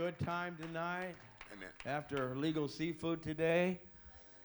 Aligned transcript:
good 0.00 0.18
time 0.20 0.56
tonight 0.58 1.14
Amen. 1.52 1.68
after 1.84 2.34
legal 2.34 2.68
seafood 2.68 3.22
today. 3.22 3.78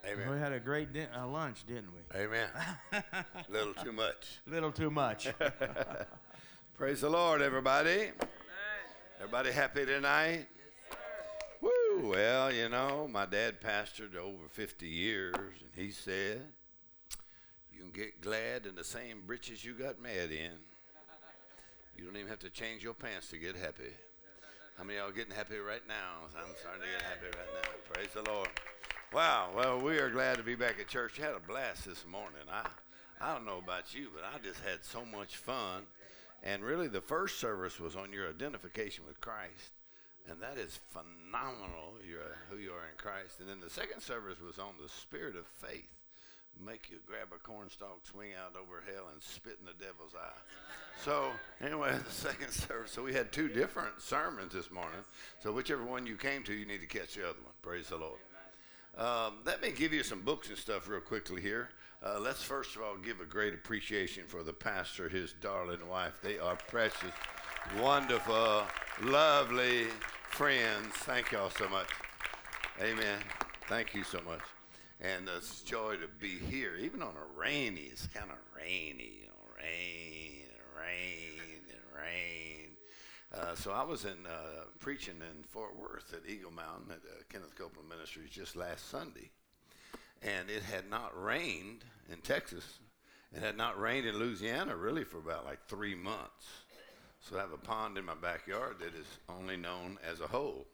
Amen. 0.05 0.29
We 0.29 0.37
had 0.37 0.51
a 0.51 0.59
great 0.59 0.91
din- 0.91 1.07
uh, 1.17 1.25
lunch, 1.25 1.65
didn't 1.65 1.91
we? 1.93 2.19
Amen. 2.19 2.49
A 2.91 3.23
little 3.49 3.73
too 3.73 3.93
much. 3.93 4.41
Little 4.45 4.73
too 4.73 4.91
much. 4.91 5.29
Praise 6.77 6.99
the 6.99 7.09
Lord, 7.09 7.41
everybody. 7.41 8.11
Everybody 9.17 9.53
happy 9.53 9.85
tonight? 9.85 10.47
Woo! 11.61 12.09
Well, 12.09 12.51
you 12.51 12.67
know, 12.67 13.07
my 13.09 13.25
dad 13.25 13.61
pastored 13.61 14.17
over 14.17 14.49
50 14.51 14.85
years, 14.85 15.35
and 15.37 15.69
he 15.73 15.91
said, 15.91 16.41
You 17.71 17.79
can 17.79 17.91
get 17.91 18.19
glad 18.19 18.65
in 18.65 18.75
the 18.75 18.83
same 18.83 19.21
breeches 19.25 19.63
you 19.63 19.73
got 19.73 20.01
mad 20.01 20.31
in. 20.31 20.51
You 21.95 22.03
don't 22.03 22.17
even 22.17 22.27
have 22.27 22.39
to 22.39 22.49
change 22.49 22.83
your 22.83 22.93
pants 22.93 23.29
to 23.29 23.37
get 23.37 23.55
happy. 23.55 23.93
How 24.77 24.83
many 24.83 24.99
y'all 24.99 25.11
getting 25.11 25.33
happy 25.33 25.57
right 25.57 25.87
now? 25.87 26.27
I'm 26.35 26.53
starting 26.59 26.81
to 26.81 26.87
get 26.91 27.01
happy 27.01 27.27
right 27.27 27.47
now. 27.63 27.93
Praise 27.93 28.11
the 28.13 28.29
Lord. 28.29 28.49
Wow. 29.13 29.51
Well, 29.55 29.79
we 29.79 29.97
are 29.99 30.09
glad 30.09 30.35
to 30.35 30.43
be 30.43 30.55
back 30.55 30.81
at 30.81 30.89
church. 30.89 31.17
You 31.17 31.23
had 31.23 31.33
a 31.33 31.39
blast 31.39 31.85
this 31.85 32.05
morning. 32.05 32.43
I, 32.51 32.67
I 33.21 33.33
don't 33.33 33.45
know 33.45 33.59
about 33.63 33.95
you, 33.95 34.09
but 34.13 34.23
I 34.25 34.37
just 34.45 34.59
had 34.59 34.83
so 34.83 35.05
much 35.05 35.37
fun. 35.37 35.83
And 36.43 36.61
really, 36.61 36.89
the 36.89 36.99
first 36.99 37.39
service 37.39 37.79
was 37.79 37.95
on 37.95 38.11
your 38.11 38.27
identification 38.27 39.05
with 39.07 39.21
Christ, 39.21 39.71
and 40.29 40.41
that 40.41 40.57
is 40.57 40.77
phenomenal. 40.91 41.95
You're 42.05 42.37
who 42.49 42.57
you 42.57 42.71
are 42.71 42.91
in 42.91 42.97
Christ. 42.97 43.39
And 43.39 43.47
then 43.47 43.61
the 43.61 43.69
second 43.69 44.01
service 44.01 44.41
was 44.41 44.59
on 44.59 44.73
the 44.81 44.89
spirit 44.89 45.37
of 45.37 45.47
faith. 45.47 45.94
Make 46.63 46.89
you 46.89 46.97
grab 47.05 47.27
a 47.35 47.39
cornstalk, 47.39 47.99
swing 48.03 48.31
out 48.33 48.55
over 48.55 48.83
hell, 48.85 49.07
and 49.11 49.21
spit 49.21 49.57
in 49.59 49.65
the 49.65 49.73
devil's 49.73 50.15
eye. 50.15 50.39
So 51.03 51.31
anyway, 51.61 51.97
the 52.05 52.11
second 52.11 52.51
service. 52.51 52.91
So 52.91 53.03
we 53.03 53.13
had 53.13 53.31
two 53.31 53.49
different 53.49 54.01
sermons 54.01 54.53
this 54.53 54.71
morning. 54.71 54.99
So 55.41 55.51
whichever 55.51 55.83
one 55.83 56.05
you 56.05 56.15
came 56.15 56.43
to, 56.43 56.53
you 56.53 56.65
need 56.65 56.81
to 56.81 56.87
catch 56.87 57.15
the 57.15 57.23
other 57.23 57.39
one. 57.43 57.53
Praise 57.61 57.89
the 57.89 57.97
Lord. 57.97 58.19
Um, 58.97 59.39
let 59.45 59.61
me 59.61 59.71
give 59.71 59.91
you 59.91 60.03
some 60.03 60.21
books 60.21 60.47
and 60.47 60.57
stuff 60.57 60.87
real 60.87 61.01
quickly 61.01 61.41
here. 61.41 61.69
Uh, 62.03 62.19
let's 62.19 62.43
first 62.43 62.75
of 62.75 62.81
all 62.81 62.95
give 62.97 63.19
a 63.19 63.25
great 63.25 63.53
appreciation 63.53 64.23
for 64.27 64.43
the 64.43 64.53
pastor, 64.53 65.09
his 65.09 65.33
darling 65.41 65.85
wife. 65.89 66.19
They 66.23 66.37
are 66.39 66.55
precious, 66.67 67.11
wonderful, 67.81 68.63
lovely 69.03 69.87
friends. 70.29 70.93
Thank 70.93 71.31
y'all 71.31 71.49
so 71.49 71.67
much. 71.67 71.87
Amen. 72.81 73.19
Thank 73.67 73.93
you 73.95 74.03
so 74.03 74.19
much. 74.25 74.54
And 75.13 75.29
it's 75.37 75.61
joy 75.61 75.97
to 75.97 76.07
be 76.19 76.39
here, 76.49 76.75
even 76.81 77.03
on 77.03 77.13
a 77.13 77.39
rainy. 77.39 77.89
It's 77.91 78.07
kind 78.07 78.31
of 78.31 78.37
rainy, 78.55 79.11
you 79.21 79.27
know, 79.27 79.61
rain 79.61 80.41
and 80.49 80.83
rain 80.83 81.61
and 81.69 82.03
rain. 82.03 82.69
Uh, 83.31 83.55
so 83.55 83.71
I 83.71 83.83
was 83.83 84.05
in 84.05 84.25
uh, 84.25 84.63
preaching 84.79 85.15
in 85.21 85.43
Fort 85.43 85.77
Worth 85.77 86.13
at 86.13 86.27
Eagle 86.27 86.51
Mountain 86.51 86.91
at 86.91 86.97
uh, 86.97 87.21
Kenneth 87.29 87.55
Copeland 87.55 87.89
Ministries 87.89 88.31
just 88.31 88.55
last 88.55 88.89
Sunday, 88.89 89.29
and 90.23 90.49
it 90.49 90.63
had 90.63 90.89
not 90.89 91.11
rained 91.21 91.83
in 92.11 92.17
Texas. 92.21 92.79
It 93.31 93.43
had 93.43 93.57
not 93.57 93.79
rained 93.79 94.07
in 94.07 94.17
Louisiana 94.17 94.75
really 94.75 95.03
for 95.03 95.17
about 95.17 95.45
like 95.45 95.59
three 95.67 95.95
months. 95.95 96.47
So 97.19 97.37
I 97.37 97.41
have 97.41 97.51
a 97.51 97.57
pond 97.57 97.97
in 97.97 98.05
my 98.05 98.15
backyard 98.15 98.77
that 98.79 98.95
is 98.95 99.19
only 99.29 99.57
known 99.57 99.99
as 100.09 100.21
a 100.21 100.27
hole. 100.27 100.65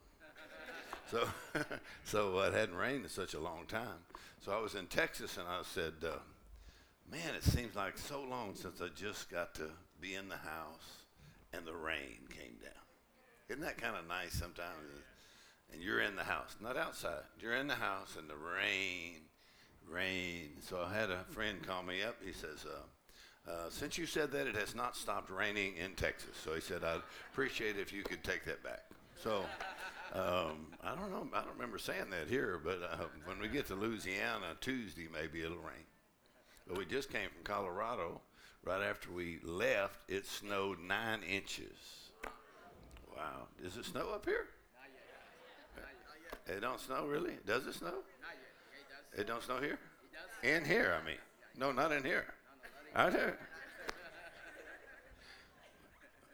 So, 1.11 1.27
so 2.05 2.39
uh, 2.39 2.43
it 2.43 2.53
hadn't 2.53 2.75
rained 2.75 3.03
in 3.03 3.09
such 3.09 3.33
a 3.33 3.39
long 3.39 3.65
time. 3.67 3.99
So 4.39 4.53
I 4.53 4.61
was 4.61 4.75
in 4.75 4.87
Texas, 4.87 5.37
and 5.37 5.45
I 5.45 5.61
said, 5.63 5.93
uh, 6.03 6.19
"Man, 7.11 7.35
it 7.35 7.43
seems 7.43 7.75
like 7.75 7.97
so 7.97 8.23
long 8.23 8.55
since 8.55 8.81
I 8.81 8.87
just 8.95 9.29
got 9.29 9.53
to 9.55 9.69
be 9.99 10.15
in 10.15 10.29
the 10.29 10.37
house, 10.37 11.03
and 11.51 11.65
the 11.65 11.75
rain 11.75 12.19
came 12.29 12.55
down. 12.63 12.71
Isn't 13.49 13.61
that 13.61 13.77
kind 13.77 13.97
of 13.97 14.07
nice 14.07 14.31
sometimes? 14.31 14.87
And 15.73 15.81
you're 15.81 16.01
in 16.01 16.15
the 16.15 16.23
house, 16.23 16.55
not 16.61 16.77
outside. 16.77 17.23
You're 17.41 17.55
in 17.55 17.67
the 17.67 17.75
house, 17.75 18.15
and 18.17 18.29
the 18.29 18.35
rain, 18.35 19.19
rain. 19.89 20.51
So 20.61 20.81
I 20.81 20.93
had 20.93 21.11
a 21.11 21.25
friend 21.31 21.61
call 21.61 21.83
me 21.83 22.03
up. 22.03 22.15
He 22.23 22.31
says." 22.31 22.65
Uh, 22.65 22.79
uh, 23.49 23.69
since 23.71 23.97
you 23.97 24.05
said 24.05 24.31
that, 24.31 24.45
it 24.45 24.55
has 24.55 24.75
not 24.75 24.95
stopped 24.95 25.31
raining 25.31 25.75
in 25.75 25.95
Texas. 25.95 26.29
So 26.45 26.53
he 26.53 26.61
said, 26.61 26.83
I'd 26.83 27.01
appreciate 27.33 27.75
it 27.75 27.81
if 27.81 27.91
you 27.91 28.03
could 28.03 28.23
take 28.23 28.45
that 28.45 28.63
back. 28.63 28.83
So 29.17 29.43
um, 30.13 30.73
I 30.83 30.95
don't 30.95 31.11
know. 31.11 31.27
I 31.33 31.41
don't 31.41 31.53
remember 31.53 31.77
saying 31.77 32.09
that 32.11 32.27
here, 32.27 32.59
but 32.63 32.79
uh, 32.83 33.05
when 33.25 33.39
we 33.39 33.47
get 33.47 33.67
to 33.67 33.75
Louisiana 33.75 34.55
Tuesday, 34.59 35.07
maybe 35.11 35.41
it'll 35.41 35.57
rain. 35.57 35.85
But 36.67 36.77
we 36.77 36.85
just 36.85 37.11
came 37.11 37.29
from 37.29 37.43
Colorado. 37.43 38.21
Right 38.63 38.83
after 38.83 39.11
we 39.11 39.39
left, 39.43 39.99
it 40.07 40.27
snowed 40.27 40.79
nine 40.79 41.21
inches. 41.23 42.11
Wow. 43.15 43.47
Does 43.61 43.75
it 43.75 43.85
snow 43.85 44.09
up 44.13 44.25
here? 44.25 44.45
Not 45.75 45.85
yet. 46.45 46.57
It 46.57 46.59
don't 46.61 46.79
snow 46.79 47.07
really? 47.07 47.33
Does 47.45 47.65
it 47.65 47.73
snow? 47.73 47.87
Not 47.87 48.35
yet. 49.11 49.19
It 49.19 49.27
don't 49.27 49.41
snow 49.41 49.59
here? 49.59 49.79
In 50.43 50.63
here, 50.63 50.95
I 51.01 51.05
mean. 51.05 51.17
No, 51.57 51.71
not 51.71 51.91
in 51.91 52.03
here. 52.03 52.25
Out 52.95 53.13
here. 53.13 53.37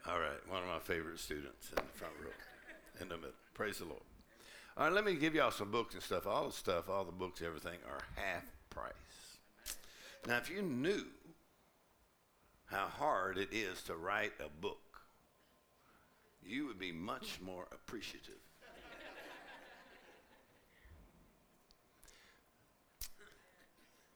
All 0.09 0.19
right, 0.19 0.39
one 0.49 0.61
of 0.61 0.67
my 0.69 0.79
favorite 0.79 1.19
students 1.19 1.69
in 1.69 1.75
the 1.75 1.97
front 1.97 2.13
row, 2.23 2.31
in 3.01 3.09
the 3.09 3.17
middle. 3.17 3.33
Praise 3.57 3.79
the 3.79 3.85
Lord. 3.85 4.03
All 4.77 4.83
right, 4.83 4.93
let 4.93 5.03
me 5.03 5.15
give 5.15 5.33
y'all 5.33 5.49
some 5.49 5.71
books 5.71 5.95
and 5.95 6.03
stuff. 6.03 6.27
All 6.27 6.45
the 6.45 6.53
stuff, 6.53 6.87
all 6.89 7.03
the 7.03 7.11
books, 7.11 7.41
everything 7.41 7.79
are 7.89 8.01
half 8.15 8.43
price. 8.69 8.93
Now, 10.27 10.37
if 10.37 10.47
you 10.47 10.61
knew 10.61 11.05
how 12.67 12.85
hard 12.85 13.39
it 13.39 13.49
is 13.51 13.81
to 13.83 13.95
write 13.95 14.33
a 14.39 14.61
book, 14.61 15.01
you 16.45 16.67
would 16.67 16.77
be 16.77 16.91
much 16.91 17.39
more 17.43 17.65
appreciative. 17.71 18.35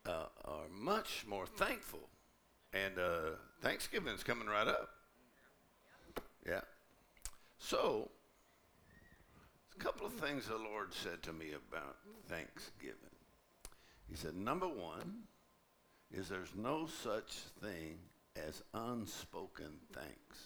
Uh, 0.05 0.25
are 0.45 0.69
much 0.71 1.25
more 1.27 1.47
thankful. 1.47 2.09
And 2.73 2.99
uh, 2.99 3.37
Thanksgiving's 3.61 4.23
coming 4.23 4.47
right 4.47 4.67
up. 4.67 4.89
Yeah. 6.45 6.61
So, 7.57 8.11
a 9.81 9.83
couple 9.83 10.05
of 10.05 10.13
things 10.13 10.47
the 10.47 10.57
Lord 10.57 10.93
said 10.93 11.23
to 11.23 11.33
me 11.33 11.47
about 11.53 11.95
Thanksgiving. 12.27 12.95
He 14.07 14.15
said, 14.15 14.35
number 14.35 14.67
one 14.67 15.23
is 16.11 16.29
there's 16.29 16.53
no 16.55 16.85
such 16.85 17.31
thing 17.61 17.97
as 18.35 18.61
unspoken 18.73 19.71
thanks. 19.93 20.39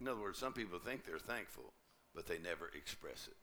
In 0.00 0.08
other 0.08 0.20
words, 0.20 0.38
some 0.38 0.52
people 0.52 0.78
think 0.78 1.04
they're 1.04 1.18
thankful, 1.18 1.72
but 2.14 2.26
they 2.26 2.38
never 2.38 2.70
express 2.74 3.28
it. 3.28 3.36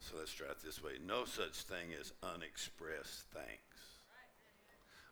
So 0.00 0.16
let's 0.18 0.32
try 0.32 0.48
it 0.48 0.58
this 0.64 0.82
way. 0.82 0.92
No 1.06 1.24
such 1.24 1.62
thing 1.62 1.92
as 2.00 2.12
unexpressed 2.22 3.24
thanks. 3.32 4.00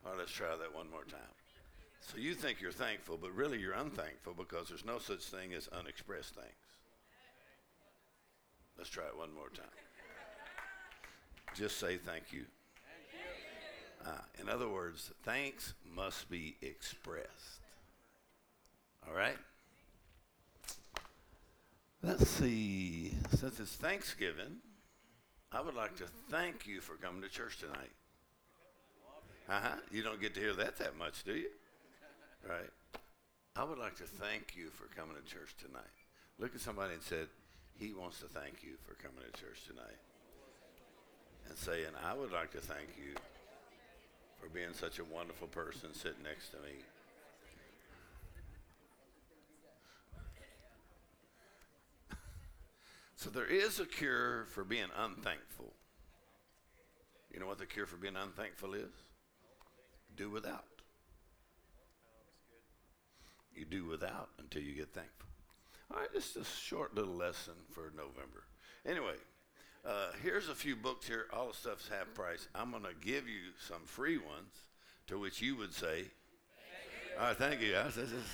All 0.04 0.12
right, 0.12 0.20
let's 0.20 0.32
try 0.32 0.48
that 0.48 0.74
one 0.74 0.90
more 0.90 1.04
time. 1.04 1.41
So 2.02 2.18
you 2.18 2.34
think 2.34 2.60
you're 2.60 2.72
thankful, 2.72 3.16
but 3.16 3.32
really 3.32 3.58
you're 3.58 3.74
unthankful 3.74 4.34
because 4.36 4.68
there's 4.68 4.84
no 4.84 4.98
such 4.98 5.22
thing 5.22 5.54
as 5.54 5.68
unexpressed 5.68 6.34
thanks. 6.34 6.52
Let's 8.76 8.90
try 8.90 9.04
it 9.04 9.16
one 9.16 9.32
more 9.32 9.48
time. 9.48 9.64
Just 11.54 11.78
say 11.78 11.98
thank 11.98 12.32
you. 12.32 12.44
Ah, 14.04 14.24
in 14.40 14.48
other 14.48 14.68
words, 14.68 15.12
thanks 15.22 15.74
must 15.94 16.28
be 16.28 16.56
expressed. 16.60 17.60
All 19.06 19.14
right? 19.14 19.36
Let's 22.02 22.28
see. 22.28 23.14
Since 23.30 23.60
it's 23.60 23.76
Thanksgiving, 23.76 24.56
I 25.52 25.60
would 25.60 25.74
like 25.74 25.94
to 25.96 26.06
thank 26.30 26.66
you 26.66 26.80
for 26.80 26.96
coming 26.96 27.22
to 27.22 27.28
church 27.28 27.58
tonight. 27.58 27.92
Uh 29.48 29.60
huh. 29.60 29.76
You 29.92 30.02
don't 30.02 30.20
get 30.20 30.34
to 30.34 30.40
hear 30.40 30.54
that 30.54 30.78
that 30.78 30.96
much, 30.96 31.22
do 31.22 31.34
you? 31.34 31.48
Right. 32.48 32.70
I 33.54 33.64
would 33.64 33.78
like 33.78 33.96
to 33.96 34.04
thank 34.04 34.56
you 34.56 34.70
for 34.70 34.84
coming 34.94 35.14
to 35.14 35.22
church 35.22 35.54
tonight. 35.58 35.82
Look 36.38 36.54
at 36.54 36.60
somebody 36.60 36.94
and 36.94 37.02
said, 37.02 37.28
he 37.78 37.92
wants 37.92 38.20
to 38.20 38.26
thank 38.26 38.62
you 38.62 38.76
for 38.86 38.94
coming 38.94 39.22
to 39.24 39.40
church 39.40 39.64
tonight. 39.66 40.00
And 41.48 41.56
saying, 41.56 41.92
I 42.04 42.14
would 42.14 42.32
like 42.32 42.52
to 42.52 42.60
thank 42.60 42.88
you 42.96 43.14
for 44.40 44.48
being 44.48 44.72
such 44.72 44.98
a 44.98 45.04
wonderful 45.04 45.48
person 45.48 45.94
sitting 45.94 46.22
next 46.24 46.50
to 46.50 46.56
me. 46.56 46.72
So 53.14 53.30
there 53.30 53.46
is 53.46 53.78
a 53.78 53.86
cure 53.86 54.46
for 54.46 54.64
being 54.64 54.88
unthankful. 54.98 55.72
You 57.32 57.38
know 57.38 57.46
what 57.46 57.58
the 57.58 57.66
cure 57.66 57.86
for 57.86 57.94
being 57.94 58.16
unthankful 58.16 58.74
is? 58.74 58.90
Do 60.16 60.28
without. 60.28 60.64
You 63.54 63.64
do 63.64 63.84
without 63.84 64.30
until 64.38 64.62
you 64.62 64.74
get 64.74 64.92
thankful. 64.92 65.28
All 65.92 66.00
right, 66.00 66.12
just 66.12 66.36
a 66.36 66.44
short 66.44 66.94
little 66.94 67.14
lesson 67.14 67.54
for 67.70 67.92
November. 67.96 68.44
Anyway, 68.86 69.14
uh, 69.84 70.08
here's 70.22 70.48
a 70.48 70.54
few 70.54 70.76
books 70.76 71.06
here. 71.06 71.26
All 71.32 71.48
the 71.48 71.54
stuff's 71.54 71.88
half 71.88 72.12
price. 72.14 72.48
I'm 72.54 72.70
going 72.70 72.84
to 72.84 72.94
give 73.00 73.28
you 73.28 73.52
some 73.68 73.82
free 73.84 74.16
ones 74.16 74.54
to 75.08 75.18
which 75.18 75.42
you 75.42 75.56
would 75.56 75.74
say, 75.74 76.04
All 77.18 77.26
right, 77.26 77.36
thank 77.36 77.60
you 77.60 77.72
guys. 77.72 77.94
This 77.94 78.10
is, 78.10 78.24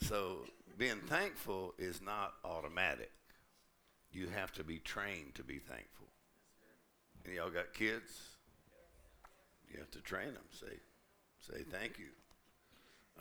so 0.00 0.38
being 0.76 1.00
thankful 1.08 1.74
is 1.78 2.00
not 2.00 2.34
automatic. 2.44 3.10
You 4.12 4.28
have 4.28 4.52
to 4.52 4.64
be 4.64 4.78
trained 4.78 5.34
to 5.34 5.42
be 5.42 5.58
thankful. 5.58 6.06
And 7.24 7.34
y'all 7.34 7.50
got 7.50 7.74
kids? 7.74 8.12
You 9.70 9.78
have 9.80 9.90
to 9.90 10.00
train 10.00 10.34
them. 10.34 10.44
Say, 10.52 10.78
say 11.40 11.64
thank 11.70 11.98
you. 11.98 12.06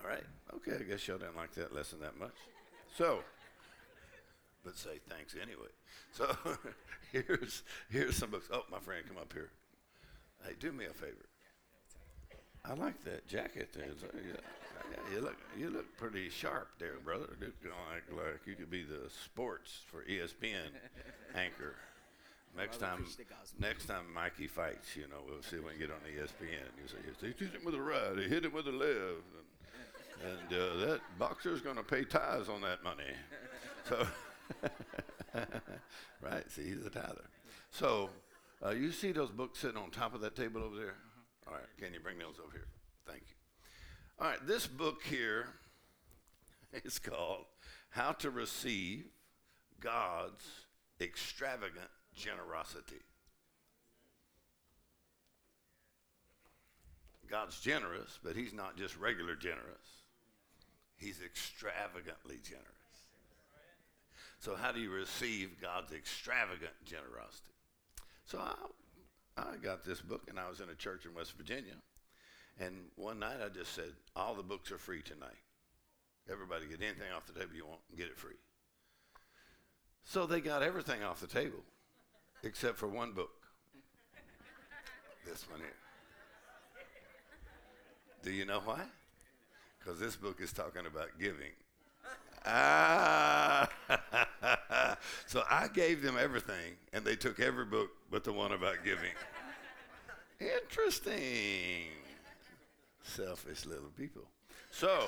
All 0.03 0.09
right. 0.09 0.23
Okay. 0.55 0.77
I 0.79 0.83
guess 0.83 1.07
y'all 1.07 1.17
didn't 1.17 1.35
like 1.35 1.53
that 1.55 1.73
lesson 1.73 1.99
that 2.01 2.19
much. 2.19 2.35
So, 2.97 3.19
but 4.63 4.77
say 4.77 4.99
thanks 5.09 5.35
anyway. 5.35 5.69
So 6.11 6.35
here's 7.11 7.63
here's 7.89 8.15
some 8.15 8.31
books. 8.31 8.47
Oh, 8.51 8.63
my 8.71 8.79
friend, 8.79 9.03
come 9.07 9.17
up 9.17 9.31
here. 9.33 9.49
Hey, 10.43 10.53
do 10.59 10.71
me 10.71 10.85
a 10.85 10.93
favor. 10.93 11.25
I 12.65 12.73
like 12.73 13.03
that 13.05 13.27
jacket 13.27 13.69
there. 13.73 13.85
Uh, 13.85 14.17
yeah, 14.91 15.13
you 15.13 15.21
look 15.21 15.37
you 15.57 15.69
look 15.69 15.85
pretty 15.97 16.29
sharp 16.29 16.69
there, 16.79 16.95
brother. 17.03 17.27
Look 17.39 17.53
like 17.63 18.03
like 18.11 18.41
you 18.45 18.55
could 18.55 18.69
be 18.69 18.83
the 18.83 19.09
sports 19.23 19.81
for 19.87 20.03
ESPN 20.03 20.69
anchor. 21.35 21.75
Next 22.55 22.79
time, 22.79 23.05
next 23.59 23.85
time 23.85 24.11
Mikey 24.13 24.47
fights, 24.47 24.95
you 24.95 25.03
know, 25.03 25.21
we'll 25.27 25.43
see 25.43 25.57
if 25.57 25.63
we 25.63 25.71
can 25.71 25.79
get 25.79 25.91
on 25.91 25.97
ESPN. 26.09 26.65
You 26.81 26.87
say, 26.87 27.27
he 27.37 27.45
hit 27.45 27.53
him 27.53 27.63
with 27.63 27.75
a 27.75 27.81
right, 27.81 28.17
he 28.17 28.23
hit 28.23 28.45
him 28.45 28.53
with 28.53 28.67
a 28.67 28.71
left, 28.71 29.21
and, 30.23 30.59
uh, 30.59 30.85
that 30.85 31.01
boxer's 31.17 31.61
going 31.61 31.75
to 31.75 31.83
pay 31.83 32.03
tithes 32.03 32.49
on 32.49 32.61
that 32.61 32.83
money. 32.83 33.03
So, 33.87 34.07
right? 36.21 36.49
See, 36.51 36.63
he's 36.63 36.85
a 36.85 36.89
tither. 36.89 37.25
So, 37.71 38.09
uh, 38.65 38.71
you 38.71 38.91
see 38.91 39.11
those 39.11 39.29
books 39.29 39.59
sitting 39.59 39.77
on 39.77 39.91
top 39.91 40.13
of 40.15 40.21
that 40.21 40.35
table 40.35 40.63
over 40.63 40.75
there? 40.75 40.95
All 41.47 41.53
right, 41.53 41.63
can 41.79 41.93
you 41.93 41.99
bring 41.99 42.17
those 42.17 42.39
over 42.43 42.51
here? 42.51 42.67
Thank 43.05 43.21
you. 43.27 43.35
All 44.19 44.27
right, 44.27 44.45
this 44.47 44.67
book 44.67 45.03
here 45.03 45.47
is 46.83 46.99
called 46.99 47.45
How 47.89 48.11
to 48.13 48.29
Receive 48.29 49.05
God's 49.79 50.43
Extravagant 50.99 51.89
Generosity. 52.15 53.01
God's 57.29 57.59
generous, 57.59 58.19
but 58.23 58.35
He's 58.35 58.53
not 58.53 58.77
just 58.77 58.97
regular 58.97 59.35
generous, 59.35 59.96
He's 60.97 61.21
extravagantly 61.23 62.37
generous. 62.43 62.65
So, 64.39 64.55
how 64.55 64.71
do 64.71 64.79
you 64.79 64.91
receive 64.91 65.61
God's 65.61 65.93
extravagant 65.93 66.73
generosity? 66.85 67.53
So, 68.25 68.39
I, 68.39 68.53
I 69.41 69.55
got 69.61 69.85
this 69.85 70.01
book, 70.01 70.23
and 70.29 70.39
I 70.39 70.49
was 70.49 70.59
in 70.59 70.69
a 70.69 70.75
church 70.75 71.05
in 71.05 71.13
West 71.13 71.33
Virginia 71.37 71.73
and 72.59 72.75
one 72.95 73.19
night 73.19 73.37
I 73.43 73.49
just 73.49 73.73
said, 73.73 73.93
all 74.15 74.33
the 74.33 74.43
books 74.43 74.71
are 74.71 74.77
free 74.77 75.01
tonight. 75.01 75.29
Everybody 76.29 76.65
get 76.65 76.81
anything 76.81 77.11
off 77.15 77.27
the 77.27 77.39
table 77.39 77.55
you 77.55 77.65
want 77.65 77.81
and 77.89 77.97
get 77.97 78.07
it 78.07 78.17
free. 78.17 78.35
So 80.03 80.25
they 80.25 80.41
got 80.41 80.63
everything 80.63 81.03
off 81.03 81.19
the 81.19 81.27
table 81.27 81.63
except 82.43 82.77
for 82.77 82.87
one 82.87 83.11
book. 83.13 83.29
this 85.25 85.45
one 85.49 85.59
here. 85.59 85.69
Do 88.23 88.31
you 88.31 88.45
know 88.45 88.61
why? 88.65 88.81
Because 89.87 90.01
this 90.01 90.17
book 90.17 90.41
is 90.41 90.51
talking 90.51 90.85
about 90.85 91.17
giving. 91.17 91.51
Ah. 92.45 93.69
so 95.27 95.43
I 95.49 95.69
gave 95.69 96.01
them 96.01 96.17
everything, 96.19 96.73
and 96.91 97.05
they 97.05 97.15
took 97.15 97.39
every 97.39 97.63
book 97.63 97.91
but 98.11 98.25
the 98.25 98.33
one 98.33 98.51
about 98.51 98.83
giving. 98.83 99.13
Interesting. 100.41 101.85
Selfish 103.01 103.65
little 103.65 103.91
people. 103.97 104.23
So, 104.71 105.07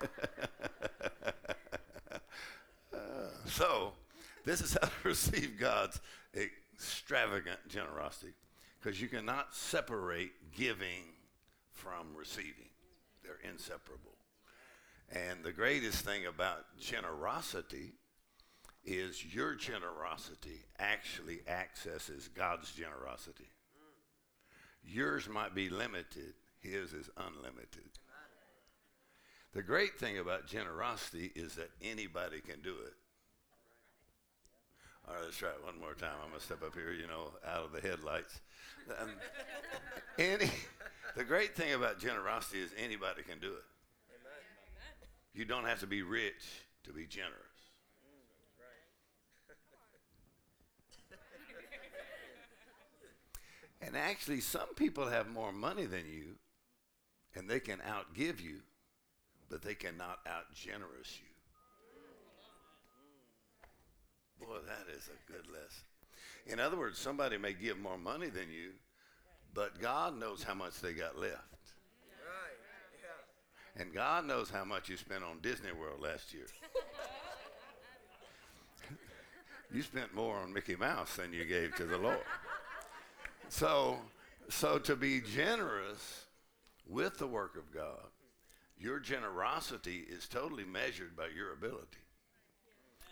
so 3.44 3.92
this 4.46 4.62
is 4.62 4.72
how 4.72 4.88
to 4.88 4.92
receive 5.04 5.60
God's 5.60 6.00
extravagant 6.34 7.58
generosity 7.68 8.32
because 8.80 9.02
you 9.02 9.08
cannot 9.08 9.54
separate 9.54 10.32
giving 10.56 11.12
from 11.82 12.14
receiving, 12.16 12.71
they're 13.22 13.50
inseparable. 13.50 14.16
And 15.10 15.44
the 15.44 15.52
greatest 15.52 16.04
thing 16.04 16.26
about 16.26 16.78
generosity 16.78 17.92
is 18.84 19.34
your 19.34 19.54
generosity 19.54 20.64
actually 20.78 21.40
accesses 21.46 22.28
God's 22.28 22.72
generosity. 22.72 23.48
Yours 24.84 25.28
might 25.28 25.54
be 25.54 25.68
limited, 25.68 26.34
his 26.60 26.92
is 26.92 27.08
unlimited. 27.16 27.90
The 29.52 29.62
great 29.62 29.98
thing 29.98 30.18
about 30.18 30.46
generosity 30.46 31.30
is 31.34 31.54
that 31.56 31.70
anybody 31.82 32.40
can 32.40 32.62
do 32.62 32.74
it. 32.86 32.94
All 35.06 35.14
right, 35.14 35.24
let's 35.24 35.36
try 35.36 35.50
it 35.50 35.64
one 35.64 35.78
more 35.78 35.94
time. 35.94 36.14
I'm 36.22 36.30
going 36.30 36.40
to 36.40 36.44
step 36.46 36.62
up 36.62 36.74
here, 36.74 36.92
you 36.92 37.06
know, 37.06 37.32
out 37.46 37.64
of 37.64 37.72
the 37.72 37.86
headlights. 37.86 38.40
Um, 39.00 39.10
any, 40.18 40.50
the 41.16 41.24
great 41.24 41.54
thing 41.56 41.72
about 41.74 41.98
generosity 41.98 42.60
is 42.60 42.70
anybody 42.76 43.22
can 43.22 43.38
do 43.38 43.48
it. 43.48 43.64
You 45.34 45.44
don't 45.44 45.64
have 45.64 45.80
to 45.80 45.86
be 45.86 46.02
rich 46.02 46.44
to 46.84 46.92
be 46.92 47.06
generous. 47.06 47.36
And 53.84 53.96
actually, 53.96 54.40
some 54.40 54.74
people 54.76 55.08
have 55.08 55.28
more 55.28 55.52
money 55.52 55.86
than 55.86 56.04
you, 56.06 56.36
and 57.34 57.48
they 57.48 57.58
can 57.58 57.78
outgive 57.78 58.40
you, 58.40 58.60
but 59.50 59.62
they 59.62 59.74
cannot 59.74 60.24
outgenerous 60.24 61.18
you. 61.18 61.26
Boy, 64.38 64.58
that 64.66 64.86
is 64.96 65.08
a 65.08 65.32
good 65.32 65.46
lesson. 65.48 65.91
In 66.46 66.58
other 66.58 66.76
words, 66.76 66.98
somebody 66.98 67.38
may 67.38 67.52
give 67.52 67.78
more 67.78 67.98
money 67.98 68.28
than 68.28 68.50
you, 68.50 68.70
but 69.54 69.80
God 69.80 70.18
knows 70.18 70.42
how 70.42 70.54
much 70.54 70.80
they 70.80 70.92
got 70.92 71.18
left. 71.18 71.38
And 73.76 73.92
God 73.92 74.26
knows 74.26 74.50
how 74.50 74.64
much 74.64 74.88
you 74.88 74.96
spent 74.96 75.24
on 75.24 75.38
Disney 75.40 75.72
World 75.72 76.02
last 76.02 76.34
year. 76.34 76.46
you 79.72 79.82
spent 79.82 80.14
more 80.14 80.36
on 80.36 80.52
Mickey 80.52 80.76
Mouse 80.76 81.16
than 81.16 81.32
you 81.32 81.46
gave 81.46 81.74
to 81.76 81.84
the 81.84 81.96
Lord. 81.96 82.18
So, 83.48 83.98
so 84.50 84.78
to 84.80 84.94
be 84.94 85.22
generous 85.22 86.26
with 86.86 87.18
the 87.18 87.26
work 87.26 87.56
of 87.56 87.72
God, 87.72 88.08
your 88.78 88.98
generosity 88.98 90.04
is 90.08 90.28
totally 90.28 90.64
measured 90.64 91.16
by 91.16 91.28
your 91.34 91.52
ability, 91.52 92.04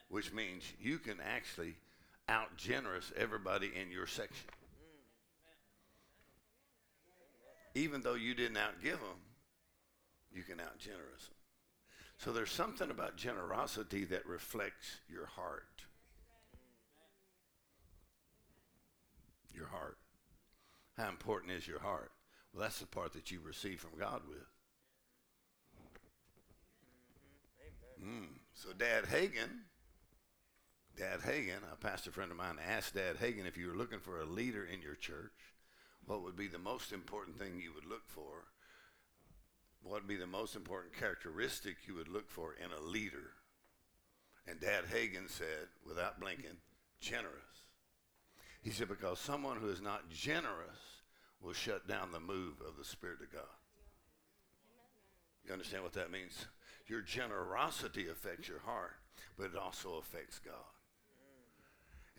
which 0.09 0.33
means 0.33 0.65
you 0.79 0.99
can 0.99 1.19
actually 1.25 1.77
out 2.31 2.57
generous 2.57 3.13
everybody 3.17 3.71
in 3.79 3.91
your 3.91 4.07
section. 4.07 4.49
Even 7.75 8.01
though 8.03 8.15
you 8.15 8.35
didn't 8.35 8.57
outgive 8.57 9.01
them, 9.01 9.21
you 10.33 10.43
can 10.43 10.61
out 10.61 10.79
generous 10.79 11.27
them. 11.27 11.35
So 12.19 12.33
there's 12.33 12.51
something 12.51 12.91
about 12.91 13.17
generosity 13.17 14.05
that 14.05 14.27
reflects 14.27 15.01
your 15.09 15.27
heart. 15.27 15.83
Your 19.55 19.67
heart. 19.67 19.99
How 20.97 21.09
important 21.09 21.53
is 21.53 21.67
your 21.67 21.81
heart? 21.81 22.13
Well, 22.53 22.63
that's 22.63 22.81
the 22.81 22.87
part 22.87 23.13
that 23.15 23.31
you 23.31 23.41
receive 23.41 23.81
from 23.81 23.99
God 23.99 24.23
with. 24.29 24.47
Mm. 28.05 28.29
So, 28.55 28.71
Dad 28.77 29.05
Hagin, 29.05 29.51
Dad 31.01 31.21
Hagin, 31.21 31.63
a 31.73 31.77
pastor 31.77 32.11
friend 32.11 32.31
of 32.31 32.37
mine 32.37 32.59
asked 32.63 32.93
Dad 32.93 33.17
Hagin 33.17 33.47
if 33.47 33.57
you 33.57 33.69
were 33.69 33.75
looking 33.75 34.01
for 34.01 34.21
a 34.21 34.27
leader 34.27 34.67
in 34.71 34.83
your 34.83 34.97
church, 34.97 35.33
what 36.05 36.23
would 36.23 36.37
be 36.37 36.47
the 36.47 36.59
most 36.59 36.93
important 36.93 37.39
thing 37.39 37.59
you 37.59 37.73
would 37.73 37.87
look 37.87 38.07
for? 38.07 38.45
What 39.83 39.95
would 39.95 40.07
be 40.07 40.17
the 40.17 40.27
most 40.27 40.57
important 40.57 40.95
characteristic 40.95 41.77
you 41.87 41.95
would 41.95 42.09
look 42.09 42.29
for 42.29 42.53
in 42.53 42.71
a 42.71 42.87
leader? 42.87 43.33
And 44.47 44.61
Dad 44.61 44.85
Hagin 44.93 45.31
said, 45.31 45.69
without 45.89 46.21
blinking, 46.21 46.59
generous. 47.01 47.65
He 48.61 48.69
said, 48.69 48.89
because 48.89 49.19
someone 49.19 49.57
who 49.57 49.71
is 49.71 49.81
not 49.81 50.11
generous 50.11 51.01
will 51.41 51.55
shut 51.55 51.89
down 51.89 52.13
the 52.13 52.21
move 52.21 52.57
of 52.61 52.77
the 52.77 52.85
Spirit 52.85 53.23
of 53.23 53.33
God. 53.33 53.57
You 55.47 55.55
understand 55.55 55.83
what 55.83 55.95
that 55.95 56.13
means? 56.13 56.45
Your 56.89 57.01
generosity 57.01 58.09
affects 58.09 58.49
your 58.49 58.61
heart, 58.61 58.97
but 59.39 59.47
it 59.47 59.57
also 59.57 59.95
affects 59.95 60.39
God. 60.39 60.57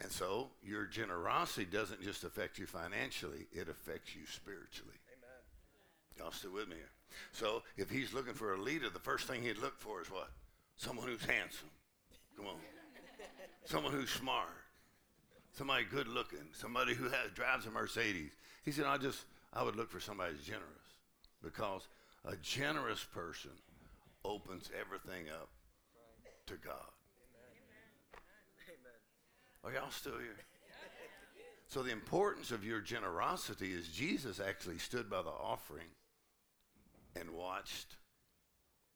And 0.01 0.12
so 0.12 0.50
your 0.63 0.86
generosity 0.86 1.65
doesn't 1.65 2.01
just 2.01 2.24
affect 2.24 2.58
you 2.58 2.65
financially, 2.65 3.48
it 3.51 3.70
affects 3.70 4.15
you 4.15 4.22
spiritually. 4.25 4.96
Amen. 5.15 6.17
Y'all 6.17 6.31
still 6.31 6.53
with 6.53 6.67
me 6.67 6.75
here? 6.75 6.89
So 7.31 7.62
if 7.77 7.89
he's 7.89 8.13
looking 8.13 8.34
for 8.34 8.53
a 8.53 8.62
leader, 8.62 8.89
the 8.89 9.00
first 9.00 9.27
thing 9.27 9.43
he'd 9.43 9.58
look 9.58 9.79
for 9.79 10.01
is 10.01 10.10
what? 10.10 10.29
Someone 10.77 11.08
who's 11.08 11.24
handsome. 11.24 11.70
Come 12.36 12.48
on. 12.48 12.55
Someone 13.65 13.93
who's 13.93 14.10
smart 14.10 14.48
somebody 15.53 15.84
good 15.84 16.08
looking, 16.08 16.48
somebody 16.53 16.93
who 16.93 17.05
has 17.05 17.31
drives 17.34 17.65
a 17.65 17.72
Mercedes. 17.72 18.31
He 18.63 18.72
said, 18.72 18.86
I 18.86 18.98
just 18.98 19.25
I 19.53 19.63
would 19.63 19.75
look 19.75 19.91
for 19.91 20.00
somebody 20.00 20.34
who's 20.34 20.46
generous 20.46 20.65
because 21.43 21.88
a 22.25 22.36
generous 22.38 23.03
person 23.03 23.51
opens 24.24 24.70
everything 24.79 25.29
up 25.29 25.50
to 26.48 26.53
God. 26.55 26.91
Are 29.63 29.72
y'all 29.72 29.91
still 29.91 30.18
here? 30.18 30.36
So 31.68 31.84
the 31.84 31.91
importance 31.91 32.51
of 32.51 32.65
your 32.65 32.82
generosity 32.82 33.72
is 33.72 33.88
Jesus 33.88 34.39
actually 34.39 34.77
stood 34.77 35.10
by 35.10 35.22
the 35.22 35.30
offering 35.30 35.88
and 37.15 37.32
watched 37.32 37.96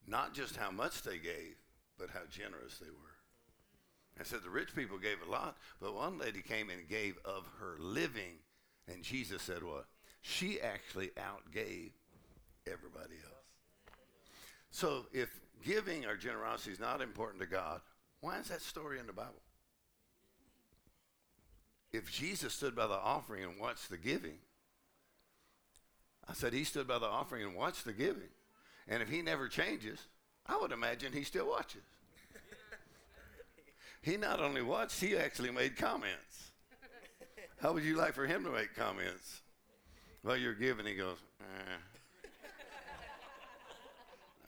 not 0.06 0.34
just 0.34 0.56
how 0.56 0.70
much 0.70 1.02
they 1.02 1.18
gave, 1.18 1.56
but 1.98 2.10
how 2.10 2.20
generous 2.30 2.78
they 2.78 2.90
were. 2.90 4.20
I 4.20 4.24
said 4.24 4.40
the 4.44 4.50
rich 4.50 4.74
people 4.74 4.98
gave 4.98 5.18
a 5.26 5.30
lot, 5.30 5.56
but 5.80 5.94
one 5.94 6.18
lady 6.18 6.42
came 6.42 6.70
and 6.70 6.88
gave 6.88 7.16
of 7.24 7.48
her 7.60 7.76
living, 7.78 8.40
and 8.88 9.02
Jesus 9.02 9.42
said 9.42 9.62
what? 9.62 9.86
She 10.20 10.60
actually 10.60 11.10
outgave 11.16 11.92
everybody 12.66 13.14
else. 13.24 13.36
So 14.70 15.06
if 15.12 15.40
giving 15.64 16.04
or 16.04 16.16
generosity 16.16 16.72
is 16.72 16.80
not 16.80 17.00
important 17.00 17.40
to 17.40 17.46
God, 17.46 17.80
why 18.20 18.38
is 18.38 18.48
that 18.48 18.62
story 18.62 18.98
in 18.98 19.06
the 19.06 19.12
Bible? 19.12 19.42
If 21.92 22.10
Jesus 22.10 22.54
stood 22.54 22.74
by 22.74 22.86
the 22.86 22.94
offering 22.94 23.44
and 23.44 23.60
watched 23.60 23.90
the 23.90 23.96
giving, 23.96 24.38
I 26.28 26.34
said 26.34 26.52
he 26.52 26.64
stood 26.64 26.88
by 26.88 26.98
the 26.98 27.06
offering 27.06 27.44
and 27.44 27.54
watched 27.54 27.84
the 27.84 27.92
giving. 27.92 28.30
And 28.88 29.02
if 29.02 29.08
he 29.08 29.22
never 29.22 29.48
changes, 29.48 29.98
I 30.46 30.58
would 30.60 30.72
imagine 30.72 31.12
he 31.12 31.24
still 31.24 31.48
watches. 31.48 31.82
he 34.02 34.16
not 34.16 34.40
only 34.40 34.62
watched, 34.62 35.00
he 35.00 35.16
actually 35.16 35.50
made 35.50 35.76
comments. 35.76 36.50
How 37.60 37.72
would 37.72 37.84
you 37.84 37.96
like 37.96 38.14
for 38.14 38.26
him 38.26 38.44
to 38.44 38.50
make 38.50 38.74
comments? 38.76 39.40
Well, 40.22 40.36
you're 40.36 40.54
giving, 40.54 40.86
he 40.86 40.94
goes, 40.94 41.18
eh. 41.40 41.76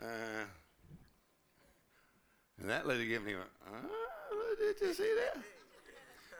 Uh, 0.00 0.44
and 2.60 2.70
that 2.70 2.86
lady 2.86 3.08
gave 3.08 3.24
me, 3.24 3.34
oh, 3.34 4.54
did 4.58 4.80
you 4.80 4.94
see 4.94 5.14
that? 5.16 5.42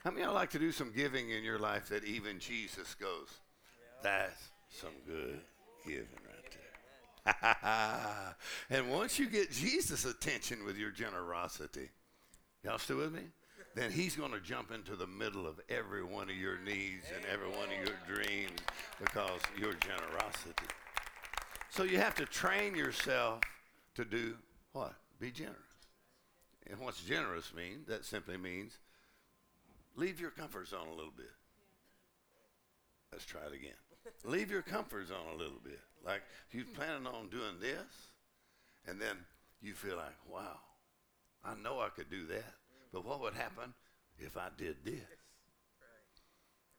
How 0.04 0.10
many 0.10 0.22
of 0.22 0.28
y'all 0.28 0.34
like 0.34 0.50
to 0.50 0.58
do 0.58 0.70
some 0.70 0.92
giving 0.94 1.30
in 1.30 1.42
your 1.42 1.58
life 1.58 1.88
that 1.88 2.04
even 2.04 2.38
Jesus 2.38 2.94
goes, 2.94 3.28
that's 4.02 4.50
some 4.68 4.92
good 5.06 5.40
giving 5.84 6.06
right 6.24 6.56
there. 7.54 8.36
and 8.70 8.90
once 8.90 9.18
you 9.18 9.28
get 9.28 9.50
Jesus' 9.50 10.04
attention 10.04 10.64
with 10.64 10.76
your 10.76 10.90
generosity, 10.90 11.90
y'all 12.64 12.78
still 12.78 12.98
with 12.98 13.12
me? 13.12 13.22
Then 13.74 13.90
he's 13.90 14.16
going 14.16 14.32
to 14.32 14.40
jump 14.40 14.72
into 14.72 14.96
the 14.96 15.06
middle 15.06 15.46
of 15.46 15.60
every 15.68 16.02
one 16.02 16.28
of 16.30 16.36
your 16.36 16.58
needs 16.58 17.06
and 17.14 17.24
every 17.32 17.48
one 17.48 17.68
of 17.68 17.86
your 17.86 17.96
dreams 18.06 18.58
because 18.98 19.40
your 19.58 19.72
generosity. 19.74 20.66
So 21.70 21.82
you 21.82 21.98
have 21.98 22.14
to 22.16 22.24
train 22.24 22.74
yourself 22.74 23.40
to 23.94 24.04
do 24.04 24.34
what? 24.72 24.94
Be 25.20 25.30
generous. 25.30 25.56
And 26.68 26.78
what's 26.80 27.02
generous 27.02 27.52
mean? 27.54 27.84
That 27.86 28.04
simply 28.04 28.36
means 28.36 28.78
leave 29.98 30.20
your 30.20 30.30
comfort 30.30 30.68
zone 30.68 30.86
a 30.88 30.94
little 30.94 31.12
bit. 31.14 31.26
Let's 33.12 33.26
try 33.26 33.40
it 33.42 33.54
again. 33.54 33.72
leave 34.24 34.50
your 34.50 34.62
comfort 34.62 35.08
zone 35.08 35.34
a 35.34 35.36
little 35.36 35.60
bit. 35.62 35.80
Like 36.04 36.22
you're 36.52 36.64
planning 36.64 37.06
on 37.06 37.28
doing 37.28 37.58
this, 37.60 38.12
and 38.86 39.00
then 39.00 39.16
you 39.60 39.72
feel 39.74 39.96
like, 39.96 40.16
wow, 40.30 40.60
I 41.44 41.54
know 41.62 41.80
I 41.80 41.88
could 41.88 42.10
do 42.10 42.26
that. 42.26 42.54
But 42.92 43.04
what 43.04 43.20
would 43.20 43.34
happen 43.34 43.74
if 44.18 44.36
I 44.36 44.48
did 44.56 44.76
this? 44.84 44.94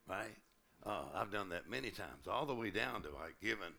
Right? 0.08 0.36
Uh, 0.84 1.04
I've 1.14 1.30
done 1.30 1.50
that 1.50 1.68
many 1.70 1.90
times, 1.90 2.26
all 2.28 2.46
the 2.46 2.54
way 2.54 2.70
down 2.70 3.02
to 3.02 3.08
like 3.10 3.36
giving, 3.42 3.74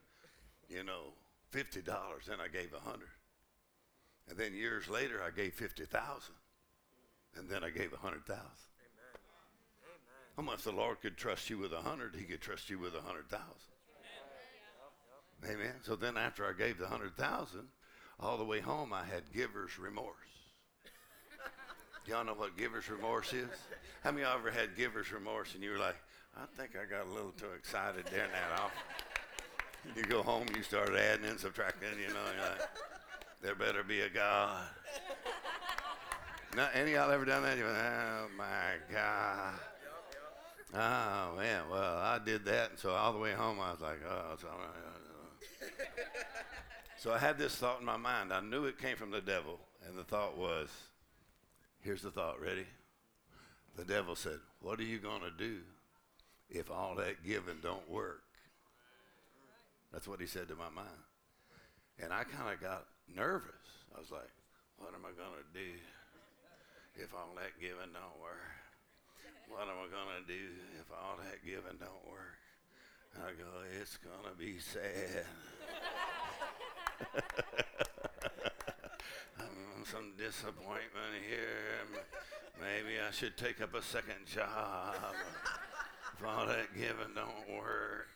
you 0.70 0.84
know, 0.84 1.14
fifty 1.50 1.82
dollars, 1.82 2.26
then 2.28 2.38
I 2.40 2.48
gave 2.48 2.74
a 2.74 2.80
hundred, 2.80 3.10
and 4.30 4.38
then 4.38 4.54
years 4.54 4.88
later 4.88 5.22
I 5.26 5.32
gave 5.36 5.56
fifty 5.56 5.86
thousand, 5.86 6.36
and 7.36 7.50
then 7.50 7.64
I 7.64 7.72
gave 7.72 7.92
a 7.92 7.98
hundred 7.98 8.26
thousand. 8.26 8.71
How 10.38 10.44
much 10.44 10.64
the 10.64 10.72
Lord 10.72 11.02
could 11.02 11.18
trust 11.18 11.50
you 11.50 11.58
with 11.58 11.74
a 11.74 11.82
hundred, 11.82 12.16
He 12.16 12.24
could 12.24 12.42
trust 12.42 12.70
you 12.70 12.80
with 12.80 12.96
a 12.96 13.02
hundred 13.02 13.30
thousand. 13.30 13.46
Amen. 15.44 15.74
So 15.82 15.96
then 15.96 16.18
after 16.18 16.46
I 16.46 16.54
gave 16.54 16.78
the 16.78 16.88
hundred 16.88 17.16
thousand, 17.18 17.68
all 18.20 18.38
the 18.38 18.44
way 18.44 18.60
home 18.60 18.94
I 18.94 19.04
had 19.04 19.24
giver's 19.34 19.80
remorse. 19.80 20.16
Y'all 22.08 22.24
know 22.24 22.34
what 22.34 22.58
giver's 22.58 22.90
remorse 22.90 23.34
is? 23.34 23.50
How 24.04 24.12
many 24.12 24.24
of 24.24 24.30
y'all 24.30 24.40
ever 24.40 24.52
had 24.52 24.76
giver's 24.76 25.12
remorse 25.12 25.54
and 25.56 25.64
you 25.64 25.72
were 25.72 25.78
like, 25.78 25.96
I 26.36 26.46
think 26.58 26.72
I 26.76 26.90
got 26.90 27.08
a 27.08 27.14
little 27.14 27.32
too 27.32 27.52
excited 27.58 28.06
during 28.06 28.32
that 28.32 28.60
offering. 28.60 29.96
You 29.96 30.04
go 30.04 30.22
home, 30.22 30.46
you 30.56 30.64
start 30.64 30.96
adding 30.96 31.26
and 31.26 31.40
subtracting, 31.40 31.90
you 32.00 32.14
know, 32.14 32.20
like, 32.40 32.70
there 33.42 33.56
better 33.56 33.84
be 33.84 34.02
a 34.02 34.10
God. 34.10 34.62
Not 36.56 36.72
any 36.76 36.94
of 36.94 37.02
y'all 37.02 37.12
ever 37.12 37.26
done 37.26 37.44
that? 37.44 37.58
You 37.58 37.64
went, 37.64 37.78
oh 37.78 38.28
my 38.38 38.94
God. 38.94 39.54
Oh 40.74 41.36
man, 41.36 41.64
well 41.70 41.98
I 41.98 42.18
did 42.24 42.46
that, 42.46 42.70
and 42.72 42.80
so 42.80 42.92
all 42.92 43.12
the 43.12 43.20
way 43.20 43.34
home 43.34 43.60
I 43.60 43.72
was 43.72 43.82
like, 43.82 44.00
oh. 44.10 44.38
So, 44.40 44.48
so 46.98 47.14
I 47.14 47.18
had 47.18 47.38
this 47.38 47.56
thought 47.56 47.82
in 47.82 47.86
my 47.86 47.98
mind. 47.98 48.32
I 48.32 48.40
knew 48.40 48.66
it 48.66 48.80
came 48.80 48.96
from 48.96 49.12
the 49.12 49.22
devil, 49.22 49.60
and 49.86 49.98
the 49.98 50.04
thought 50.06 50.38
was, 50.38 50.70
here's 51.82 52.02
the 52.02 52.12
thought. 52.12 52.40
Ready? 52.40 52.66
The 53.76 53.84
devil 53.84 54.16
said, 54.16 54.40
"What 54.62 54.80
are 54.80 54.84
you 54.84 55.00
to 55.22 55.32
do 55.32 55.60
if 56.50 56.72
all 56.72 56.96
that 56.96 57.26
giving 57.26 57.60
don't 57.62 57.90
work?" 57.90 58.24
That's 59.92 60.08
what 60.08 60.22
he 60.22 60.28
said 60.28 60.48
to 60.48 60.56
my 60.56 60.70
mind, 60.70 61.04
and 62.00 62.14
I 62.14 62.24
kind 62.24 62.54
of 62.54 62.62
got 62.62 62.86
nervous. 63.14 63.84
I 63.94 64.00
was 64.00 64.12
like, 64.12 64.32
"What 64.78 64.94
am 64.94 65.06
I 65.06 65.12
to 65.36 65.60
do 65.60 65.72
if 66.96 67.14
all 67.14 67.36
that 67.36 67.60
giving 67.60 67.92
don't 67.92 68.22
work?" 68.22 68.61
What 69.52 69.68
am 69.68 69.76
I 69.76 69.88
going 69.92 70.24
to 70.24 70.28
do 70.28 70.48
if 70.80 70.88
all 70.92 71.18
that 71.20 71.44
giving 71.46 71.78
don't 71.80 72.08
work? 72.08 72.40
I 73.20 73.36
go, 73.36 73.44
it's 73.80 73.98
going 73.98 74.24
to 74.32 74.38
be 74.40 74.58
sad. 74.60 75.26
I'm 79.40 79.84
some 79.84 80.14
disappointment 80.18 81.20
here. 81.28 81.84
Maybe 82.60 83.00
I 83.06 83.12
should 83.12 83.36
take 83.36 83.62
up 83.62 83.76
a 83.76 83.82
second 83.82 84.26
job 84.26 84.96
if 86.18 86.26
all 86.26 86.46
that 86.48 86.74
giving 86.74 87.14
don't 87.14 87.50
work. 87.58 88.08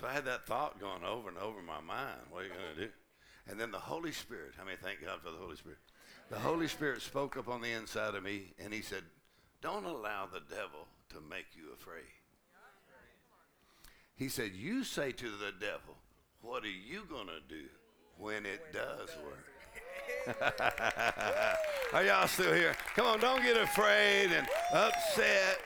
So 0.00 0.06
I 0.06 0.12
had 0.12 0.24
that 0.26 0.46
thought 0.46 0.80
going 0.80 1.04
over 1.04 1.28
and 1.28 1.38
over 1.38 1.60
in 1.60 1.66
my 1.66 1.80
mind. 1.80 2.20
What 2.30 2.42
are 2.42 2.46
you 2.46 2.50
going 2.50 2.74
to 2.76 2.84
do? 2.86 2.90
And 3.48 3.60
then 3.60 3.70
the 3.70 3.78
Holy 3.78 4.12
Spirit. 4.12 4.52
How 4.58 4.64
many 4.64 4.76
thank 4.76 5.02
God 5.02 5.20
for 5.22 5.30
the 5.30 5.38
Holy 5.38 5.56
Spirit? 5.56 5.78
The 6.30 6.38
Holy 6.38 6.68
Spirit 6.68 7.02
spoke 7.02 7.36
up 7.36 7.48
on 7.48 7.60
the 7.60 7.70
inside 7.70 8.14
of 8.14 8.22
me 8.22 8.52
and 8.62 8.72
he 8.72 8.82
said, 8.82 9.02
Don't 9.62 9.84
allow 9.84 10.26
the 10.26 10.42
devil 10.48 10.86
to 11.10 11.16
make 11.28 11.46
you 11.54 11.72
afraid. 11.72 12.02
He 14.16 14.28
said, 14.28 14.52
You 14.54 14.82
say 14.84 15.12
to 15.12 15.30
the 15.30 15.52
devil, 15.60 15.96
What 16.40 16.64
are 16.64 16.68
you 16.68 17.02
going 17.08 17.28
to 17.28 17.40
do 17.48 17.64
when 18.18 18.46
it 18.46 18.72
does 18.72 19.10
work? 19.24 19.44
are 21.92 22.02
y'all 22.02 22.26
still 22.26 22.52
here? 22.52 22.74
Come 22.94 23.06
on, 23.06 23.20
don't 23.20 23.42
get 23.42 23.56
afraid 23.56 24.30
and 24.32 24.46
upset 24.72 25.60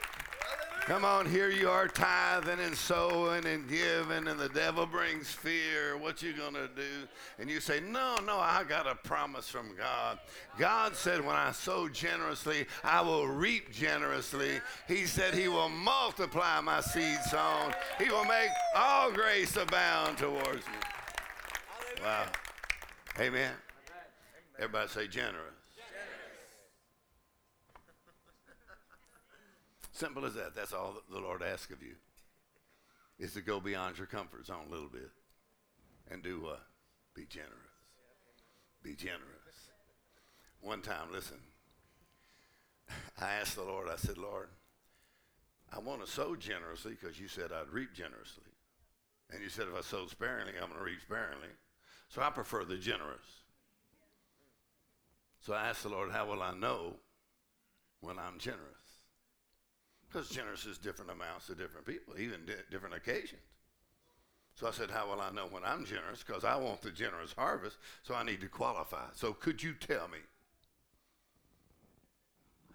Come 0.85 1.05
on, 1.05 1.29
here 1.29 1.51
you 1.51 1.69
are 1.69 1.87
tithing 1.87 2.59
and 2.59 2.75
sowing 2.75 3.45
and 3.45 3.69
giving, 3.69 4.27
and 4.27 4.39
the 4.39 4.49
devil 4.49 4.87
brings 4.87 5.29
fear. 5.29 5.95
What 5.95 6.23
you 6.23 6.33
gonna 6.33 6.67
do? 6.75 7.07
And 7.37 7.49
you 7.49 7.59
say, 7.59 7.79
No, 7.79 8.15
no, 8.25 8.37
I 8.39 8.63
got 8.67 8.87
a 8.87 8.95
promise 8.95 9.47
from 9.47 9.75
God. 9.77 10.17
God 10.57 10.95
said, 10.95 11.23
When 11.23 11.35
I 11.35 11.51
sow 11.51 11.87
generously, 11.87 12.65
I 12.83 13.01
will 13.01 13.27
reap 13.27 13.71
generously. 13.71 14.59
He 14.87 15.05
said 15.05 15.35
He 15.35 15.47
will 15.47 15.69
multiply 15.69 16.59
my 16.61 16.81
seed 16.81 17.19
sown. 17.29 17.73
He 17.99 18.09
will 18.09 18.25
make 18.25 18.49
all 18.75 19.11
grace 19.11 19.55
abound 19.57 20.17
towards 20.17 20.65
me. 20.65 22.03
Wow. 22.03 22.25
Amen. 23.19 23.51
Everybody 24.57 24.89
say 24.89 25.07
generous. 25.07 25.50
Simple 30.01 30.25
as 30.25 30.33
that. 30.33 30.55
That's 30.55 30.73
all 30.73 30.95
the 31.11 31.19
Lord 31.19 31.43
asks 31.43 31.71
of 31.71 31.83
you. 31.83 31.93
Is 33.19 33.33
to 33.33 33.41
go 33.41 33.59
beyond 33.59 33.99
your 33.99 34.07
comfort 34.07 34.47
zone 34.47 34.65
a 34.67 34.71
little 34.71 34.89
bit 34.89 35.11
and 36.09 36.23
do 36.23 36.41
what? 36.41 36.63
Be 37.13 37.27
generous. 37.29 37.51
Be 38.81 38.95
generous. 38.95 39.21
One 40.59 40.81
time, 40.81 41.11
listen, 41.11 41.37
I 43.19 43.33
asked 43.33 43.57
the 43.57 43.61
Lord, 43.61 43.89
I 43.93 43.95
said, 43.95 44.17
Lord, 44.17 44.47
I 45.71 45.77
want 45.77 46.03
to 46.03 46.11
sow 46.11 46.35
generously 46.35 46.97
because 46.99 47.19
you 47.19 47.27
said 47.27 47.51
I'd 47.51 47.71
reap 47.71 47.93
generously. 47.93 48.49
And 49.29 49.43
you 49.43 49.49
said 49.49 49.67
if 49.71 49.77
I 49.77 49.81
sow 49.81 50.07
sparingly, 50.07 50.53
I'm 50.59 50.69
going 50.69 50.79
to 50.79 50.83
reap 50.83 51.01
sparingly. 51.01 51.53
So 52.09 52.23
I 52.23 52.31
prefer 52.31 52.65
the 52.65 52.77
generous. 52.77 53.43
So 55.41 55.53
I 55.53 55.67
asked 55.67 55.83
the 55.83 55.89
Lord, 55.89 56.09
how 56.09 56.25
will 56.25 56.41
I 56.41 56.55
know 56.55 56.95
when 57.99 58.17
I'm 58.17 58.39
generous? 58.39 58.80
Because 60.11 60.29
generous 60.29 60.65
is 60.65 60.77
different 60.77 61.11
amounts 61.11 61.47
to 61.47 61.55
different 61.55 61.85
people, 61.85 62.15
even 62.19 62.45
di- 62.45 62.53
different 62.69 62.95
occasions. 62.95 63.41
So 64.55 64.67
I 64.67 64.71
said, 64.71 64.91
How 64.91 65.09
will 65.09 65.21
I 65.21 65.31
know 65.31 65.47
when 65.49 65.63
I'm 65.63 65.85
generous? 65.85 66.23
Because 66.25 66.43
I 66.43 66.57
want 66.57 66.81
the 66.81 66.91
generous 66.91 67.33
harvest, 67.33 67.77
so 68.03 68.13
I 68.13 68.23
need 68.23 68.41
to 68.41 68.47
qualify. 68.47 69.05
So 69.13 69.33
could 69.33 69.63
you 69.63 69.73
tell 69.73 70.07
me, 70.09 70.17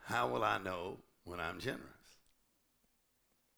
how 0.05 0.29
will 0.29 0.45
I 0.45 0.59
know 0.59 0.99
when 1.25 1.41
I'm 1.41 1.59
generous? 1.59 1.83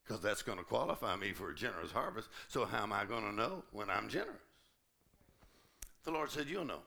Because 0.04 0.22
that's 0.22 0.42
going 0.42 0.58
to 0.58 0.64
qualify 0.64 1.14
me 1.16 1.32
for 1.32 1.50
a 1.50 1.54
generous 1.54 1.92
harvest. 1.92 2.28
So 2.48 2.64
how 2.64 2.82
am 2.82 2.92
I 2.92 3.04
going 3.04 3.24
to 3.24 3.32
know 3.32 3.62
when 3.72 3.90
I'm 3.90 4.08
generous? 4.08 4.36
The 6.04 6.10
Lord 6.10 6.30
said, 6.30 6.48
You'll 6.48 6.64
know. 6.64 6.80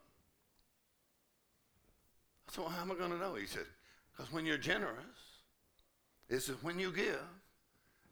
So 2.52 2.66
how 2.66 2.82
am 2.82 2.92
I 2.92 2.96
going 2.96 3.12
to 3.12 3.18
know? 3.18 3.36
He 3.36 3.46
said, 3.46 3.66
Because 4.12 4.34
when 4.34 4.46
you're 4.46 4.58
generous, 4.58 5.31
it's 6.32 6.48
when 6.64 6.80
you 6.80 6.92
give 6.94 7.20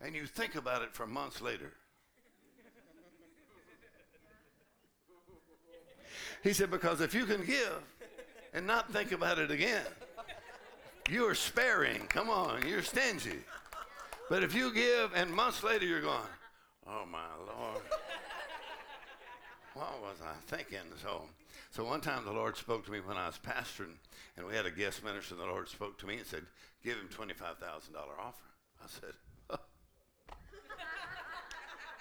and 0.02 0.14
you 0.14 0.26
think 0.26 0.56
about 0.56 0.82
it 0.82 0.94
for 0.94 1.08
months 1.08 1.42
later. 1.42 1.72
He 6.44 6.52
said, 6.52 6.70
Because 6.70 7.00
if 7.00 7.14
you 7.14 7.26
can 7.26 7.46
give 7.46 7.82
and 8.54 8.68
not 8.68 8.92
think 8.92 9.14
about 9.14 9.40
it 9.40 9.52
again, 9.52 9.86
you 11.10 11.26
are 11.28 11.36
sparing. 11.36 12.02
Come 12.10 12.30
on, 12.30 12.68
you're 12.68 12.84
stingy. 12.84 13.40
But 14.30 14.44
if 14.44 14.54
you 14.54 14.74
give 14.74 15.14
and 15.16 15.32
months 15.32 15.64
later 15.64 15.86
you're 15.86 16.02
going, 16.02 16.20
Oh 16.88 17.06
my 17.10 17.26
Lord, 17.40 17.84
what 19.74 20.02
was 20.02 20.18
I 20.22 20.34
thinking? 20.54 20.80
So, 21.02 21.22
so 21.72 21.86
one 21.86 22.02
time 22.02 22.26
the 22.26 22.34
Lord 22.34 22.58
spoke 22.58 22.86
to 22.86 22.92
me 22.92 23.00
when 23.00 23.16
I 23.16 23.28
was 23.28 23.40
pastoring, 23.40 23.96
and 24.36 24.46
we 24.46 24.56
had 24.56 24.66
a 24.66 24.72
guest 24.72 25.06
minister, 25.06 25.36
and 25.36 25.44
the 25.44 25.48
Lord 25.48 25.70
spoke 25.70 25.98
to 26.00 26.06
me 26.06 26.18
and 26.18 26.26
said, 26.26 26.44
Give 26.84 26.98
him 26.98 27.10
$25,000 27.10 27.36
offer. 28.20 28.44
I 28.82 28.88
said, 28.88 29.14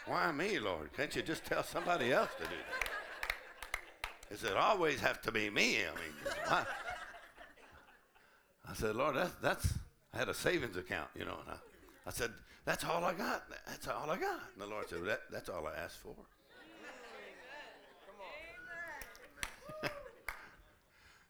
Why 0.07 0.33
me, 0.33 0.59
Lord? 0.59 0.91
Can't 0.97 1.15
you 1.15 1.23
just 1.23 1.45
tell 1.45 1.63
somebody 1.63 2.13
else 2.13 2.31
to 2.39 2.45
do 2.45 2.51
that? 2.51 2.89
He 4.31 4.37
said, 4.37 4.57
always 4.57 5.01
have 5.01 5.21
to 5.23 5.33
be 5.33 5.51
me. 5.51 5.79
I 5.79 5.91
mean, 5.95 6.15
I, 6.51 6.65
I 8.69 8.75
said, 8.75 8.97
Lord, 8.97 9.17
that's, 9.17 9.35
that's, 9.43 9.75
I 10.15 10.19
had 10.19 10.29
a 10.29 10.35
savings 10.35 10.77
account, 10.77 11.09
you 11.15 11.25
know, 11.25 11.37
and 11.45 11.51
I, 11.51 12.09
I 12.09 12.11
said, 12.11 12.31
that's 12.65 12.85
all 12.85 13.05
I 13.05 13.13
got. 13.13 13.45
That's 13.67 13.89
all 13.89 14.11
I 14.11 14.17
got. 14.17 14.41
And 14.55 14.63
the 14.63 14.67
Lord 14.67 14.89
said, 14.89 15.05
that, 15.05 15.21
that's 15.31 15.49
all 15.49 15.67
I 15.67 15.79
asked 15.79 15.99
for. 15.99 16.15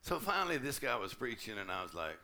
So 0.08 0.18
finally, 0.18 0.56
this 0.56 0.78
guy 0.78 0.96
was 0.96 1.12
preaching, 1.12 1.58
and 1.58 1.70
I 1.70 1.82
was 1.82 1.92
like, 1.92 2.18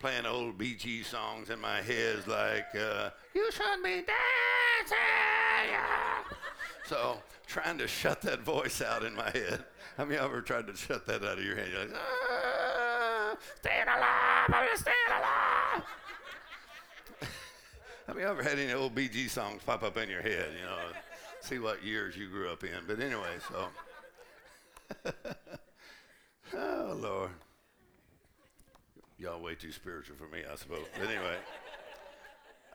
playing 0.00 0.26
old 0.26 0.58
Gees 0.58 1.06
songs 1.06 1.48
in 1.48 1.60
my 1.60 1.80
head, 1.80 2.26
like, 2.26 2.66
uh, 2.74 3.10
You 3.34 3.52
should 3.52 3.84
be 3.84 4.02
dancing. 4.02 4.98
So, 6.86 7.22
trying 7.46 7.78
to 7.78 7.86
shut 7.86 8.20
that 8.22 8.40
voice 8.40 8.82
out 8.82 9.04
in 9.04 9.14
my 9.14 9.30
head. 9.30 9.62
Have 9.96 10.10
you 10.10 10.18
ever 10.18 10.42
tried 10.42 10.66
to 10.66 10.74
shut 10.74 11.06
that 11.06 11.22
out 11.22 11.38
of 11.38 11.44
your 11.44 11.54
head? 11.54 11.68
You're 11.70 11.82
like, 11.82 11.94
ah, 11.94 13.36
staying 13.60 13.86
alive, 13.86 14.48
I'm 14.48 14.76
staying 14.76 14.96
alive. 15.08 15.84
Have 18.10 18.18
you 18.18 18.26
ever 18.26 18.42
had 18.42 18.58
any 18.58 18.72
old 18.72 18.92
Bee 18.92 19.08
Gees 19.08 19.30
songs 19.30 19.62
pop 19.64 19.84
up 19.84 19.96
in 19.96 20.10
your 20.10 20.20
head? 20.20 20.48
You 20.58 20.66
know, 20.66 20.78
see 21.42 21.60
what 21.60 21.84
years 21.84 22.16
you 22.16 22.28
grew 22.28 22.50
up 22.50 22.64
in. 22.64 22.70
But 22.88 22.98
anyway, 22.98 23.36
so. 23.48 23.68
oh, 26.56 26.98
Lord. 27.00 27.30
Y'all 29.16 29.40
way 29.40 29.54
too 29.54 29.70
spiritual 29.70 30.16
for 30.16 30.26
me, 30.26 30.40
I 30.40 30.56
suppose. 30.56 30.86
But 30.98 31.08
anyway, 31.08 31.36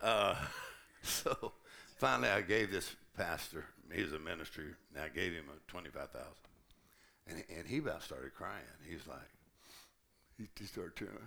uh, 0.01 0.36
so 1.04 1.51
finally 1.98 2.30
I 2.30 2.39
gave 2.39 2.72
this 2.72 2.96
pastor, 3.18 3.65
he 3.94 4.03
was 4.03 4.14
a 4.14 4.20
ministry, 4.20 4.68
and 4.96 5.03
I 5.03 5.09
gave 5.09 5.33
him 5.33 5.48
a 5.50 5.70
25000 5.70 6.27
and, 7.27 7.44
and 7.53 7.68
he 7.68 7.79
about 7.79 8.03
started 8.03 8.33
crying. 8.36 8.64
He's 8.90 9.05
like, 9.05 9.18
he, 10.38 10.66
started 10.66 10.96
telling 10.96 11.18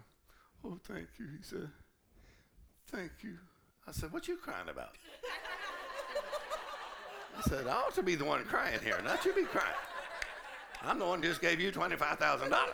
oh, 0.65 0.79
thank 0.85 1.09
you. 1.19 1.27
He 1.27 1.43
said, 1.43 1.69
thank 2.91 3.11
you. 3.21 3.37
I 3.89 3.93
said, 3.93 4.13
what 4.13 4.29
you 4.29 4.37
crying 4.37 4.69
about? 4.69 4.97
I 7.39 7.41
said, 7.43 7.67
I 7.67 7.73
ought 7.73 7.95
to 7.95 8.03
be 8.03 8.17
the 8.17 8.25
one 8.25 8.45
crying 8.45 8.79
here, 8.85 9.01
not 9.03 9.25
you 9.25 9.33
be 9.33 9.45
crying. 9.45 9.67
I'm 10.85 10.99
the 10.99 11.07
one 11.07 11.23
who 11.23 11.29
just 11.29 11.41
gave 11.41 11.59
you 11.59 11.73
$25,000. 11.73 12.53
I 12.53 12.67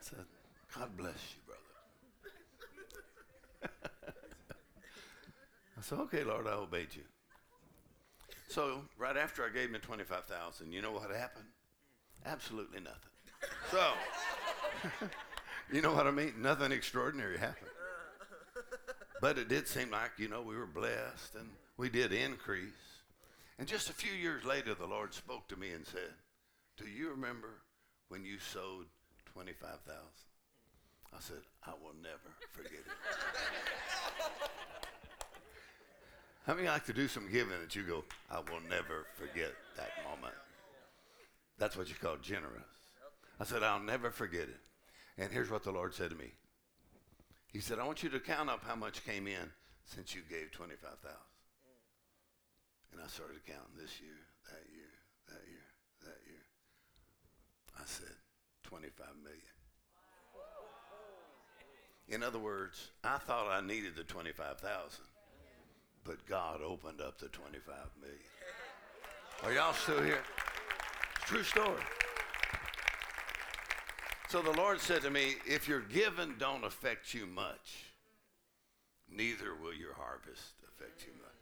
said, 0.00 0.24
God 0.74 0.96
bless 0.96 1.12
you, 1.12 1.42
brother. 1.46 1.60
I 5.78 5.82
said, 5.82 5.98
okay, 5.98 6.24
Lord, 6.24 6.46
I 6.46 6.52
obeyed 6.52 6.94
you. 6.94 7.02
So 8.48 8.80
right 8.96 9.18
after 9.18 9.44
I 9.44 9.50
gave 9.50 9.66
him 9.66 9.74
the 9.74 9.80
25000 9.80 10.72
you 10.72 10.80
know 10.80 10.92
what 10.92 11.10
happened? 11.14 11.44
Absolutely 12.24 12.80
nothing. 12.80 13.10
So, 13.70 13.92
you 15.72 15.82
know 15.82 15.92
what 15.92 16.06
I 16.06 16.10
mean? 16.10 16.34
Nothing 16.40 16.72
extraordinary 16.72 17.38
happened. 17.38 17.70
But 19.20 19.38
it 19.38 19.48
did 19.48 19.66
seem 19.66 19.90
like, 19.90 20.12
you 20.18 20.28
know, 20.28 20.42
we 20.42 20.56
were 20.56 20.66
blessed 20.66 21.34
and 21.38 21.48
we 21.76 21.88
did 21.88 22.12
increase. 22.12 22.72
And 23.58 23.66
just 23.66 23.88
a 23.88 23.94
few 23.94 24.12
years 24.12 24.44
later, 24.44 24.74
the 24.74 24.86
Lord 24.86 25.14
spoke 25.14 25.48
to 25.48 25.56
me 25.56 25.70
and 25.70 25.86
said, 25.86 26.12
Do 26.76 26.84
you 26.86 27.10
remember 27.10 27.48
when 28.08 28.24
you 28.24 28.38
sowed 28.38 28.86
25000 29.34 29.80
I 31.16 31.20
said, 31.20 31.36
I 31.64 31.70
will 31.70 31.94
never 32.02 32.30
forget 32.52 32.72
it. 32.72 32.86
How 36.46 36.54
many 36.54 36.68
like 36.68 36.84
to 36.86 36.92
do 36.92 37.08
some 37.08 37.30
giving 37.30 37.58
that 37.60 37.74
you 37.74 37.82
go, 37.82 38.04
I 38.30 38.38
will 38.38 38.60
never 38.68 39.06
forget 39.16 39.52
that 39.76 39.90
moment? 40.04 40.34
That's 41.58 41.76
what 41.76 41.88
you 41.88 41.94
call 41.94 42.16
generous. 42.16 42.62
I 43.40 43.44
said, 43.44 43.62
I'll 43.62 43.80
never 43.80 44.10
forget 44.10 44.42
it. 44.42 44.60
And 45.18 45.32
here's 45.32 45.50
what 45.50 45.64
the 45.64 45.72
Lord 45.72 45.94
said 45.94 46.10
to 46.10 46.16
me. 46.16 46.32
He 47.52 47.60
said, 47.60 47.78
I 47.78 47.84
want 47.84 48.02
you 48.02 48.10
to 48.10 48.20
count 48.20 48.50
up 48.50 48.62
how 48.66 48.76
much 48.76 49.04
came 49.04 49.26
in 49.26 49.50
since 49.84 50.14
you 50.14 50.20
gave 50.28 50.52
25000 50.52 51.16
And 52.92 53.00
I 53.02 53.08
started 53.08 53.40
counting 53.46 53.80
this 53.80 54.00
year, 54.00 54.20
that 54.50 54.66
year, 54.74 54.92
that 55.28 55.42
year, 55.48 55.66
that 56.02 56.20
year. 56.26 56.44
I 57.78 57.82
said, 57.86 58.14
25 58.64 59.06
million. 59.22 59.40
In 62.08 62.22
other 62.22 62.38
words, 62.38 62.90
I 63.02 63.18
thought 63.18 63.48
I 63.48 63.66
needed 63.66 63.96
the 63.96 64.04
25,000, 64.04 65.04
but 66.04 66.24
God 66.26 66.60
opened 66.62 67.00
up 67.00 67.18
the 67.18 67.28
25 67.28 67.74
million. 68.00 68.18
Are 69.42 69.52
y'all 69.52 69.72
still 69.72 70.02
here? 70.02 70.22
It's 71.16 71.24
True 71.24 71.42
story. 71.42 71.82
So 74.36 74.42
the 74.42 74.52
Lord 74.52 74.82
said 74.82 75.00
to 75.00 75.08
me, 75.08 75.36
if 75.46 75.66
your 75.66 75.80
giving 75.80 76.34
don't 76.38 76.62
affect 76.62 77.14
you 77.14 77.24
much, 77.24 77.86
neither 79.10 79.54
will 79.54 79.72
your 79.72 79.94
harvest 79.94 80.52
affect 80.68 81.06
you 81.06 81.12
much. 81.22 81.32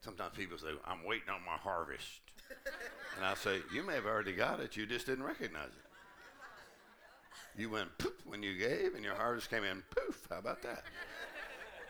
Sometimes 0.00 0.34
people 0.34 0.56
say, 0.56 0.68
I'm 0.86 1.04
waiting 1.04 1.28
on 1.28 1.44
my 1.44 1.58
harvest. 1.58 2.22
and 3.18 3.26
I 3.26 3.34
say, 3.34 3.58
you 3.74 3.82
may 3.82 3.92
have 3.92 4.06
already 4.06 4.32
got 4.32 4.58
it, 4.60 4.74
you 4.74 4.86
just 4.86 5.04
didn't 5.04 5.24
recognize 5.24 5.68
it. 5.68 7.60
You 7.60 7.68
went 7.68 7.98
poof 7.98 8.24
when 8.24 8.42
you 8.42 8.56
gave, 8.56 8.94
and 8.94 9.04
your 9.04 9.16
harvest 9.16 9.50
came 9.50 9.64
in 9.64 9.82
poof. 9.90 10.26
How 10.30 10.38
about 10.38 10.62
that? 10.62 10.82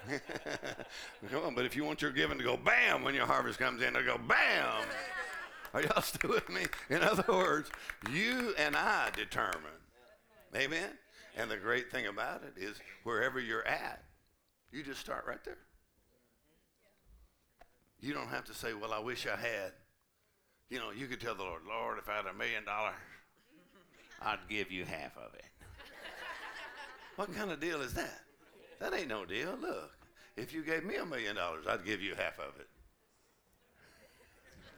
Come 1.30 1.44
on, 1.44 1.54
but 1.54 1.64
if 1.64 1.76
you 1.76 1.84
want 1.84 2.02
your 2.02 2.10
giving 2.10 2.38
to 2.38 2.44
go 2.44 2.56
bam 2.56 3.04
when 3.04 3.14
your 3.14 3.26
harvest 3.26 3.60
comes 3.60 3.82
in, 3.82 3.94
it'll 3.94 4.16
go 4.16 4.18
bam. 4.26 4.82
Are 5.74 5.82
y'all 5.82 6.02
still 6.02 6.30
with 6.30 6.48
me? 6.48 6.62
In 6.88 7.02
other 7.02 7.24
words, 7.28 7.68
you 8.10 8.54
and 8.56 8.76
I 8.76 9.10
determine. 9.14 9.58
Amen? 10.54 10.90
And 11.36 11.50
the 11.50 11.56
great 11.56 11.90
thing 11.90 12.06
about 12.06 12.42
it 12.44 12.62
is 12.62 12.76
wherever 13.02 13.40
you're 13.40 13.66
at, 13.66 14.04
you 14.70 14.84
just 14.84 15.00
start 15.00 15.24
right 15.26 15.42
there. 15.44 15.58
You 18.00 18.14
don't 18.14 18.28
have 18.28 18.44
to 18.44 18.54
say, 18.54 18.72
well, 18.72 18.92
I 18.92 19.00
wish 19.00 19.26
I 19.26 19.36
had. 19.36 19.72
You 20.70 20.78
know, 20.78 20.92
you 20.92 21.08
could 21.08 21.20
tell 21.20 21.34
the 21.34 21.42
Lord, 21.42 21.62
Lord, 21.68 21.98
if 21.98 22.08
I 22.08 22.16
had 22.16 22.26
a 22.26 22.34
million 22.34 22.64
dollars, 22.64 22.94
I'd 24.22 24.38
give 24.48 24.70
you 24.70 24.84
half 24.84 25.16
of 25.16 25.34
it. 25.34 25.44
What 27.16 27.32
kind 27.32 27.52
of 27.52 27.60
deal 27.60 27.80
is 27.80 27.94
that? 27.94 28.22
That 28.80 28.92
ain't 28.92 29.06
no 29.06 29.24
deal. 29.24 29.56
Look, 29.60 29.92
if 30.36 30.52
you 30.52 30.62
gave 30.62 30.84
me 30.84 30.96
a 30.96 31.06
million 31.06 31.36
dollars, 31.36 31.64
I'd 31.68 31.84
give 31.84 32.02
you 32.02 32.16
half 32.16 32.40
of 32.40 32.58
it. 32.58 32.66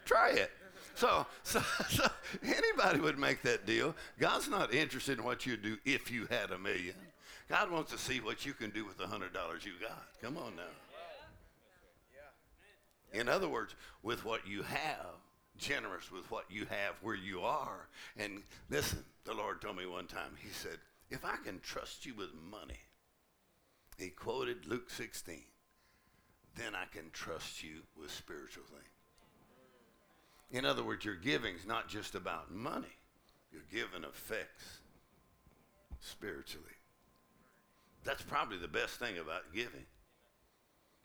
Try 0.04 0.30
it. 0.32 0.52
So, 0.96 1.26
so, 1.42 1.60
so 1.90 2.06
anybody 2.42 3.00
would 3.00 3.18
make 3.18 3.42
that 3.42 3.66
deal. 3.66 3.94
God's 4.18 4.48
not 4.48 4.72
interested 4.72 5.18
in 5.18 5.24
what 5.24 5.44
you 5.44 5.56
do 5.56 5.76
if 5.84 6.10
you 6.10 6.26
had 6.30 6.50
a 6.50 6.58
million. 6.58 6.94
God 7.48 7.70
wants 7.70 7.92
to 7.92 7.98
see 7.98 8.18
what 8.18 8.44
you 8.44 8.54
can 8.54 8.70
do 8.70 8.84
with 8.84 8.96
the 8.96 9.06
hundred 9.06 9.32
dollars 9.32 9.64
you 9.64 9.72
got. 9.80 10.06
Come 10.22 10.36
on 10.38 10.56
now. 10.56 10.62
In 13.12 13.28
other 13.28 13.48
words, 13.48 13.74
with 14.02 14.24
what 14.24 14.46
you 14.48 14.62
have, 14.62 15.14
generous 15.58 16.10
with 16.10 16.30
what 16.30 16.44
you 16.50 16.66
have 16.66 16.94
where 17.02 17.14
you 17.14 17.40
are. 17.40 17.88
And 18.16 18.42
listen, 18.68 19.04
the 19.24 19.34
Lord 19.34 19.60
told 19.60 19.76
me 19.76 19.86
one 19.86 20.06
time, 20.06 20.32
He 20.38 20.48
said, 20.48 20.78
If 21.10 21.24
I 21.24 21.36
can 21.44 21.60
trust 21.60 22.04
you 22.04 22.14
with 22.14 22.30
money, 22.50 22.80
He 23.98 24.08
quoted 24.08 24.66
Luke 24.66 24.90
16, 24.90 25.42
then 26.56 26.74
I 26.74 26.84
can 26.92 27.10
trust 27.12 27.62
you 27.62 27.82
with 27.98 28.10
spiritual 28.10 28.64
things. 28.64 28.95
In 30.50 30.64
other 30.64 30.84
words, 30.84 31.04
your 31.04 31.16
giving 31.16 31.56
is 31.56 31.66
not 31.66 31.88
just 31.88 32.14
about 32.14 32.52
money, 32.52 32.86
your 33.52 33.62
giving 33.70 34.04
affects 34.04 34.78
spiritually. 36.00 36.66
That's 38.04 38.22
probably 38.22 38.58
the 38.58 38.68
best 38.68 38.98
thing 38.98 39.18
about 39.18 39.52
giving 39.52 39.86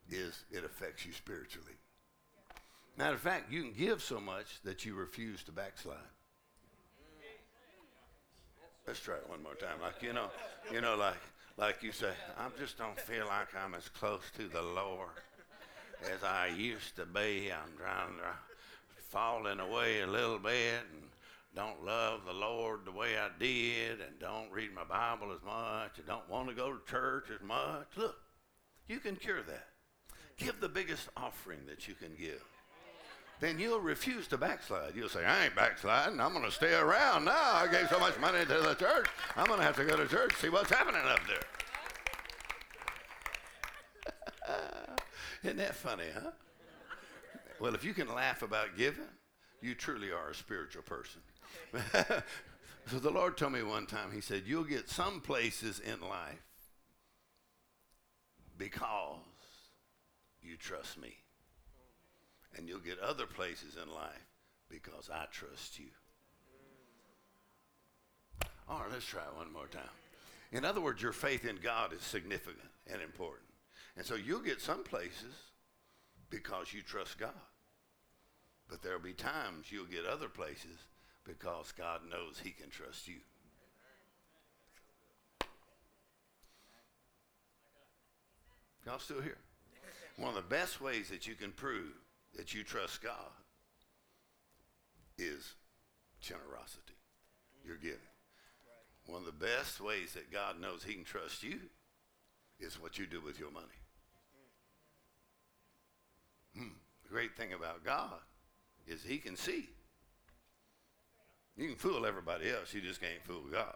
is 0.10 0.46
it 0.52 0.64
affects 0.64 1.06
you 1.06 1.14
spiritually. 1.14 1.74
Matter 2.98 3.16
of 3.16 3.22
fact, 3.22 3.52
you 3.52 3.64
can 3.64 3.74
give 3.74 4.04
so 4.04 4.20
much 4.20 4.62
that 4.64 4.86
you 4.86 4.94
refuse 4.94 5.44
to 5.44 5.52
backslide. 5.52 5.98
Let's 8.86 9.00
try 9.00 9.16
it 9.16 9.30
one 9.30 9.42
more 9.42 9.56
time. 9.56 9.82
Like 9.82 10.02
you 10.02 10.14
know, 10.14 10.28
you 10.72 10.82
know, 10.82 10.96
like 10.96 11.22
like 11.58 11.82
you 11.82 11.92
say, 11.92 12.12
I 12.38 12.48
just 12.60 12.78
don't 12.78 13.00
feel 13.00 13.26
like 13.28 13.48
I'm 13.56 13.74
as 13.74 13.88
close 13.90 14.24
to 14.38 14.48
the 14.48 14.62
Lord 14.62 15.10
as 16.14 16.24
I 16.24 16.48
used 16.48 16.96
to 16.98 17.06
be. 17.06 17.52
I'm 17.52 17.78
trying 17.78 18.18
to 18.18 18.51
falling 19.12 19.60
away 19.60 20.02
a 20.02 20.08
little 20.08 20.40
bit 20.40 20.80
and 20.94 21.04
don't 21.54 21.84
love 21.84 22.22
the 22.26 22.34
Lord 22.34 22.86
the 22.86 22.94
way 22.94 23.18
I 23.18 23.28
did 23.38 24.00
and 24.00 24.18
don't 24.22 24.50
read 24.52 24.74
my 24.74 24.86
Bible 24.86 25.34
as 25.34 25.44
much 25.46 25.98
and 25.98 26.08
don't 26.08 26.30
want 26.30 26.48
to 26.48 26.56
go 26.56 26.72
to 26.72 26.80
church 26.90 27.26
as 27.30 27.46
much. 27.46 27.88
Look, 27.98 28.16
you 28.88 29.00
can 29.00 29.18
cure 29.18 29.44
that. 29.44 29.68
Give 30.38 30.58
the 30.62 30.70
biggest 30.70 31.10
offering 31.18 31.60
that 31.68 31.90
you 31.90 31.94
can 31.94 32.12
give. 32.18 32.42
Then 33.42 33.60
you'll 33.60 33.82
refuse 33.82 34.28
to 34.28 34.38
backslide. 34.38 34.96
You'll 34.96 35.10
say, 35.10 35.26
I 35.26 35.46
ain't 35.46 35.56
backsliding. 35.56 36.22
I'm 36.22 36.32
going 36.32 36.46
to 36.46 36.52
stay 36.52 36.74
around 36.74 37.26
now. 37.26 37.54
I 37.56 37.68
gave 37.70 37.90
so 37.90 38.00
much 38.00 38.18
money 38.18 38.46
to 38.46 38.54
the 38.62 38.76
church. 38.76 39.08
I'm 39.36 39.48
going 39.48 39.60
to 39.60 39.66
have 39.66 39.76
to 39.76 39.84
go 39.84 39.98
to 39.98 40.08
church, 40.08 40.36
see 40.38 40.50
what's 40.50 40.70
happening 40.70 41.02
up 41.06 41.20
there. 41.28 41.38
Isn't 45.44 45.58
that 45.58 45.76
funny, 45.76 46.06
huh? 46.14 46.32
Well, 47.62 47.76
if 47.76 47.84
you 47.84 47.94
can 47.94 48.12
laugh 48.12 48.42
about 48.42 48.76
giving, 48.76 49.06
you 49.62 49.76
truly 49.76 50.12
are 50.12 50.32
a 50.32 50.36
spiritual 50.36 50.82
person. 50.82 51.22
so 52.88 52.98
the 53.00 53.12
Lord 53.12 53.38
told 53.38 53.54
me 53.54 53.62
one 53.62 53.86
time, 53.86 54.12
He 54.12 54.20
said, 54.20 54.44
You'll 54.48 54.64
get 54.64 54.90
some 54.90 55.22
places 55.22 55.80
in 55.80 56.02
life 56.02 56.42
because 58.58 59.20
you 60.42 60.58
trust 60.58 61.00
me. 61.00 61.14
And 62.58 62.68
you'll 62.68 62.80
get 62.80 62.98
other 62.98 63.28
places 63.28 63.78
in 63.82 63.94
life 63.94 64.28
because 64.68 65.12
I 65.14 65.26
trust 65.32 65.78
you. 65.78 65.90
All 68.68 68.80
right, 68.80 68.92
let's 68.92 69.06
try 69.06 69.22
one 69.36 69.54
more 69.54 69.68
time. 69.68 69.84
In 70.52 70.66
other 70.66 70.82
words, 70.82 71.00
your 71.00 71.14
faith 71.14 71.46
in 71.46 71.60
God 71.62 71.94
is 71.94 72.02
significant 72.02 72.58
and 72.92 73.04
important. 73.04 73.48
And 73.96 74.06
so 74.06 74.16
you'll 74.16 74.42
get 74.42 74.62
some 74.62 74.84
places 74.84 75.36
because 76.32 76.74
you 76.74 76.82
trust 76.82 77.20
God. 77.20 77.34
But 78.72 78.82
there'll 78.82 79.02
be 79.02 79.12
times 79.12 79.70
you'll 79.70 79.86
get 79.86 80.06
other 80.06 80.30
places 80.30 80.78
because 81.26 81.74
God 81.74 82.00
knows 82.10 82.40
He 82.42 82.52
can 82.52 82.70
trust 82.70 83.06
you. 83.06 83.18
Y'all 88.86 88.98
still 88.98 89.22
here? 89.22 89.38
One 90.16 90.30
of 90.30 90.36
the 90.36 90.56
best 90.56 90.80
ways 90.80 91.10
that 91.10 91.28
you 91.28 91.36
can 91.36 91.52
prove 91.52 91.94
that 92.36 92.54
you 92.54 92.64
trust 92.64 93.04
God 93.04 93.14
is 95.18 95.54
generosity. 96.22 96.96
You're 97.66 97.76
giving. 97.76 98.00
One 99.06 99.20
of 99.20 99.26
the 99.26 99.46
best 99.46 99.82
ways 99.82 100.14
that 100.14 100.32
God 100.32 100.62
knows 100.62 100.84
He 100.84 100.94
can 100.94 101.04
trust 101.04 101.44
you 101.44 101.60
is 102.58 102.82
what 102.82 102.98
you 102.98 103.06
do 103.06 103.20
with 103.20 103.38
your 103.38 103.52
money. 103.52 103.68
Hmm. 106.58 106.76
The 107.04 107.10
great 107.10 107.36
thing 107.36 107.52
about 107.52 107.84
God 107.84 108.20
is 108.88 109.04
He 109.04 109.18
can 109.18 109.36
see. 109.36 109.70
You 111.58 111.68
can 111.68 111.76
fool 111.76 112.06
everybody 112.06 112.50
else, 112.50 112.74
you 112.74 112.82
just 112.82 113.02
can't 113.02 113.24
fool 113.24 113.44
God. 113.52 113.76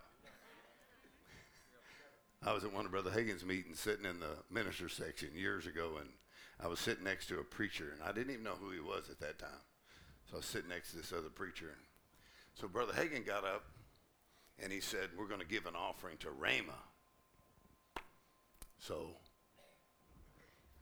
I 2.46 2.54
was 2.54 2.64
at 2.64 2.74
one 2.74 2.86
of 2.86 2.92
Brother 2.92 3.10
Hagin's 3.10 3.44
meetings 3.44 3.80
sitting 3.80 4.06
in 4.06 4.20
the 4.20 4.38
minister 4.52 4.88
section 4.88 5.30
years 5.36 5.66
ago, 5.66 5.94
and 6.00 6.10
I 6.64 6.68
was 6.68 6.80
sitting 6.80 7.04
next 7.04 7.28
to 7.28 7.40
a 7.40 7.44
preacher, 7.44 7.92
and 7.94 8.04
I 8.04 8.12
didn't 8.12 8.32
even 8.32 8.44
know 8.44 8.56
who 8.60 8.70
he 8.70 8.80
was 8.80 9.10
at 9.10 9.20
that 9.20 9.40
time. 9.40 9.64
So 10.30 10.36
I 10.36 10.38
was 10.38 10.46
sitting 10.46 10.70
next 10.70 10.92
to 10.92 10.98
this 10.98 11.12
other 11.12 11.30
preacher. 11.30 11.68
And 11.68 11.86
so 12.54 12.68
Brother 12.68 12.94
Hagin 12.94 13.26
got 13.26 13.46
up, 13.46 13.64
and 14.60 14.72
he 14.72 14.80
said, 14.80 15.10
We're 15.18 15.28
going 15.28 15.42
to 15.42 15.48
give 15.48 15.66
an 15.66 15.76
offering 15.76 16.18
to 16.20 16.28
Rhema. 16.28 16.78
So 18.78 19.10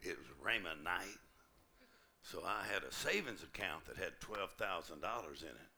it 0.02 0.18
was 0.18 0.28
Rhema 0.46 0.84
night. 0.84 1.18
So 2.24 2.42
I 2.46 2.64
had 2.72 2.84
a 2.84 2.92
savings 2.92 3.44
account 3.44 3.86
that 3.86 3.98
had 3.98 4.20
$12,000 4.22 5.42
in 5.42 5.48
it. 5.48 5.72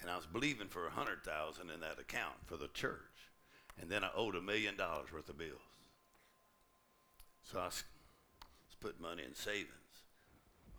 And 0.00 0.10
I 0.10 0.16
was 0.16 0.26
believing 0.26 0.68
for 0.68 0.86
a 0.86 0.90
100000 0.90 1.70
in 1.70 1.80
that 1.80 1.98
account 1.98 2.34
for 2.44 2.56
the 2.58 2.68
church. 2.68 3.00
And 3.80 3.90
then 3.90 4.04
I 4.04 4.10
owed 4.14 4.36
a 4.36 4.42
million 4.42 4.76
dollars 4.76 5.10
worth 5.12 5.30
of 5.30 5.38
bills. 5.38 5.58
So 7.42 7.58
I 7.58 7.64
was, 7.66 7.82
put 8.80 9.00
money 9.00 9.22
in 9.26 9.34
savings. 9.34 9.70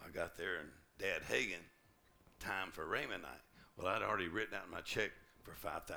I 0.05 0.09
got 0.11 0.37
there 0.37 0.57
and 0.59 0.69
Dad 0.99 1.23
Hagin, 1.27 1.63
time 2.39 2.69
for 2.71 2.85
Rhema 2.85 3.19
night. 3.21 3.41
Well, 3.75 3.87
I'd 3.87 4.03
already 4.03 4.27
written 4.27 4.53
out 4.53 4.69
my 4.69 4.81
check 4.81 5.09
for 5.41 5.51
$5,000. 5.51 5.89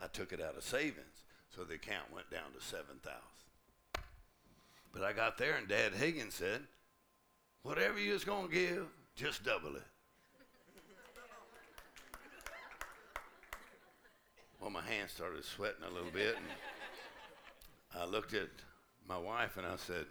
I 0.00 0.06
took 0.06 0.32
it 0.32 0.40
out 0.40 0.56
of 0.56 0.62
savings, 0.62 1.24
so 1.54 1.64
the 1.64 1.74
account 1.74 2.12
went 2.14 2.30
down 2.30 2.52
to 2.56 2.64
7000 2.64 3.10
But 4.96 5.04
I 5.04 5.12
got 5.12 5.36
there 5.36 5.56
and 5.56 5.68
Dad 5.68 5.92
Hagin 5.92 6.32
said, 6.32 6.62
whatever 7.62 8.00
you 8.00 8.14
was 8.14 8.24
going 8.24 8.48
to 8.48 8.54
give, 8.54 8.86
just 9.14 9.44
double 9.44 9.76
it. 9.76 9.84
well, 14.58 14.70
my 14.70 14.80
hands 14.80 15.12
started 15.12 15.44
sweating 15.44 15.84
a 15.86 15.92
little 15.92 16.10
bit, 16.10 16.36
and 16.36 16.46
I 17.94 18.06
looked 18.06 18.32
at 18.32 18.48
my 19.06 19.18
wife 19.18 19.58
and 19.58 19.66
I 19.66 19.76
said, 19.76 20.06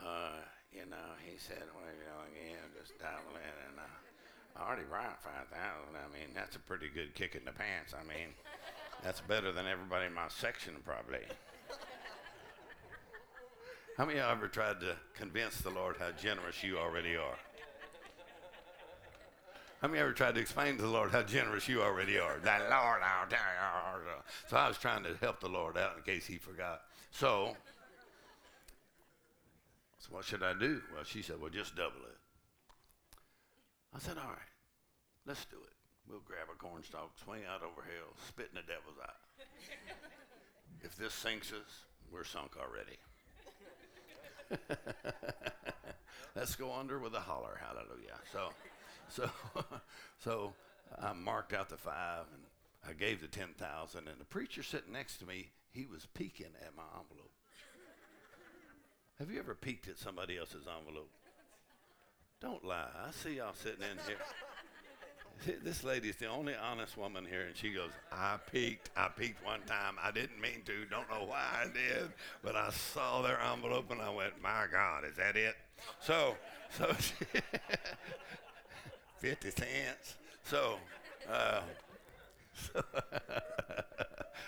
uh, 0.00 0.40
you 0.72 0.86
know, 0.88 1.12
he 1.22 1.36
said, 1.36 1.64
well, 1.74 1.84
you 1.84 2.08
know, 2.08 2.24
again, 2.32 2.64
just 2.80 2.98
double 2.98 3.36
it. 3.36 3.54
And 3.68 3.78
uh, 3.78 4.62
I 4.62 4.66
already 4.66 4.88
brought 4.88 5.22
5000 5.22 5.52
I 5.52 6.18
mean, 6.18 6.32
that's 6.34 6.56
a 6.56 6.60
pretty 6.60 6.88
good 6.88 7.14
kick 7.14 7.34
in 7.34 7.44
the 7.44 7.52
pants. 7.52 7.92
I 7.92 8.02
mean, 8.08 8.32
that's 9.02 9.20
better 9.20 9.52
than 9.52 9.66
everybody 9.66 10.06
in 10.06 10.14
my 10.14 10.28
section, 10.28 10.72
probably. 10.86 11.26
How 13.96 14.04
many 14.04 14.18
of 14.18 14.26
you 14.26 14.32
ever 14.32 14.48
tried 14.48 14.80
to 14.80 14.96
convince 15.14 15.58
the 15.58 15.70
Lord 15.70 15.96
how 15.98 16.10
generous 16.10 16.64
you 16.64 16.78
already 16.78 17.16
are? 17.16 17.38
How 19.80 19.88
many 19.88 20.00
ever 20.00 20.12
tried 20.12 20.34
to 20.34 20.40
explain 20.40 20.76
to 20.76 20.82
the 20.82 20.88
Lord 20.88 21.12
how 21.12 21.22
generous 21.22 21.68
you 21.68 21.80
already 21.80 22.18
are? 22.18 22.38
That 22.42 22.62
Lord, 22.62 23.02
I'll 23.04 23.28
tell 23.28 23.38
you. 23.38 24.10
So 24.48 24.56
I 24.56 24.66
was 24.66 24.78
trying 24.78 25.04
to 25.04 25.14
help 25.20 25.40
the 25.40 25.48
Lord 25.48 25.78
out 25.78 25.96
in 25.96 26.02
case 26.02 26.26
he 26.26 26.38
forgot. 26.38 26.82
So 27.10 27.56
so 29.98 30.08
what 30.10 30.24
should 30.24 30.42
I 30.42 30.52
do? 30.52 30.82
Well, 30.92 31.04
she 31.04 31.22
said, 31.22 31.40
well, 31.40 31.50
just 31.50 31.76
double 31.76 32.04
it. 32.04 32.18
I 33.94 33.98
said, 34.00 34.18
all 34.18 34.28
right, 34.28 34.52
let's 35.24 35.46
do 35.46 35.56
it. 35.56 35.72
We'll 36.08 36.20
grab 36.20 36.48
a 36.52 36.58
cornstalk, 36.58 37.12
swing 37.24 37.42
out 37.48 37.62
over 37.62 37.80
hill, 37.88 38.12
spit 38.28 38.50
in 38.50 38.56
the 38.56 38.66
devil's 38.66 38.98
eye. 39.02 39.44
if 40.82 40.96
this 40.96 41.14
sinks 41.14 41.52
us, 41.52 41.84
we're 42.12 42.24
sunk 42.24 42.56
already. 42.58 42.98
let's 46.36 46.56
go 46.56 46.72
under 46.72 46.98
with 46.98 47.14
a 47.14 47.20
holler, 47.20 47.60
hallelujah. 47.60 48.18
So, 48.32 48.50
so, 49.08 49.30
so 50.18 50.52
I 51.00 51.12
marked 51.12 51.52
out 51.52 51.68
the 51.68 51.76
five 51.76 52.24
and 52.32 52.42
I 52.88 52.92
gave 52.92 53.20
the 53.20 53.28
10,000 53.28 54.08
and 54.08 54.20
the 54.20 54.24
preacher 54.24 54.62
sitting 54.62 54.92
next 54.92 55.18
to 55.18 55.26
me, 55.26 55.48
he 55.72 55.86
was 55.86 56.06
peeking 56.14 56.52
at 56.60 56.76
my 56.76 56.82
envelope. 56.98 57.30
Have 59.18 59.30
you 59.30 59.38
ever 59.38 59.54
peeked 59.54 59.88
at 59.88 59.98
somebody 59.98 60.36
else's 60.36 60.66
envelope? 60.66 61.10
Don't 62.40 62.64
lie. 62.64 62.88
I 63.06 63.10
see 63.12 63.36
y'all 63.36 63.54
sitting 63.54 63.82
in 63.82 63.98
here. 64.06 64.18
This 65.64 65.84
lady's 65.84 66.16
the 66.16 66.26
only 66.26 66.54
honest 66.54 66.96
woman 66.96 67.26
here, 67.28 67.42
and 67.42 67.56
she 67.56 67.70
goes, 67.70 67.90
I 68.12 68.38
peeked. 68.50 68.90
I 68.96 69.08
peeked 69.08 69.44
one 69.44 69.60
time. 69.66 69.96
I 70.02 70.10
didn't 70.10 70.40
mean 70.40 70.62
to. 70.66 70.84
Don't 70.90 71.08
know 71.10 71.26
why 71.26 71.44
I 71.62 71.64
did, 71.64 72.10
but 72.42 72.56
I 72.56 72.70
saw 72.70 73.22
their 73.22 73.40
envelope 73.40 73.90
and 73.90 74.00
I 74.00 74.10
went, 74.10 74.40
My 74.42 74.66
God, 74.70 75.04
is 75.04 75.16
that 75.16 75.36
it? 75.36 75.54
So, 76.00 76.36
so 76.70 76.86
50 79.18 79.50
cents. 79.50 80.14
So, 80.44 80.76
uh, 81.30 81.60
so 82.72 82.82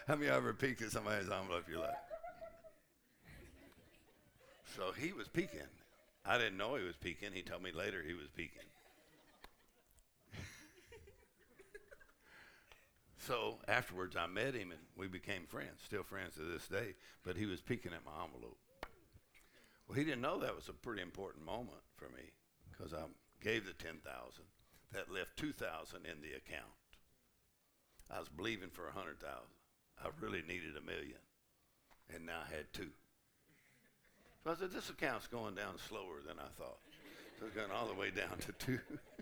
how 0.07 0.15
many 0.15 0.31
ever 0.31 0.53
peeked 0.53 0.83
at 0.83 0.93
somebody's 0.93 1.31
envelope? 1.31 1.65
You're 1.69 1.81
like, 1.81 1.91
so 4.77 4.93
he 4.93 5.13
was 5.13 5.29
peeking. 5.29 5.61
I 6.25 6.39
didn't 6.39 6.57
know 6.59 6.75
he 6.75 6.85
was 6.85 6.97
peeking. 6.97 7.31
He 7.33 7.43
told 7.43 7.63
me 7.63 7.73
later 7.73 8.03
he 8.07 8.13
was 8.13 8.29
peeking. 8.37 8.63
So 13.27 13.59
afterwards, 13.69 14.17
I 14.17 14.27
met 14.27 14.55
him 14.55 14.71
and 14.71 14.81
we 14.97 15.09
became 15.09 15.47
friends, 15.47 15.81
still 15.85 16.03
friends 16.03 16.35
to 16.35 16.43
this 16.43 16.69
day. 16.69 16.95
But 17.25 17.37
he 17.37 17.47
was 17.47 17.61
peeking 17.61 17.93
at 17.93 18.05
my 18.05 18.25
envelope. 18.25 18.59
Well, 19.89 19.99
he 19.99 20.05
didn't 20.05 20.23
know 20.23 20.39
that 20.41 20.55
was 20.55 20.69
a 20.69 20.73
pretty 20.73 21.03
important 21.03 21.45
moment 21.45 21.83
for 21.97 22.07
me 22.07 22.31
because 22.71 22.93
I 22.93 23.05
gave 23.43 23.67
the 23.67 23.73
ten 23.73 23.97
thousand. 24.05 24.45
That 24.93 25.13
left 25.13 25.37
two 25.37 25.53
thousand 25.53 26.07
in 26.07 26.21
the 26.21 26.37
account. 26.37 26.73
I 28.11 28.21
was 28.21 28.29
believing 28.29 28.71
for 28.71 28.89
a 28.89 28.93
hundred 28.93 29.21
thousand. 29.21 29.55
I 30.03 30.09
really 30.21 30.43
needed 30.43 30.77
a 30.77 30.81
million, 30.81 31.19
and 32.15 32.27
now 32.27 32.41
I 32.47 32.55
had 32.55 32.73
two. 32.73 32.91
So 34.45 34.53
I 34.53 34.55
said, 34.55 34.71
this 34.71 34.91
account's 34.91 35.27
going 35.27 35.57
down 35.57 35.75
slower 35.89 36.23
than 36.25 36.39
I 36.39 36.47
thought. 36.57 36.79
So 37.41 37.47
it's 37.47 37.57
going 37.57 37.73
all 37.73 37.89
the 37.89 37.95
way 37.95 38.11
down 38.11 38.39
to 38.47 38.53
two. 38.53 38.79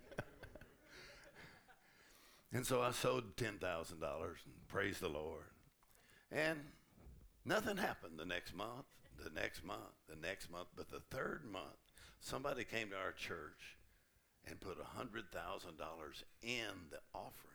and 2.54 2.64
so 2.64 2.80
I 2.80 2.92
sold 2.92 3.36
$10,000 3.36 3.60
and 3.60 4.68
praised 4.68 5.00
the 5.00 5.08
Lord. 5.08 5.42
And 6.30 6.60
nothing 7.44 7.76
happened 7.76 8.16
the 8.16 8.24
next 8.24 8.54
month, 8.54 8.86
the 9.22 9.30
next 9.30 9.64
month, 9.64 9.80
the 10.08 10.16
next 10.24 10.50
month. 10.52 10.68
But 10.76 10.88
the 10.88 11.00
third 11.10 11.42
month, 11.50 11.64
somebody 12.20 12.62
came 12.62 12.90
to 12.90 12.96
our 12.96 13.10
church 13.10 13.76
and 14.46 14.60
put 14.60 14.78
$100,000 14.78 15.24
in 16.42 16.70
the 16.90 16.98
offering. 17.12 17.54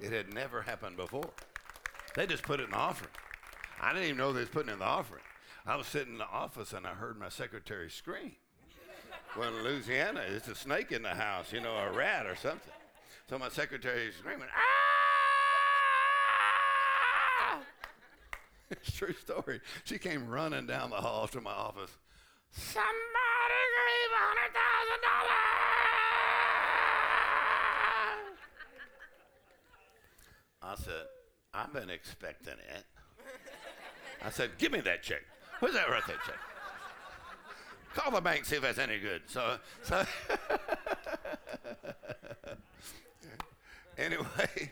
It 0.00 0.12
had 0.12 0.34
never 0.34 0.62
happened 0.62 0.96
before. 0.96 1.30
They 2.16 2.26
just 2.26 2.42
put 2.42 2.58
it 2.58 2.64
in 2.64 2.70
the 2.70 2.76
offering. 2.76 3.12
I 3.80 3.92
didn't 3.92 4.06
even 4.06 4.18
know 4.18 4.32
they 4.32 4.40
was 4.40 4.48
putting 4.48 4.72
in 4.72 4.80
the 4.80 4.84
offering. 4.84 5.22
I 5.64 5.76
was 5.76 5.86
sitting 5.86 6.14
in 6.14 6.18
the 6.18 6.28
office 6.28 6.72
and 6.72 6.84
I 6.84 6.94
heard 6.94 7.16
my 7.16 7.28
secretary 7.28 7.90
scream. 7.90 8.32
well, 9.38 9.56
in 9.56 9.62
Louisiana, 9.62 10.22
it's 10.26 10.48
a 10.48 10.56
snake 10.56 10.90
in 10.90 11.02
the 11.02 11.14
house, 11.14 11.52
you 11.52 11.60
know, 11.60 11.76
a 11.76 11.92
rat 11.92 12.26
or 12.26 12.34
something. 12.34 12.72
So 13.32 13.38
my 13.38 13.48
secretary 13.48 14.08
is 14.08 14.14
screaming, 14.16 14.48
ah! 17.54 17.60
it's 18.70 18.92
true 18.98 19.14
story. 19.14 19.62
She 19.84 19.96
came 19.96 20.28
running 20.28 20.66
down 20.66 20.90
the 20.90 20.96
hall 20.96 21.26
to 21.28 21.40
my 21.40 21.50
office. 21.50 21.96
Somebody 22.50 22.90
gave 22.92 24.12
hundred 24.20 24.52
thousand 24.52 25.00
dollars. 25.08 25.32
I 30.62 30.74
said, 30.76 31.06
I've 31.54 31.72
been 31.72 31.88
expecting 31.88 32.58
it. 32.76 32.84
I 34.22 34.28
said, 34.28 34.58
give 34.58 34.72
me 34.72 34.80
that 34.82 35.02
check. 35.02 35.22
Where's 35.60 35.72
that 35.72 35.88
right 35.88 36.06
there, 36.06 36.18
check? 36.26 36.36
Call 37.94 38.12
the 38.12 38.20
bank, 38.20 38.44
see 38.44 38.56
if 38.56 38.62
that's 38.62 38.76
any 38.78 38.98
good. 38.98 39.22
So, 39.26 39.56
so 39.84 40.04
anyway, 43.98 44.26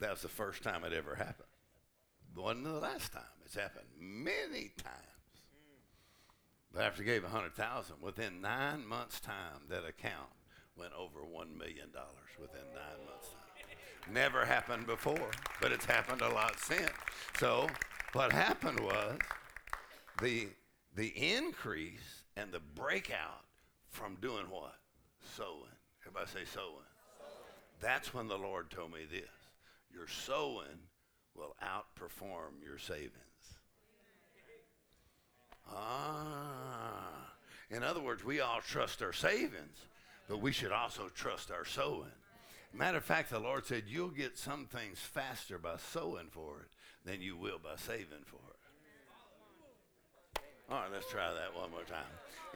that 0.00 0.10
was 0.10 0.22
the 0.22 0.28
first 0.28 0.62
time 0.62 0.84
it 0.84 0.92
ever 0.92 1.14
happened. 1.14 1.48
It 2.36 2.40
wasn't 2.40 2.64
the 2.64 2.72
last 2.72 3.12
time. 3.12 3.22
It's 3.44 3.54
happened 3.54 3.86
many 3.98 4.70
times. 4.82 5.06
But 6.72 6.82
after 6.82 7.02
gave 7.02 7.24
a 7.24 7.28
hundred 7.28 7.54
thousand, 7.54 7.96
within 8.00 8.40
nine 8.40 8.86
months' 8.86 9.18
time, 9.20 9.66
that 9.68 9.84
account 9.84 10.30
went 10.76 10.92
over 10.92 11.24
one 11.24 11.58
million 11.58 11.90
dollars 11.92 12.30
within 12.40 12.62
nine 12.74 13.06
months' 13.06 13.30
time. 13.30 14.14
Never 14.14 14.44
happened 14.44 14.86
before, 14.86 15.30
but 15.60 15.72
it's 15.72 15.84
happened 15.84 16.22
a 16.22 16.28
lot 16.28 16.58
since. 16.58 16.90
So 17.38 17.68
what 18.12 18.32
happened 18.32 18.80
was 18.80 19.18
the, 20.22 20.48
the 20.94 21.08
increase 21.08 22.24
and 22.36 22.50
the 22.52 22.60
breakout 22.60 23.44
from 23.90 24.16
doing 24.16 24.46
what? 24.48 24.76
Sowing. 25.36 25.76
Everybody 26.02 26.30
say 26.30 26.44
sowing. 26.44 26.89
That's 27.80 28.12
when 28.12 28.28
the 28.28 28.38
Lord 28.38 28.70
told 28.70 28.92
me 28.92 29.06
this. 29.10 29.28
Your 29.92 30.06
sowing 30.06 30.86
will 31.34 31.56
outperform 31.62 32.62
your 32.64 32.78
savings. 32.78 33.14
Ah. 35.72 37.30
In 37.70 37.82
other 37.82 38.00
words, 38.00 38.24
we 38.24 38.40
all 38.40 38.60
trust 38.60 39.02
our 39.02 39.12
savings, 39.12 39.86
but 40.28 40.40
we 40.40 40.52
should 40.52 40.72
also 40.72 41.08
trust 41.14 41.50
our 41.50 41.64
sowing. 41.64 42.10
Matter 42.72 42.98
of 42.98 43.04
fact, 43.04 43.30
the 43.30 43.38
Lord 43.38 43.66
said 43.66 43.84
you'll 43.86 44.08
get 44.08 44.38
some 44.38 44.66
things 44.66 44.98
faster 44.98 45.58
by 45.58 45.76
sowing 45.76 46.28
for 46.30 46.60
it 46.60 47.08
than 47.08 47.20
you 47.20 47.36
will 47.36 47.58
by 47.58 47.76
saving 47.76 48.24
for 48.26 48.36
it. 48.36 48.56
All 50.70 50.82
right, 50.82 50.92
let's 50.92 51.10
try 51.10 51.32
that 51.32 51.56
one 51.56 51.70
more 51.70 51.82
time. 51.82 52.04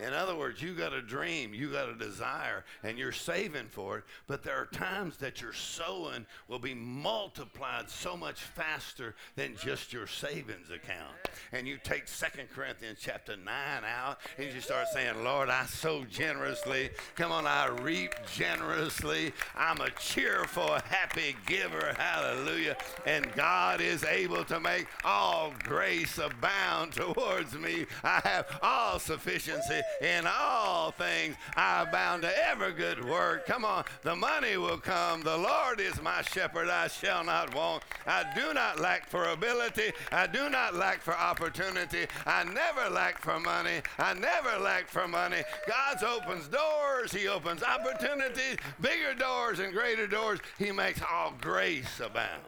In 0.03 0.13
other 0.13 0.35
words, 0.35 0.61
you 0.61 0.75
got 0.75 0.93
a 0.93 1.01
dream, 1.01 1.55
you 1.55 1.71
got 1.71 1.89
a 1.89 1.95
desire, 1.95 2.65
and 2.83 2.99
you're 2.99 3.13
saving 3.13 3.69
for 3.71 3.99
it. 3.99 4.05
But 4.27 4.43
there 4.43 4.57
are 4.57 4.67
times 4.67 5.17
that 5.19 5.41
your 5.41 5.53
sowing 5.53 6.27
will 6.49 6.59
be 6.59 6.75
multiplied 6.75 7.89
so 7.89 8.17
much 8.17 8.41
faster 8.41 9.15
than 9.37 9.57
just 9.57 9.93
your 9.93 10.09
savings 10.09 10.71
account. 10.71 11.15
And 11.53 11.69
you 11.69 11.79
take 11.83 12.09
Second 12.09 12.49
Corinthians 12.53 12.99
chapter 13.01 13.37
9 13.37 13.47
out 13.85 14.19
and 14.37 14.53
you 14.53 14.61
start 14.61 14.89
saying, 14.93 15.23
Lord, 15.23 15.49
I 15.49 15.67
sow 15.67 16.05
generously. 16.05 16.91
Come 17.15 17.31
on, 17.31 17.47
I 17.47 17.69
reap 17.69 18.15
generously. 18.35 19.33
I'm 19.55 19.81
a 19.81 19.91
cheerful, 19.91 20.77
happy 20.87 21.37
giver. 21.47 21.95
Hallelujah. 21.97 22.77
And 23.07 23.33
God 23.35 23.81
is 23.81 24.03
able 24.03 24.45
to 24.47 24.59
make 24.59 24.89
all 25.05 25.53
grace 25.63 26.19
abound 26.19 26.93
towards 26.93 27.57
me. 27.57 27.87
I 28.03 28.21
have 28.25 28.59
all 28.61 28.99
sufficiency 28.99 29.84
in 30.01 30.27
all 30.27 30.91
things 30.93 31.37
I 31.57 31.83
abound 31.83 32.23
to 32.23 32.49
every 32.49 32.73
good 32.73 33.05
work. 33.05 33.47
Come 33.47 33.65
on, 33.65 33.85
the 34.03 34.15
money 34.15 34.57
will 34.57 34.79
come. 34.79 35.23
The 35.23 35.37
Lord 35.37 35.81
is 35.81 36.01
my 36.03 36.23
shepherd, 36.23 36.69
I 36.69 36.89
shall 36.89 37.25
not 37.25 37.55
want. 37.55 37.83
I 38.07 38.25
do 38.35 38.53
not 38.53 38.81
lack 38.81 39.09
for 39.09 39.25
ability, 39.29 39.93
I 40.13 40.27
do 40.27 40.51
not 40.51 40.75
lack 40.75 41.01
for 41.01 41.17
opportunity. 41.17 42.07
I 42.27 42.45
never 42.45 42.91
lack 42.91 43.19
for 43.21 43.41
money. 43.41 43.81
I 43.99 44.15
never 44.15 44.59
lack 44.59 44.89
for 44.89 45.09
money. 45.09 45.43
God 45.67 46.03
opens 46.03 46.49
doors, 46.49 47.13
He 47.13 47.29
opens 47.29 47.63
opportunities, 47.63 48.57
bigger 48.81 49.15
doors 49.15 49.59
and 49.59 49.73
greater 49.73 50.07
doors. 50.07 50.41
He 50.59 50.73
makes 50.73 51.01
all 51.03 51.35
grace 51.41 52.01
abound. 52.01 52.43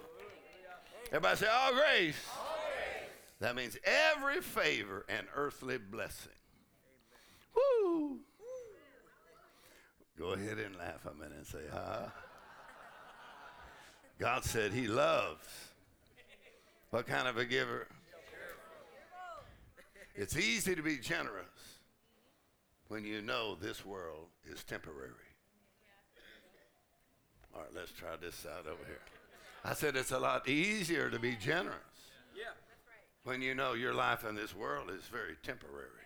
Everybody 1.09 1.37
say, 1.37 1.47
all 1.47 1.73
grace. 1.73 2.17
All 2.37 2.59
grace. 2.67 3.11
That 3.41 3.55
means 3.55 3.77
every 3.85 4.41
favor 4.41 5.05
and 5.09 5.27
earthly 5.35 5.79
blessing 5.79 6.33
Woo! 7.57 8.19
Go 10.19 10.33
ahead 10.33 10.59
and 10.59 10.77
laugh 10.77 11.05
a 11.07 11.15
minute 11.15 11.37
and 11.37 11.47
say, 11.47 11.65
huh? 11.73 12.07
God 14.19 14.45
said 14.45 14.73
he 14.73 14.87
loves. 14.87 15.47
What 16.91 17.07
kind 17.07 17.29
of 17.29 17.37
a 17.37 17.45
giver? 17.45 17.89
It's 20.15 20.37
easy 20.37 20.75
to 20.75 20.83
be 20.83 20.97
generous 20.97 21.45
when 22.89 23.05
you 23.05 23.21
know 23.21 23.55
this 23.55 23.85
world 23.85 24.29
is 24.51 24.65
temporary. 24.65 25.13
All 27.55 27.61
right, 27.63 27.71
let's 27.75 27.93
try 27.93 28.17
this 28.21 28.35
side 28.35 28.67
over 28.67 28.85
here. 28.87 29.01
I 29.65 29.75
said 29.75 29.97
it's 29.97 30.13
a 30.13 30.19
lot 30.19 30.49
easier 30.49 31.11
to 31.11 31.19
be 31.19 31.37
generous 31.37 31.77
when 33.25 33.43
you 33.43 33.55
know 33.55 33.75
your 33.75 33.93
life 33.93 34.25
in 34.25 34.35
this 34.35 34.55
world 34.55 34.91
is 34.91 35.03
very 35.11 35.37
temporary. 35.43 36.06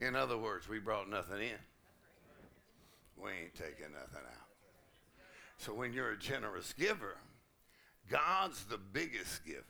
In 0.00 0.14
other 0.14 0.36
words, 0.36 0.68
we 0.68 0.78
brought 0.78 1.08
nothing 1.08 1.40
in. 1.40 1.58
We 3.16 3.30
ain't 3.30 3.54
taking 3.54 3.92
nothing 3.92 4.26
out. 4.26 4.46
So 5.58 5.72
when 5.72 5.92
you're 5.92 6.10
a 6.10 6.18
generous 6.18 6.74
giver, 6.74 7.16
God's 8.10 8.64
the 8.64 8.78
biggest 8.78 9.44
giver. 9.44 9.62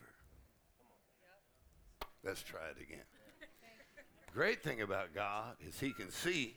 Let's 2.25 2.43
try 2.43 2.67
it 2.71 2.83
again. 2.83 3.05
Great 4.35 4.63
thing 4.63 4.83
about 4.83 5.15
God 5.15 5.57
is 5.67 5.79
he 5.79 5.93
can 5.93 6.11
see, 6.11 6.57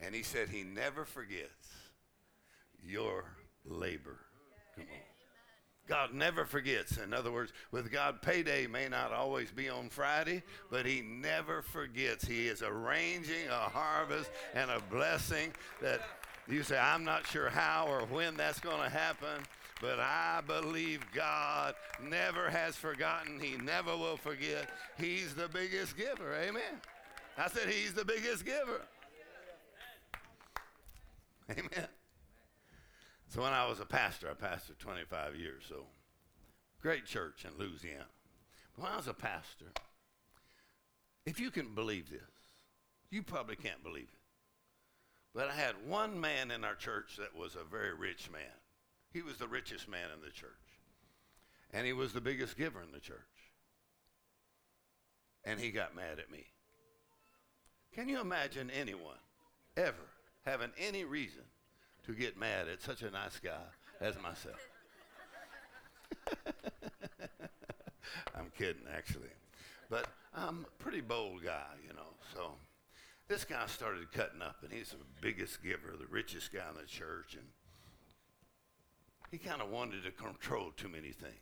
and 0.00 0.14
he 0.14 0.22
said 0.22 0.48
he 0.48 0.62
never 0.62 1.04
forgets 1.04 1.68
your 2.82 3.24
labor. 3.66 4.20
Come 4.76 4.86
on. 4.90 5.07
God 5.88 6.12
never 6.12 6.44
forgets. 6.44 6.98
In 6.98 7.14
other 7.14 7.32
words, 7.32 7.52
with 7.72 7.90
God, 7.90 8.20
payday 8.20 8.66
may 8.66 8.88
not 8.88 9.12
always 9.12 9.50
be 9.50 9.68
on 9.68 9.88
Friday, 9.88 10.42
but 10.70 10.84
He 10.84 11.00
never 11.00 11.62
forgets. 11.62 12.26
He 12.26 12.46
is 12.46 12.62
arranging 12.62 13.48
a 13.48 13.70
harvest 13.70 14.30
and 14.54 14.70
a 14.70 14.80
blessing 14.90 15.52
that 15.80 16.02
you 16.46 16.62
say, 16.62 16.78
I'm 16.78 17.04
not 17.04 17.26
sure 17.26 17.48
how 17.48 17.86
or 17.88 18.02
when 18.06 18.36
that's 18.36 18.60
going 18.60 18.82
to 18.82 18.88
happen, 18.88 19.42
but 19.80 19.98
I 19.98 20.42
believe 20.46 21.00
God 21.14 21.74
never 22.02 22.50
has 22.50 22.76
forgotten. 22.76 23.40
He 23.40 23.56
never 23.56 23.96
will 23.96 24.16
forget. 24.16 24.68
He's 24.98 25.34
the 25.34 25.48
biggest 25.48 25.96
giver. 25.96 26.34
Amen. 26.34 26.62
I 27.36 27.48
said, 27.48 27.68
He's 27.68 27.94
the 27.94 28.04
biggest 28.04 28.44
giver. 28.44 28.82
Amen. 31.50 31.88
So 33.28 33.42
when 33.42 33.52
I 33.52 33.66
was 33.66 33.78
a 33.78 33.84
pastor, 33.84 34.28
I 34.30 34.34
pastored 34.34 34.78
25 34.78 35.36
years, 35.36 35.64
so 35.68 35.84
great 36.80 37.04
church 37.04 37.44
in 37.44 37.58
Louisiana. 37.58 38.06
But 38.74 38.84
When 38.84 38.92
I 38.92 38.96
was 38.96 39.08
a 39.08 39.14
pastor, 39.14 39.66
If 41.26 41.38
you 41.38 41.50
can 41.50 41.74
believe 41.74 42.08
this, 42.08 42.20
you 43.10 43.22
probably 43.22 43.56
can't 43.56 43.82
believe 43.82 44.08
it. 44.10 44.18
But 45.34 45.48
I 45.48 45.52
had 45.52 45.86
one 45.86 46.18
man 46.18 46.50
in 46.50 46.64
our 46.64 46.74
church 46.74 47.16
that 47.18 47.36
was 47.36 47.54
a 47.54 47.64
very 47.64 47.92
rich 47.92 48.30
man. 48.30 48.40
He 49.12 49.20
was 49.20 49.36
the 49.36 49.46
richest 49.46 49.88
man 49.88 50.08
in 50.14 50.22
the 50.22 50.32
church. 50.32 50.50
And 51.70 51.86
he 51.86 51.92
was 51.92 52.14
the 52.14 52.20
biggest 52.22 52.56
giver 52.56 52.82
in 52.82 52.92
the 52.92 53.00
church. 53.00 53.18
And 55.44 55.60
he 55.60 55.70
got 55.70 55.94
mad 55.94 56.18
at 56.18 56.30
me. 56.30 56.46
Can 57.94 58.08
you 58.08 58.20
imagine 58.20 58.70
anyone 58.70 59.18
ever 59.76 60.08
having 60.46 60.70
any 60.78 61.04
reason 61.04 61.42
to 62.08 62.14
get 62.14 62.36
mad 62.38 62.68
at 62.68 62.82
such 62.82 63.02
a 63.02 63.10
nice 63.10 63.38
guy 63.38 63.52
as 64.00 64.14
myself? 64.20 64.66
I'm 68.34 68.50
kidding, 68.56 68.86
actually. 68.96 69.28
But 69.90 70.06
I'm 70.34 70.64
a 70.66 70.82
pretty 70.82 71.02
bold 71.02 71.44
guy, 71.44 71.66
you 71.86 71.92
know. 71.94 72.14
So 72.34 72.52
this 73.28 73.44
guy 73.44 73.66
started 73.66 74.10
cutting 74.10 74.40
up, 74.40 74.56
and 74.62 74.72
he's 74.72 74.90
the 74.90 74.96
biggest 75.20 75.62
giver, 75.62 75.94
the 75.98 76.06
richest 76.06 76.50
guy 76.52 76.64
in 76.70 76.80
the 76.80 76.86
church, 76.86 77.34
and 77.34 77.46
he 79.30 79.36
kind 79.36 79.60
of 79.60 79.68
wanted 79.68 80.02
to 80.04 80.10
control 80.10 80.72
too 80.76 80.88
many 80.88 81.12
things. 81.12 81.34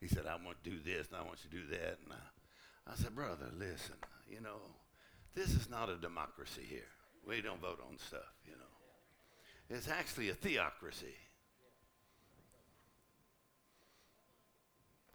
He 0.00 0.08
said, 0.08 0.26
I 0.26 0.34
want 0.44 0.62
to 0.64 0.70
do 0.70 0.78
this, 0.84 1.06
and 1.08 1.16
I 1.16 1.22
want 1.22 1.38
you 1.44 1.50
to 1.50 1.64
do 1.64 1.70
that. 1.76 1.98
And 2.04 2.12
I, 2.12 2.92
I 2.92 2.96
said, 2.96 3.14
Brother, 3.14 3.50
listen, 3.56 3.94
you 4.28 4.40
know, 4.40 4.58
this 5.34 5.54
is 5.54 5.70
not 5.70 5.88
a 5.88 5.96
democracy 5.96 6.62
here. 6.68 6.90
We 7.26 7.40
don't 7.40 7.60
vote 7.60 7.80
on 7.88 7.98
stuff, 7.98 8.34
you 8.44 8.52
know. 8.52 8.65
It's 9.68 9.88
actually 9.88 10.30
a 10.30 10.34
theocracy. 10.34 11.14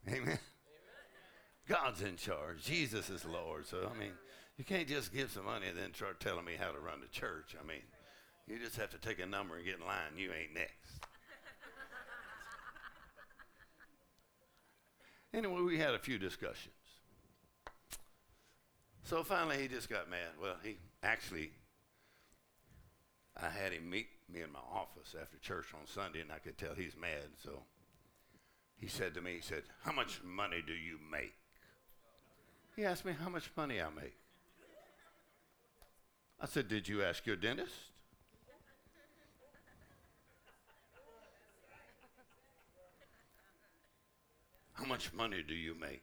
Amen. 0.09 0.39
God's 1.67 2.01
in 2.01 2.17
charge. 2.17 2.63
Jesus 2.63 3.09
is 3.09 3.23
Lord. 3.23 3.65
So, 3.65 3.89
I 3.93 3.97
mean, 3.97 4.11
you 4.57 4.65
can't 4.65 4.87
just 4.87 5.13
give 5.13 5.31
some 5.31 5.45
money 5.45 5.67
and 5.67 5.77
then 5.77 5.93
start 5.93 6.19
telling 6.19 6.43
me 6.43 6.53
how 6.59 6.71
to 6.71 6.79
run 6.79 6.99
the 7.01 7.07
church. 7.07 7.55
I 7.61 7.65
mean, 7.65 7.81
you 8.47 8.59
just 8.59 8.75
have 8.75 8.89
to 8.89 8.97
take 8.97 9.19
a 9.19 9.25
number 9.25 9.55
and 9.55 9.63
get 9.63 9.79
in 9.79 9.85
line. 9.85 10.17
You 10.17 10.31
ain't 10.33 10.53
next. 10.53 11.05
anyway, 15.33 15.61
we 15.61 15.77
had 15.77 15.93
a 15.93 15.99
few 15.99 16.17
discussions. 16.17 16.73
So 19.03 19.23
finally, 19.23 19.61
he 19.61 19.67
just 19.67 19.89
got 19.89 20.09
mad. 20.09 20.31
Well, 20.41 20.55
he 20.63 20.77
actually, 21.03 21.51
I 23.41 23.49
had 23.49 23.71
him 23.71 23.89
meet 23.89 24.07
me 24.33 24.41
in 24.41 24.51
my 24.51 24.59
office 24.59 25.15
after 25.19 25.37
church 25.37 25.67
on 25.73 25.85
Sunday, 25.85 26.21
and 26.21 26.31
I 26.31 26.39
could 26.39 26.57
tell 26.57 26.73
he's 26.73 26.95
mad. 26.99 27.25
So 27.43 27.63
he 28.77 28.87
said 28.87 29.13
to 29.15 29.21
me, 29.21 29.35
he 29.35 29.41
said, 29.41 29.63
How 29.83 29.91
much 29.91 30.21
money 30.23 30.63
do 30.65 30.73
you 30.73 30.97
make? 31.11 31.33
He 32.75 32.85
asked 32.85 33.05
me 33.05 33.13
how 33.19 33.29
much 33.29 33.51
money 33.55 33.81
I 33.81 33.89
make. 33.89 34.15
I 36.39 36.47
said, 36.47 36.67
Did 36.67 36.87
you 36.87 37.03
ask 37.03 37.25
your 37.25 37.35
dentist? 37.35 37.75
How 44.73 44.85
much 44.85 45.13
money 45.13 45.43
do 45.47 45.53
you 45.53 45.75
make? 45.79 46.01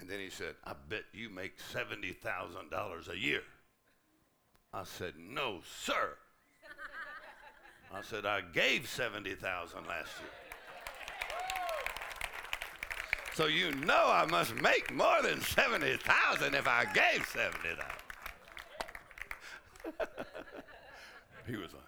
And 0.00 0.08
then 0.08 0.18
he 0.18 0.30
said, 0.30 0.54
I 0.64 0.74
bet 0.88 1.04
you 1.12 1.30
make 1.30 1.58
$70,000 1.58 3.08
a 3.08 3.16
year. 3.16 3.42
I 4.72 4.82
said, 4.84 5.14
No, 5.16 5.60
sir. 5.64 6.16
I 7.98 8.02
said, 8.02 8.26
I 8.26 8.42
gave 8.52 8.88
70,000 8.88 9.86
last 9.88 10.10
year. 10.20 10.30
So 13.34 13.46
you 13.46 13.74
know 13.86 14.04
I 14.06 14.24
must 14.26 14.54
make 14.54 14.94
more 14.94 15.20
than 15.22 15.40
70,000 15.40 16.54
if 16.54 16.68
I 16.68 16.84
gave 16.94 17.26
70,000. 17.26 17.84
he 21.46 21.56
was 21.56 21.72
like, 21.72 21.82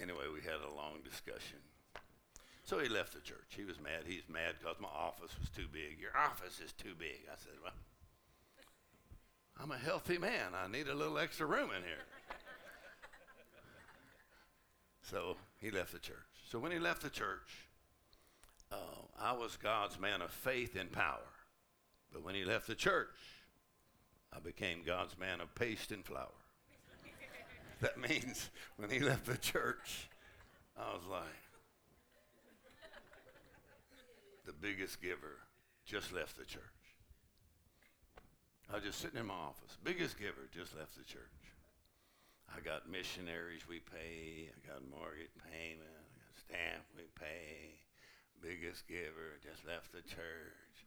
Anyway, 0.00 0.24
we 0.34 0.40
had 0.40 0.60
a 0.60 0.74
long 0.74 0.98
discussion. 1.04 1.58
So 2.64 2.80
he 2.80 2.88
left 2.88 3.14
the 3.14 3.20
church. 3.20 3.54
He 3.56 3.64
was 3.64 3.80
mad. 3.80 4.02
He's 4.04 4.28
mad 4.28 4.56
because 4.58 4.76
my 4.80 4.88
office 4.88 5.38
was 5.38 5.48
too 5.50 5.66
big. 5.72 6.00
Your 6.00 6.16
office 6.18 6.60
is 6.62 6.72
too 6.72 6.94
big. 6.98 7.20
I 7.30 7.36
said, 7.38 7.52
Well, 7.62 7.72
I'm 9.60 9.70
a 9.70 9.78
healthy 9.78 10.18
man. 10.18 10.52
I 10.54 10.66
need 10.66 10.88
a 10.88 10.94
little 10.94 11.18
extra 11.18 11.46
room 11.46 11.70
in 11.76 11.82
here. 11.84 12.04
So 15.12 15.36
he 15.58 15.70
left 15.70 15.92
the 15.92 15.98
church. 15.98 16.16
So 16.50 16.58
when 16.58 16.72
he 16.72 16.78
left 16.78 17.02
the 17.02 17.10
church, 17.10 17.68
uh, 18.72 18.76
I 19.20 19.32
was 19.32 19.58
God's 19.58 20.00
man 20.00 20.22
of 20.22 20.30
faith 20.30 20.74
and 20.74 20.90
power. 20.90 21.28
But 22.10 22.24
when 22.24 22.34
he 22.34 22.44
left 22.44 22.66
the 22.66 22.74
church, 22.74 23.18
I 24.34 24.40
became 24.40 24.82
God's 24.84 25.18
man 25.18 25.42
of 25.42 25.54
paste 25.54 25.92
and 25.92 26.02
flour. 26.02 26.28
that 27.80 27.98
means 28.00 28.48
when 28.76 28.88
he 28.88 29.00
left 29.00 29.26
the 29.26 29.36
church, 29.36 30.08
I 30.78 30.94
was 30.94 31.04
like, 31.10 31.22
the 34.46 34.54
biggest 34.54 35.02
giver 35.02 35.40
just 35.84 36.12
left 36.12 36.38
the 36.38 36.46
church. 36.46 36.62
I 38.70 38.76
was 38.76 38.84
just 38.84 39.00
sitting 39.00 39.20
in 39.20 39.26
my 39.26 39.34
office. 39.34 39.76
Biggest 39.84 40.18
giver 40.18 40.48
just 40.50 40.74
left 40.74 40.96
the 40.96 41.04
church. 41.04 41.41
I 42.54 42.60
got 42.60 42.90
missionaries 42.90 43.66
we 43.68 43.80
pay. 43.80 44.52
I 44.52 44.58
got 44.68 44.84
mortgage 44.88 45.34
payment. 45.50 45.88
I 45.88 46.08
got 46.20 46.36
stamp 46.38 46.84
we 46.96 47.04
pay 47.18 47.82
biggest 48.42 48.88
giver, 48.88 49.38
just 49.40 49.64
left 49.66 49.92
the 49.92 50.02
church. 50.02 50.82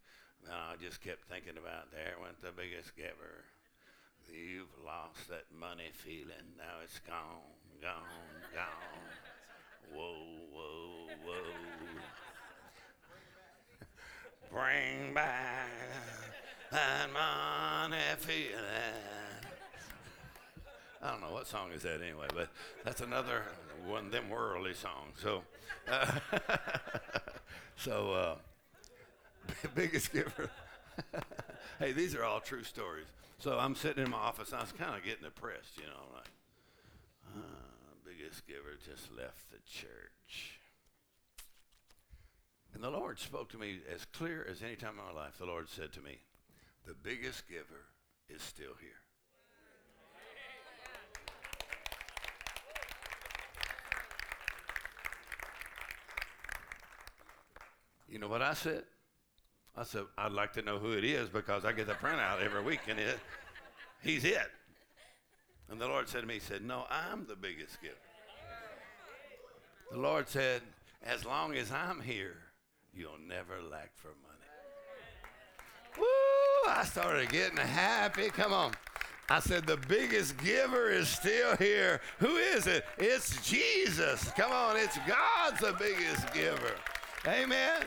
Now 0.45 0.73
I 0.73 0.75
just 0.75 1.01
kept 1.01 1.23
thinking 1.32 1.58
about 1.58 1.91
there 1.91 2.15
went 2.21 2.41
the 2.41 2.51
biggest 2.51 2.95
giver. 2.95 3.47
You've 4.30 4.75
lost 4.86 5.30
that 5.30 5.45
money 5.58 5.89
feeling. 5.93 6.51
Now 6.58 6.84
it's 6.84 6.99
gone, 6.99 7.56
gone, 7.82 8.04
gone. 8.54 9.08
Whoa, 9.93 10.17
whoa, 10.51 11.08
whoa. 11.25 11.54
Bring 14.51 15.13
back 15.13 15.69
that 16.71 17.10
money 17.13 17.97
feeling. 18.19 19.34
I 21.05 21.11
don't 21.11 21.21
know 21.21 21.31
what 21.31 21.45
song 21.45 21.71
is 21.71 21.83
that 21.83 22.01
anyway, 22.01 22.25
but 22.33 22.49
that's 22.83 23.01
another 23.01 23.43
one 23.85 24.07
of 24.07 24.11
them 24.11 24.27
worldly 24.27 24.73
songs. 24.73 25.19
So, 25.21 25.43
uh, 25.87 26.19
so 27.75 28.11
uh, 28.11 28.35
biggest 29.75 30.11
giver. 30.11 30.49
hey, 31.79 31.91
these 31.91 32.15
are 32.15 32.23
all 32.23 32.39
true 32.39 32.63
stories. 32.63 33.05
So 33.37 33.59
I'm 33.59 33.75
sitting 33.75 34.03
in 34.03 34.09
my 34.09 34.17
office. 34.17 34.51
I 34.51 34.61
was 34.61 34.71
kind 34.71 34.97
of 34.97 35.03
getting 35.03 35.25
depressed, 35.25 35.77
you 35.77 35.83
know. 35.83 35.93
I'm 36.07 36.15
like, 36.15 36.31
uh, 37.37 37.93
biggest 38.03 38.47
giver 38.47 38.73
just 38.83 39.15
left 39.15 39.51
the 39.51 39.59
church. 39.69 40.59
And 42.73 42.83
the 42.83 42.89
Lord 42.89 43.19
spoke 43.19 43.51
to 43.51 43.59
me 43.59 43.77
as 43.93 44.05
clear 44.05 44.43
as 44.49 44.63
any 44.63 44.75
time 44.75 44.95
in 44.97 45.05
my 45.05 45.21
life. 45.21 45.37
The 45.37 45.45
Lord 45.45 45.69
said 45.69 45.93
to 45.93 46.01
me, 46.01 46.17
The 46.87 46.95
biggest 46.95 47.47
giver 47.47 47.85
is 48.27 48.41
still 48.41 48.73
here. 48.81 49.04
You 58.09 58.19
know 58.19 58.27
what 58.27 58.41
I 58.41 58.53
said? 58.53 58.83
I 59.77 59.83
said, 59.83 60.03
I'd 60.17 60.31
like 60.31 60.53
to 60.53 60.61
know 60.61 60.77
who 60.77 60.93
it 60.93 61.03
is 61.03 61.27
because 61.27 61.65
I 61.65 61.73
get 61.73 61.87
the 61.87 61.93
printout 61.93 62.41
every 62.41 62.63
week 62.63 62.81
and 62.87 62.99
it, 62.99 63.19
he's 64.01 64.23
it. 64.23 64.49
And 65.69 65.81
the 65.81 65.87
Lord 65.87 66.07
said 66.07 66.21
to 66.21 66.27
me, 66.27 66.35
He 66.35 66.39
said, 66.39 66.63
No, 66.63 66.85
I'm 66.89 67.25
the 67.27 67.35
biggest 67.35 67.81
giver. 67.81 67.95
The 69.91 69.97
Lord 69.97 70.29
said, 70.29 70.61
As 71.03 71.25
long 71.25 71.55
as 71.55 71.71
I'm 71.71 71.99
here, 72.01 72.37
you'll 72.93 73.19
never 73.27 73.61
lack 73.61 73.91
for 73.95 74.09
money. 74.09 74.36
Woo! 75.97 76.71
I 76.71 76.84
started 76.86 77.30
getting 77.30 77.57
happy. 77.57 78.30
Come 78.30 78.53
on. 78.53 78.71
I 79.30 79.39
said, 79.39 79.65
The 79.65 79.77
biggest 79.88 80.38
giver 80.38 80.89
is 80.89 81.07
still 81.07 81.55
here. 81.57 81.99
Who 82.19 82.36
is 82.38 82.67
it? 82.67 82.86
It's 82.97 83.45
Jesus. 83.45 84.32
Come 84.38 84.51
on, 84.51 84.77
it's 84.77 84.97
God's 85.07 85.59
the 85.59 85.73
biggest 85.80 86.32
giver. 86.34 86.75
Amen. 87.28 87.84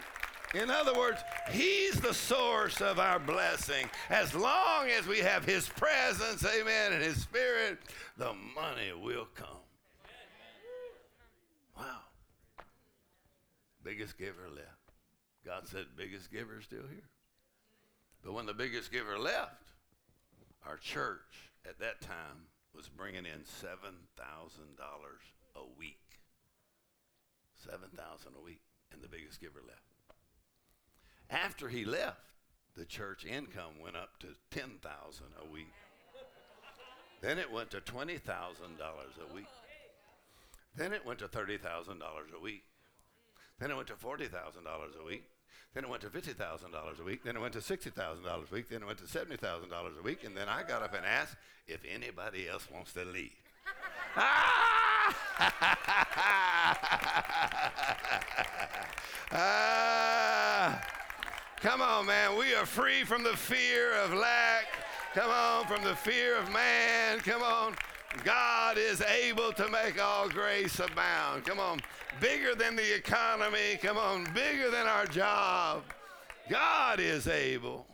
In 0.55 0.71
other 0.71 0.95
words, 0.95 1.19
He's 1.51 2.01
the 2.01 2.15
source 2.15 2.81
of 2.81 2.99
our 2.99 3.19
blessing. 3.19 3.89
As 4.11 4.35
long 4.35 4.89
as 4.89 5.07
we 5.07 5.19
have 5.19 5.45
His 5.45 5.69
presence, 5.69 6.45
amen, 6.45 6.93
and 6.93 7.03
His 7.03 7.21
Spirit, 7.21 7.79
the 8.17 8.33
money 8.55 8.93
will 9.01 9.29
come. 9.35 9.47
Wow. 11.77 12.01
Biggest 13.85 14.19
giver 14.19 14.49
left. 14.55 14.67
God 15.45 15.69
said, 15.69 15.87
biggest 15.97 16.31
giver 16.31 16.59
is 16.59 16.65
still 16.65 16.87
here. 16.91 17.09
But 18.25 18.33
when 18.33 18.47
the 18.47 18.55
biggest 18.55 18.91
giver 18.91 19.19
left, 19.19 19.69
our 20.67 20.77
church 20.77 21.51
at 21.67 21.79
that 21.79 22.01
time 22.01 22.49
was 22.75 22.89
bringing 22.89 23.25
in 23.25 23.41
$7,000 23.41 23.69
a 25.57 25.79
week. 25.79 25.99
7000 27.65 28.33
a 28.39 28.45
week, 28.45 28.61
and 28.93 29.03
the 29.03 29.09
biggest 29.09 29.41
giver 29.41 29.61
left. 29.67 29.83
After 31.31 31.69
he 31.69 31.85
left, 31.85 32.21
the 32.77 32.85
church 32.85 33.25
income 33.25 33.81
went 33.83 33.97
up 33.97 34.19
to 34.21 34.29
10000 34.51 35.27
a 35.41 35.53
week. 35.53 35.73
Then 37.21 37.39
it 37.39 37.51
went 37.53 37.71
to 37.73 37.81
$20,000 37.81 38.21
a 38.21 39.35
week. 39.35 39.47
Then 40.77 40.93
it 40.93 41.05
went 41.05 41.19
to 41.19 41.27
$30,000 41.27 41.99
a 41.99 42.41
week. 42.41 42.63
Then 43.59 43.71
it 43.73 43.77
went 43.77 43.89
to 43.89 43.95
$40,000 43.95 44.31
a 44.31 45.05
week. 45.05 45.25
Then 45.75 45.85
it 45.85 45.91
went 45.91 46.03
to 46.03 46.09
$50,000 46.09 47.01
a 47.01 47.05
week. 47.05 47.25
Then 47.25 47.37
it 47.37 47.41
went 47.41 47.53
to 47.55 47.59
$60,000 47.59 48.51
a 48.51 48.55
week. 48.55 48.69
Then 48.69 48.83
it 48.83 48.87
went 48.87 48.99
to 48.99 49.05
$70,000 49.05 49.99
a 49.99 50.03
week. 50.03 50.25
And 50.25 50.37
then 50.37 50.49
I 50.49 50.63
got 50.63 50.83
up 50.83 50.95
and 50.95 51.05
asked 51.05 51.37
if 51.67 51.81
anybody 51.89 52.49
else 52.49 52.69
wants 52.73 52.93
to 52.93 53.05
leave. 53.05 53.33
ah, 59.33 60.85
come 61.61 61.83
on, 61.83 62.07
man. 62.07 62.37
We 62.37 62.55
are 62.55 62.67
free 62.67 63.05
from 63.05 63.23
the 63.23 63.37
fear 63.37 63.95
of 63.95 64.13
lack. 64.13 64.67
Come 65.15 65.31
on, 65.31 65.67
from 65.67 65.85
the 65.85 65.95
fear 65.95 66.37
of 66.37 66.53
man. 66.53 67.21
Come 67.21 67.43
on. 67.43 67.75
God 68.25 68.79
is 68.79 69.03
able 69.03 69.53
to 69.53 69.69
make 69.69 70.03
all 70.03 70.29
grace 70.29 70.81
abound. 70.81 71.45
Come 71.45 71.61
on. 71.61 71.81
Bigger 72.21 72.55
than 72.55 72.75
the 72.75 72.97
economy. 72.97 73.79
Come 73.81 73.99
on. 73.99 74.25
Bigger 74.35 74.71
than 74.71 74.87
our 74.87 75.07
job. 75.07 75.83
God 76.49 77.01
is 77.01 77.29
able. 77.29 77.87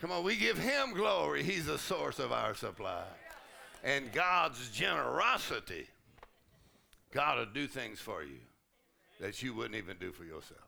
Come 0.00 0.12
on. 0.12 0.24
We 0.24 0.36
give 0.36 0.58
Him 0.58 0.92
glory. 0.92 1.42
He's 1.42 1.66
the 1.66 1.78
source 1.78 2.18
of 2.18 2.32
our 2.32 2.54
supply. 2.54 3.04
And 3.86 4.12
God's 4.12 4.68
generosity. 4.70 5.86
God 7.12 7.38
will 7.38 7.54
do 7.54 7.68
things 7.68 8.00
for 8.00 8.24
you 8.24 8.40
that 9.20 9.44
you 9.44 9.54
wouldn't 9.54 9.76
even 9.76 9.96
do 9.98 10.10
for 10.10 10.24
yourself. 10.24 10.60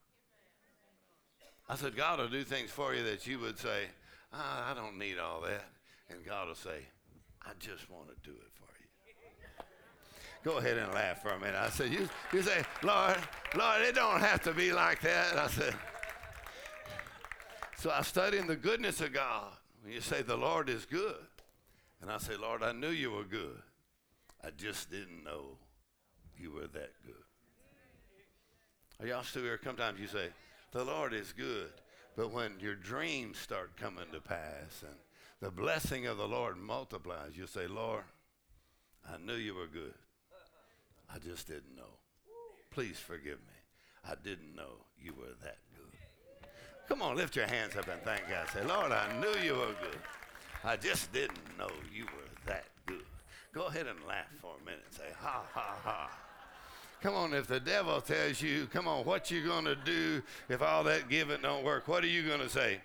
I 1.69 1.75
said, 1.75 1.97
God 1.97 2.21
will 2.21 2.29
do 2.29 2.45
things 2.45 2.71
for 2.71 2.95
you 2.95 3.03
that 3.03 3.27
you 3.27 3.41
would 3.41 3.59
say, 3.59 3.87
oh, 4.33 4.65
I 4.71 4.73
don't 4.73 4.99
need 4.99 5.19
all 5.19 5.41
that. 5.41 5.65
And 6.09 6.25
God 6.25 6.47
will 6.47 6.55
say, 6.55 6.87
I 7.45 7.51
just 7.59 7.91
want 7.91 8.09
to 8.09 8.15
do 8.23 8.37
it 8.37 8.53
for 8.55 8.73
you. 8.81 9.65
Go 10.45 10.59
ahead 10.59 10.79
and 10.79 10.95
laugh 10.95 11.21
for 11.21 11.31
a 11.31 11.41
minute. 11.41 11.57
I 11.57 11.71
said, 11.71 11.93
you, 11.93 12.09
you 12.33 12.41
say, 12.41 12.63
Lord, 12.85 13.17
Lord, 13.57 13.83
it 13.83 13.97
don't 13.97 14.21
have 14.21 14.43
to 14.45 14.53
be 14.53 14.73
like 14.73 15.01
that. 15.01 15.37
I 15.37 15.49
said, 15.49 15.75
so 17.77 17.91
I 17.91 18.03
study 18.03 18.39
in 18.39 18.47
the 18.47 18.57
goodness 18.57 19.01
of 19.01 19.13
God. 19.13 19.53
When 19.83 19.93
you 19.93 20.01
say 20.01 20.23
the 20.23 20.37
Lord 20.37 20.69
is 20.69 20.85
good, 20.85 21.17
and 22.01 22.11
I 22.11 22.19
say, 22.19 22.37
Lord, 22.37 22.63
I 22.63 22.73
knew 22.73 22.91
you 22.91 23.11
were 23.11 23.25
good. 23.25 23.61
I 24.45 24.51
just 24.57 24.91
didn't 24.91 25.25
know 25.25 25.59
you 26.37 26.53
were 26.53 26.69
that 26.69 26.93
good. 27.05 27.15
Are 29.01 29.07
y'all 29.07 29.23
still 29.23 29.43
here? 29.43 29.61
Sometimes 29.63 30.01
you 30.01 30.07
say, 30.07 30.29
the 30.73 30.85
Lord 30.85 31.13
is 31.13 31.33
good. 31.33 31.71
But 32.17 32.33
when 32.33 32.55
your 32.61 32.75
dreams 32.75 33.39
start 33.39 33.77
coming 33.77 34.07
to 34.13 34.21
pass 34.21 34.83
and 34.83 34.97
the 35.41 35.51
blessing 35.51 36.07
of 36.07 36.19
the 36.19 36.27
Lord 36.27 36.57
multiplies, 36.57 37.37
you 37.37 37.47
say, 37.47 37.69
Lord, 37.69 38.03
I 39.09 39.17
knew 39.19 39.37
you 39.37 39.55
were 39.55 39.69
good. 39.69 39.95
I 41.13 41.19
just 41.19 41.47
didn't 41.47 41.77
know. 41.77 41.99
Please 42.71 42.99
forgive 42.99 43.39
me. 43.39 43.55
I 44.09 44.15
didn't 44.23 44.55
know 44.55 44.85
you 45.01 45.15
were 45.15 45.35
that 45.43 45.59
good. 45.75 46.49
Come 46.89 47.03
on, 47.03 47.17
lift 47.17 47.37
your 47.37 47.47
hands 47.47 47.77
up 47.77 47.87
and 47.89 48.01
thank 48.03 48.29
God. 48.29 48.49
Say, 48.53 48.65
Lord, 48.65 48.93
I 48.93 49.21
knew 49.21 49.41
you 49.41 49.55
were 49.55 49.75
good. 49.81 49.99
I 50.65 50.77
just 50.77 51.13
didn't 51.13 51.59
know 51.59 51.71
you 51.95 52.05
were 52.05 52.29
that 52.47 52.65
good. 52.87 53.05
Go 53.53 53.67
ahead 53.67 53.87
and 53.87 53.99
laugh 54.07 54.27
for 54.41 54.53
a 54.61 54.65
minute. 54.65 54.85
Say, 54.91 55.05
ha, 55.21 55.43
ha, 55.53 55.77
ha. 55.83 56.11
Come 57.01 57.15
on, 57.15 57.33
if 57.33 57.47
the 57.47 57.61
devil 57.61 58.01
tells 58.01 58.43
you, 58.43 58.67
come 58.67 58.89
on, 58.89 59.05
what 59.05 59.31
you 59.31 59.47
gonna 59.47 59.77
do 59.77 60.21
if 60.49 60.61
all 60.61 60.83
that 60.85 61.09
giving 61.09 61.41
don't 61.43 61.65
work? 61.65 61.87
What 61.87 62.03
are 62.03 62.09
you 62.09 62.29
gonna 62.29 62.49
say? 62.49 62.81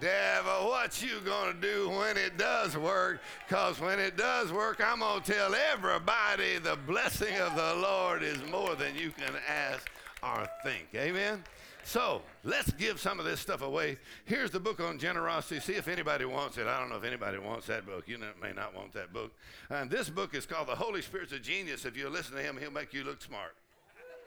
Devil, 0.00 0.68
what 0.68 1.02
you 1.02 1.20
gonna 1.24 1.54
do 1.54 1.88
when 1.88 2.16
it 2.16 2.36
does 2.38 2.76
work? 2.76 3.20
Cause 3.48 3.80
when 3.80 3.98
it 3.98 4.16
does 4.16 4.52
work, 4.52 4.80
I'm 4.84 5.00
gonna 5.00 5.20
tell 5.20 5.54
everybody 5.72 6.58
the 6.58 6.78
blessing 6.86 7.34
of 7.38 7.56
the 7.56 7.74
Lord 7.80 8.22
is 8.22 8.38
more 8.50 8.76
than 8.76 8.94
you 8.94 9.10
can 9.10 9.34
ask 9.48 9.90
or 10.22 10.46
think. 10.62 10.88
Amen. 10.94 11.42
So 11.86 12.22
let's 12.42 12.72
give 12.72 12.98
some 12.98 13.20
of 13.20 13.24
this 13.24 13.38
stuff 13.38 13.62
away. 13.62 13.96
Here's 14.24 14.50
the 14.50 14.58
book 14.58 14.80
on 14.80 14.98
generosity. 14.98 15.60
See 15.60 15.74
if 15.74 15.86
anybody 15.86 16.24
wants 16.24 16.58
it. 16.58 16.66
I 16.66 16.80
don't 16.80 16.88
know 16.88 16.96
if 16.96 17.04
anybody 17.04 17.38
wants 17.38 17.68
that 17.68 17.86
book. 17.86 18.08
You 18.08 18.18
may 18.42 18.52
not 18.52 18.74
want 18.74 18.92
that 18.94 19.12
book. 19.12 19.32
And 19.70 19.88
this 19.88 20.10
book 20.10 20.34
is 20.34 20.46
called 20.46 20.66
The 20.66 20.74
Holy 20.74 21.00
Spirit's 21.00 21.30
a 21.30 21.38
Genius. 21.38 21.84
If 21.84 21.96
you 21.96 22.08
listen 22.08 22.34
to 22.34 22.42
him, 22.42 22.58
he'll 22.60 22.72
make 22.72 22.92
you 22.92 23.04
look 23.04 23.22
smart. 23.22 23.54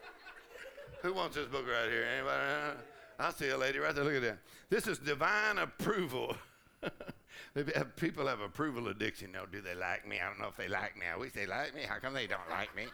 Who 1.02 1.12
wants 1.12 1.36
this 1.36 1.48
book 1.48 1.66
right 1.66 1.90
here? 1.90 2.06
Anybody? 2.16 2.78
I 3.18 3.30
see 3.30 3.50
a 3.50 3.58
lady 3.58 3.78
right 3.78 3.94
there. 3.94 4.04
Look 4.04 4.14
at 4.14 4.22
that. 4.22 4.38
This 4.70 4.86
is 4.86 4.98
divine 4.98 5.58
approval. 5.58 6.36
have, 7.56 7.72
uh, 7.74 7.84
people 7.96 8.26
have 8.26 8.40
approval 8.40 8.88
addiction. 8.88 9.32
No, 9.32 9.44
do 9.44 9.60
they 9.60 9.74
like 9.74 10.06
me? 10.06 10.18
I 10.20 10.28
don't 10.28 10.38
know 10.38 10.48
if 10.48 10.56
they 10.56 10.68
like 10.68 10.96
me. 10.96 11.06
I 11.12 11.16
wish 11.16 11.32
they 11.32 11.46
like 11.46 11.74
me. 11.74 11.82
How 11.82 11.98
come 11.98 12.14
they 12.14 12.26
don't 12.26 12.48
like 12.48 12.74
me? 12.76 12.84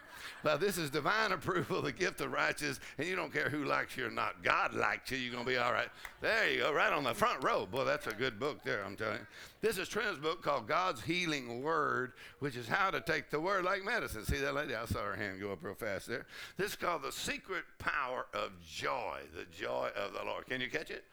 Well, 0.43 0.57
this 0.57 0.77
is 0.77 0.89
divine 0.89 1.31
approval, 1.33 1.81
the 1.81 1.91
gift 1.91 2.21
of 2.21 2.31
righteousness, 2.31 2.79
and 2.97 3.07
you 3.07 3.15
don't 3.15 3.31
care 3.31 3.49
who 3.49 3.65
likes 3.65 3.95
you 3.95 4.07
or 4.07 4.11
not. 4.11 4.43
God 4.43 4.73
likes 4.73 5.11
you. 5.11 5.17
You're 5.17 5.33
going 5.33 5.45
to 5.45 5.49
be 5.49 5.57
all 5.57 5.73
right. 5.73 5.89
There 6.21 6.49
you 6.49 6.59
go, 6.59 6.73
right 6.73 6.91
on 6.91 7.03
the 7.03 7.13
front 7.13 7.43
row. 7.43 7.65
Boy, 7.65 7.85
that's 7.85 8.07
a 8.07 8.13
good 8.13 8.39
book 8.39 8.63
there, 8.63 8.83
I'm 8.83 8.95
telling 8.95 9.19
you. 9.19 9.27
This 9.61 9.77
is 9.77 9.87
Trina's 9.87 10.17
book 10.17 10.41
called 10.41 10.67
God's 10.67 11.01
Healing 11.01 11.61
Word, 11.61 12.13
which 12.39 12.55
is 12.55 12.67
how 12.67 12.89
to 12.91 13.01
take 13.01 13.29
the 13.29 13.39
word 13.39 13.63
like 13.63 13.83
medicine. 13.83 14.23
See 14.25 14.37
that 14.37 14.53
lady? 14.55 14.75
I 14.75 14.85
saw 14.85 15.03
her 15.03 15.15
hand 15.15 15.39
go 15.39 15.51
up 15.51 15.63
real 15.63 15.73
fast 15.75 16.07
there. 16.07 16.25
This 16.57 16.71
is 16.71 16.75
called 16.75 17.03
The 17.03 17.11
Secret 17.11 17.63
Power 17.79 18.25
of 18.33 18.51
Joy, 18.67 19.21
the 19.35 19.45
joy 19.45 19.89
of 19.95 20.13
the 20.13 20.23
Lord. 20.23 20.47
Can 20.47 20.61
you 20.61 20.69
catch 20.69 20.89
it? 20.91 21.05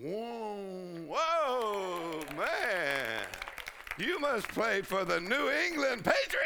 Whoa, 0.00 0.56
whoa, 1.08 2.20
man. 2.36 3.26
You 3.98 4.18
must 4.18 4.48
play 4.48 4.82
for 4.82 5.04
the 5.04 5.20
New 5.20 5.50
England 5.50 6.04
Patriots. 6.04 6.42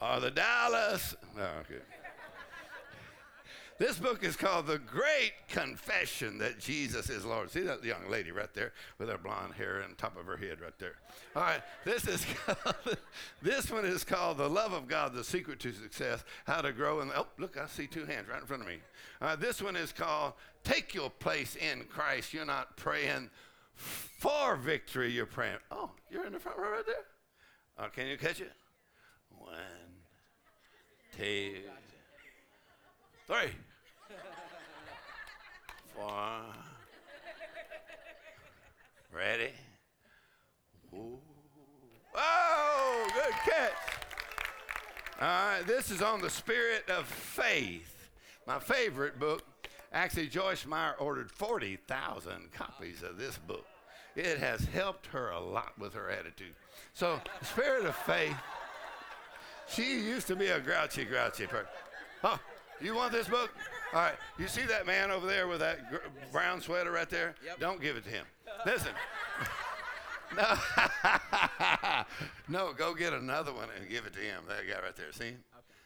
Or 0.00 0.20
the 0.20 0.30
Dallas. 0.30 1.16
Oh, 1.36 1.42
okay. 1.60 1.82
This 3.78 3.96
book 3.96 4.24
is 4.24 4.34
called 4.34 4.66
The 4.66 4.78
Great 4.78 5.34
Confession 5.48 6.38
that 6.38 6.58
Jesus 6.58 7.08
is 7.08 7.24
Lord. 7.24 7.48
See 7.48 7.60
that 7.60 7.84
young 7.84 8.10
lady 8.10 8.32
right 8.32 8.52
there 8.52 8.72
with 8.98 9.08
her 9.08 9.18
blonde 9.18 9.54
hair 9.54 9.84
on 9.84 9.94
top 9.94 10.18
of 10.18 10.26
her 10.26 10.36
head 10.36 10.60
right 10.60 10.76
there. 10.80 10.96
All 11.36 11.42
right, 11.42 11.62
this 11.84 12.08
is 12.08 12.26
called, 12.46 12.98
this 13.40 13.70
one 13.70 13.84
is 13.84 14.02
called 14.02 14.38
The 14.38 14.48
Love 14.48 14.72
of 14.72 14.88
God, 14.88 15.14
The 15.14 15.22
Secret 15.22 15.60
to 15.60 15.72
Success, 15.72 16.24
How 16.44 16.60
to 16.60 16.72
Grow 16.72 17.02
in 17.02 17.12
Oh, 17.14 17.28
look, 17.38 17.56
I 17.56 17.68
see 17.68 17.86
two 17.86 18.04
hands 18.04 18.26
right 18.28 18.40
in 18.40 18.46
front 18.48 18.62
of 18.62 18.68
me. 18.68 18.78
Uh, 19.22 19.36
this 19.36 19.62
one 19.62 19.76
is 19.76 19.92
called 19.92 20.32
Take 20.64 20.92
Your 20.92 21.10
Place 21.10 21.54
in 21.54 21.84
Christ. 21.84 22.34
You're 22.34 22.44
not 22.44 22.76
praying 22.76 23.30
for 23.76 24.56
victory, 24.56 25.12
you're 25.12 25.24
praying. 25.24 25.58
Oh, 25.70 25.92
you're 26.10 26.26
in 26.26 26.32
the 26.32 26.40
front 26.40 26.58
row 26.58 26.72
right 26.72 26.84
there? 26.84 27.04
Uh, 27.78 27.88
can 27.90 28.08
you 28.08 28.18
catch 28.18 28.40
it? 28.40 28.52
One, 29.38 29.54
two, 31.16 31.58
three. 33.28 33.52
Four. 35.98 36.12
Ready? 39.12 39.50
Ooh. 40.94 41.18
Oh, 42.14 43.08
good 43.14 43.34
catch. 43.44 43.72
All 45.20 45.26
right, 45.26 45.62
this 45.66 45.90
is 45.90 46.00
on 46.00 46.20
the 46.20 46.30
spirit 46.30 46.88
of 46.88 47.06
faith. 47.06 48.10
My 48.46 48.60
favorite 48.60 49.18
book. 49.18 49.42
Actually, 49.92 50.28
Joyce 50.28 50.66
Meyer 50.66 50.94
ordered 51.00 51.32
40,000 51.32 52.52
copies 52.52 53.02
of 53.02 53.18
this 53.18 53.36
book. 53.38 53.66
It 54.14 54.38
has 54.38 54.66
helped 54.66 55.08
her 55.08 55.30
a 55.30 55.40
lot 55.40 55.76
with 55.78 55.94
her 55.94 56.10
attitude. 56.10 56.54
So, 56.92 57.20
spirit 57.42 57.86
of 57.86 57.96
faith. 57.96 58.36
She 59.68 60.00
used 60.00 60.28
to 60.28 60.36
be 60.36 60.46
a 60.48 60.60
grouchy, 60.60 61.04
grouchy 61.04 61.46
person. 61.46 61.66
Oh, 62.22 62.38
you 62.80 62.94
want 62.94 63.10
this 63.12 63.28
book? 63.28 63.50
All 63.92 64.00
right. 64.00 64.14
You 64.38 64.48
see 64.48 64.62
that 64.62 64.86
man 64.86 65.10
over 65.10 65.26
there 65.26 65.48
with 65.48 65.60
that 65.60 65.90
gr- 65.90 65.96
brown 66.30 66.60
sweater 66.60 66.90
right 66.92 67.08
there? 67.08 67.34
Yep. 67.44 67.60
Don't 67.60 67.80
give 67.80 67.96
it 67.96 68.04
to 68.04 68.10
him. 68.10 68.26
Listen. 68.66 68.92
no. 70.36 70.54
no, 72.48 72.72
go 72.74 72.94
get 72.94 73.12
another 73.12 73.52
one 73.52 73.68
and 73.78 73.88
give 73.88 74.04
it 74.06 74.12
to 74.14 74.20
him. 74.20 74.42
That 74.48 74.68
guy 74.68 74.82
right 74.82 74.96
there. 74.96 75.12
See 75.12 75.30
him? 75.30 75.44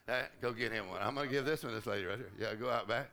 Okay. 0.09 0.27
go 0.41 0.53
get 0.53 0.73
him 0.73 0.89
one. 0.89 1.01
I'm 1.01 1.15
going 1.15 1.29
to 1.29 1.33
give 1.33 1.45
this 1.45 1.63
one 1.63 1.73
to 1.73 1.79
this 1.79 1.87
lady 1.87 2.05
right 2.05 2.19
here. 2.19 2.31
Yeah, 2.39 2.55
go 2.55 2.71
out 2.71 2.89
back. 2.89 3.11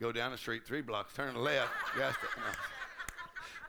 Go 0.00 0.12
down 0.12 0.32
the 0.32 0.38
street 0.38 0.66
three 0.66 0.82
blocks, 0.82 1.14
turn 1.14 1.34
left. 1.34 1.70
Yes, 1.96 2.14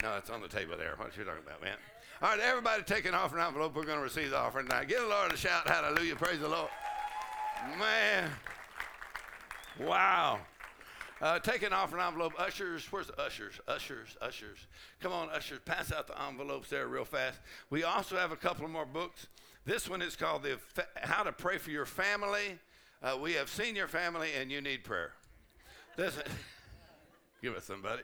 no. 0.01 0.09
no, 0.09 0.17
it's 0.17 0.29
on 0.29 0.41
the 0.41 0.49
table 0.49 0.75
there. 0.77 0.93
What 0.97 1.15
you 1.15 1.23
talking 1.23 1.43
about, 1.45 1.63
man? 1.63 1.77
All 2.21 2.29
right, 2.29 2.39
everybody 2.39 2.83
take 2.83 3.05
an 3.05 3.13
offering 3.13 3.43
envelope. 3.43 3.75
We're 3.75 3.85
going 3.85 3.99
to 3.99 4.03
receive 4.03 4.31
the 4.31 4.37
offering 4.37 4.67
now. 4.67 4.83
Give 4.83 4.99
the 4.99 5.07
Lord 5.07 5.31
a 5.31 5.37
shout. 5.37 5.67
Hallelujah. 5.67 6.15
Praise 6.17 6.39
the 6.39 6.49
Lord. 6.49 6.69
Man. 7.79 8.29
Wow. 9.79 10.39
Uh, 11.21 11.39
take 11.39 11.63
an 11.63 11.73
offering 11.73 12.01
envelope. 12.03 12.33
Ushers, 12.39 12.85
where's 12.91 13.07
the 13.07 13.19
ushers? 13.19 13.59
Ushers, 13.67 14.15
ushers. 14.21 14.59
Come 14.99 15.11
on, 15.11 15.29
ushers, 15.29 15.59
pass 15.65 15.91
out 15.91 16.07
the 16.07 16.21
envelopes 16.21 16.69
there 16.69 16.87
real 16.87 17.05
fast. 17.05 17.39
We 17.69 17.83
also 17.83 18.17
have 18.17 18.31
a 18.31 18.35
couple 18.35 18.67
more 18.67 18.85
books. 18.85 19.27
This 19.65 19.89
one 19.89 20.01
is 20.01 20.15
called 20.15 20.43
the 20.43 20.59
How 21.01 21.23
to 21.23 21.31
Pray 21.31 21.57
for 21.57 21.71
Your 21.71 21.85
Family. 21.85 22.59
Uh, 23.01 23.17
we 23.21 23.33
have 23.33 23.49
seen 23.49 23.75
your 23.75 23.87
family 23.87 24.29
and 24.39 24.51
you 24.51 24.61
need 24.61 24.83
prayer. 24.83 25.11
This, 25.95 26.17
Give 27.41 27.53
it 27.53 27.63
somebody. 27.63 28.03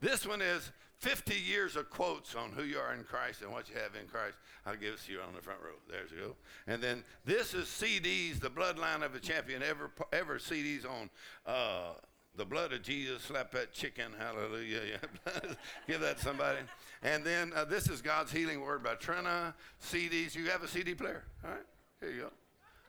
This 0.00 0.26
one 0.26 0.42
is 0.42 0.70
50 0.98 1.34
years 1.34 1.76
of 1.76 1.90
quotes 1.90 2.34
on 2.34 2.52
who 2.52 2.62
you 2.62 2.78
are 2.78 2.94
in 2.94 3.04
Christ 3.04 3.42
and 3.42 3.50
what 3.50 3.68
you 3.68 3.74
have 3.74 4.00
in 4.00 4.08
Christ. 4.08 4.36
I'll 4.64 4.76
give 4.76 4.94
it 4.94 5.00
to 5.06 5.12
you 5.12 5.20
on 5.20 5.34
the 5.34 5.42
front 5.42 5.60
row. 5.60 5.72
There 5.88 6.02
you 6.02 6.28
go. 6.28 6.36
And 6.66 6.82
then 6.82 7.02
this 7.24 7.54
is 7.54 7.66
CDs, 7.66 8.38
the 8.38 8.50
bloodline 8.50 9.02
of 9.02 9.14
a 9.14 9.18
champion, 9.18 9.62
ever, 9.62 9.90
ever 10.12 10.38
CDs 10.38 10.84
on 10.88 11.10
uh, 11.46 11.94
the 12.36 12.44
blood 12.44 12.72
of 12.72 12.82
Jesus. 12.82 13.22
Slap 13.22 13.52
that 13.52 13.72
chicken. 13.72 14.12
Hallelujah. 14.18 14.98
give 15.86 16.00
that 16.00 16.18
somebody. 16.18 16.58
And 17.02 17.24
then 17.24 17.52
uh, 17.54 17.64
this 17.64 17.88
is 17.88 18.00
God's 18.00 18.32
healing 18.32 18.60
word 18.60 18.82
by 18.82 18.94
Trina. 18.94 19.54
CDs. 19.82 20.34
You 20.34 20.46
have 20.46 20.62
a 20.62 20.68
CD 20.68 20.94
player. 20.94 21.24
All 21.44 21.50
right. 21.50 21.60
Here 22.00 22.10
you 22.10 22.20
go. 22.22 22.30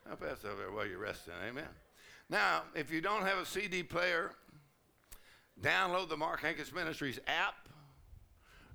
I'll 0.10 0.18
pass 0.18 0.44
over 0.46 0.72
while 0.72 0.86
you're 0.86 1.00
resting. 1.00 1.34
Amen. 1.48 1.68
Now, 2.30 2.64
if 2.76 2.92
you 2.92 3.02
don't 3.02 3.24
have 3.24 3.38
a 3.38 3.46
CD 3.46 3.84
player, 3.84 4.32
download 5.62 6.10
the 6.10 6.18
Mark 6.18 6.42
Hankins 6.42 6.74
Ministries 6.74 7.20
app 7.28 7.56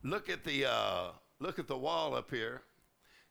look 0.03 0.29
at 0.29 0.45
the 0.45 0.67
uh, 0.71 1.11
look 1.41 1.59
at 1.59 1.67
the 1.67 1.77
wall 1.77 2.15
up 2.15 2.31
here, 2.31 2.63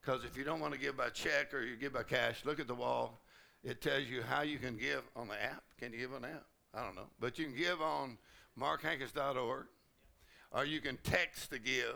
because 0.01 0.23
if 0.23 0.37
you 0.37 0.43
don't 0.43 0.59
want 0.59 0.73
to 0.73 0.79
give 0.79 0.97
by 0.97 1.09
check 1.09 1.53
or 1.53 1.61
you 1.61 1.75
give 1.75 1.93
by 1.93 2.03
cash, 2.03 2.43
look 2.45 2.59
at 2.59 2.67
the 2.67 2.75
wall. 2.75 3.21
It 3.63 3.81
tells 3.81 4.03
you 4.03 4.21
how 4.21 4.41
you 4.41 4.59
can 4.59 4.77
give 4.77 5.03
on 5.15 5.27
the 5.27 5.41
app. 5.41 5.63
Can 5.79 5.91
you 5.91 5.99
give 5.99 6.13
on 6.13 6.21
the 6.21 6.29
app? 6.29 6.45
I 6.77 6.83
don't 6.83 6.95
know, 6.95 7.07
but 7.19 7.39
you 7.39 7.45
can 7.45 7.55
give 7.55 7.81
on 7.81 8.19
markhankins.org, 8.59 9.65
or 10.51 10.65
you 10.65 10.79
can 10.79 10.97
text 10.97 11.49
to 11.49 11.59
give. 11.59 11.95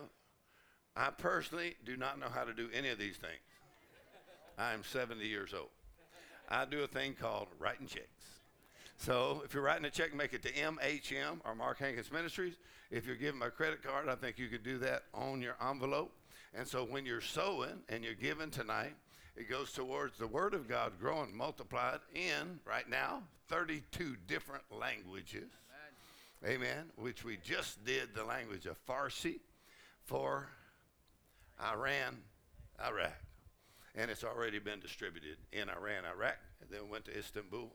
I 0.96 1.10
personally 1.12 1.76
do 1.86 1.96
not 1.96 2.20
know 2.20 2.30
how 2.34 2.44
to 2.44 2.54
do 2.54 2.68
any 2.74 2.90
of 2.90 2.98
these 2.98 3.16
things. 3.18 3.34
I 4.58 4.74
am 4.74 4.84
70 4.84 5.26
years 5.26 5.54
old. 5.54 5.70
I 6.50 6.66
do 6.66 6.84
a 6.84 6.88
thing 6.88 7.14
called 7.14 7.48
writing 7.60 7.86
checks. 7.86 8.08
So 8.98 9.42
if 9.46 9.54
you're 9.54 9.64
writing 9.64 9.86
a 9.86 9.90
check, 9.90 10.16
make 10.16 10.34
it 10.34 10.42
to 10.44 10.52
MHM 10.52 11.40
or 11.46 11.56
Mark 11.56 11.80
Hankins 11.80 12.12
Ministries. 12.12 12.56
If 12.90 13.06
you're 13.06 13.16
giving 13.16 13.40
my 13.40 13.50
credit 13.50 13.84
card, 13.84 14.10
I 14.10 14.16
think 14.16 14.38
you 14.38 14.48
could 14.48 14.64
do 14.64 14.78
that 14.80 15.04
on 15.14 15.42
your 15.42 15.56
envelope. 15.66 16.12
And 16.54 16.68
so 16.68 16.84
when 16.84 17.06
you're 17.06 17.22
sowing 17.22 17.84
and 17.88 18.04
you're 18.04 18.14
giving 18.14 18.50
tonight, 18.50 18.96
it 19.36 19.50
goes 19.50 19.72
towards 19.72 20.18
the 20.18 20.28
Word 20.28 20.54
of 20.54 20.68
God 20.68 20.94
growing, 21.00 21.36
multiplied 21.36 22.00
in, 22.14 22.60
right 22.66 22.90
now, 22.90 23.24
32 23.50 24.16
different 24.28 24.64
languages. 24.72 25.50
Amen. 26.46 26.62
Amen. 26.62 26.86
Which 26.96 27.24
we 27.24 27.38
just 27.44 27.84
did 27.86 28.14
the 28.14 28.24
language 28.24 28.66
of 28.66 28.78
Farsi 28.86 29.40
for 30.04 30.48
Iran, 31.62 32.18
Iraq. 32.86 33.14
And 33.96 34.10
it's 34.10 34.24
already 34.24 34.60
been 34.60 34.80
distributed 34.80 35.38
in 35.52 35.70
Iran, 35.70 36.06
Iraq, 36.06 36.38
and 36.62 36.70
then 36.70 36.90
went 36.90 37.06
to 37.06 37.18
Istanbul 37.18 37.74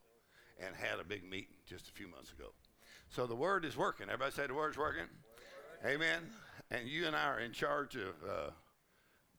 and 0.59 0.75
had 0.75 0.99
a 0.99 1.05
big 1.05 1.25
meeting 1.25 1.57
just 1.67 1.89
a 1.89 1.93
few 1.93 2.09
months 2.09 2.33
ago. 2.33 2.53
So 3.09 3.27
the 3.27 3.35
word 3.35 3.65
is 3.65 3.77
working. 3.77 4.07
Everybody 4.09 4.33
say 4.33 4.47
the 4.47 4.55
word's 4.55 4.79
working. 4.79 5.07
Amen. 5.85 6.23
And 6.71 6.89
you 6.89 7.07
and 7.07 7.15
I 7.15 7.29
are 7.29 7.41
in 7.41 7.53
charge 7.53 7.97
of 7.97 8.15
uh, 8.29 8.51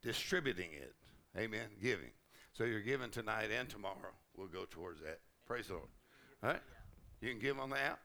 distributing 0.01 0.69
it. 0.73 0.93
Amen. 1.37 1.67
Giving. 1.81 2.11
So 2.53 2.63
you're 2.63 2.81
giving 2.81 3.11
tonight 3.11 3.49
and 3.57 3.69
tomorrow. 3.69 4.13
We'll 4.35 4.47
go 4.47 4.65
towards 4.65 5.01
that. 5.01 5.19
Praise 5.45 5.67
the 5.67 5.73
Lord. 5.73 5.87
All 6.43 6.49
right? 6.49 6.61
You 7.21 7.29
can 7.29 7.39
give 7.39 7.59
on 7.59 7.69
the 7.69 7.79
app. 7.79 7.99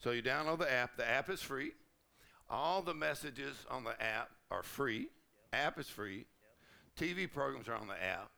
So 0.00 0.10
you 0.10 0.22
download 0.22 0.58
the 0.58 0.72
app. 0.72 0.96
The 0.96 1.08
app 1.08 1.30
is 1.30 1.40
free. 1.40 1.72
All 2.50 2.82
the 2.82 2.94
messages 2.94 3.56
on 3.70 3.84
the 3.84 4.00
app 4.02 4.30
are 4.50 4.62
free. 4.62 5.08
App 5.52 5.78
is 5.78 5.88
free. 5.88 6.26
TV 6.98 7.30
programs 7.32 7.68
are 7.68 7.76
on 7.76 7.86
the 7.86 8.02
app. 8.02 8.30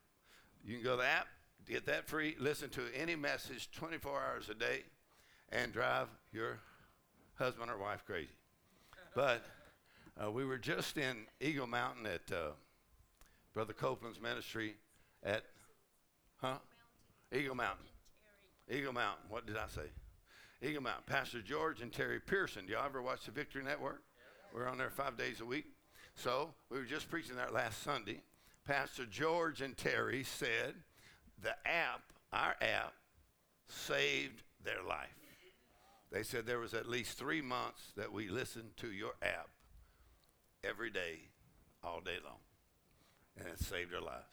You 0.64 0.76
can 0.76 0.84
go 0.84 0.92
to 0.92 1.02
the 1.02 1.08
app, 1.08 1.26
get 1.66 1.86
that 1.86 2.08
free, 2.08 2.36
listen 2.38 2.70
to 2.70 2.82
any 2.94 3.16
message 3.16 3.70
24 3.72 4.12
hours 4.20 4.48
a 4.48 4.54
day, 4.54 4.84
and 5.50 5.72
drive 5.72 6.08
your 6.32 6.60
husband 7.34 7.70
or 7.70 7.78
wife 7.78 8.04
crazy. 8.06 8.36
But 9.14 9.44
uh, 10.22 10.30
we 10.30 10.44
were 10.44 10.58
just 10.58 10.96
in 10.96 11.26
Eagle 11.40 11.66
Mountain 11.66 12.06
at 12.06 12.32
uh, 12.32 12.50
Brother 13.54 13.72
Copeland's 13.72 14.20
ministry 14.20 14.74
at, 15.22 15.44
huh? 16.38 16.58
Eagle 17.32 17.54
Mountain. 17.54 17.86
Eagle 18.70 18.92
Mountain. 18.92 19.24
What 19.28 19.46
did 19.46 19.56
I 19.56 19.68
say? 19.68 19.88
Eagle 20.62 20.82
Mountain. 20.82 21.04
Pastor 21.06 21.40
George 21.40 21.80
and 21.80 21.92
Terri 21.92 22.20
Pearson. 22.24 22.66
Do 22.66 22.72
y'all 22.72 22.84
ever 22.84 23.00
watch 23.00 23.26
the 23.26 23.30
Victory 23.30 23.62
Network? 23.62 24.02
We're 24.52 24.68
on 24.68 24.78
there 24.78 24.90
five 24.90 25.16
days 25.16 25.40
a 25.40 25.44
week. 25.44 25.66
So 26.16 26.54
we 26.70 26.78
were 26.78 26.84
just 26.84 27.08
preaching 27.10 27.36
there 27.36 27.50
last 27.50 27.82
Sunday. 27.82 28.20
Pastor 28.66 29.04
George 29.04 29.60
and 29.60 29.76
Terri 29.76 30.24
said 30.24 30.74
the 31.42 31.54
app, 31.66 32.02
our 32.32 32.54
app, 32.60 32.94
saved 33.68 34.42
their 34.64 34.82
life. 34.88 35.08
They 36.10 36.22
said 36.22 36.46
there 36.46 36.60
was 36.60 36.74
at 36.74 36.88
least 36.88 37.18
three 37.18 37.42
months 37.42 37.92
that 37.96 38.12
we 38.12 38.28
listened 38.28 38.76
to 38.78 38.90
your 38.90 39.12
app 39.22 39.48
every 40.62 40.90
day, 40.90 41.18
all 41.82 42.00
day 42.00 42.18
long, 42.24 42.38
and 43.38 43.48
it 43.48 43.58
saved 43.58 43.92
their 43.92 44.00
lives. 44.00 44.26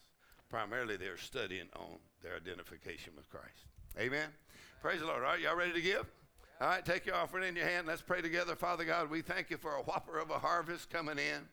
Primarily, 0.49 0.97
they're 0.97 1.17
studying 1.17 1.67
on 1.75 1.97
their 2.21 2.35
identification 2.35 3.13
with 3.15 3.29
Christ. 3.29 3.65
Amen. 3.99 4.29
Praise 4.81 4.99
the 4.99 5.05
Lord. 5.05 5.23
All 5.23 5.29
right, 5.31 5.39
y'all 5.39 5.55
ready 5.55 5.73
to 5.73 5.81
give? 5.81 6.05
All 6.59 6.67
right, 6.67 6.85
take 6.85 7.05
your 7.05 7.15
offering 7.15 7.47
in 7.47 7.55
your 7.55 7.65
hand. 7.65 7.87
Let's 7.87 8.01
pray 8.01 8.21
together. 8.21 8.55
Father 8.55 8.83
God, 8.83 9.09
we 9.09 9.21
thank 9.21 9.49
you 9.49 9.57
for 9.57 9.75
a 9.75 9.81
whopper 9.81 10.19
of 10.19 10.29
a 10.29 10.39
harvest 10.39 10.89
coming 10.89 11.17
in. 11.17 11.47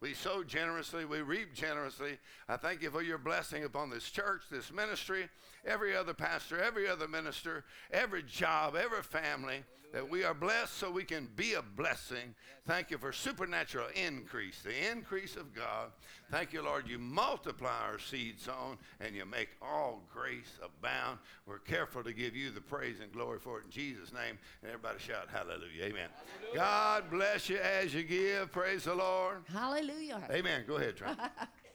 We 0.00 0.14
sow 0.14 0.44
generously, 0.44 1.04
we 1.04 1.22
reap 1.22 1.54
generously. 1.54 2.18
I 2.48 2.56
thank 2.56 2.82
you 2.82 2.90
for 2.90 3.02
your 3.02 3.18
blessing 3.18 3.64
upon 3.64 3.90
this 3.90 4.10
church, 4.10 4.42
this 4.50 4.72
ministry, 4.72 5.28
every 5.66 5.96
other 5.96 6.14
pastor, 6.14 6.62
every 6.62 6.88
other 6.88 7.08
minister, 7.08 7.64
every 7.90 8.22
job, 8.22 8.76
every 8.76 9.02
family 9.02 9.64
that 9.94 10.10
we 10.10 10.24
are 10.24 10.34
blessed 10.34 10.74
so 10.74 10.90
we 10.90 11.04
can 11.04 11.28
be 11.36 11.54
a 11.54 11.62
blessing. 11.62 12.34
Thank 12.66 12.90
you 12.90 12.98
for 12.98 13.12
supernatural 13.12 13.86
increase, 13.94 14.60
the 14.60 14.90
increase 14.90 15.36
of 15.36 15.54
God. 15.54 15.92
Thank 16.32 16.52
you, 16.52 16.62
Lord, 16.62 16.88
you 16.88 16.98
multiply 16.98 17.70
our 17.70 18.00
seed 18.00 18.40
sown 18.40 18.76
and 19.00 19.14
you 19.14 19.24
make 19.24 19.50
all 19.62 20.02
grace 20.12 20.58
abound. 20.60 21.20
We're 21.46 21.60
careful 21.60 22.02
to 22.02 22.12
give 22.12 22.34
you 22.34 22.50
the 22.50 22.60
praise 22.60 22.96
and 23.00 23.12
glory 23.12 23.38
for 23.38 23.60
it 23.60 23.66
in 23.66 23.70
Jesus' 23.70 24.12
name. 24.12 24.36
And 24.62 24.72
everybody 24.72 24.98
shout 24.98 25.28
hallelujah. 25.32 25.84
Amen. 25.84 26.08
Hallelujah. 26.40 26.56
God 26.56 27.04
bless 27.08 27.48
you 27.48 27.58
as 27.58 27.94
you 27.94 28.02
give. 28.02 28.50
Praise 28.50 28.84
the 28.84 28.96
Lord. 28.96 29.44
Hallelujah. 29.52 30.26
Amen. 30.28 30.64
Go 30.66 30.74
ahead, 30.74 30.96
Trina. 30.96 31.30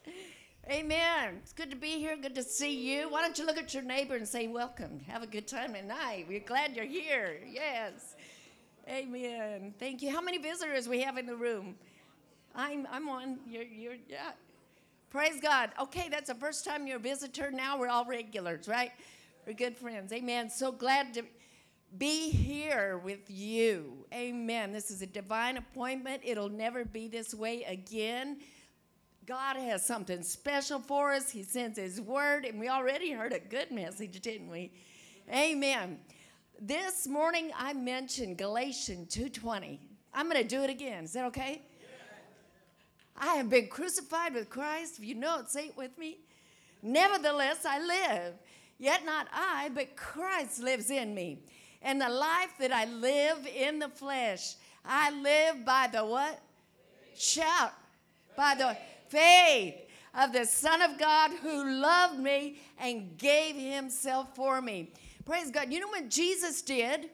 Amen. 0.70 1.40
It's 1.42 1.52
good 1.52 1.72
to 1.72 1.76
be 1.76 1.98
here. 1.98 2.16
Good 2.16 2.36
to 2.36 2.44
see 2.44 2.76
you. 2.76 3.10
Why 3.10 3.24
don't 3.24 3.40
you 3.40 3.46
look 3.48 3.58
at 3.58 3.74
your 3.74 3.82
neighbor 3.82 4.16
and 4.16 4.28
say, 4.28 4.48
Welcome. 4.48 5.00
Have 5.08 5.24
a 5.24 5.28
good 5.28 5.48
time 5.48 5.74
tonight. 5.74 6.28
We're 6.30 6.42
glad 6.42 6.76
you're 6.76 6.86
here. 6.86 7.40
Yes. 7.52 8.14
Amen. 8.88 9.74
Thank 9.80 10.04
you. 10.04 10.12
How 10.12 10.22
many 10.22 10.38
visitors 10.38 10.88
we 10.88 11.02
have 11.02 11.18
in 11.18 11.26
the 11.26 11.36
room? 11.36 11.74
I'm 12.54 12.88
I'm 12.92 13.08
one. 13.08 13.40
You're 13.48 13.64
you're 13.64 13.96
yeah. 14.08 14.34
Praise 15.10 15.42
God. 15.42 15.72
Okay, 15.82 16.08
that's 16.08 16.28
the 16.28 16.36
first 16.36 16.66
time 16.66 16.86
you're 16.86 16.98
a 16.98 17.00
visitor. 17.00 17.50
Now 17.50 17.80
we're 17.80 17.90
all 17.90 18.06
regulars, 18.06 18.68
right? 18.68 18.92
We're 19.48 19.54
good 19.54 19.76
friends. 19.76 20.14
Amen. 20.14 20.52
So 20.52 20.72
glad 20.72 21.16
to 21.16 21.24
be 21.98 22.30
here 22.30 23.00
with 23.00 23.28
you. 23.28 24.06
Amen. 24.14 24.72
This 24.72 24.92
is 24.92 25.02
a 25.02 25.08
divine 25.08 25.58
appointment. 25.58 26.22
It'll 26.24 26.48
never 26.48 26.86
be 26.86 27.08
this 27.08 27.34
way 27.34 27.64
again. 27.64 28.38
God 29.30 29.58
has 29.58 29.86
something 29.86 30.24
special 30.24 30.80
for 30.80 31.14
us. 31.14 31.30
He 31.30 31.44
sends 31.44 31.78
His 31.78 32.02
word, 32.02 32.46
and 32.46 32.60
we 32.60 32.68
already 32.68 33.12
heard 33.12 33.32
a 33.32 33.38
good 33.38 33.70
message, 33.70 34.20
didn't 34.22 34.50
we? 34.50 34.72
Amen. 35.32 36.00
This 36.60 37.08
morning 37.08 37.52
I 37.56 37.74
mentioned 37.74 38.40
Galatians 38.40 39.14
2:20. 39.16 39.78
I'm 40.16 40.32
going 40.32 40.42
to 40.42 40.48
do 40.48 40.64
it 40.64 40.72
again. 40.72 41.04
Is 41.04 41.14
that 41.14 41.26
okay? 41.26 41.62
I 43.16 43.36
have 43.36 43.52
been 43.52 43.68
crucified 43.68 44.34
with 44.34 44.50
Christ. 44.50 44.98
If 44.98 45.06
you 45.06 45.14
know 45.14 45.42
it, 45.42 45.50
say 45.52 45.68
it 45.68 45.78
with 45.78 45.96
me. 46.00 46.18
Nevertheless, 46.82 47.66
I 47.66 47.86
live. 47.86 48.34
Yet 48.80 49.06
not 49.06 49.28
I, 49.32 49.70
but 49.76 49.96
Christ 49.96 50.60
lives 50.60 50.90
in 50.90 51.14
me. 51.14 51.44
And 51.84 52.02
the 52.02 52.10
life 52.10 52.56
that 52.60 52.72
I 52.72 52.86
live 52.86 53.46
in 53.46 53.78
the 53.78 53.90
flesh, 53.90 54.56
I 54.84 55.12
live 55.12 55.64
by 55.64 55.88
the 55.94 56.04
what? 56.04 56.42
Shout. 57.16 57.74
By 58.36 58.56
the 58.56 58.76
faith 59.10 59.76
of 60.14 60.34
the 60.34 60.46
Son 60.46 60.82
of 60.82 60.98
God 60.98 61.32
who 61.42 61.82
loved 61.82 62.20
me 62.20 62.60
and 62.80 63.18
gave 63.18 63.56
himself 63.56 64.36
for 64.36 64.62
me. 64.62 64.92
Praise 65.26 65.52
God. 65.52 65.72
You 65.72 65.80
know 65.80 65.88
what 65.88 66.10
Jesus 66.10 66.62
did 66.62 67.10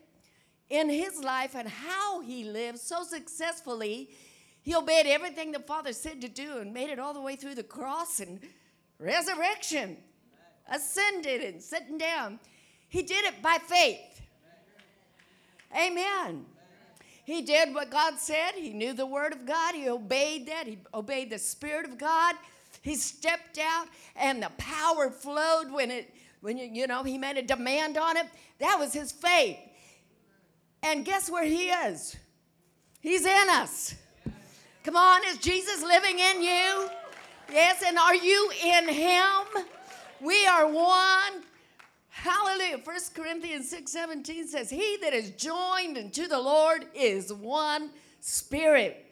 in 0.70 0.90
his 0.90 1.24
life 1.24 1.56
and 1.56 1.68
how 1.68 2.22
he 2.22 2.44
lived 2.44 2.80
so 2.80 3.04
successfully? 3.04 4.10
He 4.62 4.74
obeyed 4.76 5.06
everything 5.06 5.52
the 5.52 5.60
Father 5.60 5.94
said 5.94 6.22
to 6.22 6.30
do 6.30 6.58
and 6.58 6.74
made 6.74 6.90
it 6.90 7.00
all 7.00 7.14
the 7.14 7.22
way 7.22 7.36
through 7.36 7.56
the 7.56 7.64
cross 7.64 8.20
and 8.20 8.40
resurrection, 9.00 9.98
ascended 10.72 11.42
and 11.42 11.62
sitting 11.62 11.98
down. 11.98 12.40
He 12.88 13.04
did 13.04 13.26
it 13.26 13.42
by 13.42 13.58
faith. 13.58 14.22
Amen. 15.76 16.46
He 17.26 17.42
did 17.42 17.74
what 17.74 17.92
God 17.92 18.20
said. 18.20 18.52
He 18.56 18.70
knew 18.70 18.94
the 18.94 19.06
Word 19.06 19.34
of 19.34 19.46
God. 19.46 19.76
He 19.76 19.90
obeyed 19.90 20.48
that. 20.48 20.68
He 20.68 20.78
obeyed 20.94 21.30
the 21.30 21.40
Spirit 21.40 21.86
of 21.86 21.98
God. 21.98 22.36
He 22.82 22.96
stepped 22.96 23.58
out, 23.58 23.88
and 24.16 24.42
the 24.42 24.52
power 24.58 25.10
flowed 25.10 25.72
when 25.72 25.90
it, 25.90 26.14
when 26.42 26.58
you, 26.58 26.70
you 26.72 26.88
know, 26.88 27.04
he 27.04 27.18
made 27.18 27.38
a 27.38 27.42
demand 27.42 27.98
on 27.98 28.16
it. 28.16 28.28
That 28.60 28.78
was 28.80 28.94
his 28.94 29.12
faith. 29.12 29.58
And 30.86 31.04
guess 31.04 31.32
where 31.32 31.44
He 31.44 31.70
is? 31.70 32.16
He's 33.02 33.26
in 33.26 33.50
us. 33.50 33.96
Come 34.84 34.96
on, 34.96 35.22
is 35.26 35.40
Jesus 35.40 35.82
living 35.82 36.20
in 36.20 36.44
you? 36.44 36.90
Yes, 37.52 37.84
and 37.84 37.98
are 37.98 38.14
you 38.14 38.52
in 38.64 38.90
Him? 38.90 39.66
We 40.22 40.46
are 40.46 40.68
one. 40.68 41.44
Hallelujah. 42.18 42.80
1 42.82 42.98
Corinthians 43.14 43.70
6 43.70 43.92
17 43.92 44.48
says, 44.48 44.70
He 44.70 44.98
that 45.02 45.14
is 45.14 45.32
joined 45.32 45.98
unto 45.98 46.28
the 46.28 46.40
Lord 46.40 46.86
is 46.96 47.32
one 47.32 47.90
spirit. 48.22 49.06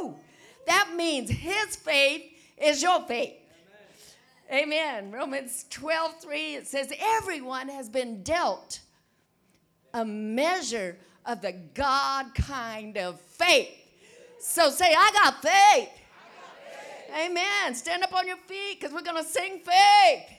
Woo! 0.00 0.16
That 0.66 0.92
means 0.94 1.30
His 1.30 1.76
faith 1.76 2.22
is 2.58 2.82
your 2.82 3.00
faith. 3.06 3.32
Amen. 4.52 5.10
Romans 5.10 5.64
12, 5.70 6.20
3, 6.20 6.54
it 6.56 6.66
says, 6.66 6.92
Everyone 7.00 7.70
has 7.70 7.88
been 7.88 8.22
dealt 8.22 8.80
a 9.94 10.04
measure 10.04 10.98
of 11.24 11.40
the 11.40 11.52
God 11.52 12.34
kind 12.34 12.98
of 12.98 13.18
faith. 13.18 13.70
So 14.38 14.68
say, 14.68 14.94
I 14.94 15.10
got 15.14 15.42
faith. 15.42 15.54
I 15.54 15.78
got 15.88 15.90
faith. 16.70 17.30
Amen. 17.30 17.74
Stand 17.74 18.04
up 18.04 18.14
on 18.14 18.28
your 18.28 18.36
feet 18.36 18.78
because 18.78 18.92
we're 18.94 19.00
going 19.00 19.24
to 19.24 19.28
sing 19.28 19.62
faith. 19.64 20.35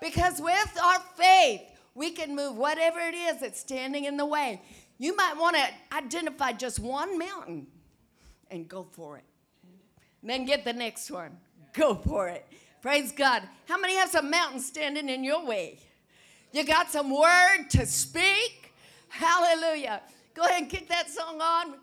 Because 0.00 0.40
with 0.40 0.78
our 0.82 1.00
faith, 1.16 1.62
we 1.94 2.10
can 2.10 2.34
move 2.36 2.56
whatever 2.56 3.00
it 3.00 3.14
is 3.14 3.40
that's 3.40 3.58
standing 3.58 4.04
in 4.04 4.16
the 4.16 4.26
way. 4.26 4.62
You 4.98 5.16
might 5.16 5.36
want 5.36 5.56
to 5.56 5.96
identify 5.96 6.52
just 6.52 6.78
one 6.78 7.18
mountain 7.18 7.66
and 8.50 8.68
go 8.68 8.86
for 8.92 9.16
it. 9.16 9.24
And 10.22 10.30
then 10.30 10.44
get 10.44 10.64
the 10.64 10.72
next 10.72 11.10
one. 11.10 11.36
Go 11.72 11.94
for 11.94 12.28
it. 12.28 12.46
Praise 12.82 13.12
God. 13.12 13.42
How 13.68 13.78
many 13.78 13.96
have 13.96 14.10
some 14.10 14.30
mountains 14.30 14.66
standing 14.66 15.08
in 15.08 15.24
your 15.24 15.44
way? 15.44 15.78
You 16.52 16.64
got 16.64 16.90
some 16.90 17.10
word 17.10 17.68
to 17.70 17.86
speak? 17.86 18.72
Hallelujah. 19.08 20.00
Go 20.34 20.44
ahead 20.44 20.62
and 20.62 20.70
kick 20.70 20.88
that 20.88 21.10
song 21.10 21.40
on. 21.40 21.74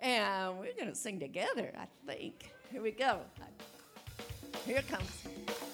And 0.00 0.58
we're 0.58 0.74
going 0.74 0.90
to 0.90 0.94
sing 0.94 1.18
together, 1.18 1.72
I 1.78 1.86
think. 2.06 2.50
Here 2.70 2.82
we 2.82 2.90
go. 2.90 3.20
Here 4.66 4.78
it 4.78 4.88
comes. 4.88 5.73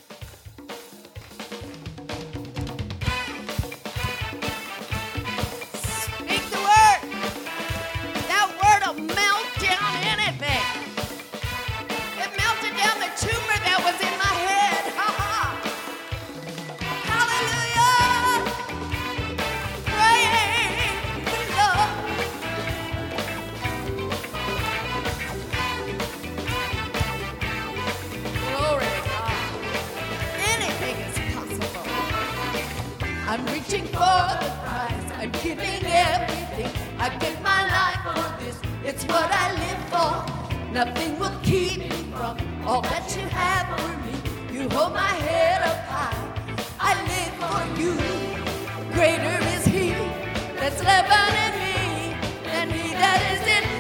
Nothing 40.73 41.19
will 41.19 41.37
keep 41.43 41.79
me 41.79 41.91
from 42.13 42.39
all 42.65 42.81
that 42.83 43.15
you 43.17 43.23
have 43.29 43.67
for 43.77 43.91
me. 44.07 44.15
You 44.55 44.69
hold 44.71 44.93
my 44.95 45.15
head 45.27 45.61
up 45.63 45.85
high. 45.85 46.17
I 46.79 46.95
live 47.11 47.35
for 47.43 47.61
you. 47.81 47.93
Greater 48.95 49.37
is 49.55 49.65
He 49.67 49.91
that's 50.61 50.81
living 50.81 51.35
in 51.45 51.53
me 51.65 52.17
than 52.45 52.71
He 52.71 52.95
that 52.95 53.21
is 53.35 53.43
in 53.57 53.65
the 53.69 53.80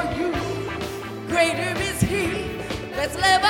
for 0.00 0.14
you. 0.14 0.32
Greater 1.28 1.78
is 1.80 2.00
He 2.00 2.58
that's 2.96 3.14
lived 3.16 3.49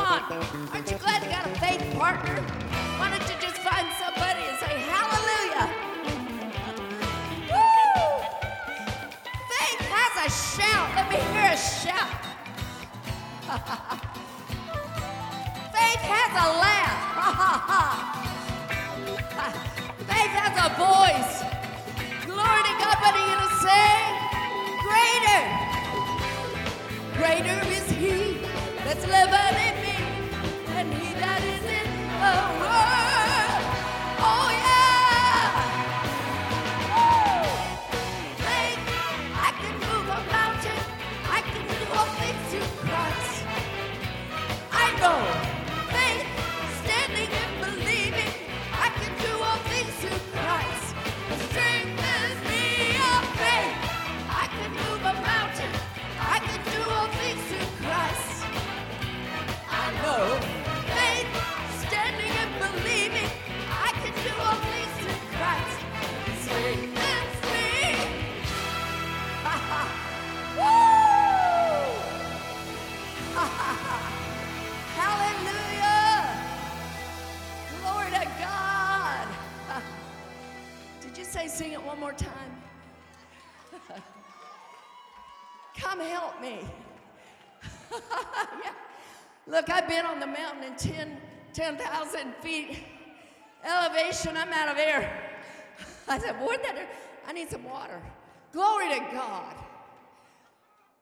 Aren't 0.00 0.90
you 0.90 0.96
glad 0.98 1.22
you 1.24 1.30
got 1.30 1.44
a 1.44 1.50
faith 1.58 1.82
partner? 1.94 2.40
Why 2.98 3.10
don't 3.10 3.20
you 3.28 3.34
just 3.40 3.58
find 3.58 3.86
somebody 3.98 4.42
and 4.46 4.56
say 4.58 4.78
hallelujah? 4.86 5.66
Woo! 7.50 8.22
Faith 9.50 9.82
has 9.90 10.12
a 10.22 10.30
shout. 10.30 10.88
Let 10.94 11.10
me 11.10 11.16
hear 11.16 11.50
a 11.50 11.56
shout. 11.56 12.14
faith 15.74 16.02
has 16.06 16.30
a 16.30 16.48
laugh. 16.62 17.00
faith 20.06 20.32
has 20.38 20.54
a 20.62 20.68
voice. 20.78 21.42
Glory 22.24 22.62
to 22.62 22.74
God. 22.78 22.96
Are 23.02 23.18
you 23.18 23.26
going 23.34 23.48
to 23.48 23.54
say? 23.66 23.90
Greater. 24.86 25.42
Greater 27.18 27.58
is 27.72 27.90
He 27.90 28.38
that's 28.84 29.04
living 29.06 29.56
in 29.66 29.77
world. 32.30 33.07
say, 81.28 81.46
sing 81.46 81.72
it 81.72 81.82
one 81.82 82.00
more 82.00 82.12
time? 82.12 82.62
Come 85.76 86.00
help 86.00 86.40
me. 86.40 86.60
yeah. 87.92 88.72
Look, 89.46 89.70
I've 89.70 89.88
been 89.88 90.04
on 90.04 90.20
the 90.20 90.26
mountain 90.26 90.64
in 90.64 90.74
10, 90.74 91.16
10,000 91.52 92.34
feet 92.42 92.78
elevation. 93.64 94.36
I'm 94.36 94.52
out 94.52 94.68
of 94.68 94.78
air. 94.78 95.10
I 96.08 96.18
said, 96.18 96.38
boy, 96.38 96.56
that, 96.62 96.88
I 97.26 97.32
need 97.32 97.48
some 97.48 97.64
water. 97.64 98.00
Glory 98.52 98.88
to 98.94 99.00
God. 99.12 99.54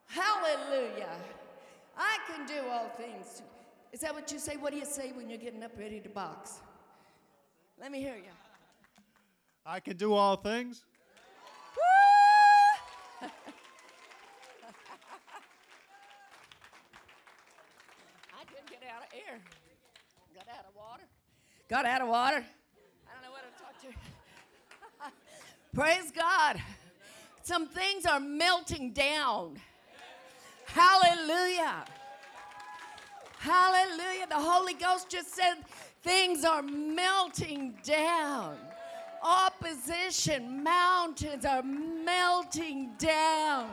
Hallelujah. 0.07 1.15
I 1.97 2.17
can 2.27 2.45
do 2.45 2.67
all 2.69 2.89
things. 2.97 3.41
Is 3.91 4.01
that 4.01 4.13
what 4.13 4.31
you 4.31 4.39
say? 4.39 4.57
What 4.57 4.71
do 4.71 4.77
you 4.77 4.85
say 4.85 5.11
when 5.11 5.29
you're 5.29 5.39
getting 5.39 5.63
up 5.63 5.71
ready 5.77 5.99
to 5.99 6.09
box? 6.09 6.59
Let 7.79 7.91
me 7.91 7.99
hear 7.99 8.15
you. 8.15 8.36
I 9.69 9.81
can 9.81 9.97
do 9.97 10.13
all 10.13 10.37
things. 10.37 10.85
I 13.21 13.27
couldn't 18.47 18.69
get 18.69 18.81
out 18.89 19.03
of 19.03 19.09
air. 19.13 19.39
Got 20.33 20.47
out 20.47 20.65
of 20.69 20.73
water. 20.73 21.03
Got 21.67 21.85
out 21.85 22.01
of 22.01 22.07
water. 22.07 22.45
I 23.07 23.13
don't 23.13 23.23
know 23.23 23.31
what 23.31 23.43
to 23.43 23.61
talk 23.61 23.75
to. 25.71 25.75
Praise 25.75 26.11
God. 26.11 26.61
Some 27.43 27.67
things 27.67 28.05
are 28.05 28.21
melting 28.21 28.93
down. 28.93 29.59
Hallelujah. 30.65 31.83
Hallelujah. 33.39 34.27
The 34.29 34.35
Holy 34.35 34.75
Ghost 34.75 35.09
just 35.09 35.35
said 35.35 35.55
things 36.03 36.45
are 36.45 36.61
melting 36.61 37.77
down 37.83 38.55
opposition, 39.23 40.63
mountains 40.63 41.45
are 41.45 41.63
melting 41.63 42.91
down. 42.97 43.69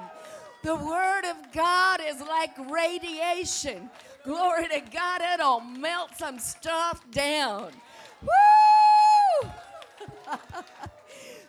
The 0.62 0.76
Word 0.76 1.24
of 1.24 1.52
God 1.52 2.00
is 2.06 2.20
like 2.20 2.50
radiation. 2.70 3.90
Glory 4.24 4.68
to 4.68 4.80
God, 4.80 5.20
it'll 5.34 5.60
melt 5.60 6.10
some 6.16 6.38
stuff 6.38 7.04
down. 7.10 7.70
Woo! 8.22 9.50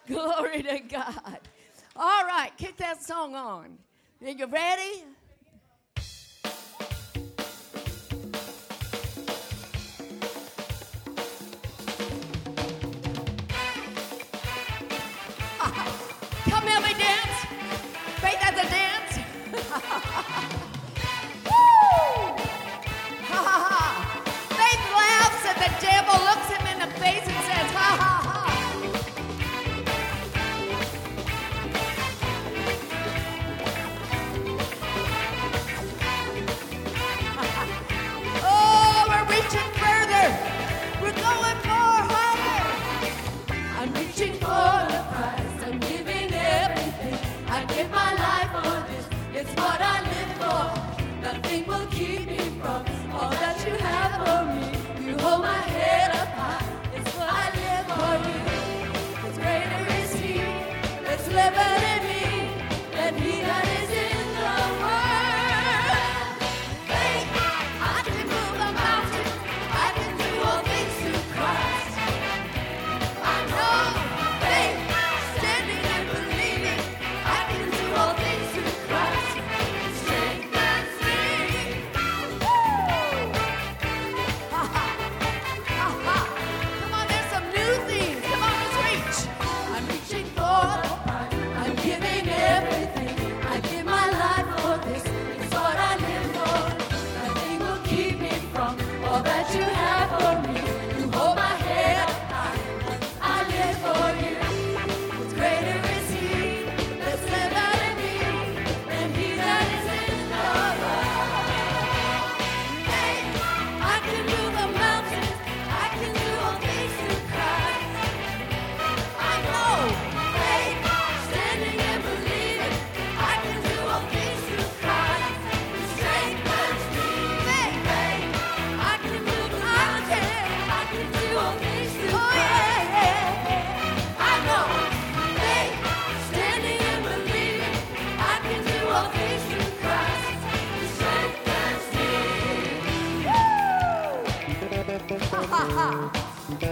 Glory 0.07 0.63
to 0.63 0.79
God. 0.79 1.39
All 1.95 2.25
right, 2.25 2.51
kick 2.57 2.75
that 2.77 3.01
song 3.01 3.35
on. 3.35 3.77
Are 4.21 4.29
you 4.29 4.47
ready? 4.47 5.05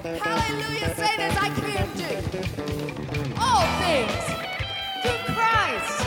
Hallelujah, 0.02 0.96
say 0.96 1.18
this, 1.18 1.38
I 1.38 1.50
can 1.50 1.62
do 1.62 2.08
all 3.38 3.68
things 3.78 4.24
through 5.04 5.22
Christ 5.36 6.02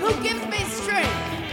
who 0.00 0.10
gives 0.24 0.44
me 0.48 0.64
strength. 0.64 1.45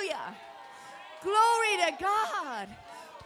Hallelujah. 0.00 0.34
Glory 1.22 1.76
to 1.84 2.04
God. 2.04 2.68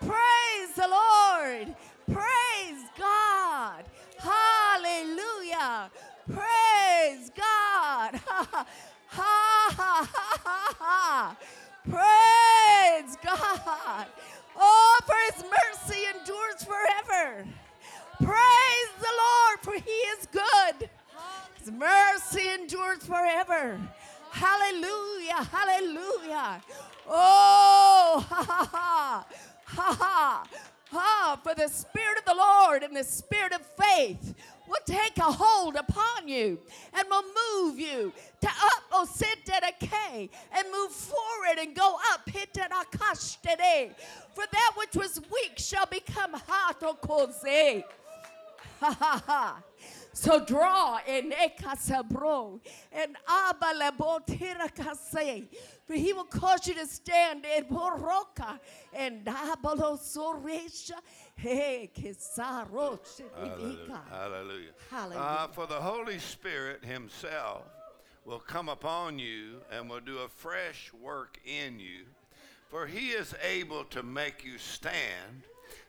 Praise 0.00 0.74
the 0.74 0.88
Lord. 0.88 1.76
Praise 2.10 2.84
God. 2.98 3.84
Hallelujah. 4.18 5.90
Praise 6.32 7.30
God. 7.36 8.20
Ha 9.16 9.70
ha 9.76 10.08
ha 10.10 10.40
ha 10.44 10.74
ha. 10.80 11.36
Praise 11.88 13.16
God. 13.22 14.06
Oh, 14.56 14.98
for 15.06 15.14
his 15.30 15.44
mercy 15.44 16.00
endures 16.12 16.64
forever. 16.64 17.46
Praise 18.18 18.90
the 18.98 19.14
Lord, 19.22 19.60
for 19.62 19.74
he 19.74 19.92
is 19.92 20.26
good. 20.32 20.90
His 21.60 21.70
mercy 21.70 22.48
endures 22.48 23.06
forever. 23.06 23.78
Hallelujah, 24.34 25.44
hallelujah. 25.44 26.60
Oh, 27.06 28.26
ha 28.28 28.42
ha 28.42 28.68
ha, 28.72 29.26
ha 29.64 29.96
ha, 30.00 30.44
ha, 30.90 31.40
for 31.40 31.54
the 31.54 31.68
Spirit 31.68 32.18
of 32.18 32.24
the 32.24 32.34
Lord 32.34 32.82
and 32.82 32.96
the 32.96 33.04
Spirit 33.04 33.52
of 33.52 33.60
faith 33.78 34.34
will 34.66 34.82
take 34.86 35.18
a 35.18 35.30
hold 35.30 35.76
upon 35.76 36.26
you 36.26 36.58
and 36.94 37.08
will 37.08 37.22
move 37.22 37.78
you 37.78 38.12
to 38.40 38.48
up 38.48 38.82
o 38.90 39.06
oh, 39.06 39.70
K 39.78 40.28
and 40.52 40.72
move 40.72 40.90
forward 40.90 41.58
and 41.60 41.72
go 41.76 41.96
up 42.12 42.28
hit 42.28 42.58
at 42.58 42.72
Akash 42.72 43.40
today. 43.40 43.92
for 44.34 44.44
that 44.50 44.72
which 44.76 44.96
was 44.96 45.20
weak 45.32 45.58
shall 45.58 45.86
become 45.86 46.32
hot 46.32 46.82
o 46.82 46.98
oh, 47.08 47.82
ha 48.80 48.96
ha 48.98 49.22
ha 49.24 49.62
so 50.14 50.44
draw 50.44 51.00
in 51.06 51.32
ekasabro 51.32 52.60
and 52.92 53.16
abalabotira 53.28 54.72
kase. 54.74 55.44
For 55.86 55.94
he 55.94 56.12
will 56.12 56.24
cause 56.24 56.66
you 56.66 56.74
to 56.74 56.86
stand 56.86 57.44
in 57.44 57.64
boroka 57.64 58.58
and 58.94 59.24
abalo 59.26 59.98
soresha. 59.98 60.94
Hey, 61.34 61.90
Hallelujah. 63.34 64.02
Hallelujah. 64.08 64.70
Hallelujah. 64.90 65.20
Uh, 65.20 65.46
for 65.48 65.66
the 65.66 65.74
Holy 65.74 66.18
Spirit 66.18 66.84
himself 66.84 67.64
will 68.24 68.38
come 68.38 68.68
upon 68.68 69.18
you 69.18 69.60
and 69.70 69.90
will 69.90 70.00
do 70.00 70.18
a 70.18 70.28
fresh 70.28 70.92
work 70.94 71.38
in 71.44 71.78
you. 71.78 72.04
For 72.70 72.86
he 72.86 73.10
is 73.10 73.34
able 73.42 73.84
to 73.84 74.02
make 74.02 74.44
you 74.44 74.58
stand 74.58 75.42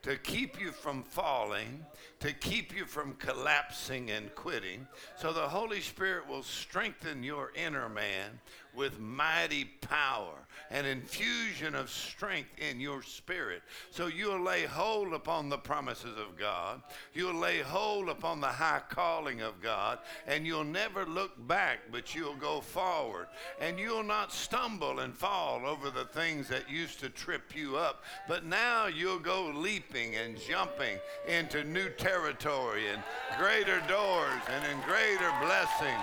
to 0.06 0.16
keep 0.18 0.62
you 0.62 0.72
from 0.72 1.01
falling, 1.01 1.84
to 2.20 2.32
keep 2.32 2.78
you 2.78 2.86
from 2.86 3.16
collapsing 3.16 4.12
and 4.12 4.34
quitting. 4.36 4.88
So 5.18 5.34
the 5.34 5.41
Holy 5.41 5.82
Spirit 5.82 6.30
will 6.30 6.43
strengthen 6.43 7.24
your 7.24 7.51
inner 7.56 7.89
man 7.89 8.39
with 8.76 8.99
mighty 8.99 9.65
power, 9.82 10.34
an 10.69 10.86
infusion 10.86 11.76
of 11.76 11.89
strength 11.89 12.49
in 12.57 12.80
your 12.80 13.01
spirit. 13.01 13.61
So 13.91 14.07
you'll 14.07 14.41
lay 14.41 14.65
hold 14.65 15.13
upon 15.13 15.49
the 15.49 15.57
promises 15.57 16.17
of 16.17 16.38
God, 16.38 16.82
you'll 17.13 17.39
lay 17.39 17.59
hold 17.59 18.09
upon 18.09 18.41
the 18.41 18.47
high 18.47 18.82
calling 18.89 19.41
of 19.41 19.61
God, 19.61 19.99
and 20.28 20.45
you'll 20.45 20.63
never 20.63 21.05
look 21.05 21.32
back, 21.47 21.80
but 21.91 22.15
you'll 22.15 22.36
go 22.36 22.61
forward. 22.61 23.28
And 23.59 23.80
you'll 23.80 24.03
not 24.03 24.34
stumble 24.34 24.99
and 24.99 25.15
fall 25.15 25.65
over 25.65 25.89
the 25.89 26.05
things 26.05 26.47
that 26.49 26.69
used 26.69 26.99
to 26.99 27.09
trip 27.09 27.55
you 27.55 27.78
up, 27.78 28.03
but 28.28 28.45
now 28.45 28.88
you'll 28.88 29.19
go 29.19 29.51
leaping 29.55 30.15
and 30.15 30.39
jumping 30.39 30.97
into 31.28 31.63
new 31.63 31.89
territory 31.89 32.88
and 32.88 33.01
greater 33.38 33.82
doors 33.88 34.41
and 34.49 34.65
in 34.65 34.80
greater 34.82 35.32
blessing. 35.41 35.97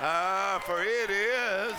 Ah, 0.00 0.60
for 0.64 0.82
it 0.82 1.10
is 1.10 1.74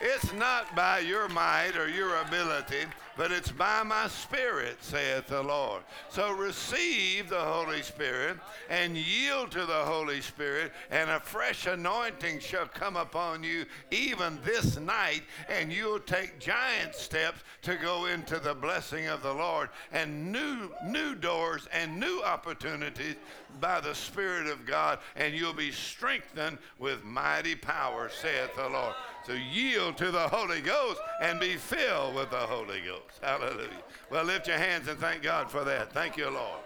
it's 0.00 0.32
not 0.34 0.74
by 0.74 1.00
your 1.00 1.28
might 1.28 1.76
or 1.76 1.88
your 1.88 2.20
ability, 2.20 2.84
but 3.16 3.32
it's 3.32 3.50
by 3.50 3.82
my 3.82 4.06
Spirit, 4.06 4.76
saith 4.80 5.26
the 5.26 5.42
Lord. 5.42 5.82
So 6.08 6.30
receive 6.32 7.28
the 7.28 7.40
Holy 7.40 7.82
Spirit 7.82 8.36
and 8.70 8.96
yield 8.96 9.50
to 9.50 9.66
the 9.66 9.84
Holy 9.84 10.20
Spirit, 10.20 10.72
and 10.90 11.10
a 11.10 11.18
fresh 11.18 11.66
anointing 11.66 12.38
shall 12.38 12.68
come 12.68 12.96
upon 12.96 13.42
you 13.42 13.66
even 13.90 14.38
this 14.44 14.78
night, 14.78 15.22
and 15.48 15.72
you'll 15.72 15.98
take 15.98 16.38
giant 16.38 16.94
steps 16.94 17.40
to 17.62 17.74
go 17.74 18.06
into 18.06 18.38
the 18.38 18.54
blessing 18.54 19.08
of 19.08 19.22
the 19.22 19.34
Lord 19.34 19.68
and 19.90 20.32
new 20.32 20.70
new 20.86 21.16
doors 21.16 21.66
and 21.72 21.98
new 21.98 22.22
opportunities 22.22 23.16
by 23.60 23.80
the 23.80 23.94
Spirit 23.94 24.46
of 24.46 24.64
God, 24.64 25.00
and 25.16 25.34
you'll 25.34 25.52
be 25.52 25.72
strengthened 25.72 26.58
with 26.78 27.04
mighty 27.04 27.56
power, 27.56 28.08
saith 28.08 28.54
the 28.54 28.68
Lord. 28.68 28.94
So 29.28 29.34
yield 29.34 29.98
to 29.98 30.10
the 30.10 30.26
Holy 30.26 30.62
Ghost 30.62 31.02
and 31.20 31.38
be 31.38 31.56
filled 31.56 32.14
with 32.14 32.30
the 32.30 32.38
Holy 32.38 32.80
Ghost. 32.80 33.20
Hallelujah. 33.20 33.82
Well, 34.10 34.24
lift 34.24 34.48
your 34.48 34.56
hands 34.56 34.88
and 34.88 34.98
thank 34.98 35.22
God 35.22 35.50
for 35.50 35.64
that. 35.64 35.92
Thank 35.92 36.16
you, 36.16 36.30
Lord. 36.30 36.60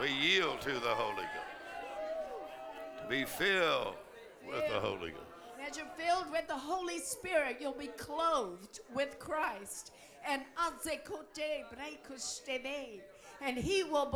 We 0.00 0.08
yield 0.10 0.60
to 0.62 0.72
the 0.72 0.80
Holy 0.80 1.22
Ghost. 1.22 3.00
To 3.00 3.08
be 3.08 3.24
filled 3.24 3.94
with 4.44 4.66
the 4.68 4.80
Holy 4.80 5.10
Ghost. 5.10 5.22
As 5.64 5.76
you're 5.76 5.86
filled 5.96 6.32
with 6.32 6.48
the 6.48 6.58
Holy 6.58 6.98
Spirit, 6.98 7.58
you'll 7.60 7.74
be 7.74 7.92
clothed 7.96 8.80
with 8.92 9.20
Christ. 9.20 9.92
And 10.28 10.42
and 13.44 13.58
he 13.58 13.84
will 13.84 14.06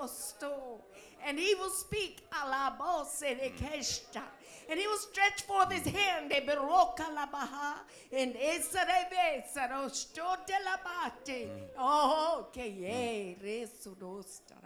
osto 0.00 0.80
and 1.24 1.38
he 1.38 1.54
will 1.54 1.70
speak 1.70 2.24
a 2.42 2.48
la 2.48 2.70
voz 2.76 3.20
de 3.20 3.34
mm. 3.34 3.56
keshta 3.58 4.22
and 4.72 4.80
he 4.80 4.86
will 4.86 4.96
stretch 4.96 5.42
forth 5.42 5.70
his 5.70 5.84
hand. 5.84 6.32
And 6.32 6.48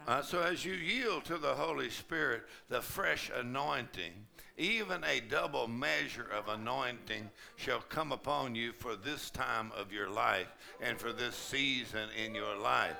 uh, 0.07 0.21
so 0.21 0.41
as 0.41 0.63
you 0.63 0.73
yield 0.73 1.25
to 1.25 1.37
the 1.37 1.53
holy 1.55 1.89
spirit 1.89 2.43
the 2.69 2.81
fresh 2.81 3.29
anointing 3.35 4.13
even 4.57 5.03
a 5.03 5.19
double 5.19 5.67
measure 5.67 6.27
of 6.35 6.47
anointing 6.47 7.29
shall 7.57 7.81
come 7.89 8.11
upon 8.11 8.55
you 8.55 8.71
for 8.71 8.95
this 8.95 9.29
time 9.29 9.71
of 9.77 9.91
your 9.91 10.09
life 10.09 10.47
and 10.81 10.97
for 10.97 11.13
this 11.13 11.35
season 11.35 12.09
in 12.25 12.33
your 12.33 12.57
life. 12.57 12.97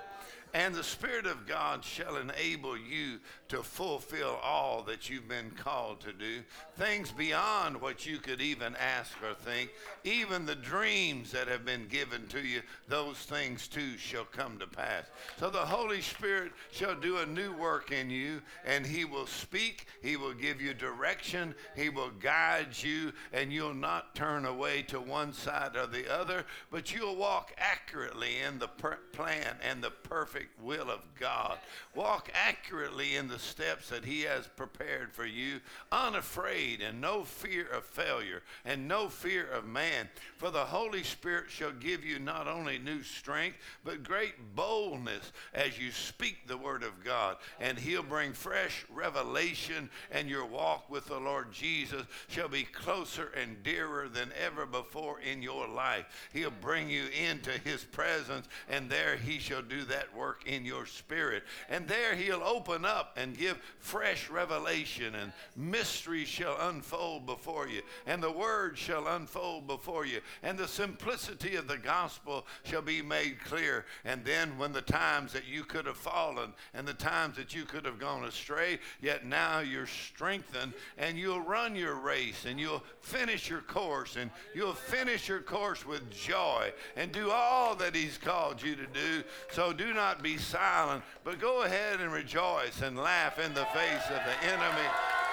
And 0.58 0.74
the 0.74 0.84
Spirit 0.84 1.28
of 1.28 1.46
God 1.46 1.86
shall 1.86 2.18
enable 2.18 2.76
you 2.76 3.20
to 3.50 3.62
fulfill 3.62 4.40
all 4.42 4.82
that 4.88 5.08
you've 5.08 5.28
been 5.28 5.52
called 5.52 6.02
to 6.02 6.12
do, 6.12 6.42
things 6.80 7.12
beyond 7.12 7.80
what 7.80 8.08
you 8.08 8.18
could 8.18 8.42
even 8.42 8.76
ask 8.78 9.12
or 9.22 9.36
think. 9.36 9.70
Even 10.04 10.48
the 10.48 10.56
dreams 10.56 11.32
that 11.32 11.48
have 11.48 11.64
been 11.64 11.86
given 11.88 12.26
to 12.30 12.40
you, 12.40 12.64
those 12.88 13.18
things 13.18 13.68
too 13.68 14.00
shall 14.00 14.26
come 14.26 14.58
to 14.58 14.66
pass. 14.66 15.04
So 15.40 15.52
the 15.52 15.60
Holy 15.60 16.02
Spirit 16.02 16.54
shall 16.72 16.96
do 16.96 17.18
a 17.18 17.26
new 17.28 17.54
work 17.54 17.92
in 17.92 18.10
you, 18.10 18.42
and 18.66 18.84
He 18.84 19.06
will 19.06 19.28
speak, 19.28 19.86
He 20.02 20.18
will 20.18 20.34
give 20.34 20.60
you 20.60 20.74
direction, 20.74 21.54
He 21.76 21.90
will 21.90 22.12
guide 22.20 22.76
you, 22.82 23.14
and 23.32 23.54
you'll 23.54 23.76
not 23.76 24.16
turn 24.16 24.46
away 24.46 24.82
to 24.88 25.00
one 25.00 25.34
side 25.34 25.76
or 25.76 25.86
the 25.86 26.12
other, 26.12 26.46
but 26.72 26.92
you'll 26.92 27.16
walk 27.16 27.54
accurately 27.60 28.40
in 28.40 28.58
the 28.58 28.68
per- 28.68 28.98
plan 29.14 29.58
and 29.62 29.84
the 29.84 29.92
perfect 29.92 30.47
will 30.62 30.90
of 30.90 31.02
God. 31.20 31.58
Walk 31.96 32.30
accurately 32.34 33.16
in 33.16 33.30
the 33.30 33.38
the 33.38 33.44
steps 33.44 33.90
that 33.90 34.04
He 34.04 34.22
has 34.24 34.48
prepared 34.48 35.14
for 35.14 35.26
you, 35.26 35.60
unafraid 35.92 36.82
and 36.82 37.00
no 37.00 37.24
fear 37.24 37.68
of 37.68 37.84
failure 37.84 38.42
and 38.66 38.88
no 38.88 39.10
fear 39.10 39.48
of 39.48 39.68
man. 39.68 40.10
For 40.38 40.50
the 40.50 40.66
Holy 40.66 41.04
Spirit 41.04 41.46
shall 41.50 41.72
give 41.72 42.04
you 42.04 42.18
not 42.18 42.48
only 42.48 42.80
new 42.80 43.04
strength, 43.04 43.58
but 43.84 44.04
great 44.04 44.56
boldness 44.56 45.32
as 45.54 45.78
you 45.78 45.92
speak 45.92 46.48
the 46.48 46.58
Word 46.58 46.82
of 46.82 47.04
God. 47.04 47.38
And 47.60 47.78
He'll 47.78 48.02
bring 48.02 48.34
fresh 48.34 48.86
revelation, 48.92 49.88
and 50.12 50.28
your 50.28 50.46
walk 50.46 50.90
with 50.90 51.06
the 51.06 51.20
Lord 51.20 51.52
Jesus 51.52 52.08
shall 52.28 52.48
be 52.48 52.64
closer 52.64 53.32
and 53.40 53.62
dearer 53.62 54.10
than 54.10 54.32
ever 54.44 54.66
before 54.66 55.20
in 55.20 55.44
your 55.44 55.68
life. 55.68 56.06
He'll 56.34 56.50
bring 56.50 56.90
you 56.90 57.06
into 57.30 57.52
His 57.52 57.84
presence, 57.84 58.48
and 58.68 58.90
there 58.90 59.16
He 59.16 59.38
shall 59.38 59.62
do 59.62 59.84
that 59.84 60.16
work 60.16 60.27
in 60.46 60.66
your 60.66 60.86
spirit. 60.86 61.44
And 61.70 61.88
there 61.88 62.16
He'll 62.16 62.44
open 62.44 62.84
up 62.84 63.16
and 63.16 63.28
and 63.28 63.38
give 63.38 63.60
fresh 63.80 64.30
revelation, 64.30 65.14
and 65.16 65.34
mysteries 65.56 66.28
shall 66.30 66.58
unfold 66.70 67.26
before 67.26 67.68
you, 67.68 67.82
and 68.06 68.24
the 68.24 68.32
word 68.32 68.78
shall 68.78 69.08
unfold 69.08 69.68
before 69.68 70.06
you, 70.06 70.22
and 70.44 70.58
the 70.58 70.68
simplicity 70.68 71.58
of 71.58 71.68
the 71.68 71.78
gospel 71.78 72.46
shall 72.64 72.82
be 72.82 73.02
made 73.02 73.44
clear. 73.44 73.86
And 74.06 74.24
then, 74.24 74.58
when 74.58 74.72
the 74.72 74.82
times 74.82 75.34
that 75.34 75.46
you 75.46 75.64
could 75.66 75.86
have 75.86 75.98
fallen 75.98 76.54
and 76.74 76.88
the 76.88 76.94
times 76.94 77.36
that 77.36 77.54
you 77.54 77.66
could 77.66 77.84
have 77.86 78.00
gone 78.00 78.24
astray, 78.24 78.80
yet 79.02 79.26
now 79.26 79.60
you're 79.60 79.88
strengthened, 79.88 80.74
and 80.98 81.18
you'll 81.18 81.42
run 81.42 81.76
your 81.76 81.96
race, 81.96 82.46
and 82.46 82.60
you'll 82.60 82.84
finish 83.02 83.50
your 83.50 83.62
course, 83.62 84.16
and 84.16 84.32
you'll 84.56 84.74
finish 84.74 85.28
your 85.28 85.42
course 85.42 85.86
with 85.86 86.10
joy, 86.12 86.72
and 86.96 87.12
do 87.12 87.30
all 87.30 87.76
that 87.76 87.94
He's 87.94 88.18
called 88.18 88.62
you 88.62 88.76
to 88.76 88.88
do. 88.88 89.24
So 89.52 89.74
do 89.74 89.94
not 89.94 90.17
be 90.22 90.38
silent, 90.38 91.04
but 91.24 91.40
go 91.40 91.64
ahead 91.64 92.02
and 92.02 92.12
rejoice 92.12 92.82
and 92.82 92.98
laugh 92.98 93.40
in 93.40 93.54
the 93.54 93.66
face 93.66 94.06
of 94.10 94.22
the 94.26 94.48
enemy. 94.48 94.88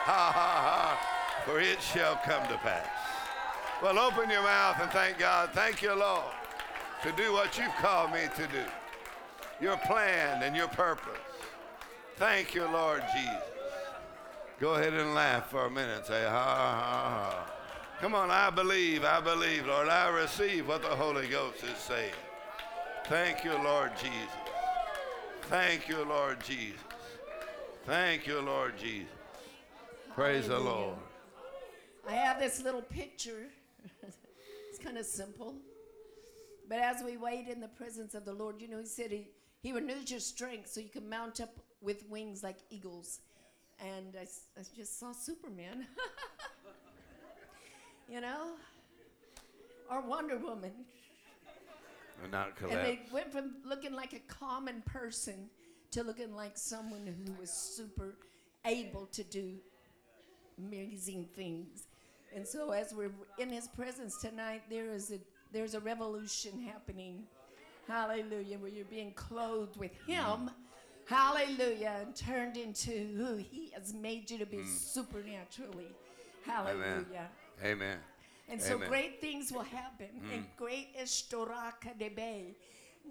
Ha 0.04 0.32
ha 0.34 0.52
ha. 0.62 1.42
for 1.44 1.60
it 1.60 1.80
shall 1.80 2.16
come 2.24 2.46
to 2.48 2.58
pass. 2.58 2.86
Well, 3.82 3.98
open 3.98 4.30
your 4.30 4.42
mouth 4.42 4.76
and 4.80 4.90
thank 4.90 5.18
God. 5.18 5.50
Thank 5.52 5.82
you, 5.82 5.94
Lord, 5.94 6.32
to 7.02 7.12
do 7.12 7.32
what 7.32 7.58
you've 7.58 7.74
called 7.76 8.12
me 8.12 8.20
to 8.36 8.46
do. 8.48 8.64
Your 9.60 9.76
plan 9.78 10.42
and 10.42 10.56
your 10.56 10.68
purpose. 10.68 11.20
Thank 12.16 12.54
you, 12.54 12.64
Lord 12.64 13.02
Jesus. 13.14 13.42
Go 14.60 14.74
ahead 14.74 14.94
and 14.94 15.14
laugh 15.14 15.50
for 15.50 15.66
a 15.66 15.70
minute. 15.70 16.06
Say, 16.06 16.22
ha, 16.22 16.30
ha, 16.30 16.80
ha. 16.80 17.50
Come 18.00 18.14
on, 18.14 18.30
I 18.30 18.50
believe, 18.50 19.04
I 19.04 19.20
believe, 19.20 19.66
Lord. 19.66 19.88
I 19.88 20.08
receive 20.08 20.68
what 20.68 20.82
the 20.82 20.88
Holy 20.88 21.26
Ghost 21.28 21.62
is 21.64 21.78
saying. 21.78 22.12
Thank 23.04 23.44
you, 23.44 23.52
Lord 23.52 23.92
Jesus. 23.96 24.44
Thank 25.48 25.88
you, 25.88 26.04
Lord 26.04 26.42
Jesus. 26.42 26.80
Thank 27.84 28.26
you, 28.26 28.40
Lord 28.40 28.78
Jesus. 28.78 29.12
Praise 30.14 30.48
the 30.48 30.58
Lord. 30.58 30.96
I 32.08 32.12
have 32.12 32.40
this 32.40 32.62
little 32.62 32.80
picture. 32.80 33.48
it's 34.02 34.78
kind 34.82 34.96
of 34.96 35.04
simple. 35.04 35.54
But 36.66 36.78
as 36.78 37.02
we 37.04 37.18
wait 37.18 37.48
in 37.48 37.60
the 37.60 37.68
presence 37.68 38.14
of 38.14 38.24
the 38.24 38.32
Lord, 38.32 38.60
you 38.60 38.68
know, 38.68 38.78
He 38.78 38.86
said 38.86 39.10
He, 39.10 39.28
he 39.62 39.72
renews 39.72 40.10
your 40.10 40.20
strength 40.20 40.70
so 40.70 40.80
you 40.80 40.88
can 40.88 41.08
mount 41.08 41.40
up 41.40 41.54
with 41.82 42.08
wings 42.08 42.42
like 42.42 42.56
eagles. 42.70 43.20
And 43.78 44.16
I, 44.18 44.26
I 44.58 44.62
just 44.74 44.98
saw 44.98 45.12
Superman. 45.12 45.86
you 48.08 48.22
know? 48.22 48.52
Or 49.90 50.00
Wonder 50.00 50.38
Woman. 50.38 50.72
Not 52.30 52.52
And 52.62 52.80
they 52.80 53.00
went 53.12 53.32
from 53.32 53.56
looking 53.64 53.92
like 53.92 54.12
a 54.12 54.20
common 54.20 54.82
person 54.86 55.48
to 55.90 56.02
looking 56.02 56.34
like 56.34 56.52
someone 56.56 57.06
who 57.06 57.32
was 57.40 57.50
super 57.50 58.16
able 58.64 59.06
to 59.06 59.22
do 59.22 59.54
amazing 60.58 61.28
things. 61.36 61.86
And 62.34 62.46
so 62.46 62.70
as 62.70 62.92
we're 62.92 63.12
in 63.38 63.48
his 63.48 63.68
presence 63.68 64.16
tonight, 64.20 64.62
there 64.68 64.90
is 64.92 65.12
a 65.12 65.18
there's 65.52 65.74
a 65.74 65.80
revolution 65.80 66.60
happening. 66.60 67.22
Hallelujah. 67.86 68.58
Where 68.58 68.70
you're 68.70 68.84
being 68.86 69.12
clothed 69.12 69.76
with 69.76 69.92
him. 70.06 70.24
Mm. 70.24 70.50
Hallelujah. 71.06 71.96
And 72.00 72.16
turned 72.16 72.56
into 72.56 72.90
who 73.16 73.36
he 73.36 73.70
has 73.76 73.94
made 73.94 74.30
you 74.30 74.38
to 74.38 74.46
be 74.46 74.58
mm. 74.58 74.66
supernaturally. 74.66 75.92
Hallelujah. 76.44 77.28
Amen. 77.62 77.64
Amen. 77.64 77.98
And 78.50 78.60
so 78.60 78.74
Amen. 78.74 78.88
great 78.88 79.20
things 79.20 79.52
will 79.52 79.62
happen. 79.62 80.08
Mm. 80.22 80.34
And 80.34 80.46
great 80.56 80.88
is 81.00 81.10
Storaka 81.10 81.98
de 81.98 82.08
Bay. 82.08 82.56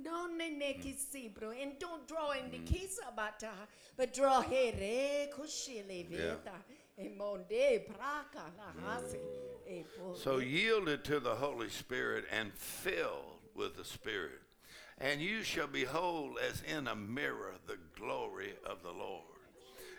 Don't 0.03 0.39
neki 0.39 0.93
mm. 0.93 0.95
sibro 0.95 1.51
and 1.61 1.77
don't 1.79 2.07
draw 2.07 2.31
in 2.31 2.49
the 2.51 2.57
mm. 2.57 2.65
kisa 2.65 3.11
bata, 3.15 3.51
but 3.95 4.13
draw 4.13 4.41
here 4.41 5.27
kushile 5.35 6.07
veta. 6.09 6.57
Emonde 6.99 7.85
praka 7.87 8.45
la 8.57 8.87
hasi. 8.87 9.17
E 9.67 9.83
po- 9.97 10.15
So 10.15 10.37
yielded 10.37 11.03
to 11.05 11.19
the 11.19 11.35
Holy 11.35 11.69
Spirit 11.69 12.25
and 12.31 12.53
filled 12.53 13.39
with 13.55 13.75
the 13.75 13.85
Spirit. 13.85 14.41
And 14.99 15.21
you 15.21 15.43
shall 15.43 15.67
behold 15.67 16.37
as 16.47 16.61
in 16.61 16.87
a 16.87 16.95
mirror 16.95 17.55
the 17.67 17.77
glory 17.99 18.53
of 18.65 18.83
the 18.83 18.91
Lord. 18.91 19.23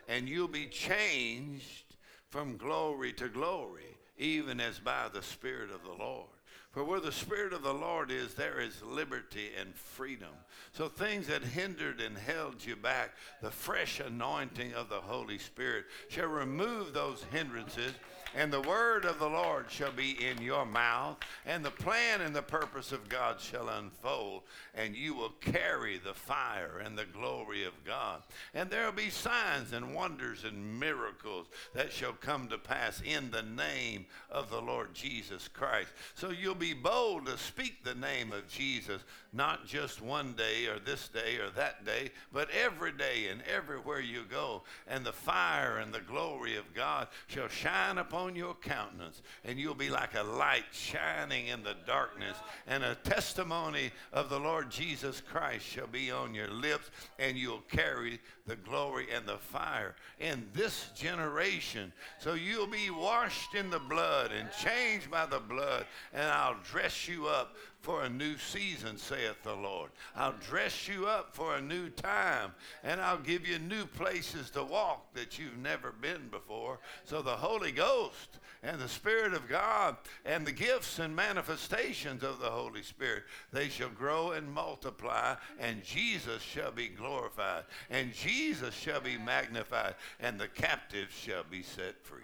And 0.09 0.29
you'll 0.29 0.49
be 0.49 0.67
changed 0.67 1.97
from 2.29 2.57
glory 2.57 3.13
to 3.15 3.29
glory, 3.29 3.94
even 4.19 4.61
as 4.61 4.79
by 4.79 5.09
the 5.13 5.23
Spirit 5.23 5.71
of 5.71 5.83
the 5.83 5.93
Lord. 5.93 6.29
For 6.71 6.83
where 6.83 7.01
the 7.01 7.13
Spirit 7.13 7.53
of 7.53 7.63
the 7.63 7.73
Lord 7.73 8.11
is, 8.11 8.35
there 8.35 8.61
is 8.61 8.83
liberty 8.83 9.51
and 9.61 9.75
freedom. 9.77 10.33
So 10.73 10.89
things 10.89 11.29
that 11.29 11.43
hindered 11.43 12.01
and 12.01 12.19
held 12.19 12.65
you 12.65 12.75
back, 12.75 13.13
the 13.41 13.51
fresh 13.51 14.01
anointing 14.01 14.75
of 14.75 14.89
the 14.89 15.01
Holy 15.01 15.39
Spirit 15.39 15.85
shall 16.09 16.27
remove 16.27 16.93
those 16.93 17.25
hindrances 17.31 17.93
and 18.37 18.53
the 18.53 18.61
word 18.63 19.05
of 19.05 19.19
the 19.19 19.29
Lord 19.29 19.71
shall 19.71 19.93
be 19.93 20.17
in 20.25 20.43
your 20.43 20.67
mouth, 20.67 21.19
and 21.47 21.65
the 21.65 21.71
plan 21.71 22.21
and 22.21 22.35
the 22.35 22.43
purpose 22.43 22.91
of 22.91 23.09
God 23.09 23.41
shall 23.41 23.69
unfold, 23.69 24.43
and 24.77 24.97
you 24.97 25.15
will 25.15 25.33
carry 25.41 25.99
the 25.99 26.15
fire 26.15 26.83
and 26.85 26.99
the 26.99 27.05
glory 27.05 27.65
of 27.65 27.73
God. 27.85 28.23
And 28.55 28.69
there 28.71 28.85
will 28.85 28.93
be 28.93 29.11
signs 29.11 29.73
and 29.73 29.95
wonders 29.95 30.45
and 30.45 30.81
miracles 30.81 31.47
that 31.75 31.93
shall 31.93 32.13
come 32.13 32.49
to 32.49 32.59
pass 32.59 33.01
in 33.05 33.31
the 33.31 33.43
name 33.43 34.07
of 34.31 34.51
the 34.51 34.61
Lord 34.61 34.95
Jesus 34.95 35.49
Christ. 35.49 35.91
So 36.15 36.31
you'll 36.31 36.55
be 36.55 36.75
bold 36.75 37.27
to 37.27 37.39
speak 37.39 37.85
the 37.85 37.95
name 37.95 38.33
of 38.33 38.49
Jesus, 38.49 39.03
not 39.33 39.67
just 39.67 40.03
one 40.03 40.33
day 40.33 40.67
or 40.67 40.79
this 40.79 41.09
day 41.09 41.37
or 41.37 41.51
that 41.51 41.85
day, 41.85 42.11
but 42.33 42.49
every 42.51 42.93
day 42.93 43.29
and 43.31 43.43
everywhere 43.43 44.01
you 44.01 44.23
go. 44.29 44.63
And 44.89 45.05
the 45.05 45.13
fire 45.13 45.79
and 45.79 45.93
the 45.93 46.01
glory 46.01 46.57
of 46.57 46.75
God 46.75 47.09
shall 47.27 47.49
shine 47.49 47.99
upon 47.99 48.35
your 48.35 48.55
countenance, 48.55 49.23
and 49.45 49.59
you'll 49.59 49.75
be 49.75 49.91
like 49.91 50.15
a 50.15 50.23
light 50.23 50.65
shining 50.73 51.49
in 51.49 51.63
the 51.63 51.77
darkness. 51.87 52.37
And 52.67 52.83
a 52.83 52.95
testimony 52.97 53.91
of 54.13 54.29
the 54.29 54.41
Lord 54.41 54.64
Jesus 54.71 55.21
Christ 55.21 55.65
shall 55.65 55.87
be 55.87 56.11
on 56.11 56.35
your 56.35 56.49
lips, 56.49 56.91
and 57.19 57.37
you'll 57.37 57.65
carry 57.71 58.21
the 58.47 58.57
glory 58.57 59.07
and 59.15 59.27
the 59.27 59.39
fire 59.39 59.95
in 60.21 60.47
this 60.53 60.91
generation. 60.97 61.93
So 62.19 62.35
you'll 62.35 62.67
be 62.67 62.91
washed 62.91 63.55
in 63.55 63.71
the 63.71 63.79
blood 63.79 64.31
and 64.33 64.49
changed 64.53 65.11
by 65.11 65.27
the 65.27 65.41
blood, 65.41 65.87
and 66.13 66.25
I'll 66.25 66.57
dress 66.71 67.09
you 67.09 67.27
up 67.27 67.57
for 67.85 68.05
a 68.05 68.09
new 68.09 68.39
season, 68.39 68.97
saith 68.97 69.43
the 69.43 69.55
Lord. 69.55 69.91
I'll 70.17 70.35
dress 70.49 70.89
you 70.89 71.07
up 71.07 71.35
for 71.35 71.57
a 71.57 71.61
new 71.61 71.91
time, 71.91 72.53
and 72.83 72.99
I'll 72.99 73.19
give 73.19 73.47
you 73.47 73.59
new 73.59 73.85
places 73.85 74.49
to 74.51 74.65
walk 74.65 75.13
that 75.13 75.39
you've 75.39 75.59
never 75.59 75.93
been 75.93 76.29
before. 76.31 76.79
So 77.05 77.21
the 77.21 77.37
Holy 77.37 77.73
Ghost 77.73 78.39
and 78.63 78.81
the 78.81 78.89
Spirit 78.89 79.35
of 79.35 79.51
God 79.51 79.99
and 80.25 80.47
the 80.47 80.53
gifts 80.53 80.99
and 80.99 81.15
manifestations 81.15 82.23
of 82.23 82.41
the 82.41 82.49
Holy 82.49 82.83
Spirit, 82.83 83.25
they 83.53 83.69
shall 83.69 83.91
grow 83.91 84.31
and 84.31 84.51
multiply, 84.51 85.35
and 85.61 85.85
Jesus 85.85 86.41
shall 86.41 86.73
be 86.73 86.89
glorified, 86.89 87.65
and 87.91 88.15
Jesus 88.15 88.75
shall 88.75 89.03
be 89.03 89.19
magnified, 89.19 89.95
and 90.21 90.41
the 90.41 90.49
captives 90.49 91.15
shall 91.15 91.45
be 91.51 91.63
set 91.63 92.03
free. 92.03 92.21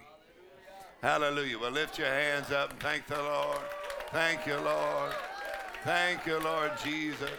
Hallelujah. 1.03 1.59
Well, 1.59 1.69
lift 1.69 1.99
your 1.99 2.07
hands 2.07 2.49
up 2.51 2.71
and 2.71 2.79
thank 2.79 3.05
the 3.05 3.21
Lord. 3.21 3.59
Thank 4.11 4.47
you, 4.47 4.55
Lord. 4.57 5.13
Thank 5.83 6.27
you, 6.27 6.37
Lord 6.39 6.71
Jesus. 6.83 7.29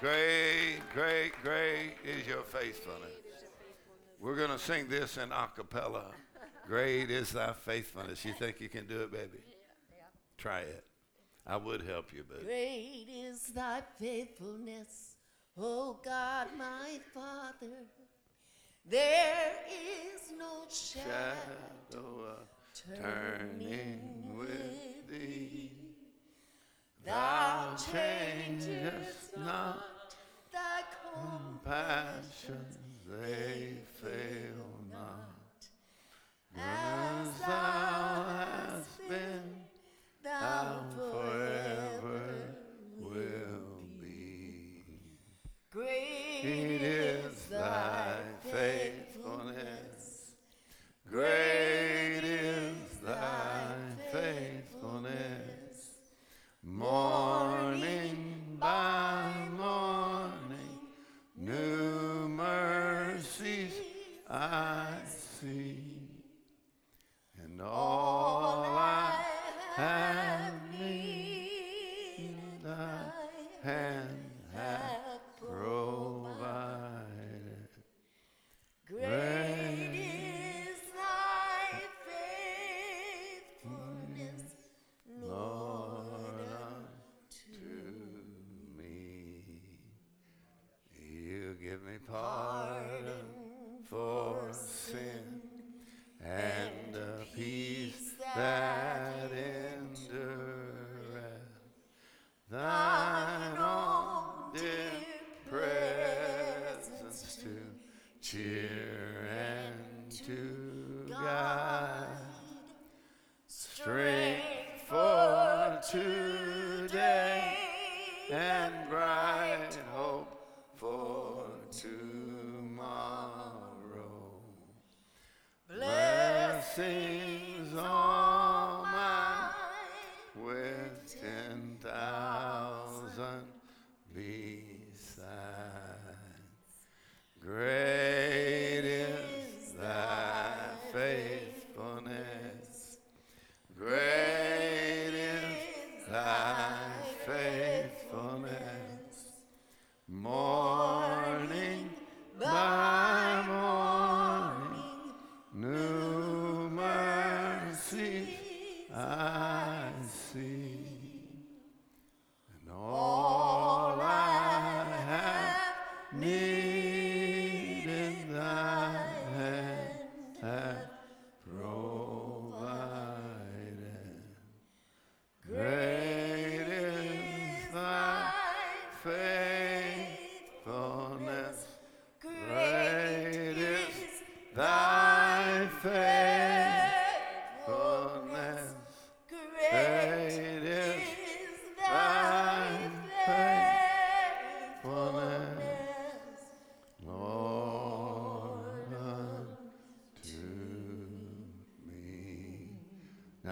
Great, 0.00 0.80
great, 0.92 1.32
great 1.42 1.94
is 2.04 2.26
your 2.26 2.42
faithfulness. 2.42 3.12
We're 4.18 4.34
going 4.34 4.50
to 4.50 4.58
sing 4.58 4.88
this 4.88 5.16
in 5.16 5.30
a 5.30 5.48
cappella. 5.54 6.06
Great 6.66 7.08
is 7.08 7.30
thy 7.30 7.52
faithfulness. 7.52 8.24
You 8.24 8.32
think 8.32 8.60
you 8.60 8.68
can 8.68 8.86
do 8.86 9.02
it, 9.02 9.12
baby? 9.12 9.38
Try 10.38 10.60
it. 10.60 10.84
I 11.46 11.56
would 11.56 11.82
help 11.82 12.12
you, 12.12 12.24
but 12.28 12.44
Great 12.44 13.06
is 13.08 13.48
thy 13.48 13.82
faithfulness, 14.00 15.16
O 15.56 16.00
God 16.04 16.48
my 16.58 16.98
Father. 17.14 17.84
There 18.84 19.52
is 19.68 20.32
no 20.36 20.64
shadow 20.68 21.36
shadow 21.90 22.24
of 22.24 22.48
turning 22.74 23.38
turning 23.38 24.38
with 24.38 25.08
thee. 25.08 25.79
Thou 27.04 27.74
changest 27.76 29.36
not 29.36 30.14
thy 30.52 30.82
Passions, 31.64 32.78
they 33.08 33.76
fail 34.02 34.66
not. 34.90 35.68
As 36.56 37.40
thou 37.40 38.24
hast 38.28 39.08
been, 39.08 39.54
thou 40.22 40.84
forever 40.96 42.56
will 42.98 43.86
be. 44.00 44.84
Great 45.70 46.42
is 46.44 47.46
thy 47.46 48.16
faithfulness. 48.42 50.32
Great 51.08 51.59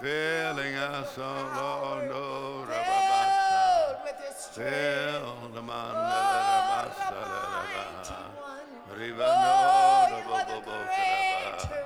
Filling 0.00 0.74
us, 0.74 1.18
oh 1.18 1.22
Lord, 1.56 2.10
oh 2.12 2.66
rababasa. 2.68 3.96
Fill 4.54 5.50
the 5.54 5.60
mandala 5.60 6.48
rabasa 6.50 7.20
Rivano 8.98 9.54
robobo 10.10 10.76
kalaba. 10.94 11.84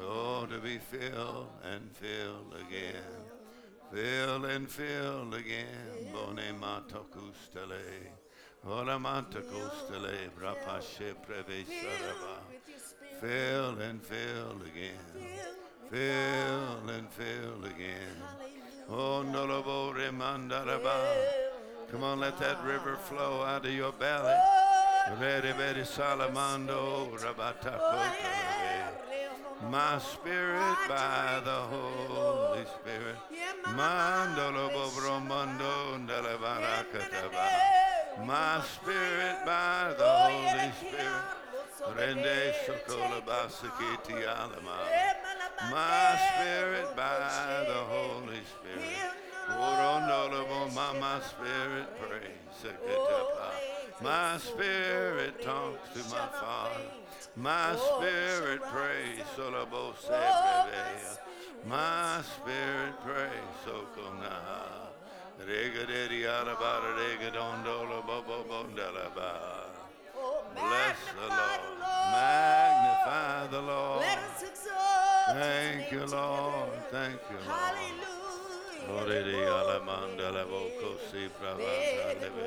Oh, 0.00 0.46
to 0.46 0.58
be 0.58 0.78
filled 0.78 1.48
and 1.64 1.90
filled 1.96 2.54
again. 2.54 3.02
Fill 3.92 4.44
and 4.44 4.68
fill 4.68 5.34
again. 5.34 6.12
Bone 6.12 6.54
matokustele. 6.60 7.82
Ora 8.66 8.98
matokustele. 8.98 10.30
Brapashe 10.38 11.14
prevesaraba. 11.26 12.38
Fill 13.20 13.80
and 13.80 14.02
fill 14.02 14.58
again. 14.66 15.14
Fill 15.90 16.88
and 16.90 17.08
fill 17.10 17.64
again. 17.64 18.16
Oh, 18.90 19.24
nolobo 19.24 19.92
remandaraba. 19.94 20.96
Come 21.90 22.02
on, 22.02 22.20
let 22.20 22.38
that 22.38 22.64
river 22.64 22.96
flow 22.96 23.42
out 23.42 23.64
of 23.64 23.72
your 23.72 23.92
belly. 23.92 24.34
Ready, 25.12 25.52
ready, 25.52 25.82
salamando. 25.82 27.12
My 29.70 29.98
spirit 29.98 30.76
by 30.88 31.42
the 31.44 31.50
Holy 31.50 32.64
Spirit. 32.64 33.16
My 33.76 34.26
spirit 38.62 39.44
by 39.44 39.92
the 39.98 40.08
Holy 40.08 40.72
Spirit. 40.80 41.22
Rende 41.94 42.54
sokola 42.64 43.20
alama. 44.26 44.78
My 45.70 46.16
spirit 46.32 46.96
by 46.96 47.64
the 47.68 47.84
Holy 47.92 48.42
Spirit. 48.44 49.33
Orondolobo, 49.48 50.74
my 50.74 51.20
spirit 51.20 51.88
prays. 52.00 52.72
My 54.00 54.38
spirit 54.38 55.42
talks 55.42 55.88
to 55.94 55.98
my 56.10 56.26
Father. 56.40 56.80
My 57.36 57.76
spirit 57.76 58.62
prays. 58.62 59.20
Solobo 59.36 59.94
sebrebea. 60.00 61.18
My 61.66 62.22
spirit 62.22 62.94
prays. 63.04 63.52
Sokona. 63.64 64.38
Regaderi 65.46 66.24
alabara 66.24 66.94
regadondolo 66.96 68.02
bobo 68.06 68.44
bondalaba. 68.48 69.64
Bless 70.54 70.96
the 71.14 71.28
Lord. 71.28 71.60
Magnify 72.12 73.46
the 73.50 73.60
Lord. 73.60 74.00
Let 74.00 74.18
us 74.18 74.42
exalt 74.42 75.36
Thank 75.36 75.92
you, 75.92 76.06
Lord. 76.06 76.70
Thank 76.90 77.20
you, 77.30 77.36
Lord. 77.36 77.48
Hallelujah. 77.48 78.23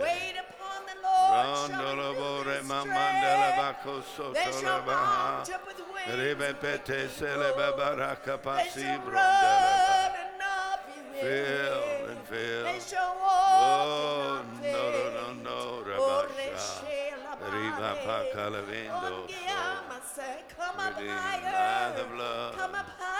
Wait 0.01 0.35
upon 0.39 0.79
the 0.87 0.95
Lord 1.03 1.69
shall 1.69 1.79
Rondolo 1.79 2.09
bore 2.15 2.39
renew 2.39 2.51
their 2.51 2.63
mamanda 2.63 3.31
la 3.37 3.49
strength. 3.51 3.83
bako 3.83 3.93
soto 4.15 4.33
They 4.33 4.51
shall 4.61 4.81
mount 4.85 5.49
up 5.49 5.67
with 5.67 5.79
wings 5.93 6.17
Rebe 6.19 6.41
as 6.41 6.55
pete 6.61 6.89
eagles. 6.95 7.11
sele 7.17 7.49
babaraka 7.57 8.35
They 8.43 8.81
shall 8.81 8.99
run 9.01 10.11
and 10.15 10.33
not 10.39 10.79
be 10.87 10.93
Fill 11.19 12.09
and 12.09 12.21
fill. 12.29 12.63
They 12.63 12.79
shall 12.79 13.13
walk 13.19 13.43
and 13.59 13.59
oh, 13.59 14.43
not 14.61 14.71
no, 14.71 14.83
no, 14.91 15.03
no, 15.17 15.25
no, 15.43 15.57
Rabasha. 15.83 16.29
Reshela 16.37 17.31
Riva 17.51 17.91
Bade. 17.93 18.05
pa 18.05 18.17
calavindo 18.33 19.09
oh, 19.11 19.27
so. 19.27 19.33
Giama 19.33 19.99
say, 20.15 20.35
Come 20.57 20.79
up 20.79 20.93
higher. 20.93 21.93
the 21.97 22.03
blood. 22.15 22.53
Come 22.55 22.75
up 22.75 22.89
higher. 22.97 23.17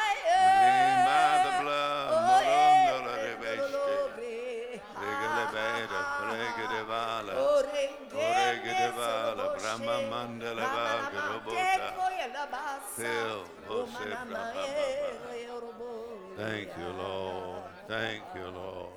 mandala 10.10 10.66
ba 10.76 10.86
robota. 11.16 11.94
Thank 16.38 16.70
you, 16.78 16.90
Lord. 16.98 17.64
Thank 17.88 18.24
you, 18.36 18.48
Lord. 18.48 18.90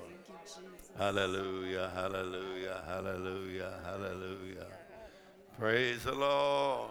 Hallelujah, 0.99 1.91
hallelujah, 1.95 2.83
hallelujah, 2.87 3.73
hallelujah. 3.85 4.67
Praise 5.59 6.05
the 6.05 6.13
Lord. 6.13 6.91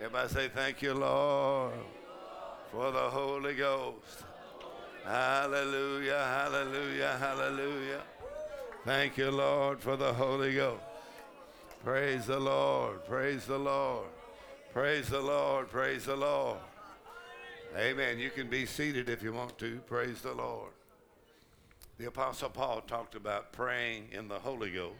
Everybody 0.00 0.28
say, 0.28 0.48
Thank 0.48 0.82
you, 0.82 0.94
Lord, 0.94 1.74
for 2.72 2.90
the 2.90 3.10
Holy 3.10 3.54
Ghost. 3.54 4.24
Hallelujah, 5.04 6.18
hallelujah, 6.18 7.16
hallelujah. 7.18 8.02
Thank 8.84 9.16
you, 9.18 9.30
Lord, 9.30 9.80
for 9.80 9.96
the 9.96 10.12
Holy 10.12 10.54
Ghost. 10.54 10.82
Praise 11.84 12.26
the 12.26 12.38
Lord, 12.38 13.04
praise 13.06 13.44
the 13.44 13.58
Lord, 13.58 14.06
praise 14.72 15.08
the 15.08 15.20
Lord, 15.20 15.68
praise 15.68 16.04
the 16.04 16.14
Lord. 16.14 16.58
Amen. 17.76 18.20
You 18.20 18.30
can 18.30 18.48
be 18.48 18.66
seated 18.66 19.08
if 19.08 19.20
you 19.20 19.32
want 19.32 19.58
to. 19.58 19.80
Praise 19.86 20.20
the 20.20 20.32
Lord. 20.32 20.70
The 21.98 22.06
Apostle 22.06 22.50
Paul 22.50 22.82
talked 22.82 23.16
about 23.16 23.52
praying 23.52 24.10
in 24.12 24.28
the 24.28 24.38
Holy 24.38 24.70
Ghost. 24.70 24.94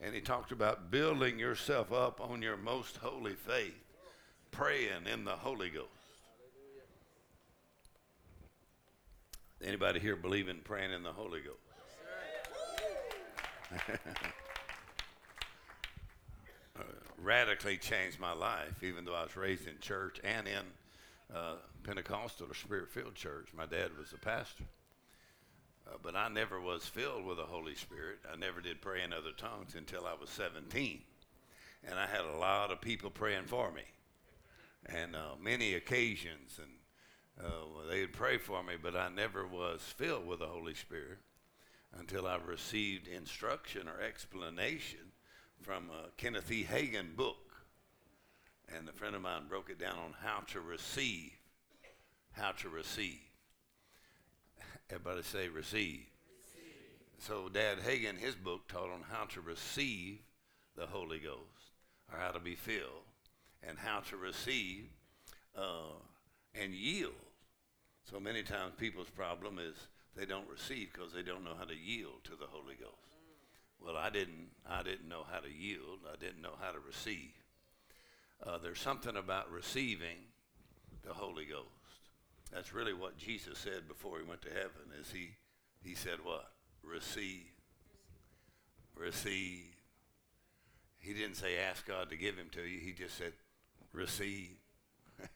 And 0.00 0.14
he 0.14 0.20
talked 0.20 0.52
about 0.52 0.92
building 0.92 1.36
yourself 1.36 1.92
up 1.92 2.20
on 2.20 2.40
your 2.40 2.56
most 2.56 2.98
holy 2.98 3.34
faith, 3.34 3.74
praying 4.52 5.06
in 5.12 5.24
the 5.24 5.32
Holy 5.32 5.70
Ghost. 5.70 5.88
Anybody 9.64 9.98
here 9.98 10.14
believe 10.14 10.48
in 10.48 10.58
praying 10.58 10.92
in 10.92 11.02
the 11.02 11.12
Holy 11.12 11.40
Ghost? 11.40 11.58
radically 17.22 17.76
changed 17.76 18.20
my 18.20 18.32
life, 18.32 18.82
even 18.82 19.04
though 19.04 19.14
I 19.14 19.24
was 19.24 19.36
raised 19.36 19.66
in 19.66 19.78
church 19.80 20.20
and 20.24 20.46
in 20.46 20.62
uh, 21.34 21.56
Pentecostal 21.82 22.50
or 22.50 22.54
Spirit 22.54 22.90
filled 22.90 23.14
church. 23.14 23.48
My 23.56 23.66
dad 23.66 23.90
was 23.98 24.12
a 24.12 24.18
pastor. 24.18 24.64
Uh, 25.86 25.96
but 26.02 26.16
I 26.16 26.28
never 26.28 26.60
was 26.60 26.84
filled 26.84 27.24
with 27.24 27.38
the 27.38 27.44
Holy 27.44 27.74
Spirit. 27.74 28.18
I 28.30 28.36
never 28.36 28.60
did 28.60 28.80
pray 28.80 29.02
in 29.02 29.12
other 29.12 29.32
tongues 29.36 29.74
until 29.74 30.06
I 30.06 30.14
was 30.20 30.30
17. 30.30 31.00
And 31.88 31.98
I 31.98 32.06
had 32.06 32.24
a 32.24 32.38
lot 32.38 32.70
of 32.70 32.80
people 32.80 33.10
praying 33.10 33.46
for 33.46 33.70
me. 33.72 33.82
And 34.86 35.16
uh, 35.16 35.34
many 35.40 35.74
occasions, 35.74 36.58
and 36.58 37.46
uh, 37.46 37.88
they'd 37.88 38.12
pray 38.12 38.38
for 38.38 38.62
me, 38.62 38.74
but 38.80 38.96
I 38.96 39.08
never 39.08 39.46
was 39.46 39.80
filled 39.80 40.26
with 40.26 40.40
the 40.40 40.46
Holy 40.46 40.74
Spirit 40.74 41.18
until 41.98 42.26
I 42.26 42.36
received 42.36 43.06
instruction 43.06 43.88
or 43.88 44.00
explanation 44.00 45.12
from 45.62 45.90
a 45.90 46.10
Kenneth 46.16 46.50
E. 46.50 46.64
Hagin 46.64 47.16
book. 47.16 47.36
And 48.76 48.88
a 48.88 48.92
friend 48.92 49.14
of 49.14 49.22
mine 49.22 49.42
broke 49.48 49.70
it 49.70 49.78
down 49.78 49.98
on 49.98 50.14
how 50.22 50.40
to 50.52 50.60
receive. 50.60 51.32
How 52.32 52.52
to 52.52 52.68
receive. 52.68 53.20
Everybody 54.90 55.22
say 55.22 55.48
receive. 55.48 56.06
receive. 56.06 56.06
So 57.18 57.48
Dad 57.48 57.78
Hagin, 57.78 58.18
his 58.18 58.34
book, 58.34 58.68
taught 58.68 58.90
on 58.90 59.02
how 59.10 59.24
to 59.26 59.40
receive 59.40 60.18
the 60.76 60.86
Holy 60.86 61.18
Ghost, 61.18 61.72
or 62.12 62.18
how 62.18 62.30
to 62.30 62.40
be 62.40 62.54
filled, 62.54 63.08
and 63.66 63.78
how 63.78 64.00
to 64.00 64.16
receive 64.16 64.84
uh, 65.56 65.98
and 66.54 66.72
yield. 66.72 67.12
So 68.10 68.20
many 68.20 68.42
times 68.42 68.72
people's 68.78 69.10
problem 69.10 69.58
is 69.58 69.74
they 70.16 70.24
don't 70.24 70.48
receive 70.48 70.92
because 70.92 71.12
they 71.12 71.22
don't 71.22 71.44
know 71.44 71.54
how 71.58 71.64
to 71.64 71.76
yield 71.76 72.24
to 72.24 72.30
the 72.30 72.46
Holy 72.46 72.74
Ghost. 72.74 73.07
Well, 73.84 73.96
I 73.96 74.10
didn't. 74.10 74.48
I 74.68 74.82
didn't 74.82 75.08
know 75.08 75.24
how 75.30 75.38
to 75.38 75.48
yield. 75.48 76.00
I 76.12 76.16
didn't 76.16 76.42
know 76.42 76.56
how 76.60 76.72
to 76.72 76.78
receive. 76.78 77.32
Uh, 78.44 78.58
there's 78.58 78.80
something 78.80 79.16
about 79.16 79.50
receiving 79.50 80.18
the 81.06 81.12
Holy 81.12 81.44
Ghost. 81.44 81.66
That's 82.52 82.72
really 82.72 82.94
what 82.94 83.16
Jesus 83.18 83.58
said 83.58 83.88
before 83.88 84.18
he 84.18 84.28
went 84.28 84.42
to 84.42 84.50
heaven. 84.50 84.92
Is 85.00 85.10
he? 85.10 85.30
He 85.82 85.94
said 85.94 86.18
what? 86.22 86.50
Receive. 86.82 87.46
Receive. 88.94 89.64
He 90.98 91.12
didn't 91.14 91.36
say 91.36 91.58
ask 91.58 91.86
God 91.86 92.10
to 92.10 92.16
give 92.16 92.36
him 92.36 92.48
to 92.52 92.62
you. 92.62 92.80
He 92.80 92.92
just 92.92 93.16
said 93.16 93.32
receive. 93.92 94.56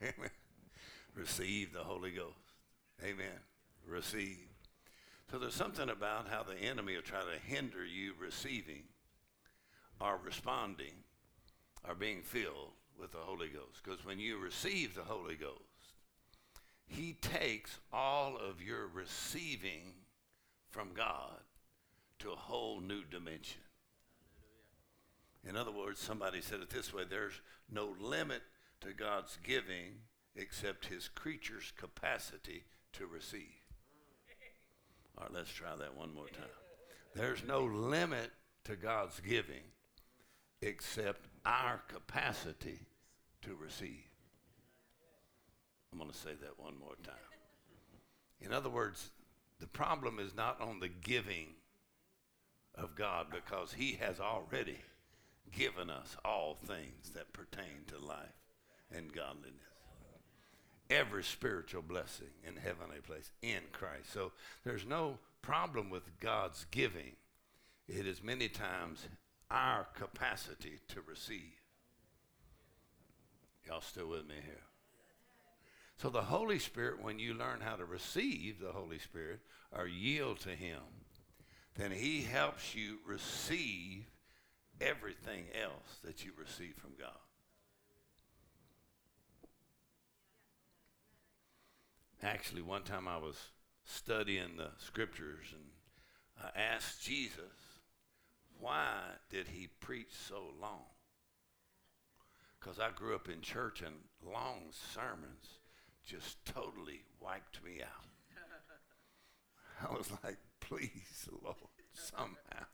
receive 1.15 1.73
the 1.73 1.81
Holy 1.81 2.11
Ghost. 2.11 2.37
Amen. 3.03 3.41
Receive. 3.87 4.52
So 5.33 5.39
there's 5.39 5.55
something 5.55 5.89
about 5.89 6.29
how 6.29 6.43
the 6.43 6.59
enemy 6.63 6.95
will 6.95 7.01
try 7.01 7.21
to 7.21 7.51
hinder 7.51 7.87
you 7.87 8.13
receiving 8.21 8.83
or 9.99 10.21
responding 10.23 10.93
or 11.89 11.95
being 11.95 12.21
filled 12.21 12.73
with 13.01 13.13
the 13.13 13.19
Holy 13.19 13.49
Ghost. 13.49 13.83
Because 13.83 14.05
when 14.05 14.19
you 14.19 14.37
receive 14.37 14.95
the 14.95 15.05
Holy 15.05 15.37
Ghost, 15.37 15.95
He 16.85 17.15
takes 17.15 17.79
all 17.91 18.37
of 18.37 18.61
your 18.61 18.87
receiving 18.89 19.95
from 20.69 20.91
God 20.93 21.41
to 22.19 22.33
a 22.33 22.37
whole 22.37 22.81
new 22.81 23.03
dimension. 23.03 23.63
In 25.49 25.57
other 25.57 25.73
words, 25.73 25.99
somebody 25.99 26.43
said 26.43 26.61
it 26.61 26.69
this 26.69 26.93
way 26.93 27.05
there's 27.09 27.41
no 27.71 27.95
limit 27.99 28.43
to 28.83 28.93
God's 28.93 29.39
giving 29.43 29.95
except 30.37 30.87
his 30.87 31.09
creature's 31.09 31.73
capacity 31.75 32.65
to 32.93 33.07
receive. 33.07 33.62
All 35.17 35.25
right, 35.25 35.35
let's 35.35 35.51
try 35.51 35.75
that 35.77 35.97
one 35.97 36.15
more 36.15 36.29
time. 36.29 36.45
There's 37.15 37.45
no 37.47 37.65
limit 37.65 38.31
to 38.65 38.77
God's 38.77 39.21
giving 39.21 39.63
except 40.61 41.27
our 41.45 41.83
capacity 41.89 42.81
to 43.43 43.55
receive. 43.55 44.05
I'm 45.93 45.99
going 45.99 46.11
to 46.11 46.17
say 46.17 46.31
that 46.41 46.59
one 46.59 46.79
more 46.79 46.97
time. 47.03 47.15
In 48.41 48.53
other 48.53 48.71
words, 48.71 49.11
the 49.61 49.67
problem 49.67 50.19
is 50.19 50.35
not 50.35 50.61
on 50.61 50.81
the 50.81 50.89
giving 50.89 51.49
of 52.75 52.97
God 52.97 53.27
because 53.31 53.75
He 53.75 53.93
has 54.01 54.19
already 54.21 54.79
given 55.53 55.91
us 55.91 56.17
all 56.25 56.57
things 56.67 57.11
that 57.15 57.33
pertain 57.33 57.85
to 57.89 57.99
life 58.05 58.41
and 58.91 59.13
godliness 59.13 59.72
every 60.93 61.25
spiritual 61.25 61.83
blessing 61.83 62.31
in 62.47 62.57
heavenly 62.57 63.01
place 63.01 63.31
in 63.43 63.61
Christ. 63.73 64.13
So 64.13 64.33
there's 64.65 64.87
no 64.87 65.19
problem 65.41 65.91
with 65.91 66.21
God's 66.21 66.67
giving. 66.71 67.17
It 67.89 68.07
is 68.07 68.23
many 68.23 68.49
times 68.49 69.07
our 69.51 69.87
capacity 69.95 70.79
to 70.89 71.01
receive. 71.07 71.61
Y'all 73.67 73.81
still 73.81 74.09
with 74.09 74.27
me 74.27 74.35
here? 74.45 74.65
So 75.97 76.09
the 76.09 76.23
Holy 76.23 76.59
Spirit, 76.59 77.03
when 77.03 77.19
you 77.19 77.35
learn 77.35 77.61
how 77.61 77.77
to 77.77 77.85
receive 77.85 78.61
the 78.61 78.73
Holy 78.73 78.99
Spirit 78.99 79.41
or 79.77 79.87
yield 79.87 80.41
to 80.41 80.51
Him, 80.51 80.81
then 81.77 81.91
He 81.93 82.23
helps 82.23 82.75
you 82.75 82.99
receive 83.07 84.05
everything 84.81 85.45
else 85.63 85.99
that 86.05 86.25
you 86.25 86.33
receive 86.37 86.75
from 86.77 86.91
God. 86.99 87.11
Actually, 92.23 92.63
one 92.63 92.83
time 92.83 93.09
I 93.09 93.17
was 93.17 93.37
studying 93.85 94.57
the 94.57 94.71
scriptures 94.79 95.47
and 95.53 95.65
I 96.41 96.59
asked 96.59 97.03
Jesus, 97.03 97.81
why 98.61 98.95
did 99.29 99.49
he 99.49 99.69
preach 99.81 100.13
so 100.13 100.55
long? 100.61 100.85
Because 102.61 102.79
I 102.79 102.91
grew 102.95 103.17
up 103.17 103.29
in 103.29 103.41
church 103.41 103.83
and 103.83 103.95
long 104.25 104.71
sermons 104.95 105.59
just 106.07 106.45
totally 106.45 107.03
wiped 107.21 107.63
me 107.65 107.81
out. 107.83 108.07
I 109.91 109.93
was 109.93 110.13
like, 110.23 110.39
please, 110.61 111.29
Lord, 111.43 111.57
somehow, 111.93 112.67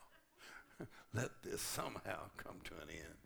let 1.15 1.43
this 1.43 1.63
somehow 1.63 2.29
come 2.37 2.61
to 2.65 2.75
an 2.75 2.91
end. 2.91 3.17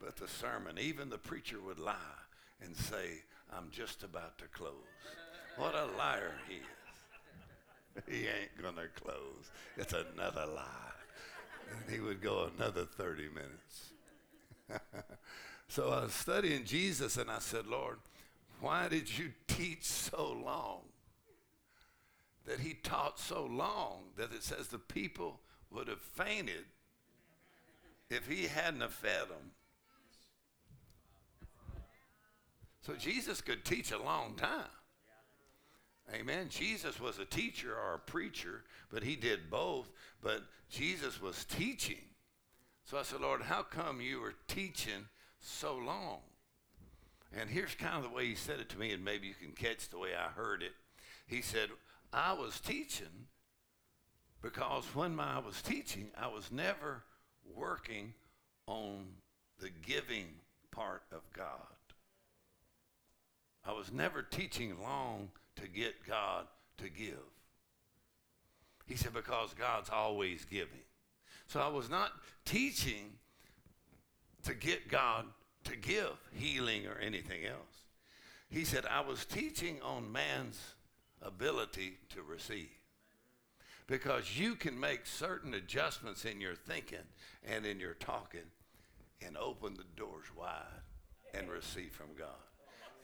But 0.00 0.16
the 0.16 0.28
sermon, 0.28 0.78
even 0.78 1.10
the 1.10 1.18
preacher 1.18 1.60
would 1.60 1.80
lie 1.80 2.22
and 2.60 2.76
say, 2.76 3.22
I'm 3.52 3.70
just 3.72 4.04
about 4.04 4.38
to 4.38 4.44
close. 4.46 4.72
What 5.56 5.74
a 5.74 5.86
liar 5.96 6.34
he 6.48 6.56
is. 6.56 6.62
He 8.06 8.26
ain't 8.26 8.60
going 8.60 8.74
to 8.74 8.88
close. 8.94 9.50
It's 9.78 9.94
another 9.94 10.44
lie. 10.54 10.92
And 11.70 11.94
he 11.94 12.00
would 12.00 12.20
go 12.20 12.50
another 12.56 12.84
30 12.84 13.28
minutes. 13.28 13.92
so 15.68 15.90
I 15.90 16.02
was 16.02 16.12
studying 16.12 16.64
Jesus 16.64 17.16
and 17.16 17.30
I 17.30 17.38
said, 17.38 17.66
Lord, 17.66 17.96
why 18.60 18.88
did 18.88 19.18
you 19.18 19.32
teach 19.48 19.84
so 19.84 20.36
long? 20.44 20.80
That 22.44 22.60
he 22.60 22.74
taught 22.74 23.18
so 23.18 23.46
long 23.46 24.10
that 24.16 24.32
it 24.32 24.42
says 24.42 24.68
the 24.68 24.78
people 24.78 25.40
would 25.70 25.88
have 25.88 26.02
fainted 26.02 26.64
if 28.10 28.28
he 28.28 28.46
hadn't 28.46 28.82
have 28.82 28.92
fed 28.92 29.22
them. 29.22 29.52
So 32.82 32.94
Jesus 32.94 33.40
could 33.40 33.64
teach 33.64 33.90
a 33.90 33.98
long 33.98 34.34
time. 34.36 34.75
Amen. 36.14 36.48
Jesus 36.48 37.00
was 37.00 37.18
a 37.18 37.24
teacher 37.24 37.74
or 37.74 37.94
a 37.94 37.98
preacher, 37.98 38.62
but 38.92 39.02
he 39.02 39.16
did 39.16 39.50
both. 39.50 39.90
But 40.22 40.42
Jesus 40.70 41.20
was 41.20 41.44
teaching. 41.44 42.02
So 42.84 42.96
I 42.96 43.02
said, 43.02 43.20
Lord, 43.20 43.42
how 43.42 43.62
come 43.62 44.00
you 44.00 44.20
were 44.20 44.34
teaching 44.46 45.08
so 45.40 45.76
long? 45.76 46.20
And 47.36 47.50
here's 47.50 47.74
kind 47.74 47.96
of 47.96 48.04
the 48.04 48.16
way 48.16 48.26
he 48.26 48.34
said 48.36 48.60
it 48.60 48.68
to 48.70 48.78
me, 48.78 48.92
and 48.92 49.04
maybe 49.04 49.26
you 49.26 49.34
can 49.34 49.52
catch 49.52 49.88
the 49.88 49.98
way 49.98 50.10
I 50.14 50.30
heard 50.30 50.62
it. 50.62 50.72
He 51.26 51.42
said, 51.42 51.70
I 52.12 52.32
was 52.32 52.60
teaching 52.60 53.26
because 54.42 54.84
when 54.94 55.18
I 55.18 55.40
was 55.40 55.60
teaching, 55.60 56.08
I 56.16 56.28
was 56.28 56.52
never 56.52 57.02
working 57.54 58.14
on 58.68 59.06
the 59.58 59.70
giving 59.84 60.28
part 60.70 61.02
of 61.10 61.22
God. 61.32 61.46
I 63.64 63.72
was 63.72 63.92
never 63.92 64.22
teaching 64.22 64.80
long 64.80 65.30
to 65.56 65.68
get 65.68 66.06
God 66.06 66.46
to 66.78 66.88
give. 66.88 67.18
He 68.86 68.96
said, 68.96 69.14
because 69.14 69.52
God's 69.54 69.90
always 69.90 70.44
giving. 70.44 70.84
So 71.48 71.60
I 71.60 71.68
was 71.68 71.90
not 71.90 72.12
teaching 72.44 73.12
to 74.44 74.54
get 74.54 74.88
God 74.88 75.26
to 75.64 75.76
give 75.76 76.12
healing 76.32 76.86
or 76.86 76.98
anything 76.98 77.44
else. 77.44 77.84
He 78.48 78.64
said, 78.64 78.84
I 78.86 79.00
was 79.00 79.24
teaching 79.24 79.78
on 79.82 80.12
man's 80.12 80.60
ability 81.20 81.98
to 82.14 82.22
receive. 82.22 82.68
Because 83.88 84.38
you 84.38 84.54
can 84.54 84.78
make 84.78 85.06
certain 85.06 85.54
adjustments 85.54 86.24
in 86.24 86.40
your 86.40 86.54
thinking 86.54 86.98
and 87.44 87.64
in 87.64 87.78
your 87.80 87.94
talking 87.94 88.40
and 89.24 89.36
open 89.36 89.74
the 89.74 89.84
doors 89.96 90.26
wide 90.36 90.82
and 91.34 91.48
receive 91.48 91.92
from 91.92 92.08
God. 92.18 92.45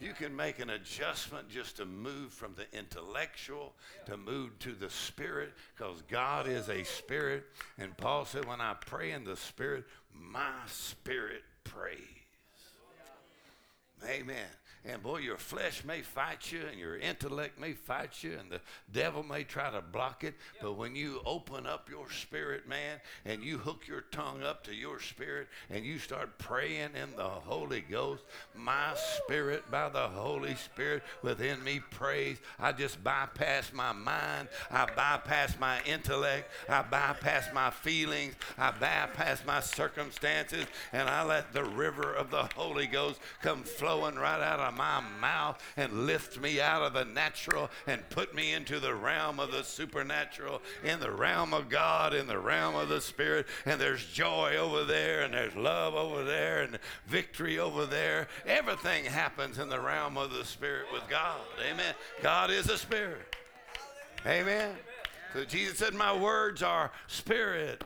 You 0.00 0.12
can 0.12 0.34
make 0.34 0.58
an 0.58 0.70
adjustment 0.70 1.48
just 1.48 1.76
to 1.76 1.84
move 1.84 2.32
from 2.32 2.54
the 2.54 2.66
intellectual 2.76 3.74
to 4.06 4.16
move 4.16 4.58
to 4.60 4.72
the 4.72 4.90
spirit 4.90 5.52
because 5.76 6.02
God 6.10 6.48
is 6.48 6.68
a 6.68 6.82
spirit. 6.82 7.44
And 7.78 7.96
Paul 7.96 8.24
said, 8.24 8.44
When 8.46 8.60
I 8.60 8.74
pray 8.74 9.12
in 9.12 9.24
the 9.24 9.36
spirit, 9.36 9.84
my 10.12 10.54
spirit 10.66 11.42
prays. 11.62 11.98
Amen. 14.04 14.48
And 14.84 15.00
boy, 15.00 15.18
your 15.18 15.36
flesh 15.36 15.84
may 15.84 16.02
fight 16.02 16.50
you 16.50 16.60
and 16.68 16.76
your 16.76 16.96
intellect 16.96 17.60
may 17.60 17.72
fight 17.72 18.24
you 18.24 18.32
and 18.40 18.50
the 18.50 18.60
devil 18.92 19.22
may 19.22 19.44
try 19.44 19.70
to 19.70 19.80
block 19.80 20.24
it. 20.24 20.34
But 20.60 20.76
when 20.76 20.96
you 20.96 21.20
open 21.24 21.68
up 21.68 21.88
your 21.88 22.10
spirit, 22.10 22.68
man, 22.68 23.00
and 23.24 23.44
you 23.44 23.58
hook 23.58 23.86
your 23.86 24.00
tongue 24.10 24.42
up 24.42 24.64
to 24.64 24.74
your 24.74 24.98
spirit 24.98 25.46
and 25.70 25.84
you 25.84 26.00
start 26.00 26.36
praying 26.38 26.90
in 27.00 27.16
the 27.16 27.22
Holy 27.22 27.82
Ghost, 27.82 28.24
my 28.56 28.92
spirit 28.94 29.70
by 29.70 29.88
the 29.88 30.08
Holy 30.08 30.56
Spirit 30.56 31.04
within 31.22 31.62
me 31.62 31.80
prays. 31.90 32.38
I 32.58 32.72
just 32.72 33.04
bypass 33.04 33.72
my 33.72 33.92
mind. 33.92 34.48
I 34.68 34.86
bypass 34.86 35.56
my 35.60 35.80
intellect. 35.84 36.50
I 36.68 36.82
bypass 36.82 37.46
my 37.54 37.70
feelings. 37.70 38.34
I 38.58 38.72
bypass 38.72 39.44
my 39.46 39.60
circumstances 39.60 40.66
and 40.92 41.08
I 41.08 41.24
let 41.24 41.52
the 41.52 41.64
river 41.64 42.12
of 42.12 42.32
the 42.32 42.48
Holy 42.56 42.88
Ghost 42.88 43.20
come 43.42 43.62
flowing 43.62 44.16
right 44.16 44.42
out 44.42 44.58
of 44.58 44.71
my 44.76 45.02
mouth 45.20 45.62
and 45.76 46.06
lift 46.06 46.40
me 46.40 46.60
out 46.60 46.82
of 46.82 46.92
the 46.92 47.04
natural 47.04 47.70
and 47.86 48.08
put 48.10 48.34
me 48.34 48.52
into 48.52 48.80
the 48.80 48.94
realm 48.94 49.40
of 49.40 49.52
the 49.52 49.62
supernatural, 49.62 50.62
in 50.84 51.00
the 51.00 51.10
realm 51.10 51.54
of 51.54 51.68
God, 51.68 52.14
in 52.14 52.26
the 52.26 52.38
realm 52.38 52.74
of 52.74 52.88
the 52.88 53.00
Spirit. 53.00 53.46
And 53.66 53.80
there's 53.80 54.04
joy 54.06 54.56
over 54.56 54.84
there, 54.84 55.22
and 55.22 55.34
there's 55.34 55.54
love 55.54 55.94
over 55.94 56.24
there, 56.24 56.62
and 56.62 56.78
victory 57.06 57.58
over 57.58 57.86
there. 57.86 58.28
Everything 58.46 59.04
happens 59.04 59.58
in 59.58 59.68
the 59.68 59.80
realm 59.80 60.16
of 60.16 60.32
the 60.32 60.44
Spirit 60.44 60.86
with 60.92 61.08
God. 61.08 61.40
Amen. 61.70 61.94
God 62.22 62.50
is 62.50 62.68
a 62.68 62.78
Spirit. 62.78 63.36
Amen. 64.26 64.76
So 65.32 65.44
Jesus 65.44 65.78
said, 65.78 65.94
My 65.94 66.16
words 66.16 66.62
are 66.62 66.92
spirit. 67.06 67.84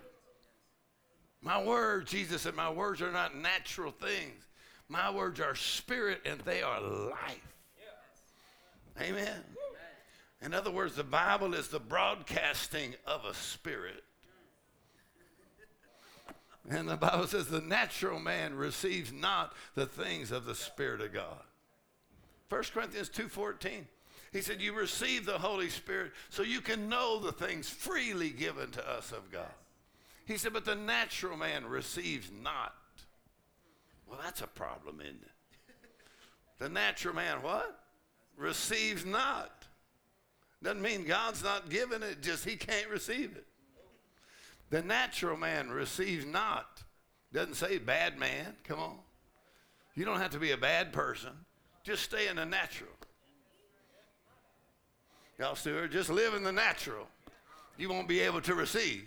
My 1.47 1.63
words, 1.63 2.11
Jesus 2.11 2.43
said, 2.43 2.57
my 2.57 2.69
words 2.69 3.01
are 3.01 3.13
not 3.13 3.37
natural 3.37 3.93
things. 3.93 4.46
My 4.89 5.11
words 5.11 5.41
are 5.41 5.55
spirit 5.55 6.23
and 6.25 6.41
they 6.41 6.63
are 6.63 6.81
life. 6.81 7.55
Amen. 9.01 9.43
In 10.43 10.55
other 10.55 10.71
words, 10.71 10.95
the 10.95 11.05
Bible 11.05 11.55
is 11.55 11.69
the 11.69 11.81
broadcasting 11.81 12.95
of 13.07 13.25
a 13.25 13.35
spirit. 13.35 14.05
And 16.69 16.89
the 16.89 16.97
Bible 16.97 17.27
says 17.27 17.47
the 17.47 17.61
natural 17.61 18.19
man 18.19 18.55
receives 18.55 19.13
not 19.13 19.55
the 19.75 19.87
things 19.87 20.33
of 20.33 20.47
the 20.47 20.55
Spirit 20.55 21.01
of 21.01 21.13
God. 21.13 21.43
1 22.49 22.63
Corinthians 22.73 23.09
2:14. 23.09 23.87
He 24.33 24.43
said, 24.43 24.61
You 24.61 24.73
receive 24.73 25.25
the 25.25 25.39
Holy 25.39 25.71
Spirit 25.71 26.13
so 26.29 26.43
you 26.43 26.61
can 26.61 26.89
know 26.89 27.19
the 27.19 27.33
things 27.33 27.69
freely 27.69 28.31
given 28.31 28.71
to 28.73 28.89
us 28.89 29.13
of 29.13 29.31
God. 29.31 29.55
He 30.27 30.37
said, 30.37 30.53
But 30.53 30.65
the 30.65 30.75
natural 30.75 31.37
man 31.37 31.67
receives 31.67 32.31
not 32.43 32.75
well, 34.09 34.19
that's 34.23 34.41
a 34.41 34.47
problem, 34.47 35.01
isn't 35.01 35.23
it? 35.23 35.75
The 36.59 36.69
natural 36.69 37.15
man, 37.15 37.43
what? 37.43 37.81
Receives 38.37 39.05
not. 39.05 39.67
Doesn't 40.63 40.83
mean 40.83 41.05
God's 41.05 41.43
not 41.43 41.69
giving 41.69 42.03
it, 42.03 42.23
just 42.23 42.45
he 42.45 42.57
can't 42.57 42.89
receive 42.89 43.37
it. 43.37 43.47
The 44.71 44.83
natural 44.83 45.37
man 45.37 45.71
receives 45.71 46.25
not. 46.25 46.83
Doesn't 47.33 47.55
say 47.55 47.79
bad 47.79 48.19
man. 48.19 48.55
Come 48.65 48.81
on. 48.81 48.97
You 49.95 50.05
don't 50.05 50.19
have 50.19 50.31
to 50.31 50.39
be 50.39 50.53
a 50.53 50.57
bad 50.57 50.93
person. 50.93 51.31
Just 51.85 52.03
stay 52.03 52.29
in 52.29 52.37
the 52.37 52.45
natural. 52.45 52.91
Y'all, 55.39 55.55
Stewart, 55.55 55.93
just 55.93 56.09
live 56.09 56.35
in 56.35 56.43
the 56.43 56.53
natural. 56.53 57.07
You 57.77 57.91
won't 57.91 58.09
be 58.09 58.21
able 58.21 58.41
to 58.43 58.55
receive. 58.55 59.05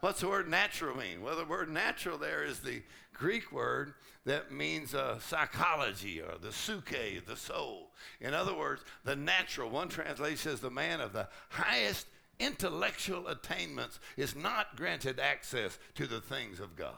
What's 0.00 0.20
the 0.20 0.28
word 0.28 0.48
natural 0.48 0.96
mean? 0.96 1.20
Well, 1.22 1.36
the 1.36 1.44
word 1.44 1.68
natural 1.68 2.16
there 2.16 2.42
is 2.42 2.60
the 2.60 2.82
Greek 3.20 3.52
word 3.52 3.92
that 4.24 4.50
means 4.50 4.94
uh, 4.94 5.18
psychology 5.18 6.20
or 6.20 6.38
the 6.40 6.52
psyche, 6.52 7.20
the 7.24 7.36
soul. 7.36 7.90
In 8.18 8.32
other 8.32 8.54
words, 8.54 8.82
the 9.04 9.14
natural, 9.14 9.68
one 9.68 9.90
translation 9.90 10.38
says 10.38 10.60
the 10.60 10.70
man 10.70 11.02
of 11.02 11.12
the 11.12 11.28
highest 11.50 12.06
intellectual 12.38 13.28
attainments 13.28 14.00
is 14.16 14.34
not 14.34 14.74
granted 14.74 15.20
access 15.20 15.78
to 15.96 16.06
the 16.06 16.22
things 16.22 16.60
of 16.60 16.76
God. 16.76 16.94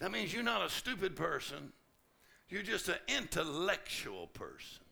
That 0.00 0.12
means 0.12 0.34
you're 0.34 0.42
not 0.42 0.66
a 0.66 0.70
stupid 0.70 1.16
person, 1.16 1.72
you're 2.50 2.62
just 2.62 2.90
an 2.90 2.98
intellectual 3.08 4.26
person. 4.28 4.83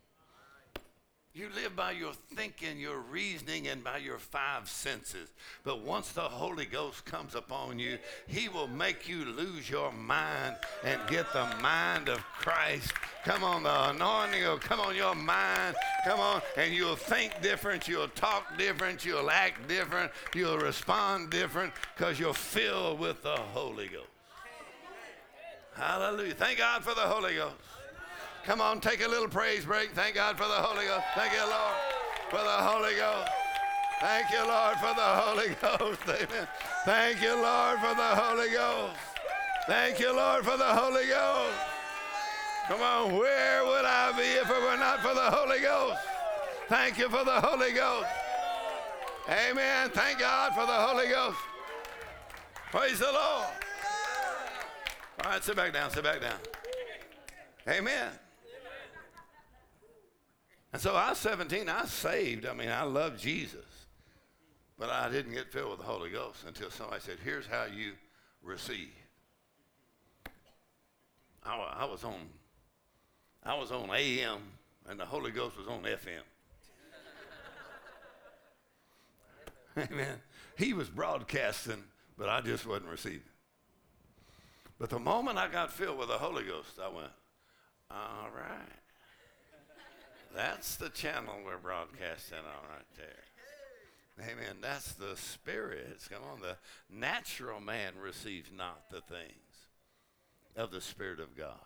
You 1.35 1.49
live 1.55 1.75
by 1.75 1.93
your 1.93 2.13
thinking, 2.35 2.79
your 2.79 2.99
reasoning, 2.99 3.69
and 3.69 3.83
by 3.83 3.97
your 3.97 4.19
five 4.19 4.69
senses. 4.69 5.31
But 5.65 5.81
once 5.81 6.13
the 6.13 6.21
Holy 6.21 6.67
Ghost 6.67 7.07
comes 7.07 7.35
upon 7.35 7.79
you, 7.79 7.97
He 8.27 8.51
will 8.51 8.69
make 8.69 9.09
you 9.09 9.25
lose 9.25 9.71
your 9.71 9.93
mind 9.93 10.57
and 10.85 11.01
get 11.09 11.33
the 11.33 11.47
mind 11.63 12.11
of 12.11 12.19
Christ. 12.19 12.93
Come 13.25 13.45
on, 13.45 13.63
the 13.63 13.91
anointing 13.91 14.43
will 14.43 14.59
come 14.59 14.79
on 14.81 14.95
your 14.95 15.15
mind. 15.15 15.75
Come 16.05 16.21
on, 16.21 16.43
and 16.59 16.75
you'll 16.75 16.97
think 16.97 17.41
different, 17.41 17.89
you'll 17.89 18.09
talk 18.09 18.59
different, 18.59 19.03
you'll 19.03 19.31
act 19.31 19.67
different, 19.67 20.13
you'll 20.35 20.59
respond 20.59 21.31
different 21.31 21.73
because 21.97 22.21
you're 22.21 22.35
filled 22.35 23.01
with 23.01 23.23
the 23.23 23.37
Holy 23.37 23.89
Ghost. 23.89 24.09
Hallelujah. 25.75 26.35
Thank 26.35 26.59
God 26.59 26.85
for 26.85 26.95
the 26.95 27.01
Holy 27.01 27.37
Ghost. 27.37 27.55
Come 28.45 28.61
on, 28.61 28.81
take 28.81 29.05
a 29.05 29.09
little 29.09 29.29
praise 29.29 29.65
break. 29.65 29.93
Thank 29.93 30.17
God 30.17 30.37
for 30.37 30.49
the 30.49 30.55
Holy 30.55 30.87
Ghost. 30.87 31.05
Thank 31.15 31.33
you, 31.33 31.47
Lord, 31.49 31.77
for 32.29 32.39
the 32.39 32.59
Holy 32.63 32.97
Ghost. 32.97 33.31
Thank 34.01 34.33
you, 34.33 34.45
Lord, 34.45 34.77
for 34.79 34.95
the 34.95 35.01
Holy 35.01 35.55
Ghost. 35.63 36.01
Amen. 36.09 36.49
Thank 36.85 37.23
you, 37.23 37.35
Lord, 37.37 37.79
for 37.79 37.95
the 37.95 38.03
Holy 38.03 38.51
Ghost. 38.51 38.99
Thank 39.69 40.01
you, 40.01 40.13
Lord, 40.13 40.45
for 40.45 40.57
the 40.57 40.65
Holy 40.65 41.07
Ghost. 41.07 41.59
Come 42.67 42.81
on, 42.81 43.17
where 43.17 43.65
would 43.65 43.85
I 43.85 44.13
be 44.17 44.23
if 44.23 44.51
it 44.51 44.63
were 44.63 44.77
not 44.77 45.01
for 45.01 45.15
the 45.15 45.31
Holy 45.31 45.61
Ghost? 45.61 46.01
Thank 46.69 46.99
you 46.99 47.09
for 47.09 47.25
the 47.25 47.41
Holy 47.41 47.73
Ghost. 47.73 48.09
Amen. 49.29 49.91
Thank 49.91 50.19
God 50.19 50.53
for 50.55 50.67
the 50.67 50.73
Holy 50.73 51.09
Ghost. 51.09 51.39
Praise 52.73 52.99
the 52.99 53.05
Lord. 53.05 53.47
All 55.25 55.31
right, 55.31 55.45
sit 55.45 55.55
back 55.55 55.73
down, 55.73 55.91
sit 55.91 56.03
back 56.03 56.21
down. 56.21 56.39
Amen. 57.69 58.11
And 60.73 60.81
so 60.81 60.95
I 60.95 61.11
was 61.11 61.19
17, 61.19 61.69
I 61.69 61.85
saved. 61.85 62.47
I 62.47 62.55
mean, 62.55 62.71
I 62.71 62.83
loved 62.83 63.21
Jesus. 63.21 63.67
But 64.79 64.91
I 64.91 65.11
didn't 65.11 65.35
get 65.35 65.53
filled 65.53 65.71
with 65.71 65.79
the 65.81 65.85
Holy 65.85 66.11
Ghost 66.11 66.45
until 66.47 66.71
somebody 66.71 67.01
said, 67.01 67.19
here's 67.23 67.47
how 67.47 67.65
you 67.65 67.93
receive. 68.43 68.89
I, 71.45 71.57
I 71.81 71.85
was 71.85 72.05
on 72.05 72.15
I 73.45 73.57
was 73.57 73.73
on 73.73 73.91
AM 73.91 74.39
and 74.89 75.01
the 75.01 75.05
Holy 75.05 75.33
Ghost 75.33 75.59
was 75.59 75.67
on 75.67 75.83
FM. 75.83 76.23
Amen. 79.77 80.21
He 80.55 80.75
was 80.75 80.91
broadcasting, 80.91 81.83
but 82.19 82.29
I 82.29 82.43
just 82.43 82.67
wasn't 82.67 82.91
receiving. 82.91 83.23
But 84.79 84.91
the 84.91 84.99
moment 84.99 85.39
I 85.39 85.49
got 85.49 85.73
filled 85.73 85.99
with 85.99 86.09
the 86.09 86.19
Holy 86.19 86.45
Ghost, 86.45 86.79
I 86.81 86.89
went, 86.89 87.09
all 87.91 88.29
right. 88.37 88.82
That's 90.35 90.77
the 90.77 90.89
channel 90.89 91.35
we're 91.45 91.59
broadcasting 91.59 92.39
on 92.39 92.71
right 92.71 92.87
there. 92.97 93.25
Amen. 94.21 94.57
That's 94.61 94.93
the 94.93 95.17
spirit. 95.17 96.01
Come 96.11 96.23
on. 96.33 96.41
The 96.41 96.57
natural 96.91 97.61
man 97.61 97.95
receives 98.01 98.51
not 98.57 98.91
the 98.91 99.01
things 99.01 99.43
of 100.57 100.71
the 100.71 100.81
Spirit 100.81 101.19
of 101.19 101.37
God. 101.37 101.65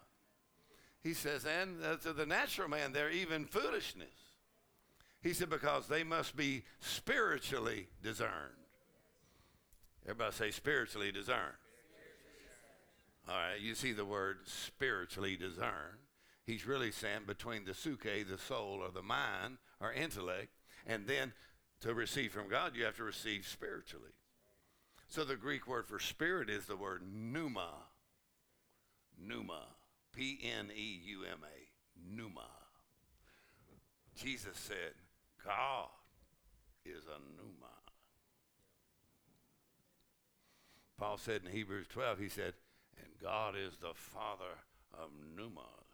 he 1.02 1.12
says, 1.12 1.44
and 1.44 1.84
uh, 1.84 1.96
to 1.96 2.12
the 2.12 2.26
natural 2.26 2.68
man, 2.68 2.92
they're 2.92 3.10
even 3.10 3.44
foolishness. 3.44 4.06
He 5.22 5.32
said, 5.32 5.50
because 5.50 5.88
they 5.88 6.04
must 6.04 6.36
be 6.36 6.62
spiritually 6.80 7.88
discerned. 8.02 8.30
Everybody 10.04 10.32
say 10.32 10.50
spiritually 10.52 11.10
discerned. 11.10 11.58
All 13.28 13.34
right, 13.34 13.60
you 13.60 13.74
see 13.74 13.92
the 13.92 14.04
word 14.04 14.38
spiritually 14.44 15.36
discern. 15.36 15.98
He's 16.46 16.66
really 16.66 16.92
saying 16.92 17.22
between 17.26 17.64
the 17.64 17.72
psuche, 17.72 18.28
the 18.28 18.38
soul 18.38 18.80
or 18.80 18.90
the 18.90 19.02
mind 19.02 19.58
or 19.80 19.92
intellect, 19.92 20.50
and 20.86 21.06
then 21.06 21.32
to 21.80 21.92
receive 21.92 22.32
from 22.32 22.48
God, 22.48 22.72
you 22.76 22.84
have 22.84 22.96
to 22.96 23.04
receive 23.04 23.46
spiritually. 23.46 24.12
So 25.08 25.24
the 25.24 25.36
Greek 25.36 25.66
word 25.66 25.86
for 25.86 25.98
spirit 25.98 26.48
is 26.48 26.66
the 26.66 26.76
word 26.76 27.02
pneuma. 27.04 27.70
Pneuma. 29.18 29.66
P 30.14 30.38
N 30.58 30.70
E 30.74 31.00
U 31.06 31.24
M 31.24 31.40
A. 31.42 32.14
Pneuma. 32.14 32.48
Jesus 34.16 34.56
said, 34.56 34.94
God 35.44 35.88
is 36.84 37.04
a 37.04 37.18
pneuma. 37.36 37.74
Paul 40.98 41.18
said 41.18 41.42
in 41.44 41.52
Hebrews 41.52 41.86
12, 41.88 42.18
he 42.18 42.28
said, 42.28 42.54
and 42.98 43.08
God 43.22 43.54
is 43.54 43.76
the 43.76 43.92
father 43.94 44.62
of 44.94 45.10
pneumas. 45.36 45.85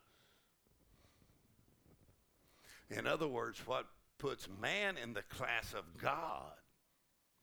In 2.97 3.07
other 3.07 3.29
words, 3.29 3.67
what 3.67 3.87
puts 4.23 4.49
man 4.61 4.97
in 5.03 5.15
the 5.15 5.23
class 5.23 5.75
of 5.75 6.01
God. 6.01 6.53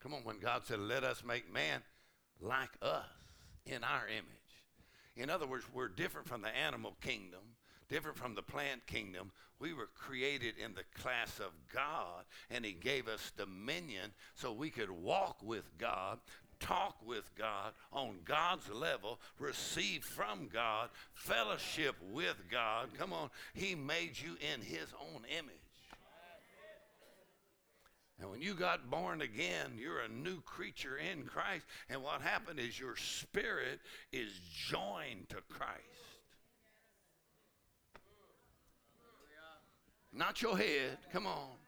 Come 0.02 0.14
on, 0.14 0.24
when 0.24 0.38
God 0.38 0.62
said, 0.64 0.78
let 0.78 1.04
us 1.04 1.22
make 1.22 1.52
man 1.52 1.82
like 2.40 2.70
us 2.80 3.04
in 3.66 3.84
our 3.84 4.08
image. 4.08 4.24
In 5.14 5.28
other 5.28 5.46
words, 5.46 5.66
we're 5.74 5.88
different 5.88 6.26
from 6.26 6.40
the 6.40 6.56
animal 6.56 6.96
kingdom, 7.02 7.40
different 7.90 8.16
from 8.16 8.34
the 8.34 8.42
plant 8.42 8.86
kingdom. 8.86 9.30
We 9.58 9.74
were 9.74 9.90
created 9.94 10.54
in 10.56 10.72
the 10.72 10.84
class 11.02 11.38
of 11.38 11.52
God, 11.70 12.24
and 12.48 12.64
He 12.64 12.72
gave 12.72 13.08
us 13.08 13.30
dominion 13.36 14.12
so 14.34 14.52
we 14.52 14.70
could 14.70 14.90
walk 14.90 15.42
with 15.42 15.76
God, 15.76 16.18
talk 16.60 16.96
with 17.04 17.34
God 17.36 17.72
on 17.92 18.18
God's 18.24 18.68
level, 18.70 19.18
receive 19.38 20.04
from 20.04 20.48
God, 20.52 20.90
fellowship 21.14 21.96
with 22.12 22.36
God. 22.50 22.90
Come 22.96 23.12
on, 23.12 23.30
He 23.54 23.74
made 23.74 24.18
you 24.18 24.36
in 24.54 24.60
His 24.60 24.86
own 25.00 25.22
image. 25.36 25.54
And 28.20 28.30
when 28.30 28.42
you 28.42 28.52
got 28.52 28.90
born 28.90 29.22
again, 29.22 29.78
you're 29.78 30.00
a 30.00 30.08
new 30.08 30.42
creature 30.42 30.98
in 30.98 31.24
Christ. 31.24 31.64
And 31.88 32.02
what 32.02 32.20
happened 32.20 32.60
is 32.60 32.78
your 32.78 32.96
spirit 32.96 33.80
is 34.12 34.30
joined 34.68 35.30
to 35.30 35.36
Christ. 35.48 35.80
Not 40.12 40.42
your 40.42 40.58
head. 40.58 40.98
Come 41.12 41.26
on 41.26 41.59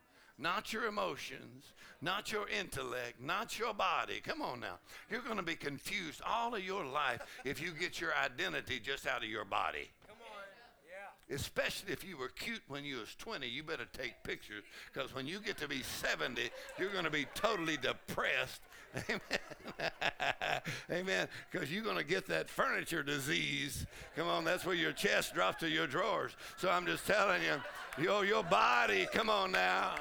not 0.42 0.72
your 0.72 0.86
emotions, 0.86 1.72
not 2.00 2.32
your 2.32 2.48
intellect, 2.48 3.20
not 3.20 3.58
your 3.58 3.72
body. 3.72 4.20
Come 4.22 4.42
on 4.42 4.60
now. 4.60 4.78
You're 5.08 5.22
going 5.22 5.36
to 5.36 5.42
be 5.42 5.54
confused 5.54 6.20
all 6.26 6.54
of 6.54 6.64
your 6.64 6.84
life 6.84 7.22
if 7.44 7.62
you 7.62 7.70
get 7.70 8.00
your 8.00 8.10
identity 8.22 8.80
just 8.80 9.06
out 9.06 9.22
of 9.22 9.28
your 9.28 9.44
body. 9.44 9.88
Come 10.08 10.16
on. 10.20 10.42
Yeah. 10.84 11.36
Especially 11.36 11.92
if 11.92 12.04
you 12.04 12.16
were 12.16 12.28
cute 12.28 12.62
when 12.66 12.84
you 12.84 12.96
was 12.96 13.14
20, 13.14 13.46
you 13.46 13.62
better 13.62 13.86
take 13.96 14.14
pictures 14.24 14.64
because 14.92 15.14
when 15.14 15.28
you 15.28 15.38
get 15.38 15.58
to 15.58 15.68
be 15.68 15.82
70, 15.82 16.42
you're 16.76 16.92
going 16.92 17.04
to 17.04 17.10
be 17.10 17.26
totally 17.36 17.76
depressed. 17.76 18.62
Amen. 19.08 19.80
Amen. 20.90 21.28
Because 21.50 21.72
you're 21.72 21.84
going 21.84 21.96
to 21.96 22.04
get 22.04 22.26
that 22.26 22.50
furniture 22.50 23.04
disease. 23.04 23.86
Come 24.16 24.26
on, 24.26 24.44
that's 24.44 24.66
where 24.66 24.74
your 24.74 24.92
chest 24.92 25.34
drops 25.34 25.60
to 25.60 25.68
your 25.68 25.86
drawers. 25.86 26.32
So 26.58 26.68
I'm 26.68 26.84
just 26.84 27.06
telling 27.06 27.42
you, 27.42 28.02
your, 28.02 28.24
your 28.24 28.42
body, 28.42 29.06
come 29.12 29.30
on 29.30 29.52
now. 29.52 29.94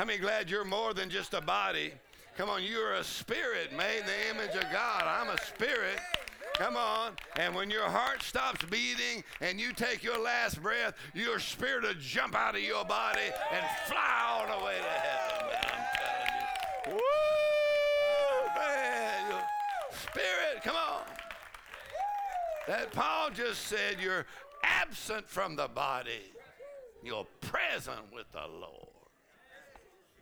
How 0.00 0.06
many 0.06 0.18
glad 0.18 0.48
you're 0.48 0.64
more 0.64 0.94
than 0.94 1.10
just 1.10 1.34
a 1.34 1.42
body? 1.42 1.92
Come 2.34 2.48
on, 2.48 2.62
you're 2.62 2.94
a 2.94 3.04
spirit 3.04 3.70
made 3.76 3.98
in 3.98 4.06
the 4.06 4.30
image 4.30 4.56
of 4.56 4.72
God. 4.72 5.02
I'm 5.02 5.28
a 5.28 5.38
spirit. 5.44 6.00
Come 6.54 6.74
on. 6.74 7.12
And 7.36 7.54
when 7.54 7.68
your 7.68 7.84
heart 7.84 8.22
stops 8.22 8.64
beating 8.64 9.22
and 9.42 9.60
you 9.60 9.74
take 9.74 10.02
your 10.02 10.18
last 10.18 10.62
breath, 10.62 10.94
your 11.12 11.38
spirit 11.38 11.82
will 11.82 11.92
jump 12.00 12.34
out 12.34 12.54
of 12.54 12.62
your 12.62 12.82
body 12.82 13.28
and 13.52 13.62
fly 13.88 14.22
all 14.26 14.46
the 14.46 14.64
way 14.64 14.76
to 14.78 14.88
heaven. 14.88 15.58
I'm 15.64 15.84
telling 15.98 16.32
you. 16.86 16.94
Woo, 16.94 18.54
man. 18.56 19.30
Your 19.32 19.42
spirit, 19.98 20.62
come 20.64 20.76
on. 20.76 21.02
That 22.68 22.90
Paul 22.92 23.28
just 23.34 23.66
said 23.66 23.96
you're 24.00 24.24
absent 24.64 25.28
from 25.28 25.56
the 25.56 25.68
body. 25.68 26.32
You're 27.02 27.26
present 27.42 28.10
with 28.14 28.32
the 28.32 28.46
Lord. 28.46 28.89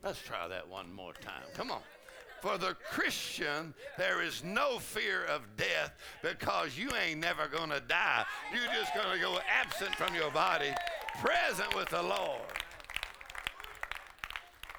Let's 0.03 0.21
try 0.21 0.47
that 0.47 0.67
one 0.67 0.93
more 0.93 1.13
time. 1.13 1.43
Come 1.55 1.71
on. 1.71 1.81
For 2.41 2.57
the 2.57 2.75
Christian, 2.89 3.73
there 3.97 4.21
is 4.21 4.43
no 4.45 4.79
fear 4.79 5.25
of 5.25 5.41
death 5.57 5.93
because 6.23 6.77
you 6.77 6.89
ain't 6.95 7.19
never 7.19 7.47
going 7.47 7.69
to 7.69 7.81
die. 7.81 8.25
You're 8.53 8.73
just 8.73 8.93
going 8.95 9.13
to 9.13 9.21
go 9.21 9.39
absent 9.49 9.93
from 9.95 10.15
your 10.15 10.31
body, 10.31 10.69
present 11.19 11.75
with 11.75 11.89
the 11.89 12.01
Lord. 12.01 12.39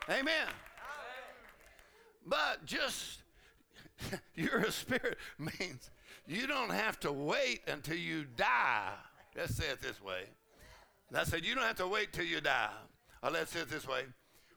Amen. 0.09 0.47
But 2.27 2.65
just 2.65 3.23
you're 4.35 4.61
a 4.61 4.73
spirit 4.73 5.19
means 5.39 5.91
you 6.27 6.47
don't 6.47 6.71
have 6.71 6.99
to 7.01 7.13
wait 7.13 7.61
until 7.69 7.97
you 7.97 8.25
die. 8.37 8.93
Let's 9.37 9.55
say 9.55 9.67
it 9.67 9.83
this 9.83 10.03
way. 10.03 10.23
I 11.15 11.25
said, 11.25 11.45
you 11.45 11.55
don't 11.55 11.65
have 11.65 11.77
to 11.77 11.89
wait 11.89 12.13
till 12.13 12.25
you 12.25 12.41
die. 12.41 12.71
Or 13.23 13.31
let's 13.31 13.53
say 13.53 13.61
it 13.61 13.71
this 13.71 13.87
way 13.87 14.05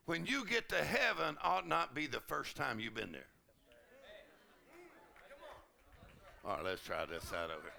when 0.05 0.25
you 0.25 0.45
get 0.45 0.69
to 0.69 0.84
heaven 0.84 1.38
ought 1.43 1.67
not 1.67 1.95
be 1.95 2.07
the 2.07 2.19
first 2.19 2.55
time 2.55 2.80
you've 2.80 2.95
been 2.95 3.11
there. 3.11 3.27
All 6.45 6.55
right, 6.55 6.65
let's 6.65 6.84
try 6.84 7.05
this 7.05 7.23
side 7.23 7.49
over. 7.49 7.71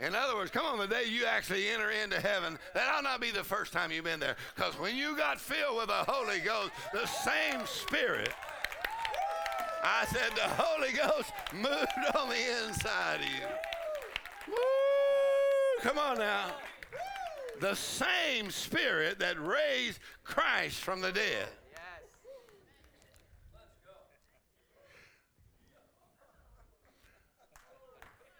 In 0.00 0.14
other 0.14 0.34
words, 0.34 0.50
come 0.50 0.66
on, 0.66 0.78
the 0.78 0.86
day 0.86 1.04
you 1.08 1.24
actually 1.24 1.68
enter 1.68 1.90
into 1.90 2.20
heaven, 2.20 2.58
that 2.74 2.92
ought 2.92 3.04
not 3.04 3.20
be 3.20 3.30
the 3.30 3.44
first 3.44 3.72
time 3.72 3.90
you've 3.90 4.04
been 4.04 4.20
there. 4.20 4.36
Because 4.54 4.78
when 4.78 4.96
you 4.96 5.16
got 5.16 5.40
filled 5.40 5.76
with 5.76 5.88
the 5.88 5.92
Holy 5.92 6.40
Ghost, 6.40 6.70
the 6.92 7.06
same 7.06 7.64
Spirit, 7.66 8.30
I 9.82 10.04
said 10.06 10.30
the 10.34 10.48
Holy 10.48 10.92
Ghost 10.92 11.32
moved 11.52 12.16
on 12.16 12.28
the 12.28 12.66
inside 12.66 13.20
of 13.20 13.26
you. 13.26 13.46
Woo! 14.48 15.82
Come 15.82 15.98
on 15.98 16.18
now 16.18 16.52
the 17.60 17.74
same 17.74 18.50
spirit 18.50 19.18
that 19.18 19.40
raised 19.40 19.98
Christ 20.22 20.80
from 20.80 21.00
the 21.00 21.12
dead. 21.12 21.48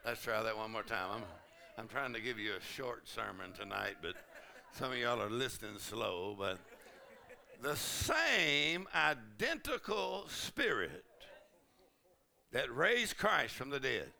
Let's 0.04 0.22
try 0.22 0.42
that 0.42 0.54
one 0.54 0.70
more 0.70 0.82
time. 0.82 1.08
I'm, 1.14 1.22
I'm 1.78 1.88
trying 1.88 2.12
to 2.12 2.20
give 2.20 2.38
you 2.38 2.50
a 2.52 2.60
short 2.60 3.08
sermon 3.08 3.52
tonight, 3.58 3.94
but 4.02 4.12
some 4.72 4.92
of 4.92 4.98
y'all 4.98 5.22
are 5.22 5.30
listening 5.30 5.78
slow. 5.78 6.36
But 6.38 6.58
the 7.62 7.74
same 7.74 8.86
identical 8.94 10.26
spirit 10.28 11.06
that 12.52 12.74
raised 12.74 13.16
Christ 13.16 13.54
from 13.54 13.70
the 13.70 13.80
dead. 13.80 14.12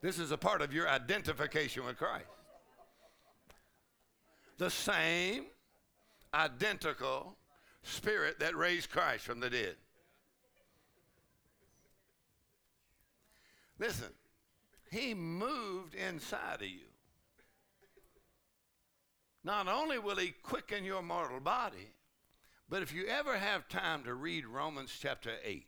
This 0.00 0.20
is 0.20 0.30
a 0.30 0.38
part 0.38 0.62
of 0.62 0.72
your 0.72 0.88
identification 0.88 1.84
with 1.84 1.98
Christ. 1.98 2.26
The 4.58 4.70
same 4.70 5.46
identical 6.32 7.34
spirit 7.82 8.38
that 8.38 8.54
raised 8.54 8.90
Christ 8.90 9.24
from 9.24 9.40
the 9.40 9.50
dead. 9.50 9.74
Listen, 13.80 14.12
he 14.90 15.14
moved 15.14 15.94
inside 15.94 16.56
of 16.56 16.68
you. 16.68 16.90
Not 19.42 19.68
only 19.68 19.98
will 19.98 20.16
he 20.16 20.34
quicken 20.42 20.84
your 20.84 21.00
mortal 21.00 21.40
body, 21.40 21.94
but 22.68 22.82
if 22.82 22.92
you 22.92 23.06
ever 23.06 23.38
have 23.38 23.68
time 23.68 24.04
to 24.04 24.12
read 24.12 24.46
Romans 24.46 24.96
chapter 25.00 25.30
8, 25.42 25.66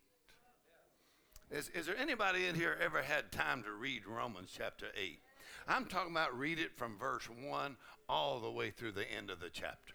is, 1.50 1.70
is 1.70 1.86
there 1.86 1.96
anybody 1.96 2.46
in 2.46 2.54
here 2.54 2.76
ever 2.82 3.02
had 3.02 3.32
time 3.32 3.62
to 3.62 3.72
read 3.72 4.06
Romans 4.06 4.50
chapter 4.54 4.86
8? 4.94 5.18
I'm 5.66 5.86
talking 5.86 6.12
about 6.12 6.38
read 6.38 6.58
it 6.58 6.76
from 6.76 6.98
verse 6.98 7.28
1 7.30 7.76
all 8.10 8.40
the 8.40 8.50
way 8.50 8.70
through 8.70 8.92
the 8.92 9.10
end 9.10 9.30
of 9.30 9.40
the 9.40 9.50
chapter. 9.50 9.94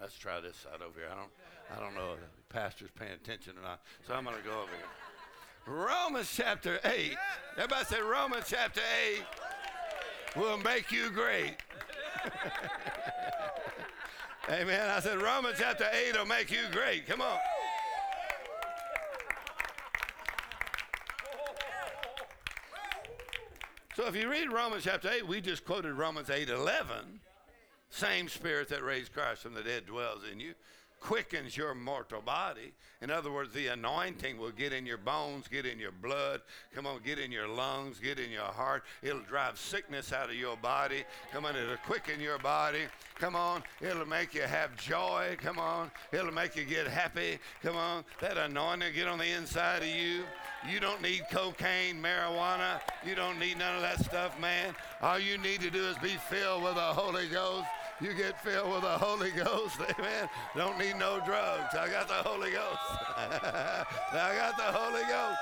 Let's 0.00 0.18
try 0.18 0.40
this 0.40 0.56
side 0.56 0.82
over 0.82 0.98
here. 0.98 1.08
I 1.12 1.14
don't, 1.14 1.30
I 1.76 1.80
don't 1.80 1.94
know 1.94 2.14
if 2.14 2.20
the 2.20 2.54
pastor's 2.54 2.90
paying 2.90 3.12
attention 3.12 3.54
or 3.56 3.62
not, 3.62 3.82
so 4.06 4.14
I'm 4.14 4.24
going 4.24 4.36
to 4.36 4.42
go 4.42 4.58
over 4.62 4.72
here. 4.76 5.01
Romans 5.66 6.32
chapter 6.34 6.80
8. 6.84 7.16
Everybody 7.56 7.84
say 7.84 8.00
Romans 8.00 8.44
chapter 8.48 8.80
8 9.14 9.22
will 10.36 10.58
make 10.58 10.90
you 10.90 11.10
great. 11.10 11.56
Amen. 14.50 14.90
I 14.90 14.98
said 15.00 15.22
Romans 15.22 15.56
chapter 15.58 15.86
8 16.08 16.18
will 16.18 16.26
make 16.26 16.50
you 16.50 16.62
great. 16.72 17.06
Come 17.06 17.20
on. 17.20 17.38
So 23.94 24.06
if 24.06 24.16
you 24.16 24.28
read 24.28 24.50
Romans 24.50 24.84
chapter 24.84 25.10
8, 25.10 25.28
we 25.28 25.40
just 25.40 25.64
quoted 25.64 25.92
Romans 25.92 26.28
8 26.28 26.48
11. 26.48 27.20
Same 27.90 28.28
spirit 28.28 28.68
that 28.70 28.82
raised 28.82 29.12
Christ 29.12 29.42
from 29.42 29.54
the 29.54 29.62
dead 29.62 29.86
dwells 29.86 30.22
in 30.30 30.40
you 30.40 30.54
quickens 31.02 31.56
your 31.56 31.74
mortal 31.74 32.20
body. 32.20 32.72
In 33.00 33.10
other 33.10 33.32
words, 33.32 33.52
the 33.52 33.66
anointing 33.66 34.38
will 34.38 34.52
get 34.52 34.72
in 34.72 34.86
your 34.86 34.98
bones, 34.98 35.48
get 35.48 35.66
in 35.66 35.78
your 35.78 35.90
blood, 35.90 36.40
come 36.72 36.86
on, 36.86 37.00
get 37.04 37.18
in 37.18 37.32
your 37.32 37.48
lungs, 37.48 37.98
get 37.98 38.20
in 38.20 38.30
your 38.30 38.42
heart. 38.42 38.84
It'll 39.02 39.22
drive 39.22 39.58
sickness 39.58 40.12
out 40.12 40.30
of 40.30 40.36
your 40.36 40.56
body. 40.56 41.02
Come 41.32 41.44
on, 41.44 41.56
it'll 41.56 41.76
quicken 41.78 42.20
your 42.20 42.38
body. 42.38 42.82
Come 43.16 43.34
on, 43.34 43.64
it'll 43.80 44.06
make 44.06 44.34
you 44.34 44.42
have 44.42 44.76
joy. 44.76 45.36
Come 45.40 45.58
on, 45.58 45.90
it'll 46.12 46.32
make 46.32 46.54
you 46.54 46.64
get 46.64 46.86
happy. 46.86 47.38
Come 47.62 47.76
on, 47.76 48.04
that 48.20 48.36
anointing 48.36 48.94
get 48.94 49.08
on 49.08 49.18
the 49.18 49.30
inside 49.30 49.82
of 49.82 49.88
you. 49.88 50.22
You 50.70 50.78
don't 50.78 51.02
need 51.02 51.22
cocaine, 51.32 52.00
marijuana. 52.00 52.80
You 53.04 53.16
don't 53.16 53.40
need 53.40 53.58
none 53.58 53.74
of 53.74 53.82
that 53.82 54.04
stuff, 54.04 54.38
man. 54.40 54.74
All 55.00 55.18
you 55.18 55.36
need 55.38 55.60
to 55.62 55.70
do 55.70 55.84
is 55.86 55.98
be 55.98 56.16
filled 56.30 56.62
with 56.62 56.76
the 56.76 56.80
Holy 56.80 57.26
Ghost. 57.28 57.66
You 58.02 58.12
get 58.14 58.40
filled 58.42 58.72
with 58.72 58.82
the 58.82 58.98
Holy 58.98 59.30
Ghost, 59.30 59.78
amen. 59.98 60.28
Don't 60.56 60.76
need 60.76 60.96
no 60.96 61.20
drugs. 61.24 61.72
I 61.72 61.88
got 61.88 62.08
the 62.08 62.14
Holy 62.14 62.50
Ghost. 62.50 62.80
I 63.16 64.34
got 64.36 64.56
the 64.56 64.64
Holy 64.64 65.02
Ghost. 65.02 65.38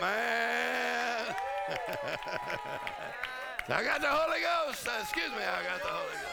Man. 0.00 1.34
I 3.68 3.84
got 3.84 4.00
the 4.00 4.08
Holy 4.08 4.40
Ghost. 4.40 4.88
Excuse 5.02 5.32
me, 5.32 5.44
I 5.44 5.62
got 5.68 5.82
the 5.82 5.90
Holy 5.90 6.16
Ghost. 6.16 6.32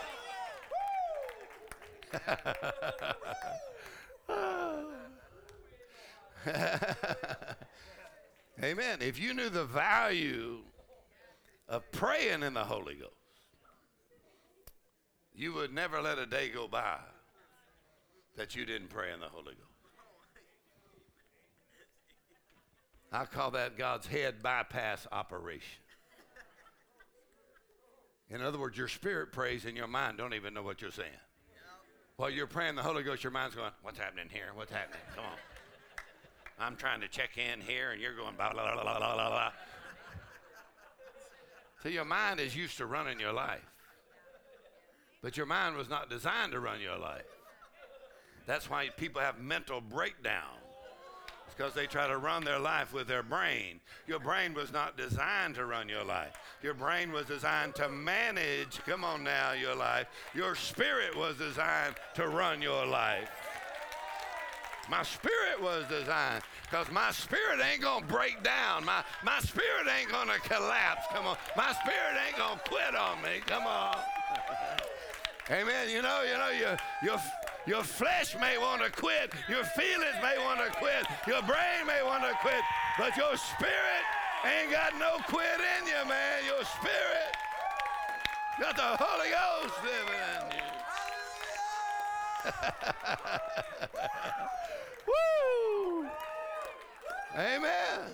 Amen. 8.64 9.02
If 9.02 9.20
you 9.20 9.34
knew 9.34 9.50
the 9.50 9.66
value 9.66 10.60
of 11.68 11.92
praying 11.92 12.44
in 12.44 12.54
the 12.54 12.64
Holy 12.64 12.96
Ghost, 12.96 13.19
you 15.40 15.54
would 15.54 15.74
never 15.74 16.02
let 16.02 16.18
a 16.18 16.26
day 16.26 16.50
go 16.50 16.68
by 16.68 16.98
that 18.36 18.58
you 18.58 18.66
didn't 18.66 18.90
pray 18.90 19.14
in 19.14 19.22
the 19.22 19.28
Holy 19.28 19.54
Ghost. 19.54 19.56
I 23.14 23.24
call 23.24 23.52
that 23.52 23.78
God's 23.78 24.06
head 24.06 24.44
bypass 24.44 25.08
operation. 25.14 25.80
In 28.30 28.42
other 28.42 28.60
words, 28.60 28.78
your 28.78 28.90
spirit 28.90 29.32
prays 29.32 29.64
and 29.64 29.78
your 29.78 29.88
mind 29.88 30.18
don't 30.18 30.34
even 30.34 30.54
know 30.54 30.62
what 30.62 30.82
you're 30.82 30.92
saying. 30.92 31.10
While 32.18 32.30
you're 32.30 32.46
praying 32.46 32.76
the 32.76 32.84
Holy 32.84 33.02
Ghost, 33.02 33.24
your 33.24 33.32
mind's 33.32 33.56
going, 33.56 33.72
What's 33.82 33.98
happening 33.98 34.28
here? 34.30 34.50
What's 34.56 34.74
happening? 34.74 35.00
Come 35.16 35.24
on. 35.24 35.38
I'm 36.60 36.76
trying 36.76 37.00
to 37.00 37.08
check 37.08 37.38
in 37.38 37.62
here 37.62 37.92
and 37.92 38.02
you're 38.02 38.16
going 38.16 38.36
blah, 38.36 38.52
blah, 38.52 38.74
blah, 38.74 38.84
blah, 38.84 39.00
blah, 39.00 39.16
blah. 39.16 39.52
So 41.82 41.88
your 41.88 42.04
mind 42.04 42.42
is 42.42 42.58
used 42.58 42.78
to 42.80 42.86
running 42.86 43.22
your 43.22 43.32
life. 43.32 43.69
But 45.22 45.36
your 45.36 45.46
mind 45.46 45.76
was 45.76 45.90
not 45.90 46.10
designed 46.10 46.54
to 46.54 46.60
run 46.60 46.80
your 46.82 46.98
life. 46.98 47.24
That's 48.46 48.70
why 48.70 48.90
people 48.90 49.22
have 49.22 49.40
mental 49.40 49.82
breakdown. 49.82 50.58
It's 51.46 51.56
because 51.56 51.74
they 51.74 51.88
try 51.88 52.08
to 52.08 52.18
run 52.18 52.44
their 52.44 52.60
life 52.60 52.94
with 52.94 53.08
their 53.08 53.22
brain. 53.22 53.80
Your 54.08 54.20
brain 54.20 54.54
was 54.54 54.72
not 54.72 54.98
designed 54.98 55.56
to 55.56 55.66
run 55.66 55.90
your 55.90 56.04
life. 56.04 56.34
Your 56.64 56.74
brain 56.74 57.12
was 57.12 57.26
designed 57.26 57.76
to 57.76 57.90
manage, 57.90 58.80
come 58.86 59.04
on 59.04 59.24
now, 59.24 59.52
your 59.52 59.76
life. 59.76 60.08
Your 60.34 60.56
spirit 60.56 61.16
was 61.16 61.38
designed 61.38 61.96
to 62.16 62.28
run 62.28 62.62
your 62.62 62.86
life. 62.86 63.30
My 64.90 65.04
spirit 65.04 65.62
was 65.62 65.86
designed 65.88 66.42
because 66.64 66.90
my 66.92 67.12
spirit 67.12 67.60
ain't 67.72 67.82
going 67.82 68.02
to 68.02 68.08
break 68.08 68.42
down. 68.42 68.86
My, 68.86 69.04
my 69.24 69.40
spirit 69.40 69.86
ain't 70.00 70.12
going 70.12 70.30
to 70.30 70.40
collapse. 70.40 71.06
Come 71.14 71.28
on. 71.28 71.38
My 71.56 71.72
spirit 71.74 72.18
ain't 72.26 72.38
going 72.38 72.58
to 72.58 72.70
quit 72.70 72.96
on 72.96 73.22
me. 73.22 73.42
Come 73.46 73.68
on. 73.68 73.96
Amen. 75.52 75.90
You 75.90 76.04
know, 76.04 76.22
you 76.22 76.38
know, 76.38 76.50
your, 76.50 76.78
your, 77.02 77.20
your 77.66 77.84
flesh 77.84 78.36
may 78.40 78.60
want 78.60 78.84
to 78.84 78.92
quit. 78.92 79.34
Your 79.50 79.64
feelings 79.64 80.16
may 80.22 80.38
want 80.38 80.60
to 80.60 80.70
quit. 80.78 81.08
Your 81.26 81.42
brain 81.42 81.88
may 81.88 82.04
want 82.04 82.22
to 82.24 82.34
quit. 82.42 82.62
But 83.00 83.18
your 83.18 83.36
spirit 83.36 84.06
ain't 84.46 84.72
got 84.72 84.94
no 85.00 85.18
quit 85.28 85.60
in 85.80 85.88
you, 85.88 86.08
man. 86.08 86.46
Your 86.46 86.64
spirit 86.64 87.36
got 88.60 88.76
the 88.76 88.96
Holy 89.04 89.30
Ghost 89.32 89.74
living 89.84 90.22
in 90.38 90.52
you. 90.56 90.70
Woo! 96.04 96.10
Amen. 97.36 98.14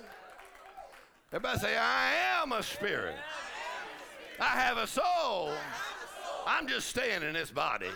Everybody 1.33 1.59
say, 1.59 1.75
I 1.75 2.13
am 2.41 2.53
a 2.53 2.63
spirit. 2.63 3.17
I 4.39 4.45
have 4.45 4.77
a 4.77 4.87
soul. 4.87 5.51
I'm 6.45 6.67
just 6.67 6.87
staying 6.89 7.23
in 7.23 7.33
this 7.33 7.51
body. 7.51 7.87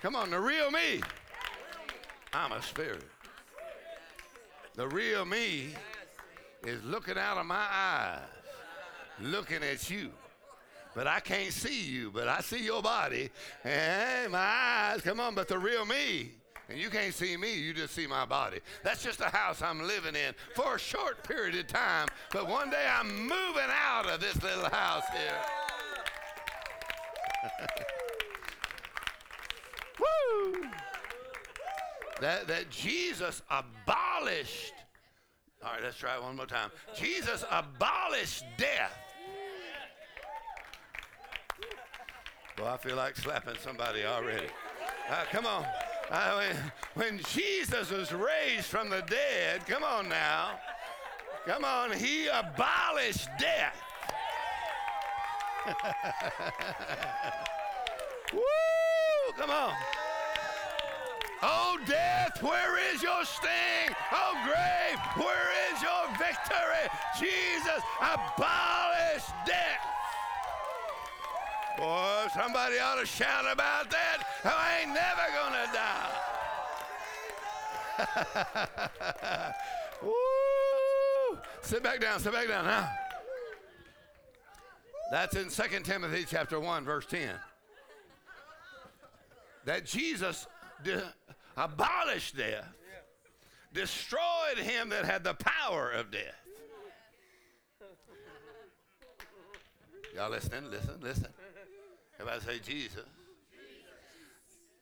Come 0.00 0.14
on, 0.14 0.30
the 0.30 0.38
real 0.38 0.70
me. 0.70 1.00
I'm 2.32 2.52
a 2.52 2.62
spirit. 2.62 3.04
The 4.74 4.86
real 4.86 5.24
me 5.24 5.74
is 6.64 6.82
looking 6.84 7.18
out 7.18 7.36
of 7.36 7.46
my 7.46 7.66
eyes, 7.68 8.20
looking 9.20 9.64
at 9.64 9.90
you. 9.90 10.10
But 10.94 11.08
I 11.08 11.20
can't 11.20 11.52
see 11.52 11.82
you, 11.82 12.10
but 12.12 12.28
I 12.28 12.40
see 12.40 12.64
your 12.64 12.80
body. 12.80 13.30
And 13.64 14.32
my 14.32 14.38
eyes, 14.38 15.00
come 15.02 15.18
on, 15.18 15.34
but 15.34 15.48
the 15.48 15.58
real 15.58 15.84
me 15.84 16.32
and 16.68 16.78
you 16.78 16.90
can't 16.90 17.14
see 17.14 17.36
me, 17.36 17.54
you 17.54 17.72
just 17.72 17.94
see 17.94 18.06
my 18.06 18.26
body. 18.26 18.60
That's 18.82 19.02
just 19.02 19.20
a 19.20 19.30
house 19.30 19.62
I'm 19.62 19.86
living 19.86 20.14
in 20.14 20.34
for 20.54 20.76
a 20.76 20.78
short 20.78 21.22
period 21.26 21.56
of 21.56 21.66
time, 21.66 22.08
but 22.30 22.46
one 22.46 22.70
day 22.70 22.86
I'm 22.88 23.22
moving 23.22 23.70
out 23.70 24.06
of 24.06 24.20
this 24.20 24.40
little 24.42 24.68
house 24.68 25.04
here. 25.12 25.34
Woo! 29.98 30.64
That, 32.20 32.46
that 32.48 32.68
Jesus 32.70 33.42
abolished. 33.50 34.74
All 35.64 35.72
right, 35.72 35.82
let's 35.82 35.96
try 35.96 36.16
it 36.16 36.22
one 36.22 36.36
more 36.36 36.46
time. 36.46 36.70
Jesus 36.94 37.44
abolished 37.50 38.44
death. 38.58 38.96
Well, 42.58 42.68
I 42.68 42.76
feel 42.76 42.96
like 42.96 43.16
slapping 43.16 43.54
somebody 43.62 44.04
already. 44.04 44.48
Come 45.30 45.46
on. 45.46 45.64
Uh, 46.10 46.36
when, 46.36 46.56
when 46.94 47.20
Jesus 47.34 47.90
was 47.90 48.12
raised 48.12 48.64
from 48.64 48.88
the 48.88 49.02
dead, 49.02 49.66
come 49.66 49.84
on 49.84 50.08
now, 50.08 50.58
come 51.46 51.66
on, 51.66 51.92
he 51.92 52.28
abolished 52.28 53.28
death. 53.38 53.76
Woo! 58.32 58.40
Come 59.36 59.50
on. 59.50 59.74
Oh, 61.42 61.78
death, 61.86 62.42
where 62.42 62.78
is 62.92 63.02
your 63.02 63.24
sting? 63.24 63.94
Oh, 64.10 64.32
grave, 64.44 64.98
where 65.16 65.50
is 65.70 65.82
your 65.82 66.08
victory? 66.18 66.88
Jesus 67.20 67.82
abolished 68.00 69.30
death. 69.46 70.07
Boy, 71.78 72.26
somebody 72.34 72.78
ought 72.80 72.98
to 72.98 73.06
shout 73.06 73.44
about 73.50 73.90
that. 73.90 74.26
I 74.44 74.80
ain't 74.80 74.92
never 74.92 75.22
to 75.54 75.66
die. 75.72 76.10
Sit 81.62 81.82
back 81.82 82.00
down, 82.00 82.18
sit 82.18 82.32
back 82.32 82.48
down 82.48 82.64
now. 82.64 82.90
That's 85.10 85.36
in 85.36 85.50
2 85.50 85.62
Timothy 85.84 86.24
chapter 86.28 86.58
1, 86.58 86.84
verse 86.84 87.06
10. 87.06 87.34
That 89.66 89.84
Jesus 89.84 90.46
de- 90.82 91.12
abolished 91.56 92.36
death, 92.36 92.66
destroyed 93.74 94.56
him 94.56 94.88
that 94.88 95.04
had 95.04 95.22
the 95.24 95.34
power 95.34 95.90
of 95.90 96.10
death. 96.10 96.34
Y'all 100.14 100.30
listening? 100.30 100.70
Listen, 100.70 100.94
listen. 101.02 101.28
Everybody 102.20 102.44
say 102.44 102.58
Jesus. 102.72 103.04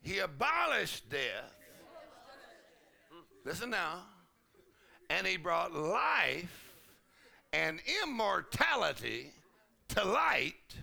He 0.03 0.19
abolished 0.19 1.09
death. 1.11 1.53
Listen 3.45 3.71
now. 3.71 4.03
And 5.11 5.27
he 5.27 5.37
brought 5.37 5.73
life 5.73 6.73
and 7.53 7.81
immortality 8.03 9.33
to 9.89 10.05
light 10.05 10.75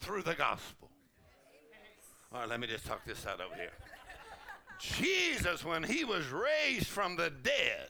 through 0.00 0.22
the 0.22 0.34
gospel. 0.34 0.90
All 2.32 2.40
right, 2.40 2.48
let 2.48 2.60
me 2.60 2.66
just 2.66 2.86
talk 2.86 3.04
this 3.04 3.26
out 3.26 3.40
over 3.40 3.54
here. 3.54 3.72
Jesus, 4.78 5.64
when 5.64 5.82
he 5.82 6.04
was 6.04 6.28
raised 6.28 6.86
from 6.86 7.16
the 7.16 7.30
dead, 7.30 7.88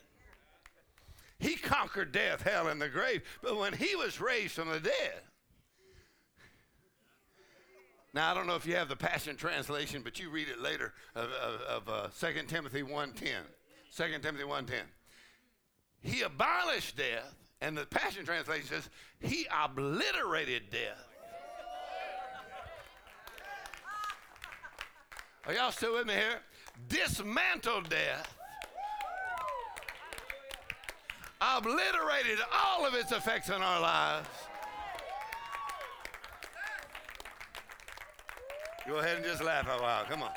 he 1.38 1.56
conquered 1.56 2.12
death, 2.12 2.42
hell, 2.42 2.68
and 2.68 2.80
the 2.80 2.88
grave. 2.88 3.22
But 3.42 3.58
when 3.58 3.72
he 3.72 3.94
was 3.96 4.20
raised 4.20 4.52
from 4.52 4.68
the 4.68 4.80
dead, 4.80 5.22
now, 8.12 8.30
I 8.30 8.34
don't 8.34 8.46
know 8.46 8.56
if 8.56 8.66
you 8.66 8.74
have 8.74 8.88
the 8.88 8.96
Passion 8.96 9.36
Translation, 9.36 10.02
but 10.02 10.18
you 10.18 10.30
read 10.30 10.48
it 10.48 10.60
later 10.60 10.92
of, 11.14 11.30
of, 11.30 11.60
of 11.60 11.88
uh, 11.88 12.08
2 12.18 12.42
Timothy 12.48 12.82
1.10. 12.82 13.14
2 13.96 14.18
Timothy 14.20 14.44
1.10. 14.44 14.72
He 16.02 16.22
abolished 16.22 16.96
death, 16.96 17.34
and 17.60 17.76
the 17.76 17.86
Passion 17.86 18.24
Translation 18.24 18.66
says, 18.66 18.90
He 19.20 19.46
obliterated 19.64 20.70
death. 20.70 21.06
Are 25.46 25.54
y'all 25.54 25.70
still 25.70 25.94
with 25.94 26.06
me 26.06 26.14
here? 26.14 26.40
Dismantled 26.88 27.88
death. 27.88 28.34
Obliterated 31.40 32.38
all 32.52 32.84
of 32.86 32.94
its 32.94 33.12
effects 33.12 33.48
in 33.48 33.62
our 33.62 33.80
lives. 33.80 34.28
Go 38.86 38.96
ahead 38.96 39.16
and 39.16 39.24
just 39.24 39.42
laugh 39.42 39.66
a 39.66 39.82
while. 39.82 40.04
Come 40.04 40.22
on. 40.22 40.30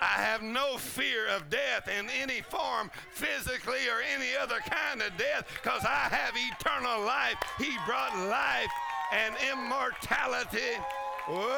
I 0.00 0.22
have 0.22 0.42
no 0.42 0.78
fear 0.78 1.26
of 1.28 1.50
death 1.50 1.88
in 1.88 2.08
any 2.10 2.40
form, 2.40 2.90
physically 3.10 3.88
or 3.88 4.00
any 4.14 4.36
other 4.40 4.60
kind 4.70 5.02
of 5.02 5.16
death, 5.16 5.48
because 5.60 5.84
I 5.84 6.08
have 6.08 6.34
eternal 6.36 7.04
life. 7.04 7.36
He 7.58 7.76
brought 7.84 8.16
life 8.28 8.70
and 9.12 9.34
immortality. 9.52 10.78
Whoa, 11.26 11.48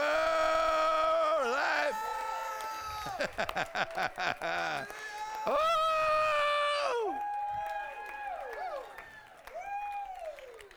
life. 1.44 1.94
oh! 5.46 7.14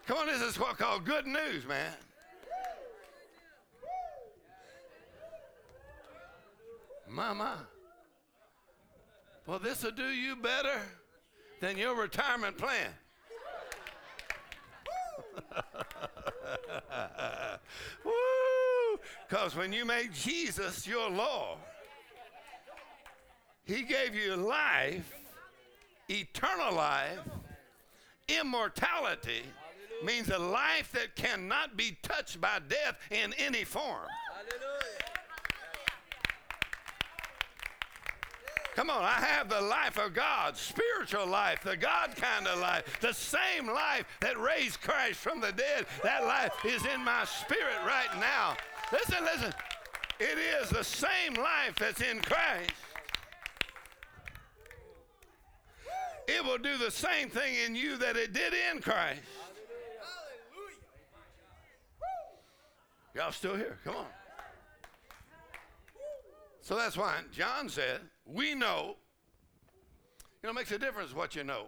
Come 0.05 0.17
on, 0.17 0.27
this 0.27 0.41
is 0.41 0.59
what's 0.59 0.77
called 0.77 1.05
good 1.05 1.25
news, 1.25 1.65
man. 1.65 1.93
Mama. 7.13 7.67
Well, 9.45 9.59
this 9.59 9.83
will 9.83 9.91
do 9.91 10.07
you 10.07 10.35
better 10.35 10.81
than 11.61 11.77
your 11.77 11.95
retirement 11.95 12.57
plan. 12.57 12.89
Woo! 18.03 18.99
Because 19.29 19.55
when 19.55 19.71
you 19.71 19.85
made 19.85 20.11
Jesus 20.15 20.87
your 20.87 21.07
Lord, 21.07 21.59
He 23.63 23.83
gave 23.83 24.15
you 24.15 24.35
life, 24.35 25.13
eternal 26.09 26.73
life, 26.73 27.19
immortality, 28.27 29.43
means 30.03 30.29
a 30.29 30.39
life 30.39 30.91
that 30.93 31.15
cannot 31.15 31.77
be 31.77 31.95
touched 32.01 32.41
by 32.41 32.57
death 32.67 32.97
in 33.11 33.33
any 33.37 33.63
form. 33.65 34.07
Come 38.75 38.89
on, 38.89 39.03
I 39.03 39.21
have 39.21 39.49
the 39.49 39.61
life 39.61 39.99
of 39.99 40.13
God, 40.15 40.57
spiritual 40.57 41.27
life, 41.27 41.61
the 41.63 41.77
God 41.77 42.15
kind 42.15 42.47
of 42.47 42.59
life, 42.59 42.99
the 43.01 43.13
same 43.13 43.67
life 43.67 44.05
that 44.19 44.39
raised 44.39 44.81
Christ 44.81 45.19
from 45.19 45.39
the 45.39 45.51
dead. 45.51 45.85
That 46.03 46.23
life 46.23 46.53
is 46.65 46.83
in 46.85 47.03
my 47.03 47.23
spirit 47.25 47.77
right 47.85 48.19
now. 48.19 48.55
Listen, 48.91 49.23
listen. 49.23 49.53
It 50.19 50.37
is 50.37 50.69
the 50.69 50.83
same 50.83 51.35
life 51.35 51.75
that's 51.77 52.01
in 52.01 52.19
Christ. 52.21 52.71
It 56.27 56.43
will 56.43 56.57
do 56.57 56.77
the 56.77 56.91
same 56.91 57.29
thing 57.29 57.55
in 57.65 57.75
you 57.75 57.97
that 57.97 58.15
it 58.15 58.33
did 58.33 58.53
in 58.53 58.81
Christ. 58.81 59.21
Hallelujah. 60.51 60.77
Y'all 63.15 63.31
still 63.31 63.55
here? 63.55 63.77
Come 63.83 63.97
on. 63.97 64.05
So 66.61 66.75
that's 66.75 66.95
why 66.95 67.15
John 67.31 67.67
said, 67.67 67.99
we 68.25 68.55
know. 68.55 68.95
You 70.41 70.47
know, 70.47 70.49
it 70.51 70.55
makes 70.55 70.71
a 70.71 70.79
difference 70.79 71.13
what 71.13 71.35
you 71.35 71.43
know. 71.43 71.67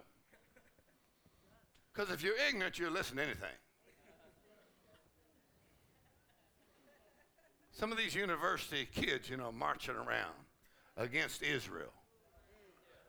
Because 1.92 2.12
if 2.12 2.22
you're 2.22 2.34
ignorant, 2.48 2.78
you'll 2.78 2.92
listen 2.92 3.16
to 3.16 3.22
anything. 3.22 3.48
Some 7.72 7.92
of 7.92 7.98
these 7.98 8.14
university 8.14 8.88
kids, 8.90 9.28
you 9.28 9.36
know, 9.36 9.52
marching 9.52 9.96
around 9.96 10.34
against 10.96 11.42
Israel. 11.42 11.92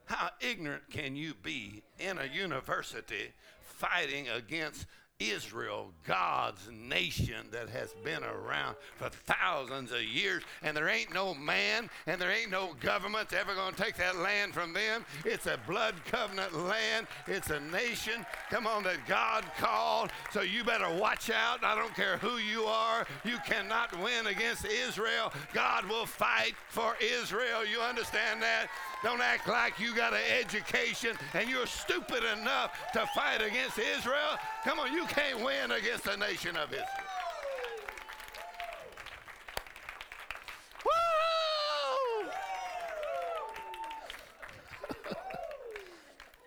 How 0.06 0.30
ignorant 0.42 0.84
can 0.90 1.16
you 1.16 1.34
be 1.42 1.84
in 2.00 2.18
a 2.18 2.26
university 2.26 3.34
fighting 3.62 4.28
against 4.30 4.86
Israel, 5.20 5.92
God's 6.06 6.70
nation 6.72 7.48
that 7.52 7.70
has 7.70 7.92
been 8.04 8.24
around 8.24 8.76
for 8.98 9.10
thousands 9.10 9.92
of 9.92 10.04
years, 10.04 10.44
and 10.62 10.78
there 10.78 10.90
ain't 10.90 11.12
no 11.12 11.34
man 11.34 11.90
and 12.06 12.22
there 12.22 12.30
ain't 12.30 12.52
no 12.52 12.76
government 12.82 13.34
ever 13.34 13.56
going 13.56 13.74
to 13.74 13.82
take 13.82 13.98
that 13.98 14.18
land 14.18 14.54
from 14.54 14.74
them. 14.74 15.04
It's 15.26 15.48
a 15.48 15.58
blood 15.66 15.96
covenant 16.06 16.54
land, 16.54 17.08
it's 17.26 17.50
a 17.50 17.60
nation, 17.60 18.28
come 18.52 18.68
on, 18.68 18.84
that 18.84 19.08
God 19.08 19.44
called. 19.58 20.12
So 20.32 20.42
you 20.42 20.64
better 20.64 20.96
watch 20.96 21.32
out. 21.32 21.64
I 21.64 21.74
don't 21.74 21.96
care 21.96 22.18
who 22.18 22.38
you 22.38 22.66
are, 22.66 23.08
you 23.24 23.38
cannot 23.44 24.00
win 24.00 24.28
against 24.28 24.66
Israel. 24.66 25.34
God 25.52 25.90
will 25.90 26.06
fight 26.06 26.54
for 26.70 26.96
Israel. 27.02 27.66
You 27.66 27.80
understand 27.80 28.44
that? 28.44 28.68
Don't 29.04 29.22
act 29.22 29.48
like 29.48 29.80
you 29.80 29.94
got 29.96 30.14
an 30.14 30.20
education 30.40 31.16
and 31.34 31.50
you're 31.50 31.68
stupid 31.68 32.24
enough 32.40 32.72
to 32.94 33.06
fight 33.14 33.42
against 33.42 33.78
Israel. 33.78 34.38
Come 34.64 34.80
on, 34.80 34.92
you 34.92 35.06
can't 35.06 35.44
win 35.44 35.72
against 35.72 36.04
the 36.04 36.18
nation 36.18 36.56
of 36.58 36.70
Israel. 36.70 36.86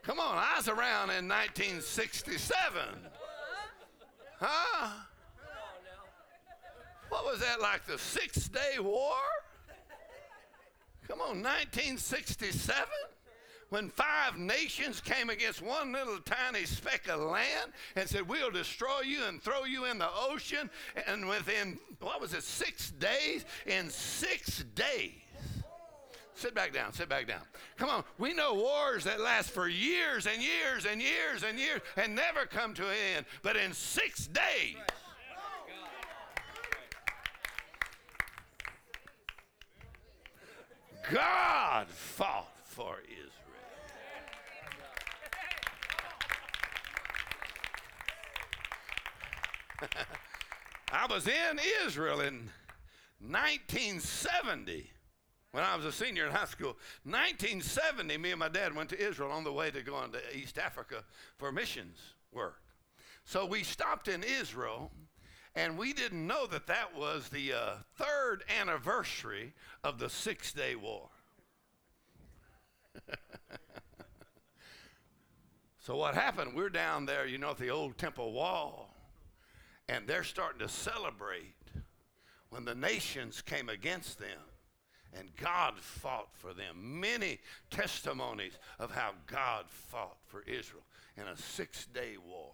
Come 0.02 0.18
on, 0.18 0.39
I 0.39 0.55
was 0.56 0.66
around 0.66 1.10
in 1.10 1.28
1967. 1.28 2.82
Huh? 4.40 4.89
What 7.10 7.24
was 7.24 7.39
that 7.40 7.60
like, 7.60 7.86
the 7.86 7.97
Six 7.97 8.48
Day 8.48 8.81
War? 8.81 9.14
Come 11.10 11.22
on, 11.22 11.42
1967? 11.42 12.86
When 13.70 13.88
five 13.88 14.38
nations 14.38 15.00
came 15.00 15.28
against 15.28 15.60
one 15.60 15.92
little 15.92 16.20
tiny 16.20 16.64
speck 16.64 17.08
of 17.08 17.18
land 17.18 17.72
and 17.96 18.08
said, 18.08 18.28
We'll 18.28 18.52
destroy 18.52 19.00
you 19.00 19.24
and 19.24 19.42
throw 19.42 19.64
you 19.64 19.86
in 19.86 19.98
the 19.98 20.08
ocean. 20.08 20.70
And 21.08 21.28
within, 21.28 21.80
what 22.00 22.20
was 22.20 22.32
it, 22.32 22.44
six 22.44 22.92
days? 22.92 23.44
In 23.66 23.90
six 23.90 24.62
days. 24.76 25.14
Sit 26.34 26.54
back 26.54 26.72
down, 26.72 26.92
sit 26.92 27.08
back 27.08 27.26
down. 27.26 27.42
Come 27.76 27.90
on, 27.90 28.04
we 28.18 28.32
know 28.32 28.54
wars 28.54 29.02
that 29.02 29.20
last 29.20 29.50
for 29.50 29.68
years 29.68 30.26
and 30.26 30.40
years 30.40 30.86
and 30.86 31.02
years 31.02 31.42
and 31.42 31.58
years 31.58 31.80
and 31.96 32.14
never 32.14 32.46
come 32.46 32.72
to 32.74 32.86
an 32.86 32.96
end. 33.16 33.26
But 33.42 33.56
in 33.56 33.72
six 33.72 34.28
days, 34.28 34.76
God 41.12 41.88
fought 41.88 42.56
for 42.62 42.98
Israel. 43.04 43.30
I 50.92 51.06
was 51.06 51.26
in 51.26 51.58
Israel 51.84 52.20
in 52.20 52.50
1970 53.20 54.90
when 55.52 55.64
I 55.64 55.74
was 55.74 55.84
a 55.84 55.92
senior 55.92 56.26
in 56.26 56.32
high 56.32 56.44
school. 56.44 56.76
1970, 57.04 58.16
me 58.18 58.30
and 58.30 58.38
my 58.38 58.48
dad 58.48 58.76
went 58.76 58.90
to 58.90 59.00
Israel 59.00 59.32
on 59.32 59.42
the 59.42 59.52
way 59.52 59.70
to 59.72 59.82
go 59.82 60.02
into 60.04 60.20
East 60.36 60.58
Africa 60.58 61.02
for 61.38 61.50
missions 61.50 61.98
work. 62.32 62.62
So 63.24 63.46
we 63.46 63.64
stopped 63.64 64.06
in 64.06 64.22
Israel 64.22 64.92
and 65.55 65.77
we 65.77 65.93
didn't 65.93 66.27
know 66.27 66.47
that 66.47 66.66
that 66.68 66.97
was 66.97 67.28
the 67.28 67.52
uh, 67.52 67.74
third 67.97 68.44
anniversary 68.60 69.52
of 69.82 69.98
the 69.98 70.09
Six 70.09 70.52
Day 70.52 70.77
War. 70.77 71.09
so, 75.81 75.97
what 75.97 76.14
happened? 76.14 76.55
We're 76.55 76.68
down 76.68 77.05
there, 77.06 77.27
you 77.27 77.39
know, 77.39 77.51
at 77.51 77.59
the 77.59 77.70
old 77.70 77.98
temple 77.98 78.32
wall, 78.32 78.94
and 79.89 80.06
they're 80.06 80.22
starting 80.24 80.60
to 80.60 80.68
celebrate 80.68 81.55
when 82.51 82.64
the 82.64 82.74
nations 82.74 83.43
came 83.43 83.68
against 83.68 84.18
them. 84.18 84.39
And 85.12 85.28
God 85.36 85.77
fought 85.81 86.28
for 86.35 86.55
them. 86.55 87.01
Many 87.01 87.40
testimonies 87.68 88.52
of 88.78 88.93
how 88.93 89.10
God 89.27 89.64
fought 89.68 90.18
for 90.27 90.43
Israel 90.43 90.85
in 91.16 91.24
a 91.24 91.36
six 91.36 91.86
day 91.86 92.14
war. 92.24 92.52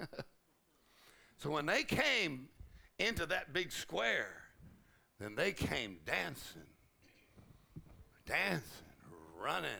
So 1.40 1.50
when 1.50 1.64
they 1.64 1.84
came 1.84 2.48
into 2.98 3.24
that 3.24 3.54
big 3.54 3.72
square, 3.72 4.28
then 5.18 5.34
they 5.36 5.52
came 5.52 5.96
dancing, 6.04 6.68
dancing, 8.26 8.62
running, 9.40 9.70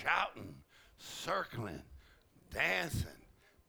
shouting, 0.00 0.54
circling, 0.96 1.82
dancing, 2.54 3.10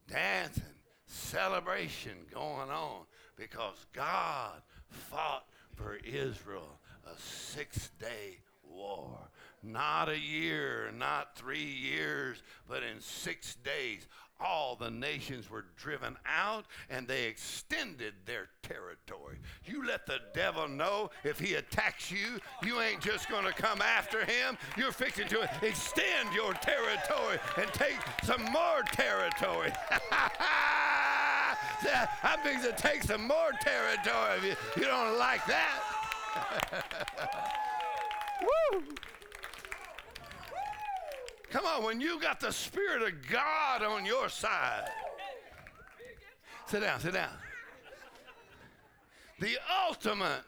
dancing, 0.09 0.63
celebration 1.05 2.13
going 2.33 2.69
on 2.69 3.01
because 3.35 3.85
God 3.91 4.61
fought 4.87 5.45
for 5.75 5.97
Israel 6.05 6.79
a 7.05 7.19
six 7.19 7.89
day 7.99 8.37
war. 8.63 9.19
Not 9.61 10.09
a 10.09 10.19
year, 10.19 10.91
not 10.97 11.37
three 11.37 11.63
years, 11.63 12.43
but 12.67 12.83
in 12.83 12.99
six 12.99 13.55
days, 13.55 14.07
all 14.39 14.75
the 14.75 14.89
nations 14.89 15.49
were 15.49 15.65
driven 15.77 16.17
out 16.25 16.65
and 16.89 17.07
they 17.07 17.25
extended 17.25 18.13
their 18.25 18.49
territory. 18.61 19.37
You 19.65 19.85
let 19.85 20.05
the 20.05 20.19
devil 20.33 20.67
know 20.67 21.09
if 21.23 21.39
he 21.39 21.55
attacks 21.55 22.11
you, 22.11 22.39
you 22.63 22.81
ain't 22.81 23.01
just 23.01 23.29
going 23.29 23.45
to 23.45 23.53
come 23.53 23.81
after 23.81 24.25
him. 24.25 24.57
You're 24.77 24.91
fixing 24.91 25.27
to 25.29 25.49
extend 25.61 26.33
your 26.33 26.53
territory 26.53 27.39
and 27.57 27.71
take 27.73 27.97
some 28.23 28.43
more 28.45 28.83
territory. 28.91 29.71
I'm 32.23 32.39
fixing 32.39 32.71
to 32.71 32.77
take 32.77 33.03
some 33.03 33.27
more 33.27 33.51
territory 33.61 34.37
if 34.37 34.43
you, 34.45 34.81
you 34.81 34.87
don't 34.87 35.17
like 35.17 35.45
that. 35.45 35.79
Woo! 38.41 38.83
Come 41.53 41.67
on, 41.67 41.83
when 41.83 42.01
you 42.01 42.19
got 42.19 42.39
the 42.39 42.51
Spirit 42.51 43.03
of 43.03 43.29
God 43.29 43.83
on 43.83 44.07
your 44.07 44.27
side. 44.27 44.89
Sit 46.65 46.79
down, 46.79 46.99
sit 46.99 47.13
down. 47.13 47.29
The 49.39 49.57
ultimate 49.87 50.41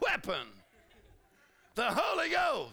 weapon, 0.00 0.46
the 1.74 1.90
Holy 1.90 2.30
Ghost. 2.30 2.72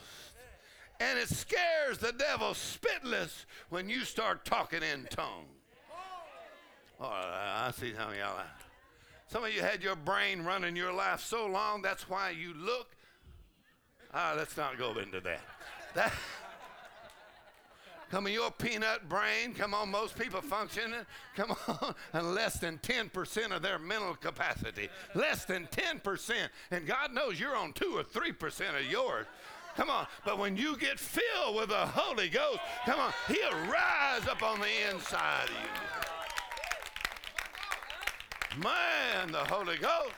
And 0.99 1.17
it 1.17 1.29
scares 1.29 1.97
the 1.97 2.11
devil 2.11 2.49
spitless 2.49 3.45
when 3.69 3.89
you 3.89 4.01
start 4.01 4.45
talking 4.45 4.83
in 4.83 5.05
tongues. 5.09 5.47
Oh, 6.99 7.07
I 7.07 7.71
see 7.75 7.95
some 7.95 8.11
of 8.11 8.15
y'all. 8.15 8.43
Some 9.27 9.43
of 9.43 9.51
you 9.51 9.61
had 9.61 9.81
your 9.81 9.95
brain 9.95 10.43
running 10.43 10.75
your 10.75 10.93
life 10.93 11.21
so 11.21 11.47
long, 11.47 11.81
that's 11.81 12.07
why 12.07 12.29
you 12.29 12.53
look. 12.53 12.95
Ah, 14.13 14.35
let's 14.37 14.55
not 14.55 14.77
go 14.77 14.99
into 14.99 15.19
that. 15.21 15.41
That. 15.95 16.13
Come 18.09 18.25
on, 18.25 18.31
your 18.33 18.49
peanut 18.51 19.07
brain. 19.07 19.53
Come 19.53 19.73
on, 19.73 19.91
most 19.91 20.17
people 20.17 20.41
functioning. 20.41 21.05
Come 21.35 21.55
on, 21.67 21.95
and 22.13 22.33
less 22.33 22.59
than 22.59 22.79
10% 22.79 23.55
of 23.55 23.61
their 23.61 23.77
mental 23.77 24.15
capacity. 24.15 24.89
Less 25.13 25.45
than 25.45 25.67
10%. 25.67 26.33
And 26.71 26.87
God 26.87 27.13
knows 27.13 27.39
you're 27.39 27.55
on 27.55 27.73
2 27.73 27.97
or 27.97 28.03
3% 28.03 28.79
of 28.79 28.91
yours. 28.91 29.27
Come 29.75 29.91
on. 29.91 30.07
But 30.25 30.39
when 30.39 30.57
you 30.57 30.75
get 30.77 30.99
filled 30.99 31.55
with 31.55 31.69
the 31.69 31.85
Holy 31.85 32.29
Ghost, 32.29 32.59
come 32.85 32.99
on, 32.99 33.13
He'll 33.27 33.67
rise 33.69 34.27
up 34.27 34.41
on 34.43 34.59
the 34.59 34.91
inside 34.91 35.45
of 35.45 35.51
you. 38.57 38.63
Man, 38.63 39.31
the 39.31 39.37
Holy 39.37 39.77
Ghost. 39.77 40.15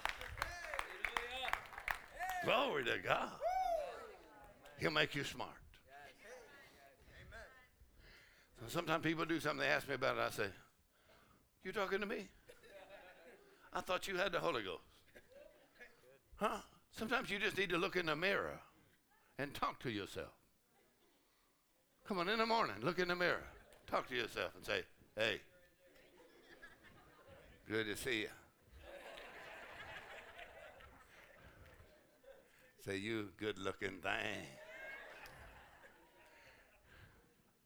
Glory 2.45 2.85
to 2.85 2.97
God. 3.05 3.29
He'll 4.79 4.89
make 4.89 5.13
you 5.13 5.23
smart. 5.23 5.60
Sometimes 8.67 9.03
people 9.03 9.25
do 9.25 9.39
something, 9.39 9.59
they 9.59 9.67
ask 9.67 9.87
me 9.87 9.95
about 9.95 10.17
it, 10.17 10.21
I 10.21 10.29
say, 10.29 10.47
You 11.63 11.71
talking 11.71 11.99
to 11.99 12.05
me? 12.05 12.27
I 13.73 13.81
thought 13.81 14.07
you 14.07 14.17
had 14.17 14.31
the 14.31 14.39
Holy 14.39 14.63
Ghost. 14.63 14.83
Huh? 16.35 16.57
Sometimes 16.91 17.29
you 17.29 17.39
just 17.39 17.57
need 17.57 17.69
to 17.69 17.77
look 17.77 17.95
in 17.95 18.07
the 18.07 18.15
mirror 18.15 18.59
and 19.39 19.53
talk 19.53 19.79
to 19.83 19.89
yourself. 19.89 20.33
Come 22.07 22.19
on, 22.19 22.29
in 22.29 22.39
the 22.39 22.45
morning, 22.45 22.75
look 22.81 22.99
in 22.99 23.07
the 23.07 23.15
mirror, 23.15 23.43
talk 23.87 24.09
to 24.09 24.15
yourself 24.15 24.51
and 24.55 24.65
say, 24.65 24.81
Hey, 25.15 25.39
good 27.69 27.85
to 27.85 27.95
see 27.95 28.21
you. 28.21 28.29
Say, 32.85 32.97
You 32.97 33.29
good 33.37 33.57
looking 33.57 33.99
thing. 34.01 34.47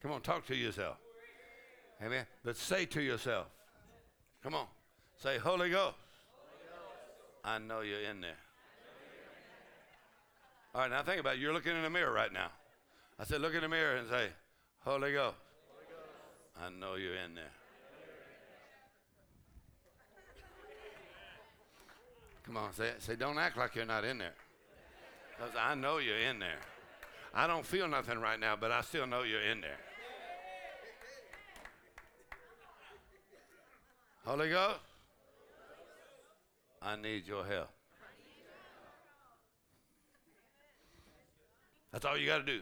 Come 0.06 0.14
on, 0.14 0.22
talk 0.22 0.46
to 0.46 0.56
yourself. 0.56 0.98
Amen. 2.00 2.28
But 2.44 2.58
say 2.58 2.86
to 2.86 3.02
yourself, 3.02 3.48
come 4.44 4.54
on, 4.54 4.68
say, 5.18 5.40
Holy 5.40 5.72
Ghost, 5.72 5.96
I 7.44 7.58
know 7.58 7.82
you're 7.82 8.04
in 8.04 8.22
there. 8.22 8.38
All 10.76 10.82
right, 10.82 10.92
now 10.92 11.02
think 11.02 11.22
about 11.22 11.38
it. 11.38 11.40
You're 11.40 11.54
looking 11.54 11.76
in 11.76 11.82
the 11.82 11.90
mirror 11.90 12.12
right 12.14 12.32
now. 12.32 12.50
I 13.18 13.24
said, 13.24 13.42
look 13.42 13.56
in 13.56 13.62
the 13.62 13.68
mirror 13.68 13.96
and 13.96 14.08
say, 14.08 14.28
Holy 14.82 15.12
Ghost, 15.12 15.38
I 16.64 16.70
know 16.70 16.94
you're 16.94 17.16
in 17.16 17.34
there. 17.34 17.46
Come 22.46 22.58
on, 22.58 22.72
say, 22.74 22.92
say, 23.00 23.16
don't 23.16 23.40
act 23.40 23.58
like 23.58 23.74
you're 23.74 23.86
not 23.86 24.06
in 24.06 24.20
there. 24.20 24.36
Because 25.36 25.56
I 25.60 25.74
know 25.74 25.98
you're 25.98 26.20
in 26.20 26.38
there. 26.38 26.60
I 27.34 27.48
don't 27.48 27.66
feel 27.66 27.88
nothing 27.88 28.20
right 28.20 28.40
now, 28.40 28.56
but 28.56 28.72
I 28.72 28.82
still 28.82 29.08
know 29.08 29.24
you're 29.24 29.42
in 29.42 29.62
there. 29.62 29.80
Holy 34.26 34.50
Ghost, 34.50 34.80
I 36.82 36.96
need 36.96 37.28
your 37.28 37.46
help. 37.46 37.70
That's 41.92 42.06
all 42.06 42.18
you 42.18 42.26
got 42.26 42.40
to 42.40 42.44
do. 42.44 42.62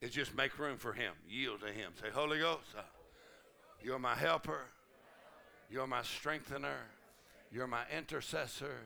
Is 0.00 0.10
just 0.10 0.36
make 0.36 0.58
room 0.58 0.76
for 0.76 0.92
Him, 0.92 1.12
yield 1.28 1.60
to 1.60 1.68
Him. 1.68 1.92
Say, 2.00 2.08
Holy 2.12 2.40
Ghost, 2.40 2.66
uh, 2.76 2.82
you're 3.80 3.98
my 4.00 4.16
helper, 4.16 4.62
you're 5.70 5.86
my 5.86 6.02
strengthener, 6.02 6.78
you're 7.52 7.66
my 7.68 7.82
intercessor, 7.96 8.76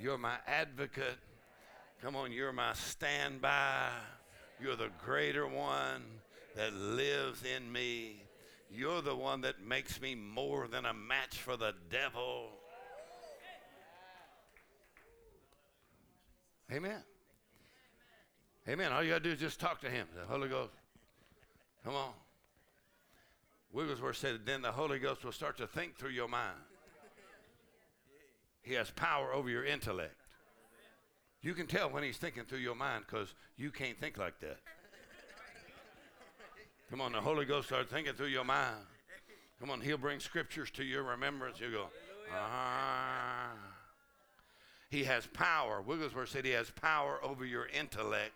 you're 0.00 0.18
my 0.18 0.36
advocate. 0.46 1.18
Come 2.02 2.16
on, 2.16 2.32
you're 2.32 2.52
my 2.52 2.72
standby. 2.72 3.90
You're 4.60 4.76
the 4.76 4.90
greater 5.04 5.46
one 5.46 6.02
that 6.56 6.72
lives 6.72 7.42
in 7.44 7.70
me. 7.70 8.23
You're 8.70 9.02
the 9.02 9.14
one 9.14 9.42
that 9.42 9.64
makes 9.64 10.00
me 10.00 10.14
more 10.14 10.66
than 10.68 10.84
a 10.84 10.92
match 10.92 11.38
for 11.38 11.56
the 11.56 11.74
devil. 11.90 12.48
Amen. 16.72 17.02
Amen. 18.68 18.92
All 18.92 19.02
you 19.02 19.10
got 19.10 19.22
to 19.22 19.28
do 19.28 19.30
is 19.30 19.38
just 19.38 19.60
talk 19.60 19.80
to 19.82 19.90
him. 19.90 20.06
The 20.14 20.26
Holy 20.26 20.48
Ghost. 20.48 20.72
Come 21.84 21.94
on. 21.94 22.12
Wigglesworth 23.72 24.16
said, 24.16 24.40
then 24.46 24.62
the 24.62 24.72
Holy 24.72 24.98
Ghost 24.98 25.24
will 25.24 25.32
start 25.32 25.56
to 25.58 25.66
think 25.66 25.96
through 25.96 26.10
your 26.10 26.28
mind. 26.28 26.58
He 28.62 28.74
has 28.74 28.90
power 28.90 29.32
over 29.32 29.50
your 29.50 29.64
intellect. 29.64 30.14
You 31.42 31.52
can 31.52 31.66
tell 31.66 31.90
when 31.90 32.02
he's 32.02 32.16
thinking 32.16 32.44
through 32.44 32.60
your 32.60 32.74
mind 32.74 33.04
because 33.06 33.34
you 33.58 33.70
can't 33.70 33.98
think 33.98 34.16
like 34.16 34.40
that. 34.40 34.58
Come 36.90 37.00
on, 37.00 37.12
the 37.12 37.20
Holy 37.20 37.44
Ghost 37.44 37.68
starts 37.68 37.90
thinking 37.90 38.14
through 38.14 38.28
your 38.28 38.44
mind. 38.44 38.84
Come 39.60 39.70
on, 39.70 39.80
He'll 39.80 39.98
bring 39.98 40.20
scriptures 40.20 40.70
to 40.72 40.84
your 40.84 41.02
remembrance. 41.02 41.60
You 41.60 41.70
go, 41.70 41.86
ah. 42.32 43.52
He 44.90 45.04
has 45.04 45.26
power. 45.26 45.82
Wigglesworth 45.82 46.28
said 46.28 46.44
He 46.44 46.52
has 46.52 46.70
power 46.70 47.18
over 47.22 47.44
your 47.44 47.66
intellect. 47.66 48.32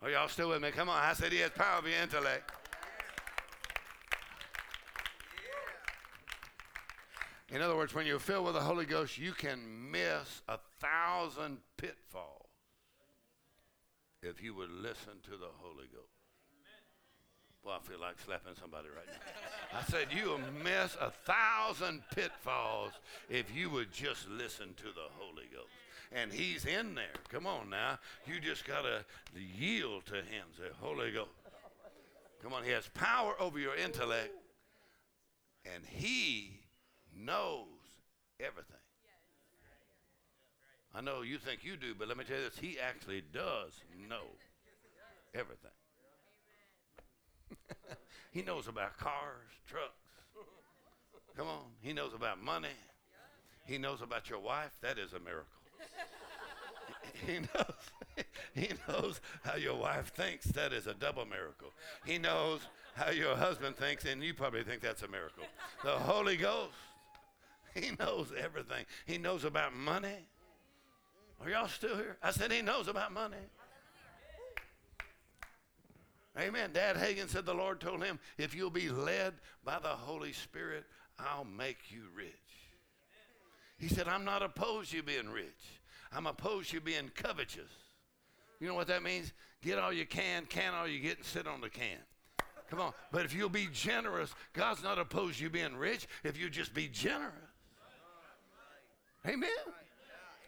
Are 0.00 0.10
y'all 0.10 0.28
still 0.28 0.50
with 0.50 0.62
me? 0.62 0.70
Come 0.70 0.88
on, 0.88 0.96
I 0.96 1.12
said 1.12 1.32
He 1.32 1.38
has 1.40 1.50
power 1.50 1.78
over 1.78 1.88
your 1.88 2.00
intellect. 2.00 2.50
In 7.50 7.60
other 7.60 7.76
words, 7.76 7.94
when 7.94 8.06
you're 8.06 8.18
filled 8.18 8.46
with 8.46 8.54
the 8.54 8.60
Holy 8.60 8.86
Ghost, 8.86 9.18
you 9.18 9.32
can 9.32 9.90
miss 9.90 10.42
a 10.48 10.58
thousand 10.80 11.58
pitfalls 11.76 12.48
if 14.22 14.42
you 14.42 14.54
would 14.54 14.70
listen 14.70 15.14
to 15.24 15.30
the 15.32 15.50
Holy 15.60 15.86
Ghost. 15.92 16.13
Well, 17.64 17.80
I 17.82 17.88
feel 17.88 17.98
like 17.98 18.16
slapping 18.24 18.52
somebody 18.60 18.88
right 18.94 19.06
now. 19.06 19.78
I 19.78 19.82
said, 19.90 20.08
You'll 20.14 20.40
miss 20.62 20.96
a 21.00 21.10
thousand 21.24 22.02
pitfalls 22.14 22.92
if 23.30 23.54
you 23.54 23.70
would 23.70 23.90
just 23.90 24.28
listen 24.28 24.74
to 24.76 24.84
the 24.84 25.08
Holy 25.18 25.44
Ghost. 25.52 25.70
And 26.12 26.30
He's 26.30 26.66
in 26.66 26.94
there. 26.94 27.06
Come 27.30 27.46
on 27.46 27.70
now. 27.70 27.98
You 28.26 28.38
just 28.38 28.66
got 28.66 28.82
to 28.82 29.04
yield 29.58 30.04
to 30.06 30.16
Him. 30.16 30.44
Say, 30.58 30.64
Holy 30.78 31.10
Ghost. 31.10 31.30
Come 32.42 32.52
on. 32.52 32.64
He 32.64 32.70
has 32.70 32.86
power 32.92 33.34
over 33.40 33.58
your 33.58 33.74
intellect, 33.74 34.34
and 35.64 35.82
He 35.86 36.60
knows 37.16 37.66
everything. 38.38 38.76
I 40.94 41.00
know 41.00 41.22
you 41.22 41.38
think 41.38 41.64
you 41.64 41.76
do, 41.76 41.94
but 41.98 42.08
let 42.08 42.18
me 42.18 42.24
tell 42.24 42.36
you 42.36 42.44
this 42.44 42.58
He 42.58 42.78
actually 42.78 43.22
does 43.32 43.72
know 44.06 44.26
everything. 45.34 45.70
He 48.34 48.42
knows 48.42 48.66
about 48.66 48.98
cars, 48.98 49.48
trucks. 49.68 49.92
Come 51.36 51.46
on. 51.46 51.62
He 51.80 51.92
knows 51.92 52.12
about 52.14 52.42
money. 52.42 52.68
He 53.64 53.78
knows 53.78 54.02
about 54.02 54.28
your 54.28 54.40
wife. 54.40 54.72
That 54.82 54.98
is 54.98 55.12
a 55.12 55.20
miracle. 55.20 55.46
he 57.26 57.38
knows 57.38 57.74
he 58.54 58.68
knows 58.88 59.20
how 59.44 59.56
your 59.56 59.76
wife 59.76 60.12
thinks 60.14 60.46
that 60.46 60.72
is 60.72 60.86
a 60.86 60.94
double 60.94 61.24
miracle 61.24 61.68
he 62.04 62.16
knows 62.16 62.60
how 62.94 63.10
your 63.10 63.36
husband 63.36 63.76
thinks 63.76 64.04
and 64.04 64.22
you 64.22 64.32
probably 64.32 64.62
think 64.62 64.80
that's 64.80 65.02
a 65.02 65.08
miracle 65.08 65.44
the 65.84 65.90
holy 65.90 66.36
ghost 66.36 66.72
he 67.74 67.90
knows 67.98 68.32
everything 68.38 68.84
he 69.04 69.18
knows 69.18 69.44
about 69.44 69.74
money 69.74 70.26
Are 71.42 71.50
y'all 71.50 71.68
still 71.68 71.96
here? 71.96 72.16
I 72.22 72.30
said, 72.30 72.52
He 72.52 72.62
knows 72.62 72.88
about 72.88 73.12
money. 73.12 73.36
Amen. 76.38 76.70
Dad 76.72 76.96
Hagin 76.96 77.28
said 77.28 77.46
the 77.46 77.54
Lord 77.54 77.80
told 77.80 78.02
him, 78.02 78.18
if 78.38 78.54
you'll 78.54 78.70
be 78.70 78.88
led 78.88 79.34
by 79.64 79.78
the 79.78 79.88
Holy 79.88 80.32
Spirit, 80.32 80.84
I'll 81.18 81.44
make 81.44 81.90
you 81.90 82.02
rich. 82.16 82.32
He 83.78 83.88
said, 83.88 84.08
I'm 84.08 84.24
not 84.24 84.42
opposed 84.42 84.90
to 84.90 84.96
you 84.96 85.02
being 85.02 85.28
rich. 85.28 85.80
I'm 86.12 86.26
opposed 86.26 86.70
to 86.70 86.76
you 86.76 86.80
being 86.80 87.10
covetous. 87.14 87.70
You 88.60 88.68
know 88.68 88.74
what 88.74 88.86
that 88.88 89.02
means? 89.02 89.32
Get 89.62 89.78
all 89.78 89.92
you 89.92 90.06
can, 90.06 90.46
can 90.46 90.74
all 90.74 90.86
you 90.86 91.00
get, 91.00 91.18
and 91.18 91.26
sit 91.26 91.46
on 91.46 91.60
the 91.60 91.68
can. 91.68 91.98
Come 92.70 92.80
on. 92.80 92.92
But 93.12 93.24
if 93.24 93.34
you'll 93.34 93.48
be 93.48 93.68
generous, 93.72 94.34
God's 94.52 94.82
not 94.82 94.98
opposed 94.98 95.38
to 95.38 95.44
you 95.44 95.50
being 95.50 95.76
rich 95.76 96.06
if 96.22 96.38
you 96.38 96.48
just 96.48 96.74
be 96.74 96.88
generous. 96.88 97.32
Amen. 99.26 99.50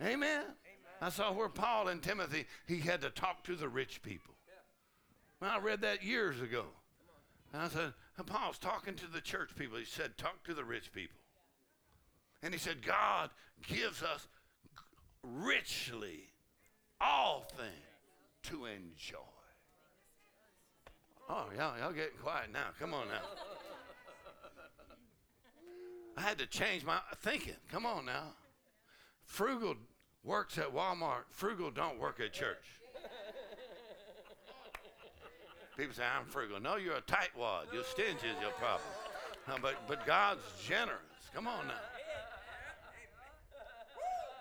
Amen. 0.03 0.45
I 1.01 1.09
saw 1.11 1.33
where 1.33 1.49
Paul 1.49 1.89
and 1.89 2.03
Timothy, 2.03 2.47
he 2.67 2.79
had 2.79 3.01
to 3.03 3.11
talk 3.11 3.45
to 3.45 3.57
the 3.57 3.69
rich 3.69 4.03
people. 4.03 4.36
I 5.43 5.59
read 5.59 5.83
that 5.83 6.03
years 6.03 6.41
ago. 6.41 6.65
And 7.53 7.63
I 7.63 7.69
said, 7.69 7.93
Paul's 8.27 8.59
talking 8.59 8.95
to 8.95 9.07
the 9.07 9.21
church 9.21 9.51
people. 9.57 9.79
He 9.79 9.85
said, 9.85 10.17
talk 10.17 10.43
to 10.45 10.55
the 10.55 10.65
rich 10.65 10.93
people. 10.93 11.19
And 12.43 12.53
he 12.53 12.59
said, 12.59 12.85
God 12.85 13.31
gives 13.67 14.03
us 14.03 14.27
richly 15.23 16.31
all 17.01 17.47
things 17.57 17.71
to 18.45 18.67
enjoy. 18.67 19.19
Oh, 21.29 21.47
y'all, 21.57 21.79
y'all 21.79 21.93
getting 21.93 22.19
quiet 22.23 22.53
now. 22.53 22.69
Come 22.79 22.95
on 22.95 23.09
now. 23.09 23.23
I 26.17 26.23
had 26.23 26.39
to 26.39 26.47
change 26.47 26.85
my 26.85 26.99
thinking. 27.21 27.57
Come 27.71 27.85
on 27.85 28.07
now. 28.07 28.33
Frugal 29.25 29.75
works 30.25 30.57
at 30.57 30.73
Walmart. 30.73 31.25
Frugal 31.31 31.71
don't 31.71 31.99
work 31.99 32.21
at 32.21 32.33
church. 32.33 32.81
People 35.77 35.95
say, 35.95 36.05
I'm 36.05 36.25
frugal. 36.25 36.59
No, 36.59 36.77
you're 36.77 36.97
a 36.97 37.03
tightwad. 37.03 37.73
You're 37.73 37.85
stingy 37.85 38.13
is 38.13 38.41
your 38.41 38.53
problem. 38.53 38.89
No, 39.47 39.57
but, 39.61 39.77
but 39.87 40.07
God's 40.07 40.43
generous. 40.67 41.01
Come 41.35 41.47
on 41.47 41.67
now. 41.67 41.75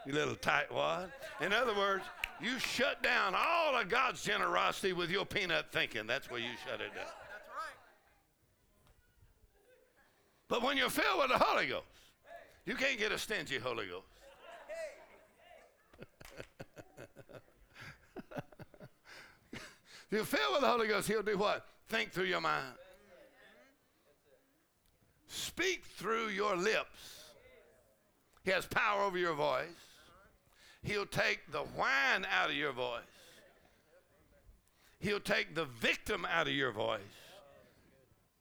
You 0.06 0.14
little 0.14 0.36
tightwad. 0.36 1.10
In 1.42 1.52
other 1.52 1.76
words, 1.76 2.04
you 2.40 2.60
shut 2.60 3.02
down 3.02 3.34
all 3.36 3.76
of 3.76 3.90
God's 3.90 4.24
generosity 4.24 4.94
with 4.94 5.10
your 5.10 5.26
peanut 5.26 5.66
thinking. 5.72 6.08
That's 6.08 6.30
where 6.30 6.40
you 6.40 6.52
shut 6.66 6.76
it 6.76 6.94
down. 6.94 7.06
That's 7.06 7.50
right. 7.50 7.76
But 10.48 10.62
when 10.62 10.78
you're 10.78 10.90
filled 10.90 11.20
with 11.20 11.30
the 11.30 11.44
Holy 11.44 11.68
Ghost, 11.68 11.86
you 12.66 12.76
can't 12.76 12.98
get 12.98 13.12
a 13.12 13.18
stingy 13.18 13.58
Holy 13.58 13.88
Ghost. 13.88 14.06
If 20.08 20.12
you're 20.12 20.26
filled 20.26 20.54
with 20.54 20.62
the 20.62 20.68
Holy 20.68 20.88
Ghost, 20.88 21.08
He'll 21.08 21.24
do 21.24 21.38
what? 21.38 21.66
Think 21.90 22.12
through 22.12 22.26
your 22.26 22.42
mind. 22.42 22.74
Speak 25.28 25.86
through 25.98 26.28
your 26.30 26.56
lips. 26.56 27.24
He 28.44 28.52
has 28.52 28.66
power 28.68 29.04
over 29.04 29.18
your 29.18 29.34
voice. 29.34 29.66
He'll 30.84 31.08
take 31.08 31.52
the 31.52 31.60
whine 31.60 32.26
out 32.32 32.52
of 32.52 32.56
your 32.56 32.72
voice. 32.72 33.02
He'll 35.00 35.20
take 35.20 35.56
the 35.56 35.66
victim 35.66 36.26
out 36.32 36.48
of 36.48 36.54
your 36.54 36.72
voice. 36.72 37.02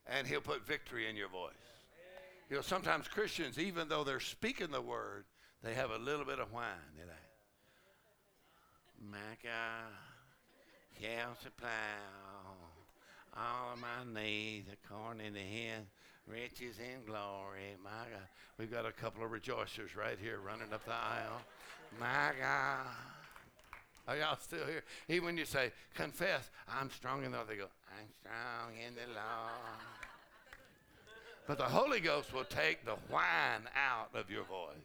And 0.06 0.26
he'll 0.26 0.42
put 0.42 0.66
victory 0.66 1.08
in 1.08 1.16
your 1.16 1.28
voice. 1.28 1.52
You 2.50 2.56
know, 2.56 2.62
sometimes 2.62 3.08
Christians, 3.08 3.58
even 3.58 3.88
though 3.88 4.04
they're 4.04 4.20
speaking 4.20 4.70
the 4.70 4.82
word, 4.82 5.24
they 5.62 5.72
have 5.72 5.90
a 5.90 5.96
little 5.96 6.26
bit 6.26 6.38
of 6.38 6.52
whine. 6.52 6.66
They're 6.96 7.06
like, 7.06 7.16
my 9.10 9.36
God 9.42 9.92
shall 11.04 11.34
supply 11.42 11.68
all 13.36 13.72
of 13.72 13.78
my 13.78 14.22
needs 14.22 14.68
according 14.72 15.34
to 15.34 15.40
his 15.40 15.84
riches 16.26 16.76
and 16.78 17.04
glory. 17.04 17.76
My 17.82 17.90
God. 17.90 18.28
We've 18.58 18.70
got 18.70 18.86
a 18.86 18.92
couple 18.92 19.24
of 19.24 19.30
rejoicers 19.30 19.96
right 19.96 20.16
here 20.20 20.38
running 20.44 20.72
up 20.72 20.84
the 20.84 20.92
aisle. 20.92 21.42
My 22.00 22.32
God. 22.40 22.86
Are 24.06 24.16
y'all 24.16 24.36
still 24.40 24.66
here? 24.66 24.82
Even 25.08 25.24
when 25.24 25.38
you 25.38 25.44
say, 25.44 25.72
confess, 25.94 26.50
I'm 26.68 26.90
strong 26.90 27.24
in 27.24 27.32
the 27.32 27.38
Lord, 27.38 27.48
they 27.48 27.56
go, 27.56 27.68
I'm 27.88 28.06
strong 28.20 28.72
in 28.86 28.94
the 28.94 29.12
Lord. 29.14 29.80
But 31.46 31.58
the 31.58 31.64
Holy 31.64 32.00
Ghost 32.00 32.32
will 32.32 32.44
take 32.44 32.84
the 32.84 32.96
whine 33.10 33.68
out 33.76 34.08
of 34.14 34.30
your 34.30 34.44
voice. 34.44 34.76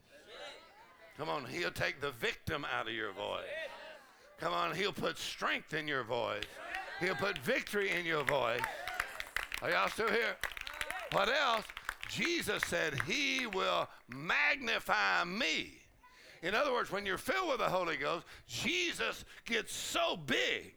Come 1.17 1.29
on, 1.29 1.45
He'll 1.45 1.71
take 1.71 2.01
the 2.01 2.11
victim 2.11 2.65
out 2.73 2.87
of 2.87 2.93
your 2.93 3.11
voice. 3.11 3.43
Come 4.39 4.53
on, 4.53 4.73
He'll 4.73 4.93
put 4.93 5.17
strength 5.17 5.73
in 5.73 5.87
your 5.87 6.03
voice. 6.03 6.43
He'll 6.99 7.15
put 7.15 7.37
victory 7.39 7.91
in 7.91 8.05
your 8.05 8.23
voice. 8.23 8.61
Are 9.61 9.69
y'all 9.69 9.89
still 9.89 10.09
here? 10.09 10.37
What 11.11 11.29
else? 11.29 11.65
Jesus 12.09 12.63
said, 12.65 12.99
He 13.05 13.45
will 13.47 13.87
magnify 14.07 15.23
me. 15.25 15.73
In 16.41 16.55
other 16.55 16.71
words, 16.71 16.89
when 16.91 17.05
you're 17.05 17.17
filled 17.17 17.49
with 17.49 17.59
the 17.59 17.65
Holy 17.65 17.97
Ghost, 17.97 18.25
Jesus 18.47 19.25
gets 19.45 19.73
so 19.73 20.15
big. 20.15 20.75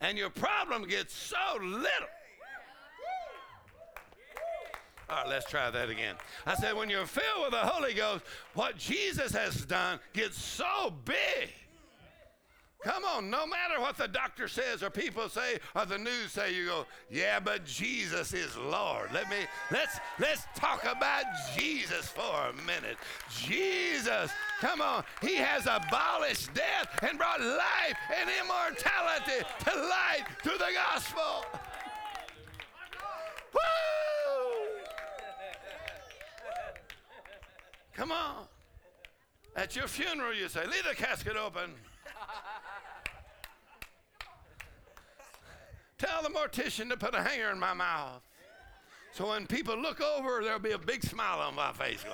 And 0.00 0.16
your 0.16 0.30
problem 0.30 0.86
gets 0.86 1.14
so 1.14 1.36
little. 1.60 2.08
All 5.10 5.16
right, 5.16 5.28
let's 5.28 5.48
try 5.50 5.70
that 5.70 5.88
again. 5.88 6.16
I 6.46 6.54
said, 6.54 6.76
when 6.76 6.90
you're 6.90 7.06
filled 7.06 7.44
with 7.44 7.52
the 7.52 7.66
Holy 7.66 7.94
Ghost, 7.94 8.24
what 8.54 8.76
Jesus 8.76 9.32
has 9.32 9.64
done 9.64 9.98
gets 10.12 10.36
so 10.36 10.92
big. 11.04 11.50
Come 12.84 13.04
on, 13.04 13.28
no 13.28 13.44
matter 13.44 13.80
what 13.80 13.96
the 13.96 14.06
doctor 14.06 14.46
says 14.46 14.84
or 14.84 14.90
people 14.90 15.28
say 15.28 15.58
or 15.74 15.84
the 15.84 15.98
news 15.98 16.30
say, 16.30 16.54
you 16.54 16.66
go, 16.66 16.86
yeah, 17.10 17.40
but 17.40 17.64
Jesus 17.64 18.32
is 18.32 18.56
Lord. 18.56 19.10
Let 19.12 19.28
me 19.28 19.38
let's 19.72 19.98
let's 20.20 20.42
talk 20.54 20.84
about 20.84 21.24
Jesus 21.56 22.06
for 22.06 22.22
a 22.22 22.52
minute. 22.64 22.96
Jesus, 23.30 24.30
come 24.60 24.80
on, 24.80 25.02
he 25.20 25.34
has 25.34 25.66
abolished 25.66 26.54
death 26.54 26.88
and 27.02 27.18
brought 27.18 27.40
life 27.40 27.96
and 28.16 28.30
immortality 28.40 29.44
to 29.64 29.74
light 29.74 30.24
through 30.44 30.58
the 30.58 30.72
gospel. 30.72 31.44
Woo! 33.52 33.97
Come 37.98 38.12
on. 38.12 38.46
At 39.56 39.74
your 39.74 39.88
funeral, 39.88 40.32
you 40.32 40.48
say, 40.48 40.64
leave 40.66 40.84
the 40.88 40.94
casket 40.94 41.36
open. 41.36 41.72
Tell 45.98 46.22
the 46.22 46.28
mortician 46.28 46.88
to 46.90 46.96
put 46.96 47.16
a 47.16 47.20
hanger 47.20 47.50
in 47.50 47.58
my 47.58 47.74
mouth. 47.74 48.22
So 49.10 49.30
when 49.30 49.48
people 49.48 49.76
look 49.76 50.00
over, 50.00 50.44
there'll 50.44 50.60
be 50.60 50.70
a 50.70 50.78
big 50.78 51.02
smile 51.02 51.40
on 51.40 51.56
my 51.56 51.72
face. 51.72 52.04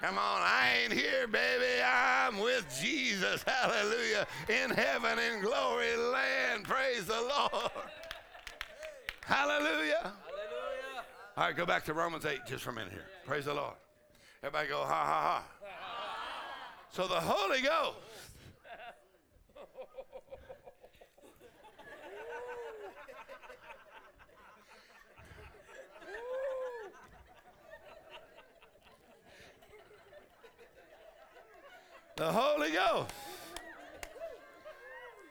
Come 0.00 0.16
on, 0.16 0.40
I 0.40 0.78
ain't 0.82 0.94
here, 0.94 1.28
baby. 1.28 1.82
I'm 1.84 2.38
with 2.38 2.64
Jesus. 2.80 3.42
Hallelujah. 3.42 4.26
In 4.48 4.70
heaven, 4.70 5.18
in 5.18 5.42
glory 5.42 5.94
land. 5.94 6.64
Praise 6.64 7.04
the 7.04 7.20
Lord. 7.20 7.70
Hallelujah. 9.26 10.00
Hallelujah. 10.00 11.04
All 11.36 11.44
right, 11.44 11.54
go 11.54 11.66
back 11.66 11.84
to 11.84 11.92
Romans 11.92 12.24
8 12.24 12.46
just 12.48 12.64
for 12.64 12.70
a 12.70 12.72
minute 12.72 12.92
here. 12.92 13.04
Praise 13.26 13.44
the 13.44 13.52
Lord. 13.52 13.74
Everybody 14.42 14.68
go, 14.68 14.78
ha, 14.78 14.86
ha, 14.86 15.20
ha. 15.22 15.44
So 16.90 17.06
the 17.06 17.14
Holy 17.14 17.62
Ghost 17.62 17.96
The 32.22 32.30
Holy 32.30 32.70
Ghost. 32.70 33.12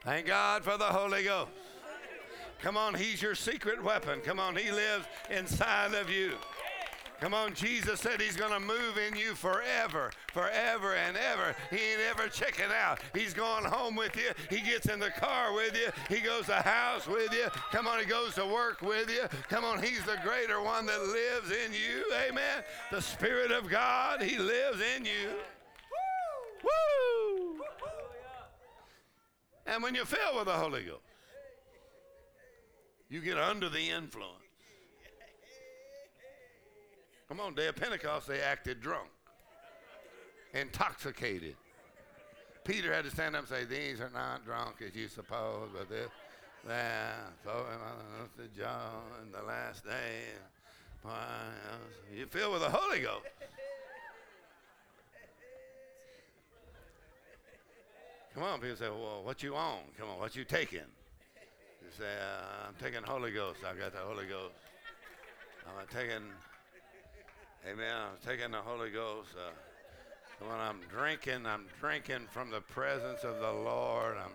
Thank 0.04 0.28
God 0.28 0.62
for 0.62 0.78
the 0.78 0.84
Holy 0.84 1.24
Ghost. 1.24 1.52
Come 2.60 2.76
on, 2.76 2.96
He's 2.96 3.22
your 3.22 3.34
secret 3.34 3.82
weapon. 3.82 4.20
Come 4.20 4.42
on, 4.42 4.58
He 4.58 4.72
lives 4.72 5.06
inside 5.30 5.94
of 5.94 6.10
you. 6.10 6.34
Come 7.22 7.36
on, 7.36 7.54
Jesus 7.54 8.00
said 8.00 8.20
He's 8.20 8.36
going 8.36 8.52
to 8.52 8.60
move 8.60 8.98
in 8.98 9.16
you 9.16 9.36
forever, 9.36 10.10
forever 10.34 10.96
and 10.96 11.16
ever. 11.16 11.56
He 11.70 11.76
ain't 11.76 12.02
ever 12.10 12.28
checking 12.28 12.72
out. 12.76 13.00
He's 13.14 13.36
going 13.36 13.64
home 13.64 13.96
with 13.96 14.16
you. 14.16 14.32
He 14.50 14.60
gets 14.60 14.88
in 14.88 15.00
the 15.00 15.12
car 15.12 15.54
with 15.54 15.78
you. 15.78 15.92
He 16.10 16.20
goes 16.20 16.48
to 16.48 16.56
house 16.56 17.08
with 17.08 17.32
you. 17.32 17.48
Come 17.72 17.88
on, 17.88 18.00
He 18.00 18.06
goes 18.06 18.34
to 18.36 18.46
work 18.48 18.82
with 18.82 19.08
you. 19.08 19.28
Come 19.50 19.64
on, 19.64 19.84
He's 19.84 20.04
the 20.04 20.18
greater 20.24 20.62
one 20.64 20.88
that 20.88 21.00
lives 21.00 21.52
in 21.52 21.74
you. 21.74 22.12
Amen. 22.28 22.64
The 22.92 23.02
Spirit 23.02 23.52
of 23.52 23.70
God, 23.70 24.24
He 24.24 24.40
lives 24.40 24.82
in 24.98 25.06
you. 25.06 25.30
Woo! 26.64 27.62
And 29.68 29.84
when 29.84 29.94
you're 29.94 30.06
filled 30.06 30.38
with 30.38 30.46
the 30.46 30.54
Holy 30.54 30.86
Ghost, 30.86 31.02
you 33.10 33.22
get 33.22 33.38
under 33.38 33.70
the 33.70 33.90
influence 33.90 34.41
Come 37.32 37.40
on, 37.40 37.56
day 37.56 37.68
of 37.68 37.78
Pentecost, 37.78 38.28
they 38.28 38.42
acted 38.42 38.82
drunk, 38.82 39.08
intoxicated. 40.54 41.56
Peter 42.66 42.94
had 42.94 43.06
to 43.06 43.10
stand 43.10 43.38
up 43.38 43.44
and 43.44 43.48
say, 43.48 43.64
These 43.64 44.02
are 44.02 44.10
not 44.14 44.44
drunk 44.44 44.82
as 44.86 44.94
you 44.94 45.08
suppose, 45.08 45.70
but 45.74 45.88
this, 45.88 46.10
that, 46.68 47.32
so 47.46 47.66
the 48.36 48.50
John 48.50 49.04
in 49.24 49.32
the 49.32 49.48
last 49.48 49.86
day. 49.86 50.24
You 52.14 52.26
filled 52.26 52.52
with 52.52 52.64
the 52.64 52.70
Holy 52.70 53.00
Ghost. 53.00 53.26
Come 58.34 58.44
on, 58.44 58.60
people 58.60 58.76
say, 58.76 58.90
well, 58.90 59.22
what 59.24 59.42
you 59.42 59.56
on? 59.56 59.80
Come 59.98 60.10
on, 60.10 60.20
what 60.20 60.36
you 60.36 60.44
taking? 60.44 60.80
You 60.80 61.92
say, 61.98 62.04
uh, 62.04 62.68
I'm 62.68 62.76
taking 62.84 63.04
Holy 63.04 63.32
Ghost. 63.32 63.60
I 63.66 63.74
got 63.80 63.94
the 63.94 64.00
Holy 64.00 64.26
Ghost. 64.26 64.56
I'm 65.66 65.88
taking, 65.88 66.24
amen, 67.70 67.96
I'm 67.96 68.18
taking 68.28 68.52
the 68.52 68.58
Holy 68.58 68.90
Ghost. 68.90 69.30
Uh, 69.36 69.52
when 70.46 70.60
I'm 70.60 70.80
drinking, 70.90 71.46
I'm 71.46 71.66
drinking 71.80 72.28
from 72.32 72.50
the 72.50 72.62
presence 72.62 73.24
of 73.24 73.40
the 73.40 73.52
Lord. 73.52 74.18
I'm 74.18 74.32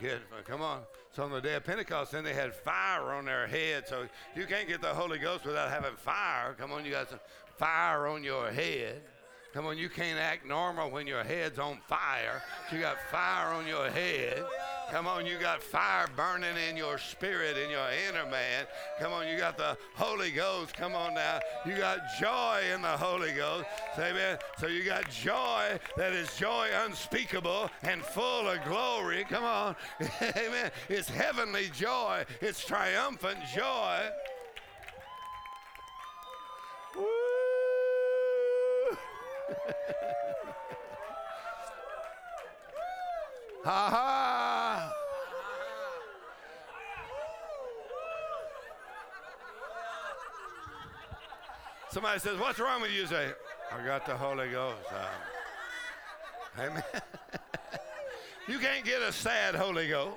getting, 0.00 0.20
come 0.46 0.62
on. 0.62 0.82
So 1.12 1.24
on 1.24 1.32
the 1.32 1.40
day 1.40 1.54
of 1.54 1.64
Pentecost, 1.64 2.12
then 2.12 2.22
they 2.22 2.34
had 2.34 2.54
fire 2.54 3.12
on 3.12 3.24
their 3.24 3.46
head. 3.46 3.88
So 3.88 4.06
you 4.36 4.46
can't 4.46 4.68
get 4.68 4.80
the 4.80 4.94
Holy 4.94 5.18
Ghost 5.18 5.44
without 5.44 5.70
having 5.70 5.96
fire. 5.96 6.54
Come 6.58 6.72
on, 6.72 6.84
you 6.84 6.92
got 6.92 7.10
some 7.10 7.20
fire 7.56 8.06
on 8.06 8.22
your 8.22 8.50
head. 8.50 9.02
Come 9.52 9.66
on, 9.66 9.76
you 9.76 9.88
can't 9.88 10.20
act 10.20 10.46
normal 10.46 10.90
when 10.90 11.08
your 11.08 11.24
head's 11.24 11.58
on 11.58 11.78
fire. 11.88 12.42
You 12.72 12.78
got 12.78 12.98
fire 13.10 13.52
on 13.52 13.66
your 13.66 13.90
head. 13.90 14.44
Come 14.90 15.06
on, 15.06 15.24
you 15.24 15.38
got 15.38 15.62
fire 15.62 16.08
burning 16.16 16.56
in 16.68 16.76
your 16.76 16.98
spirit, 16.98 17.56
in 17.56 17.70
your 17.70 17.86
inner 18.08 18.28
man. 18.28 18.66
Come 18.98 19.12
on, 19.12 19.28
you 19.28 19.38
got 19.38 19.56
the 19.56 19.78
Holy 19.94 20.32
Ghost. 20.32 20.74
Come 20.74 20.96
on 20.96 21.14
now. 21.14 21.38
You 21.64 21.76
got 21.76 22.00
joy 22.18 22.62
in 22.74 22.82
the 22.82 22.88
Holy 22.88 23.32
Ghost. 23.32 23.66
Amen. 23.96 24.38
So 24.58 24.66
you 24.66 24.82
got 24.82 25.08
joy 25.08 25.78
that 25.96 26.12
is 26.12 26.34
joy 26.36 26.68
unspeakable 26.84 27.70
and 27.84 28.02
full 28.02 28.48
of 28.48 28.64
glory. 28.64 29.24
Come 29.28 29.44
on. 29.44 29.76
amen. 30.22 30.72
It's 30.88 31.08
heavenly 31.08 31.70
joy, 31.72 32.24
it's 32.40 32.64
triumphant 32.64 33.38
joy. 33.54 34.00
Woo! 36.96 37.06
ha 43.64 43.90
ha. 43.90 44.92
Somebody 51.90 52.20
says, 52.20 52.38
What's 52.38 52.60
wrong 52.60 52.80
with 52.80 52.92
you? 52.92 53.06
Say, 53.06 53.30
I 53.72 53.84
got 53.84 54.06
the 54.06 54.16
Holy 54.16 54.48
Ghost. 54.50 54.76
Uh, 54.92 56.62
amen. 56.62 56.82
you 58.48 58.58
can't 58.58 58.84
get 58.84 59.02
a 59.02 59.12
sad 59.12 59.56
Holy 59.56 59.88
Ghost. 59.88 60.16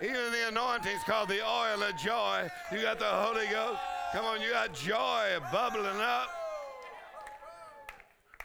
Even 0.00 0.32
the 0.32 0.48
anointing's 0.48 1.02
called 1.04 1.28
the 1.28 1.44
oil 1.44 1.82
of 1.82 1.96
joy. 1.98 2.48
You 2.72 2.82
got 2.82 2.98
the 2.98 3.04
Holy 3.04 3.46
Ghost. 3.48 3.80
Come 4.12 4.24
on, 4.24 4.40
you 4.40 4.50
got 4.50 4.72
joy 4.72 5.38
bubbling 5.52 6.00
up. 6.00 6.37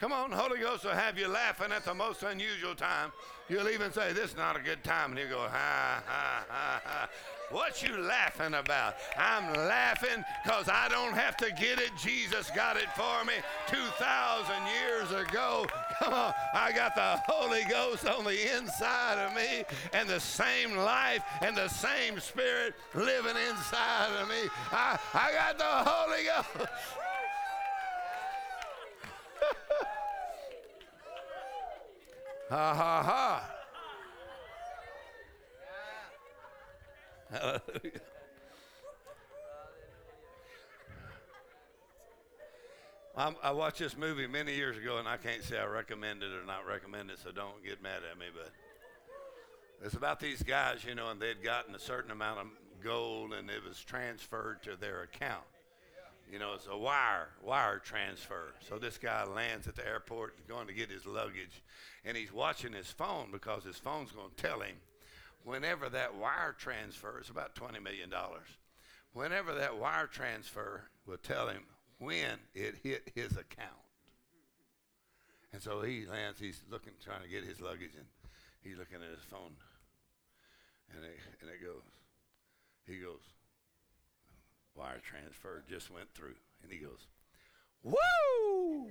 Come 0.04 0.12
on, 0.12 0.34
Holy 0.34 0.60
Ghost 0.60 0.84
will 0.84 0.92
have 0.92 1.18
you 1.18 1.30
laughing 1.30 1.72
at 1.72 1.86
the 1.86 1.94
most 1.94 2.24
unusual 2.24 2.76
time. 2.76 3.14
You'll 3.48 3.70
even 3.70 3.94
say, 3.94 4.12
This 4.12 4.32
is 4.32 4.36
not 4.36 4.58
a 4.58 4.60
good 4.60 4.84
time. 4.84 5.12
And 5.12 5.20
you 5.20 5.30
go, 5.30 5.40
Ha, 5.40 6.04
ha, 6.06 6.46
ha, 6.50 6.82
ha. 6.84 7.10
What 7.52 7.82
you 7.82 7.98
laughing 8.02 8.54
about? 8.54 8.96
I'm 9.18 9.54
laughing 9.54 10.26
because 10.44 10.68
I 10.68 10.90
don't 10.90 11.14
have 11.14 11.38
to 11.38 11.50
get 11.52 11.80
it. 11.80 11.92
Jesus 12.04 12.52
got 12.54 12.76
it 12.76 12.90
for 12.98 13.24
me 13.24 13.36
2,000 13.68 14.54
years 14.82 15.26
ago. 15.26 15.68
Come 16.00 16.14
on. 16.14 16.34
I 16.54 16.74
got 16.74 16.96
the 16.96 17.22
Holy 17.26 17.64
Ghost 17.70 18.06
on 18.06 18.26
the 18.26 18.58
inside 18.58 19.26
of 19.26 19.34
me 19.34 19.64
and 19.94 20.10
the 20.10 20.20
same 20.20 20.76
life 20.76 21.24
and 21.40 21.56
the 21.56 21.70
same 21.70 22.20
spirit 22.20 22.74
living 22.94 23.38
inside 23.50 24.10
of 24.22 24.28
me. 24.28 24.50
I, 24.70 25.00
I 25.14 25.32
got 25.32 25.58
the 25.58 25.90
Holy 25.90 26.26
Ghost. 26.26 26.70
Ha 32.54 32.74
ha 32.76 33.04
ha. 33.04 33.50
I'm, 43.16 43.36
i 43.44 43.52
watched 43.52 43.80
this 43.80 43.98
movie 43.98 44.28
many 44.28 44.54
years 44.56 44.78
ago, 44.78 44.98
and 44.98 45.08
I 45.08 45.18
can't 45.18 45.44
say 45.44 45.58
I 45.58 45.66
recommend 45.66 46.22
it 46.22 46.32
or 46.32 46.46
not 46.46 46.68
recommend 46.68 47.10
it, 47.10 47.18
so 47.24 47.32
don't 47.32 47.64
get 47.64 47.82
mad 47.82 48.02
at 48.10 48.20
me. 48.20 48.26
But 48.36 48.52
it's 49.84 49.96
about 49.96 50.20
these 50.20 50.44
guys, 50.44 50.84
you 50.84 50.94
know, 50.94 51.10
and 51.10 51.20
they'd 51.20 51.44
gotten 51.44 51.74
a 51.74 51.80
certain 51.80 52.12
amount 52.12 52.40
of 52.40 52.48
gold, 52.84 53.34
and 53.34 53.50
it 53.50 53.64
was 53.68 53.84
transferred 53.84 54.62
to 54.64 54.76
their 54.76 55.02
account. 55.02 55.44
You 56.34 56.40
know, 56.40 56.56
it's 56.56 56.66
a 56.66 56.76
wire 56.76 57.28
wire 57.44 57.78
transfer. 57.78 58.56
So 58.68 58.80
this 58.80 58.98
guy 58.98 59.24
lands 59.24 59.68
at 59.68 59.76
the 59.76 59.88
airport, 59.88 60.48
going 60.48 60.66
to 60.66 60.74
get 60.74 60.90
his 60.90 61.06
luggage, 61.06 61.62
and 62.04 62.18
he's 62.18 62.34
watching 62.34 62.74
his 62.74 62.88
phone 62.88 63.28
because 63.32 63.64
his 63.64 63.78
phone's 63.78 64.12
going 64.12 64.32
to 64.36 64.44
tell 64.44 64.62
him 64.62 64.74
whenever 65.44 65.90
that 65.90 66.16
wire 66.16 66.56
transfer 66.58 67.22
is 67.22 67.30
about 67.30 67.54
$20 67.54 67.84
million. 67.84 68.10
Whenever 69.14 69.54
that 69.54 69.78
wire 69.78 70.08
transfer 70.08 70.86
will 71.06 71.18
tell 71.18 71.50
him 71.50 71.66
when 72.00 72.40
it 72.56 72.78
hit 72.82 73.12
his 73.14 73.34
account. 73.34 73.86
And 75.52 75.62
so 75.62 75.84
he 75.84 76.08
lands, 76.08 76.40
he's 76.40 76.64
looking, 76.68 76.94
trying 77.06 77.22
to 77.22 77.30
get 77.30 77.44
his 77.44 77.62
luggage, 77.62 77.94
and 77.96 78.08
he's 78.64 78.80
looking 78.80 79.04
at 79.04 79.16
his 79.16 79.24
phone. 79.30 79.54
And 80.96 81.06
it, 81.06 81.20
and 81.42 81.50
it 81.52 81.64
goes, 81.64 81.84
he 82.88 82.96
goes, 82.96 83.22
wire 84.76 85.00
transfer 85.04 85.64
just 85.70 85.92
went 85.92 86.12
through. 86.14 86.36
And 86.64 86.72
he 86.72 86.80
goes, 86.80 87.08
woo! 87.84 88.90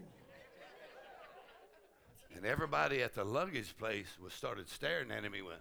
and 2.34 2.46
everybody 2.46 3.02
at 3.02 3.14
the 3.14 3.24
luggage 3.24 3.76
place 3.76 4.16
was 4.22 4.32
started 4.32 4.68
staring 4.68 5.10
at 5.10 5.24
him. 5.24 5.32
He 5.32 5.42
went, 5.42 5.60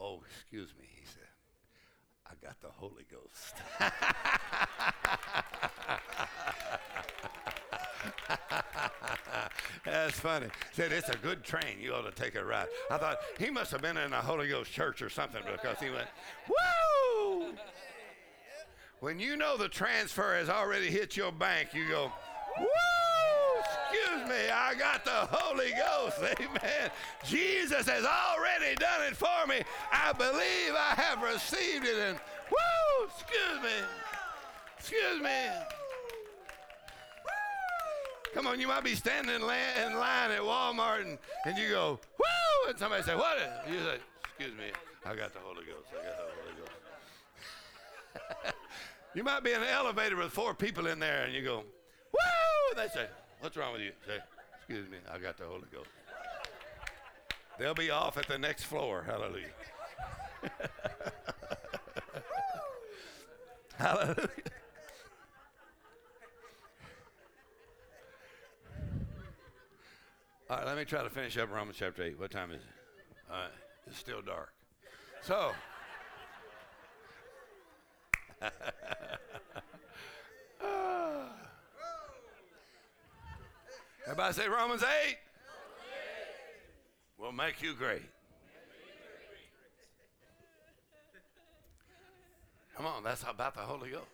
Oh, 0.00 0.22
excuse 0.28 0.72
me, 0.78 0.86
he 0.92 1.04
said. 1.06 1.22
I 2.26 2.34
got 2.44 2.60
the 2.60 2.70
Holy 2.70 3.04
Ghost. 3.08 3.54
That's 9.84 10.18
funny. 10.18 10.48
Said 10.72 10.90
it's 10.90 11.08
a 11.08 11.16
good 11.18 11.44
train. 11.44 11.78
You 11.80 11.94
ought 11.94 12.02
to 12.02 12.10
take 12.10 12.34
a 12.34 12.44
ride. 12.44 12.66
I 12.90 12.98
thought 12.98 13.18
he 13.38 13.48
must 13.50 13.70
have 13.70 13.80
been 13.80 13.96
in 13.96 14.12
a 14.12 14.20
Holy 14.20 14.48
Ghost 14.48 14.72
church 14.72 15.02
or 15.02 15.08
something 15.08 15.42
because 15.50 15.78
he 15.78 15.90
went, 15.90 16.08
woo! 16.48 16.54
When 19.02 19.18
you 19.18 19.36
know 19.36 19.56
the 19.56 19.68
transfer 19.68 20.36
has 20.36 20.48
already 20.48 20.86
hit 20.86 21.16
your 21.16 21.32
bank, 21.32 21.70
you 21.74 21.88
go, 21.88 22.12
woo! 22.56 22.66
Excuse 23.90 24.28
me, 24.28 24.48
I 24.48 24.74
got 24.78 25.04
the 25.04 25.26
Holy 25.28 25.70
Ghost. 25.70 26.18
Amen. 26.40 26.88
Jesus 27.26 27.88
has 27.88 28.04
already 28.04 28.76
done 28.76 29.02
it 29.02 29.16
for 29.16 29.48
me. 29.48 29.62
I 29.90 30.12
believe 30.12 30.76
I 30.78 30.94
have 30.94 31.20
received 31.20 31.84
it. 31.84 31.98
And 31.98 32.16
whoo, 32.48 33.06
excuse 33.06 33.60
me. 33.64 33.84
Excuse 34.78 35.20
me. 35.20 35.48
Come 38.34 38.46
on, 38.46 38.60
you 38.60 38.68
might 38.68 38.84
be 38.84 38.94
standing 38.94 39.34
in 39.34 39.42
line 39.42 40.30
at 40.30 40.42
Walmart 40.42 41.00
and, 41.00 41.18
and 41.44 41.58
you 41.58 41.70
go, 41.70 41.98
whoo, 42.18 42.68
and 42.70 42.78
somebody 42.78 43.02
say, 43.02 43.16
what? 43.16 43.36
You 43.68 43.80
say, 43.80 43.96
excuse 44.22 44.56
me, 44.56 44.70
I 45.04 45.16
got 45.16 45.32
the 45.32 45.40
Holy 45.40 45.64
Ghost. 45.64 45.88
I 45.90 46.04
got 46.04 46.18
the 46.18 46.22
Holy 46.40 46.54
Ghost. 48.44 48.54
you 49.14 49.22
might 49.22 49.42
be 49.44 49.52
in 49.52 49.62
an 49.62 49.68
elevator 49.68 50.16
with 50.16 50.32
four 50.32 50.54
people 50.54 50.86
in 50.86 50.98
there 50.98 51.24
and 51.24 51.34
you 51.34 51.42
go, 51.42 51.64
and 52.70 52.78
they 52.78 52.88
say, 52.88 53.06
What's 53.40 53.56
wrong 53.56 53.72
with 53.72 53.82
you? 53.82 53.92
Say, 54.06 54.18
excuse 54.58 54.88
me, 54.88 54.98
I 55.12 55.18
got 55.18 55.36
the 55.36 55.44
Holy 55.44 55.66
Ghost. 55.72 55.88
They'll 57.58 57.74
be 57.74 57.90
off 57.90 58.16
at 58.16 58.28
the 58.28 58.38
next 58.38 58.64
floor. 58.64 59.04
Hallelujah. 59.04 59.46
Hallelujah. 63.76 64.28
All 70.48 70.56
right, 70.56 70.66
let 70.66 70.76
me 70.76 70.84
try 70.84 71.02
to 71.02 71.10
finish 71.10 71.36
up 71.38 71.50
Romans 71.52 71.76
chapter 71.78 72.02
8. 72.02 72.18
What 72.18 72.30
time 72.30 72.52
is 72.52 72.60
it? 72.60 72.68
All 73.30 73.36
right, 73.36 73.50
it's 73.86 73.98
still 73.98 74.22
dark. 74.22 74.52
So, 75.22 75.52
Everybody 84.06 84.34
say 84.34 84.48
Romans 84.48 84.82
8. 84.82 84.86
Romans 84.86 85.08
8 85.08 85.16
will 87.18 87.32
make 87.32 87.62
you 87.62 87.74
great. 87.74 88.02
Come 92.76 92.86
on, 92.86 93.04
that's 93.04 93.22
about 93.22 93.54
the 93.54 93.60
Holy 93.60 93.90
Ghost. 93.90 94.06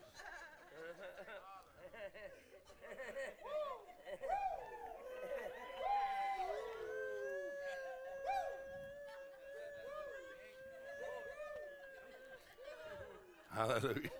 Hallelujah. 13.58 14.10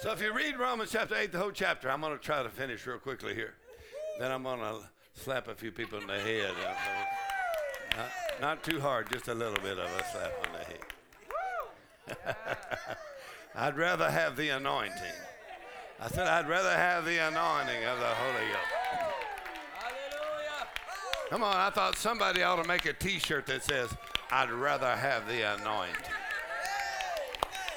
So 0.00 0.12
if 0.12 0.22
you 0.22 0.32
read 0.32 0.58
Romans 0.58 0.90
chapter 0.90 1.14
8, 1.14 1.30
the 1.30 1.38
whole 1.38 1.50
chapter, 1.50 1.90
I'm 1.90 2.00
going 2.00 2.16
to 2.16 2.24
try 2.24 2.42
to 2.42 2.48
finish 2.48 2.86
real 2.86 2.96
quickly 2.96 3.34
here. 3.34 3.52
Then 4.18 4.32
I'm 4.32 4.44
going 4.44 4.60
to 4.60 4.76
slap 5.12 5.46
a 5.46 5.54
few 5.54 5.70
people 5.70 6.00
in 6.00 6.06
the 6.06 6.18
head. 6.18 6.54
Not, 7.94 8.08
not 8.40 8.62
too 8.64 8.80
hard, 8.80 9.12
just 9.12 9.28
a 9.28 9.34
little 9.34 9.62
bit 9.62 9.78
of 9.78 9.84
a 9.84 10.04
slap 10.10 10.32
on 10.46 10.52
the 10.54 10.64
head. 12.24 12.36
I'd 13.54 13.76
rather 13.76 14.10
have 14.10 14.36
the 14.36 14.48
anointing. 14.48 14.94
I 16.00 16.08
said, 16.08 16.26
I'd 16.26 16.48
rather 16.48 16.74
have 16.74 17.04
the 17.04 17.18
anointing 17.18 17.84
of 17.84 17.98
the 17.98 18.06
Holy 18.06 18.46
Ghost. 18.46 18.80
Come 21.28 21.42
on, 21.42 21.54
I 21.54 21.68
thought 21.68 21.96
somebody 21.96 22.42
ought 22.42 22.56
to 22.56 22.66
make 22.66 22.86
a 22.86 22.94
t 22.94 23.18
shirt 23.18 23.44
that 23.46 23.62
says, 23.64 23.94
I'd 24.30 24.50
rather 24.50 24.96
have 24.96 25.28
the 25.28 25.42
anointing. 25.42 26.09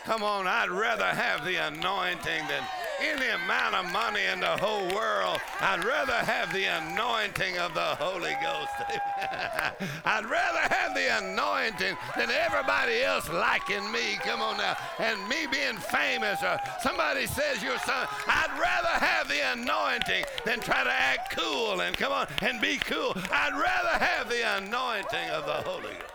Come 0.05 0.21
on, 0.21 0.47
I'd 0.47 0.69
rather 0.69 1.05
have 1.05 1.45
the 1.45 1.55
anointing 1.55 2.47
than 2.49 2.63
any 3.01 3.29
amount 3.29 3.75
of 3.75 3.89
money 3.93 4.25
in 4.31 4.41
the 4.41 4.57
whole 4.57 4.93
world. 4.93 5.39
I'd 5.61 5.85
rather 5.85 6.11
have 6.11 6.51
the 6.51 6.65
anointing 6.65 7.57
of 7.57 7.73
the 7.73 7.95
Holy 7.95 8.35
Ghost. 8.41 8.69
I'd 10.05 10.25
rather 10.25 10.73
have 10.73 10.93
the 10.93 11.07
anointing 11.19 11.95
than 12.17 12.29
everybody 12.29 13.01
else 13.01 13.29
liking 13.29 13.89
me. 13.93 14.19
Come 14.19 14.41
on 14.41 14.57
now. 14.57 14.75
And 14.99 15.17
me 15.29 15.47
being 15.49 15.77
famous 15.77 16.43
or 16.43 16.59
somebody 16.81 17.25
says 17.25 17.63
you're 17.63 17.79
son. 17.79 18.05
I'd 18.27 18.51
rather 18.59 19.05
have 19.05 19.29
the 19.29 19.53
anointing 19.53 20.25
than 20.45 20.59
try 20.59 20.83
to 20.83 20.91
act 20.91 21.33
cool 21.37 21.79
and 21.79 21.95
come 21.95 22.11
on 22.11 22.27
and 22.41 22.59
be 22.59 22.75
cool. 22.77 23.15
I'd 23.31 23.53
rather 23.53 24.03
have 24.03 24.27
the 24.27 24.41
anointing 24.57 25.29
of 25.29 25.45
the 25.45 25.61
Holy 25.63 25.93
Ghost. 25.93 26.13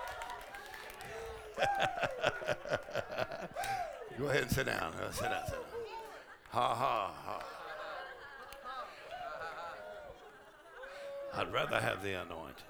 Go 4.18 4.26
ahead 4.26 4.42
and 4.42 4.50
sit 4.50 4.66
down. 4.66 4.92
Uh, 5.00 5.12
sit 5.12 5.22
down, 5.30 5.44
sit 5.46 5.52
down. 5.52 5.62
Ha 6.50 6.74
ha 6.74 7.12
ha. 7.24 7.44
I'd 11.34 11.52
rather 11.52 11.78
have 11.78 12.02
the 12.02 12.14
anointing. 12.14 12.64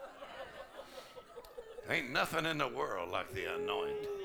Ain't 1.88 2.10
nothing 2.10 2.44
in 2.44 2.58
the 2.58 2.68
world 2.68 3.10
like 3.10 3.32
the 3.32 3.46
anointing. 3.54 4.17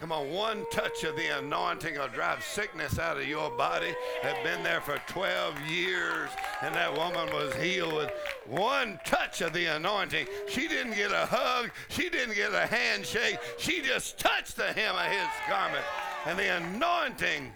Come 0.00 0.12
on, 0.12 0.30
one 0.30 0.64
touch 0.70 1.02
of 1.02 1.16
the 1.16 1.38
anointing 1.38 1.98
will 1.98 2.06
drive 2.08 2.44
sickness 2.44 3.00
out 3.00 3.16
of 3.16 3.26
your 3.26 3.50
body. 3.50 3.92
Have 4.22 4.44
been 4.44 4.62
there 4.62 4.80
for 4.80 5.00
12 5.08 5.60
years, 5.68 6.30
and 6.62 6.72
that 6.76 6.96
woman 6.96 7.26
was 7.34 7.52
healed 7.56 7.94
with 7.94 8.10
one 8.46 9.00
touch 9.04 9.40
of 9.40 9.52
the 9.52 9.66
anointing. 9.66 10.28
She 10.48 10.68
didn't 10.68 10.94
get 10.94 11.10
a 11.10 11.26
hug, 11.26 11.72
she 11.88 12.08
didn't 12.08 12.36
get 12.36 12.54
a 12.54 12.66
handshake, 12.66 13.38
she 13.58 13.82
just 13.82 14.18
touched 14.18 14.56
the 14.56 14.72
hem 14.72 14.94
of 14.94 15.10
his 15.10 15.28
garment, 15.48 15.84
and 16.26 16.38
the 16.38 16.56
anointing 16.56 17.52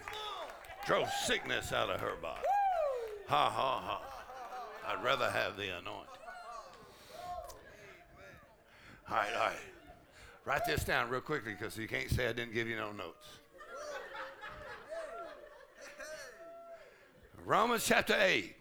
drove 0.85 1.09
sickness 1.25 1.73
out 1.73 1.91
of 1.91 2.01
her 2.01 2.17
body. 2.21 2.43
Ha 3.29 3.51
ha 3.51 3.81
ha. 3.81 4.03
I'd 4.89 5.05
rather 5.05 5.31
have 5.31 5.57
the 5.57 5.69
anointing. 5.69 6.09
All 9.09 9.17
right, 9.17 9.35
all 9.37 9.47
right. 9.47 9.72
Write 10.45 10.65
this 10.67 10.83
down 10.83 11.09
real 11.09 11.21
quickly 11.21 11.53
because 11.53 11.77
you 11.77 11.87
can't 11.87 12.11
say 12.11 12.29
I 12.29 12.33
didn't 12.33 12.53
give 12.53 12.67
you 12.67 12.77
no 12.77 12.91
notes. 12.91 13.29
Romans 17.45 17.85
chapter 17.87 18.17
8. 18.19 18.55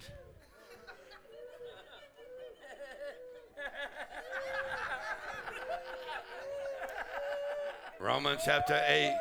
Romans 8.00 8.42
chapter 8.44 8.82
8 8.88 9.16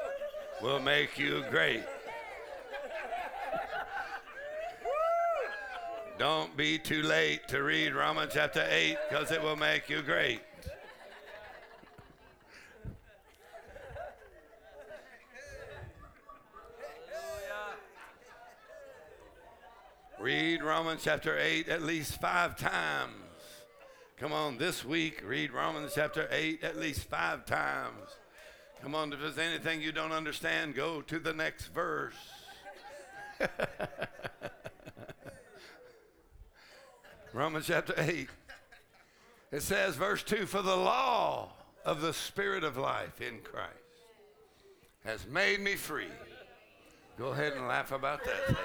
will 0.63 0.81
make 0.81 1.19
you 1.19 1.45
great. 1.51 1.85
Don't 6.19 6.55
be 6.57 6.79
too 6.79 7.03
late 7.03 7.49
to 7.49 7.63
read 7.63 7.95
Romans 7.95 8.33
chapter 8.35 8.67
8 8.69 8.97
because 9.09 9.31
it 9.31 9.43
will 9.43 9.57
make 9.57 9.89
you 9.89 10.03
great. 10.03 10.41
Read 20.21 20.63
Romans 20.63 21.01
chapter 21.03 21.39
8 21.39 21.71
at 21.71 21.81
least 21.81 22.21
five 22.21 22.55
times. 22.59 23.15
Come 24.19 24.35
on, 24.35 24.59
this 24.59 24.85
week, 24.85 25.23
read 25.25 25.51
Romans 25.51 25.93
chapter 25.95 26.29
8 26.31 26.63
at 26.63 26.79
least 26.79 27.05
five 27.05 27.47
times. 27.47 28.19
Come 28.83 28.95
on, 28.95 29.15
if 29.15 29.21
there's 29.21 29.39
anything 29.39 29.81
you 29.81 29.93
don't 29.93 30.13
understand, 30.13 30.75
go 30.75 31.01
to 31.01 31.19
the 31.19 31.33
next 31.33 31.69
verse. 31.69 32.13
Romans 37.33 37.67
chapter 37.67 37.95
8. 37.97 38.29
It 39.53 39.63
says, 39.63 39.97
verse 39.97 40.23
2 40.23 40.45
For 40.45 40.61
the 40.61 40.77
law 40.77 41.49
of 41.87 42.03
the 42.03 42.13
Spirit 42.13 42.63
of 42.63 42.77
life 42.77 43.23
in 43.23 43.39
Christ 43.39 43.73
has 45.03 45.27
made 45.27 45.61
me 45.61 45.77
free. 45.77 46.13
Go 47.17 47.29
ahead 47.29 47.55
and 47.55 47.67
laugh 47.67 47.91
about 47.91 48.23
that. 48.25 48.57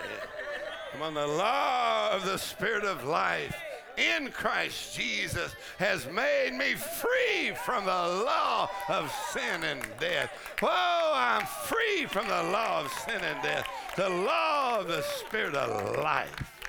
Come 0.96 1.08
on, 1.08 1.14
the 1.14 1.28
law 1.28 2.12
of 2.14 2.24
the 2.24 2.38
Spirit 2.38 2.86
of 2.86 3.04
life 3.04 3.54
in 3.98 4.30
Christ 4.32 4.96
Jesus 4.96 5.54
has 5.78 6.08
made 6.08 6.54
me 6.54 6.76
free 6.76 7.52
from 7.66 7.84
the 7.84 7.92
law 7.92 8.70
of 8.88 9.14
sin 9.32 9.66
and 9.66 9.86
death. 10.00 10.32
Oh, 10.64 11.14
I'm 11.14 11.46
free 11.46 12.06
from 12.06 12.30
the 12.30 12.44
law 12.44 12.86
of 12.86 12.94
sin 12.94 13.20
and 13.22 13.44
death. 13.44 13.68
The 13.98 14.08
law 14.08 14.80
of 14.80 14.88
the 14.88 15.02
Spirit 15.02 15.54
of 15.54 15.98
life 15.98 16.64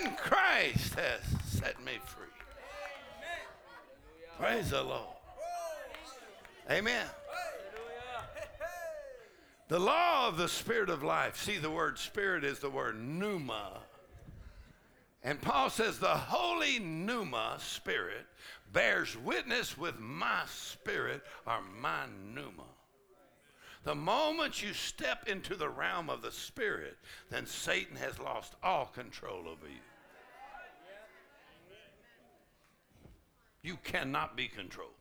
in 0.00 0.12
Christ 0.16 0.94
has 0.94 1.20
set 1.44 1.78
me 1.84 1.98
free. 2.06 2.24
Praise 4.38 4.70
the 4.70 4.82
Lord. 4.82 5.14
Amen. 6.70 7.04
The 9.72 9.80
law 9.80 10.28
of 10.28 10.36
the 10.36 10.50
Spirit 10.50 10.90
of 10.90 11.02
life. 11.02 11.42
See, 11.42 11.56
the 11.56 11.70
word 11.70 11.98
Spirit 11.98 12.44
is 12.44 12.58
the 12.58 12.68
word 12.68 12.94
pneuma. 13.00 13.80
And 15.22 15.40
Paul 15.40 15.70
says, 15.70 15.98
the 15.98 16.08
Holy 16.08 16.78
Pneuma 16.78 17.56
Spirit 17.58 18.26
bears 18.70 19.16
witness 19.16 19.78
with 19.78 19.98
my 19.98 20.42
spirit 20.44 21.22
or 21.46 21.60
my 21.80 22.04
pneuma. 22.34 22.68
The 23.84 23.94
moment 23.94 24.62
you 24.62 24.74
step 24.74 25.26
into 25.26 25.54
the 25.54 25.70
realm 25.70 26.10
of 26.10 26.20
the 26.20 26.32
Spirit, 26.32 26.98
then 27.30 27.46
Satan 27.46 27.96
has 27.96 28.18
lost 28.18 28.56
all 28.62 28.84
control 28.84 29.48
over 29.48 29.66
you. 29.66 29.80
You 33.62 33.78
cannot 33.82 34.36
be 34.36 34.48
controlled. 34.48 34.92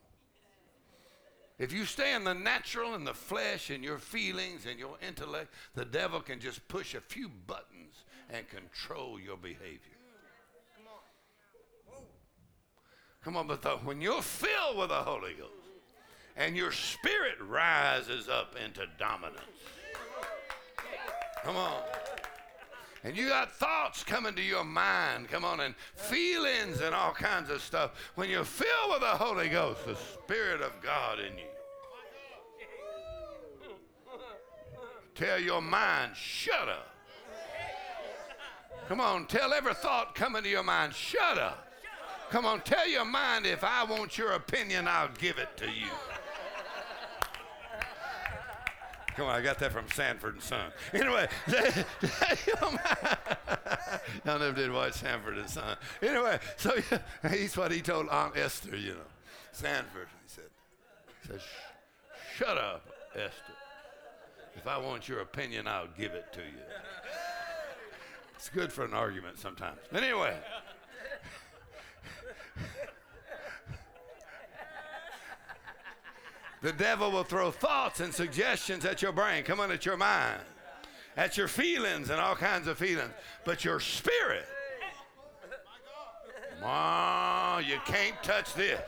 If 1.61 1.71
you 1.71 1.85
stay 1.85 2.15
in 2.15 2.23
the 2.23 2.33
natural 2.33 2.95
and 2.95 3.05
the 3.05 3.13
flesh 3.13 3.69
and 3.69 3.83
your 3.83 3.99
feelings 3.99 4.65
and 4.67 4.79
your 4.79 4.95
intellect, 5.07 5.53
the 5.75 5.85
devil 5.85 6.19
can 6.19 6.39
just 6.39 6.67
push 6.67 6.95
a 6.95 7.01
few 7.01 7.29
buttons 7.45 8.03
and 8.31 8.49
control 8.49 9.19
your 9.19 9.37
behavior. 9.37 9.77
Come 13.23 13.37
on, 13.37 13.45
but 13.45 13.61
the, 13.61 13.69
when 13.83 14.01
you're 14.01 14.23
filled 14.23 14.79
with 14.79 14.89
the 14.89 14.95
Holy 14.95 15.33
Ghost 15.33 15.51
and 16.35 16.57
your 16.57 16.71
spirit 16.71 17.35
rises 17.39 18.27
up 18.27 18.55
into 18.65 18.87
dominance, 18.97 19.37
come 21.43 21.57
on. 21.57 21.83
And 23.03 23.15
you 23.15 23.29
got 23.29 23.51
thoughts 23.51 24.03
coming 24.03 24.33
to 24.33 24.41
your 24.41 24.63
mind, 24.63 25.27
come 25.27 25.45
on, 25.45 25.59
and 25.59 25.75
feelings 25.95 26.81
and 26.81 26.95
all 26.95 27.13
kinds 27.13 27.51
of 27.51 27.61
stuff. 27.61 27.91
When 28.15 28.31
you're 28.31 28.43
filled 28.43 28.89
with 28.89 29.01
the 29.01 29.05
Holy 29.05 29.49
Ghost, 29.49 29.85
the 29.85 29.95
Spirit 29.95 30.61
of 30.61 30.71
God 30.81 31.19
in 31.19 31.37
you, 31.37 31.50
tell 35.15 35.39
your 35.39 35.61
mind, 35.61 36.15
shut 36.15 36.69
up. 36.69 36.95
Come 38.87 38.99
on, 38.99 39.25
tell 39.25 39.53
every 39.53 39.73
thought 39.73 40.15
coming 40.15 40.43
to 40.43 40.49
your 40.49 40.63
mind, 40.63 40.93
shut 40.93 41.37
up. 41.37 41.67
Come 42.29 42.45
on, 42.45 42.61
tell 42.61 42.87
your 42.87 43.05
mind 43.05 43.45
if 43.45 43.63
I 43.63 43.83
want 43.83 44.17
your 44.17 44.33
opinion, 44.33 44.87
I'll 44.87 45.09
give 45.17 45.37
it 45.37 45.55
to 45.57 45.65
you. 45.65 45.87
Come 49.15 49.27
on, 49.27 49.35
I 49.35 49.41
got 49.41 49.59
that 49.59 49.73
from 49.73 49.85
Sanford 49.93 50.35
and 50.35 50.43
Son. 50.43 50.71
Anyway, 50.93 51.27
y'all 54.25 54.39
never 54.39 54.53
did 54.53 54.71
watch 54.71 54.93
Sanford 54.93 55.37
and 55.37 55.49
Son. 55.49 55.75
Anyway, 56.01 56.39
so 56.55 56.73
he's 57.29 57.57
what 57.57 57.71
he 57.71 57.81
told 57.81 58.07
Aunt 58.09 58.37
Esther, 58.37 58.77
you 58.77 58.93
know. 58.93 59.09
Sanford, 59.51 60.07
he 60.23 60.29
said, 60.29 60.49
he 61.21 61.27
said 61.27 61.41
shut 62.37 62.57
up, 62.57 62.87
Esther. 63.13 63.60
If 64.55 64.67
I 64.67 64.77
want 64.77 65.07
your 65.07 65.21
opinion, 65.21 65.67
I'll 65.67 65.87
give 65.97 66.13
it 66.13 66.31
to 66.33 66.41
you. 66.41 66.61
It's 68.35 68.49
good 68.49 68.71
for 68.73 68.83
an 68.85 68.93
argument 68.93 69.37
sometimes. 69.37 69.79
But 69.91 70.03
anyway. 70.03 70.35
The 76.61 76.73
devil 76.73 77.11
will 77.11 77.23
throw 77.23 77.49
thoughts 77.49 78.01
and 78.01 78.13
suggestions 78.13 78.85
at 78.85 79.01
your 79.01 79.11
brain, 79.11 79.43
come 79.43 79.59
on, 79.59 79.71
at 79.71 79.83
your 79.83 79.97
mind, 79.97 80.41
at 81.17 81.35
your 81.35 81.47
feelings 81.47 82.11
and 82.11 82.21
all 82.21 82.35
kinds 82.35 82.67
of 82.67 82.77
feelings. 82.77 83.11
But 83.45 83.65
your 83.65 83.79
spirit, 83.79 84.45
oh, 86.63 87.61
you 87.65 87.79
can't 87.85 88.21
touch 88.21 88.53
this. 88.53 88.79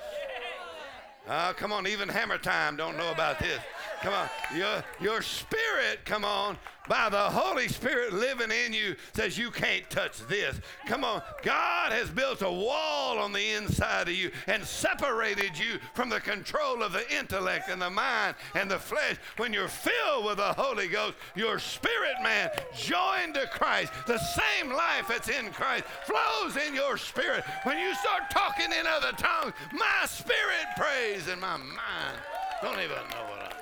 Uh, 1.27 1.53
come 1.53 1.71
on, 1.71 1.87
even 1.87 2.09
hammer 2.09 2.37
time 2.37 2.75
don't 2.75 2.97
know 2.97 3.11
about 3.11 3.39
this. 3.39 3.59
Come 4.03 4.13
on, 4.15 4.29
your, 4.53 4.83
your 4.99 5.21
spirit, 5.21 6.03
come 6.03 6.25
on, 6.25 6.57
by 6.89 7.07
the 7.07 7.17
Holy 7.17 7.69
Spirit 7.69 8.11
living 8.11 8.51
in 8.51 8.73
you 8.73 8.97
says 9.13 9.37
you 9.37 9.49
can't 9.49 9.89
touch 9.89 10.19
this. 10.27 10.59
Come 10.87 11.05
on, 11.05 11.21
God 11.41 11.93
has 11.93 12.09
built 12.09 12.41
a 12.41 12.51
wall 12.51 13.17
on 13.17 13.31
the 13.31 13.51
inside 13.51 14.09
of 14.09 14.13
you 14.13 14.29
and 14.47 14.61
separated 14.61 15.57
you 15.57 15.79
from 15.93 16.09
the 16.09 16.19
control 16.19 16.83
of 16.83 16.91
the 16.91 17.09
intellect 17.17 17.69
and 17.69 17.81
the 17.81 17.89
mind 17.89 18.35
and 18.55 18.69
the 18.69 18.77
flesh. 18.77 19.15
When 19.37 19.53
you're 19.53 19.69
filled 19.69 20.25
with 20.25 20.35
the 20.35 20.51
Holy 20.51 20.89
Ghost, 20.89 21.15
your 21.33 21.57
spirit 21.57 22.15
man 22.21 22.49
joined 22.75 23.35
to 23.35 23.47
Christ, 23.47 23.93
the 24.05 24.17
same 24.17 24.69
life 24.69 25.07
that's 25.07 25.29
in 25.29 25.49
Christ 25.51 25.85
flows 26.05 26.57
in 26.57 26.75
your 26.75 26.97
spirit. 26.97 27.45
When 27.63 27.79
you 27.79 27.95
start 27.95 28.23
talking 28.31 28.73
in 28.77 28.85
other 28.85 29.13
tongues, 29.13 29.53
my 29.71 30.05
spirit 30.07 30.67
prays 30.75 31.29
and 31.29 31.39
my 31.39 31.55
mind 31.55 32.17
don't 32.61 32.79
even 32.79 32.89
know 32.89 33.23
what 33.29 33.39
I'm 33.39 33.52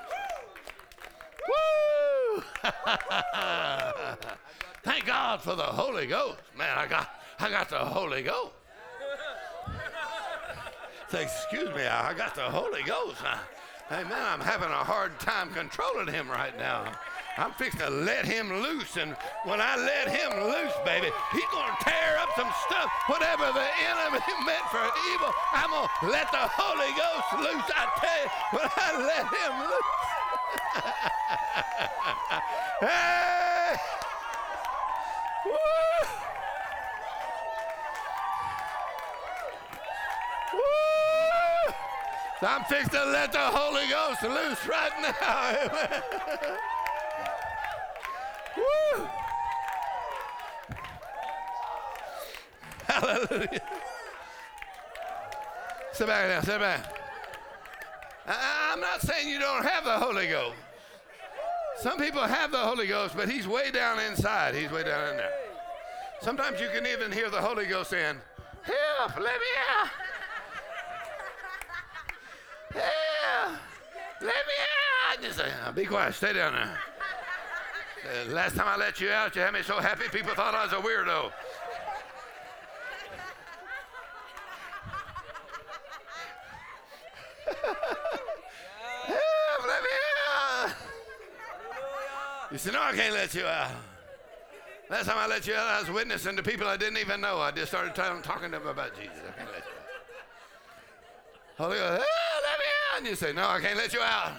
Woo! 1.48 2.42
Thank 4.84 5.06
God 5.06 5.40
for 5.40 5.54
the 5.54 5.62
Holy 5.62 6.06
Ghost. 6.06 6.38
Man, 6.56 6.76
I 6.76 6.86
got 6.86 7.08
I 7.38 7.50
got 7.50 7.68
the 7.68 7.78
Holy 7.78 8.22
Ghost. 8.22 8.52
Say, 11.08 11.24
excuse 11.24 11.68
me, 11.74 11.84
I 11.84 12.14
got 12.14 12.34
the 12.34 12.42
Holy 12.42 12.82
Ghost. 12.84 13.18
hey 13.88 14.02
man, 14.04 14.12
I'm 14.12 14.40
having 14.40 14.70
a 14.70 14.84
hard 14.84 15.18
time 15.20 15.52
controlling 15.52 16.08
him 16.08 16.30
right 16.30 16.56
now. 16.56 16.90
I'm 17.36 17.52
fixing 17.52 17.80
to 17.80 17.90
let 17.90 18.24
him 18.24 18.48
loose, 18.48 18.96
and 18.96 19.16
when 19.44 19.60
I 19.60 19.76
let 19.76 20.08
him 20.08 20.52
loose, 20.52 20.72
baby, 20.84 21.08
he's 21.32 21.48
gonna 21.52 21.76
tear 21.80 22.18
up 22.20 22.28
some 22.36 22.50
stuff. 22.68 22.92
Whatever 23.06 23.48
the 23.52 23.68
enemy 23.88 24.20
meant 24.46 24.66
for 24.68 24.84
evil, 25.12 25.32
I'm 25.52 25.70
gonna 25.70 26.12
let 26.12 26.30
the 26.30 26.44
Holy 26.44 26.92
Ghost 26.92 27.28
loose. 27.40 27.68
I 27.72 27.88
tell 27.96 28.20
you, 28.20 28.30
when 28.56 28.68
I 28.68 28.88
let 29.04 29.24
him 29.32 29.52
loose 29.68 30.11
hey! 32.80 33.76
Woo! 35.46 35.52
Woo! 40.54 41.72
I'm 42.42 42.64
fixing 42.64 42.90
to 42.90 43.04
let 43.06 43.32
the 43.32 43.38
Holy 43.38 43.86
Ghost 43.88 44.22
loose 44.22 44.66
right 44.66 44.92
now. 45.02 45.70
Woo! 48.56 49.08
Hallelujah. 52.86 53.62
Sit 55.92 56.06
back 56.06 56.28
now, 56.28 56.40
sit 56.40 56.58
back. 56.60 57.01
I'm 58.26 58.80
not 58.80 59.00
saying 59.00 59.28
you 59.28 59.38
don't 59.38 59.64
have 59.64 59.84
the 59.84 59.98
Holy 59.98 60.28
Ghost. 60.28 60.56
Some 61.80 61.98
people 61.98 62.22
have 62.22 62.52
the 62.52 62.58
Holy 62.58 62.86
Ghost, 62.86 63.16
but 63.16 63.28
he's 63.28 63.48
way 63.48 63.70
down 63.70 63.98
inside. 63.98 64.54
He's 64.54 64.70
way 64.70 64.84
down 64.84 65.10
in 65.10 65.16
there. 65.16 65.32
Sometimes 66.20 66.60
you 66.60 66.68
can 66.72 66.86
even 66.86 67.10
hear 67.10 67.28
the 67.30 67.40
Holy 67.40 67.66
Ghost 67.66 67.90
saying, 67.90 68.16
Help, 68.62 69.16
let 69.16 69.24
me 69.24 69.52
out. 69.70 69.88
Help, 72.72 73.58
let 74.20 74.22
me 74.22 74.56
out. 75.10 75.22
Just 75.22 75.38
say, 75.38 75.50
be 75.74 75.84
quiet, 75.84 76.14
stay 76.14 76.32
down 76.32 76.52
there. 76.52 76.78
Uh, 78.04 78.32
last 78.32 78.56
time 78.56 78.66
I 78.68 78.76
let 78.76 79.00
you 79.00 79.10
out, 79.10 79.34
you 79.34 79.42
had 79.42 79.52
me 79.52 79.62
so 79.62 79.80
happy 79.80 80.08
people 80.12 80.34
thought 80.34 80.54
I 80.54 80.64
was 80.64 80.72
a 80.72 80.76
weirdo. 80.76 81.32
You 92.52 92.58
said, 92.58 92.74
No, 92.74 92.82
I 92.82 92.92
can't 92.92 93.14
let 93.14 93.34
you 93.34 93.46
out. 93.46 93.70
Last 94.90 95.06
time 95.06 95.16
I 95.16 95.26
let 95.26 95.46
you 95.46 95.54
out, 95.54 95.66
I 95.68 95.80
was 95.80 95.90
witnessing 95.90 96.36
to 96.36 96.42
people 96.42 96.66
I 96.66 96.76
didn't 96.76 96.98
even 96.98 97.22
know. 97.22 97.38
I 97.38 97.50
just 97.50 97.68
started 97.68 97.94
talking 97.94 98.50
to 98.50 98.58
them 98.58 98.66
about 98.66 98.94
Jesus. 98.94 99.16
I 99.26 99.32
can't 99.38 99.50
let 99.50 99.64
you 99.64 99.72
out. 99.72 99.86
Holy 101.56 101.78
Ghost, 101.78 102.04
oh, 102.04 102.40
let 102.42 102.58
me 102.58 102.64
out. 102.92 102.98
And 102.98 103.06
you 103.06 103.14
say, 103.14 103.32
No, 103.32 103.48
I 103.48 103.58
can't 103.58 103.78
let 103.78 103.94
you 103.94 104.00
out. 104.00 104.32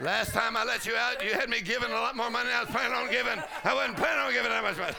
Last 0.00 0.32
time 0.32 0.56
I 0.56 0.64
let 0.64 0.86
you 0.86 0.96
out, 0.96 1.22
you 1.22 1.32
had 1.32 1.50
me 1.50 1.60
giving 1.60 1.90
a 1.90 1.94
lot 1.94 2.16
more 2.16 2.30
money 2.30 2.48
than 2.48 2.56
I 2.56 2.60
was 2.60 2.70
planning 2.70 2.96
on 2.96 3.10
giving. 3.10 3.42
I 3.62 3.74
wasn't 3.74 3.98
planning 3.98 4.24
on 4.24 4.32
giving 4.32 4.50
that 4.50 4.62
much 4.62 4.78
money. 4.78 4.96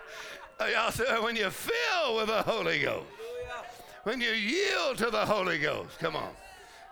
Oh, 0.60 0.66
y'all 0.66 0.90
say, 0.90 1.04
when 1.20 1.36
you 1.36 1.50
fill 1.50 2.16
with 2.16 2.26
the 2.26 2.42
Holy 2.42 2.80
Ghost, 2.80 3.06
when 4.08 4.22
you 4.22 4.30
yield 4.30 4.96
to 4.96 5.10
the 5.10 5.26
Holy 5.26 5.58
Ghost, 5.58 5.98
come 5.98 6.16
on. 6.16 6.30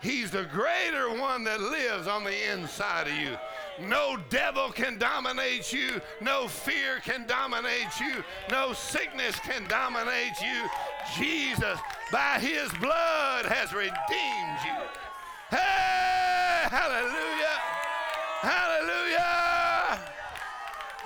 He's 0.03 0.31
the 0.31 0.45
greater 0.45 1.19
one 1.19 1.45
that 1.45 1.63
lives 1.63 2.07
on 2.07 2.25
the 2.25 2.53
inside 2.53 3.07
of 3.07 3.15
you. 3.15 3.39
No 3.81 4.19
devil 4.29 4.69
can 4.69 4.99
dominate 4.99 5.73
you. 5.73 6.03
No 6.21 6.47
fear 6.47 7.01
can 7.03 7.27
dominate 7.27 7.99
you. 7.99 8.23
No 8.51 8.75
sickness 8.75 9.41
can 9.41 9.67
dominate 9.67 10.39
you. 10.43 10.69
Jesus, 11.17 11.79
by 12.13 12.39
his 12.39 12.71
blood, 12.83 13.47
has 13.47 13.73
redeemed 13.73 14.61
you. 14.67 14.77
Hey, 15.49 16.69
hallelujah. 16.69 17.59
Hallelujah. 18.43 19.99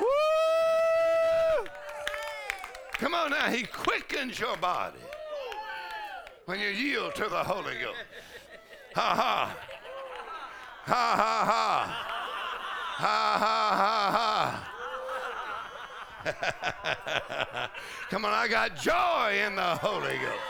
Woo! 0.01 1.69
Come 2.95 3.15
on 3.15 3.31
now, 3.31 3.49
he 3.49 3.63
quickens 3.63 4.41
your 4.41 4.57
body 4.57 4.99
when 6.47 6.61
you 6.61 6.69
yield 6.69 7.15
to 7.15 7.25
the 7.25 7.45
Holy 7.45 7.75
Ghost. 7.75 7.99
Ha 8.95 9.15
ha. 9.15 9.57
Ha 10.87 11.15
ha 11.17 11.45
ha. 11.51 12.07
Ha 12.97 13.39
ha 13.39 13.57
ha 13.81 14.11
ha. 14.17 14.71
Come 18.11 18.25
on, 18.25 18.33
I 18.33 18.49
got 18.49 18.77
joy 18.77 19.41
in 19.47 19.57
the 19.57 19.63
Holy 19.63 20.19
Ghost. 20.19 20.41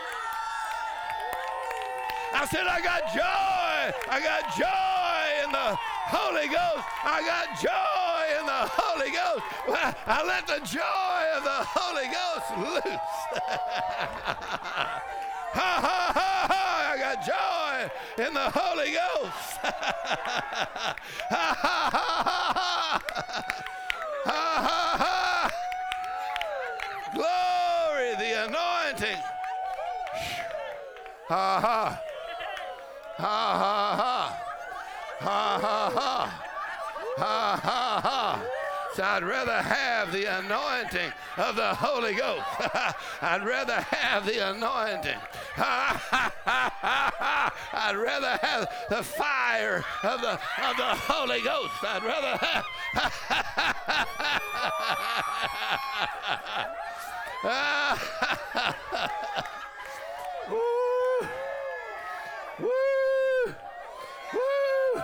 I 2.32 2.46
said, 2.46 2.66
I 2.66 2.80
got 2.80 3.02
joy. 3.12 3.92
I 4.10 4.20
got 4.20 4.56
joy 4.56 5.44
in 5.44 5.52
the 5.52 5.76
Holy 6.08 6.48
Ghost. 6.48 6.84
I 7.04 7.22
got 7.22 7.60
joy 7.60 8.40
in 8.40 8.46
the 8.46 8.66
Holy 8.72 9.10
Ghost. 9.10 9.42
Well, 9.68 9.94
I 10.06 10.24
let 10.24 10.46
the 10.46 10.60
joy 10.66 11.36
of 11.36 11.44
the 11.44 11.64
Holy 11.68 12.08
Ghost 12.08 12.50
loose. 12.86 13.00
ha 15.52 15.70
ha 15.86 16.12
ha 16.18 16.32
ha. 16.52 16.62
I 16.92 16.98
got 16.98 17.18
joy 17.26 18.24
in 18.24 18.34
the 18.34 18.50
Holy 18.50 18.92
Ghost. 18.92 19.58
Ha 21.30 21.54
ha 21.62 21.90
ha 21.92 22.10
Glory, 27.14 28.14
the 28.16 28.44
anointing. 28.44 29.20
Ha 31.28 31.60
ha. 31.60 32.00
Ha 33.16 33.38
ha 33.62 33.96
ha. 34.00 34.16
Ha 35.20 35.58
ha 35.60 35.90
ha. 35.96 36.10
Ha 37.16 37.56
ha 37.62 38.00
ha. 38.00 38.59
So 38.94 39.02
I'd 39.04 39.22
rather 39.22 39.62
have 39.62 40.10
the 40.12 40.24
anointing 40.24 41.12
of 41.36 41.54
the 41.54 41.72
Holy 41.74 42.14
Ghost. 42.14 42.44
I'd 43.22 43.44
rather 43.44 43.80
have 43.80 44.26
the 44.26 44.50
anointing. 44.50 45.18
I'd 47.72 47.94
rather 47.94 48.36
have 48.42 48.68
the 48.88 49.04
fire 49.04 49.84
of 50.02 50.20
the, 50.20 50.32
of 50.32 50.76
the 50.76 50.96
Holy 51.06 51.40
Ghost. 51.40 51.84
I'd 51.84 52.02
rather 52.02 52.36
have. 52.36 52.64
Woo! 60.50 61.28
Woo! 62.58 63.54
Woo! 64.34 65.02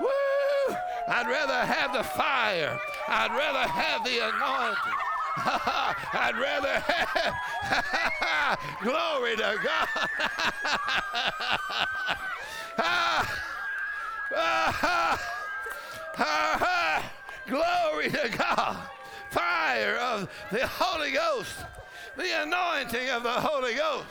Woo! 0.00 0.76
I'd 1.16 1.28
rather 1.28 1.64
have 1.64 1.94
the 1.94 2.02
fire. 2.02 2.78
I'd 3.08 3.30
rather 3.30 3.66
have 3.66 4.04
the 4.04 4.18
anointing. 4.18 4.92
I'd 6.12 6.36
rather 6.38 6.78
have 6.78 8.58
glory 8.82 9.36
to 9.36 9.58
God. 9.64 9.88
glory 17.46 18.10
to 18.10 18.28
God. 18.36 18.76
Fire 19.30 19.96
of 19.96 20.28
the 20.52 20.66
Holy 20.66 21.12
Ghost, 21.12 21.64
the 22.18 22.42
anointing 22.42 23.08
of 23.08 23.22
the 23.22 23.30
Holy 23.30 23.72
Ghost. 23.74 24.04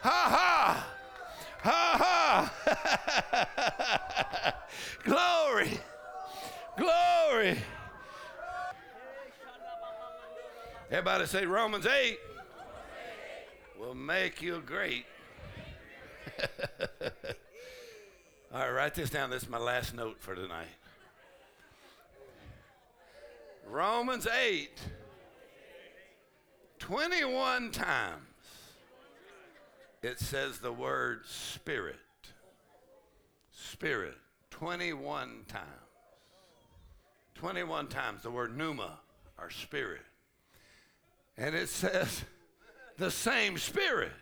Ha 0.00 0.10
ha. 0.30 0.86
Ha 1.62 1.96
ha! 1.98 2.50
Glory! 5.04 5.78
Glory! 6.80 7.58
Everybody 10.90 11.26
say 11.26 11.44
Romans 11.44 11.86
8 11.86 12.18
will 13.78 13.94
make 13.94 14.40
you 14.40 14.62
great. 14.64 15.04
All 18.52 18.60
right, 18.60 18.70
write 18.70 18.94
this 18.94 19.10
down. 19.10 19.28
This 19.28 19.42
is 19.42 19.48
my 19.50 19.58
last 19.58 19.94
note 19.94 20.16
for 20.20 20.34
tonight. 20.34 20.66
Romans 23.68 24.26
8, 24.26 24.70
21 26.78 27.70
times 27.72 28.24
it 30.02 30.18
says 30.18 30.60
the 30.60 30.72
word 30.72 31.26
spirit. 31.26 31.96
Spirit. 33.52 34.16
21 34.50 35.44
times. 35.46 35.79
21 37.40 37.86
times 37.86 38.22
the 38.22 38.30
word 38.30 38.54
pneuma, 38.54 38.98
our 39.38 39.48
spirit. 39.48 40.02
And 41.38 41.54
it 41.54 41.70
says 41.70 42.22
the 42.98 43.10
same 43.10 43.56
spirit 43.56 44.12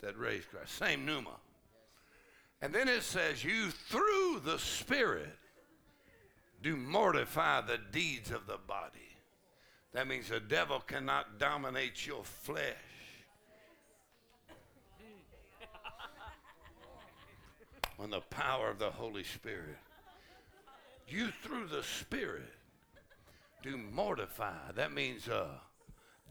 that 0.00 0.16
raised 0.16 0.48
Christ, 0.48 0.78
same 0.78 1.04
pneuma. 1.04 1.34
And 2.60 2.72
then 2.72 2.86
it 2.86 3.02
says, 3.02 3.42
You 3.42 3.70
through 3.70 4.42
the 4.44 4.60
spirit 4.60 5.34
do 6.62 6.76
mortify 6.76 7.62
the 7.62 7.80
deeds 7.90 8.30
of 8.30 8.46
the 8.46 8.58
body. 8.68 9.16
That 9.92 10.06
means 10.06 10.28
the 10.28 10.38
devil 10.38 10.78
cannot 10.78 11.40
dominate 11.40 12.06
your 12.06 12.22
flesh. 12.22 12.76
on 17.98 18.10
the 18.10 18.20
power 18.20 18.70
of 18.70 18.78
the 18.78 18.92
Holy 18.92 19.24
Spirit. 19.24 19.78
You, 21.12 21.28
through 21.42 21.66
the 21.66 21.82
Spirit, 21.82 22.54
do 23.62 23.76
mortify. 23.76 24.72
That 24.74 24.94
means 24.94 25.28
uh, 25.28 25.48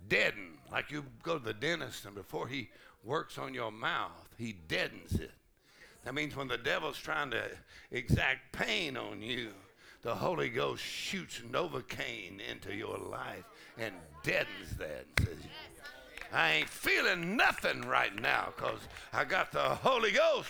deaden. 0.09 0.57
Like 0.71 0.89
you 0.89 1.05
go 1.21 1.37
to 1.37 1.45
the 1.45 1.53
dentist, 1.53 2.05
and 2.05 2.15
before 2.15 2.47
he 2.47 2.69
works 3.03 3.37
on 3.37 3.53
your 3.53 3.71
mouth, 3.71 4.27
he 4.39 4.53
deadens 4.67 5.19
it. 5.19 5.29
That 6.03 6.15
means 6.15 6.35
when 6.35 6.47
the 6.47 6.57
devil's 6.57 6.97
trying 6.97 7.29
to 7.29 7.43
exact 7.91 8.53
pain 8.53 8.97
on 8.97 9.21
you, 9.21 9.49
the 10.01 10.15
Holy 10.15 10.49
Ghost 10.49 10.83
shoots 10.83 11.41
Novocaine 11.51 12.39
into 12.49 12.73
your 12.73 12.97
life 12.97 13.43
and 13.77 13.93
deadens 14.23 14.77
that 14.79 15.05
and 15.17 15.27
says, 15.27 15.37
I 16.33 16.53
ain't 16.53 16.69
feeling 16.69 17.37
nothing 17.37 17.81
right 17.81 18.19
now 18.19 18.51
because 18.55 18.79
I 19.13 19.25
got 19.25 19.51
the 19.51 19.59
Holy 19.59 20.11
Ghost 20.11 20.49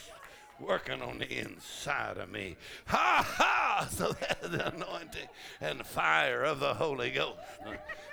working 0.61 1.01
on 1.01 1.19
the 1.19 1.29
inside 1.29 2.17
of 2.17 2.31
me. 2.31 2.55
Ha 2.87 3.25
ha! 3.27 3.57
So 3.89 4.13
that's 4.13 4.47
the 4.47 4.67
anointing 4.67 5.27
and 5.59 5.79
the 5.79 5.83
fire 5.83 6.43
of 6.43 6.59
the 6.59 6.75
Holy 6.75 7.09
Ghost. 7.09 7.39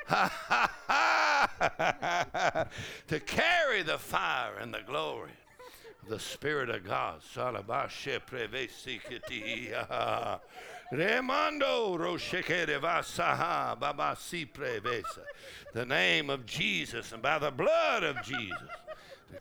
Ha 0.07 0.33
ha 0.49 0.70
ha! 0.89 2.66
to 3.09 3.20
carry 3.20 3.83
the 3.83 3.99
fire 3.99 4.57
and 4.61 4.73
the 4.73 4.81
glory 4.87 5.33
the 6.09 6.19
Spirit 6.19 6.70
of 6.70 6.85
God. 6.85 7.20
Remando 10.91 11.99
roshekere 11.99 12.81
vasaha 12.81 13.79
babasi 13.79 14.49
prevesa. 14.51 15.20
The 15.75 15.85
name 15.85 16.31
of 16.31 16.47
Jesus 16.47 17.12
and 17.12 17.20
by 17.20 17.39
the 17.39 17.51
blood 17.51 18.03
of 18.03 18.23
Jesus 18.23 18.70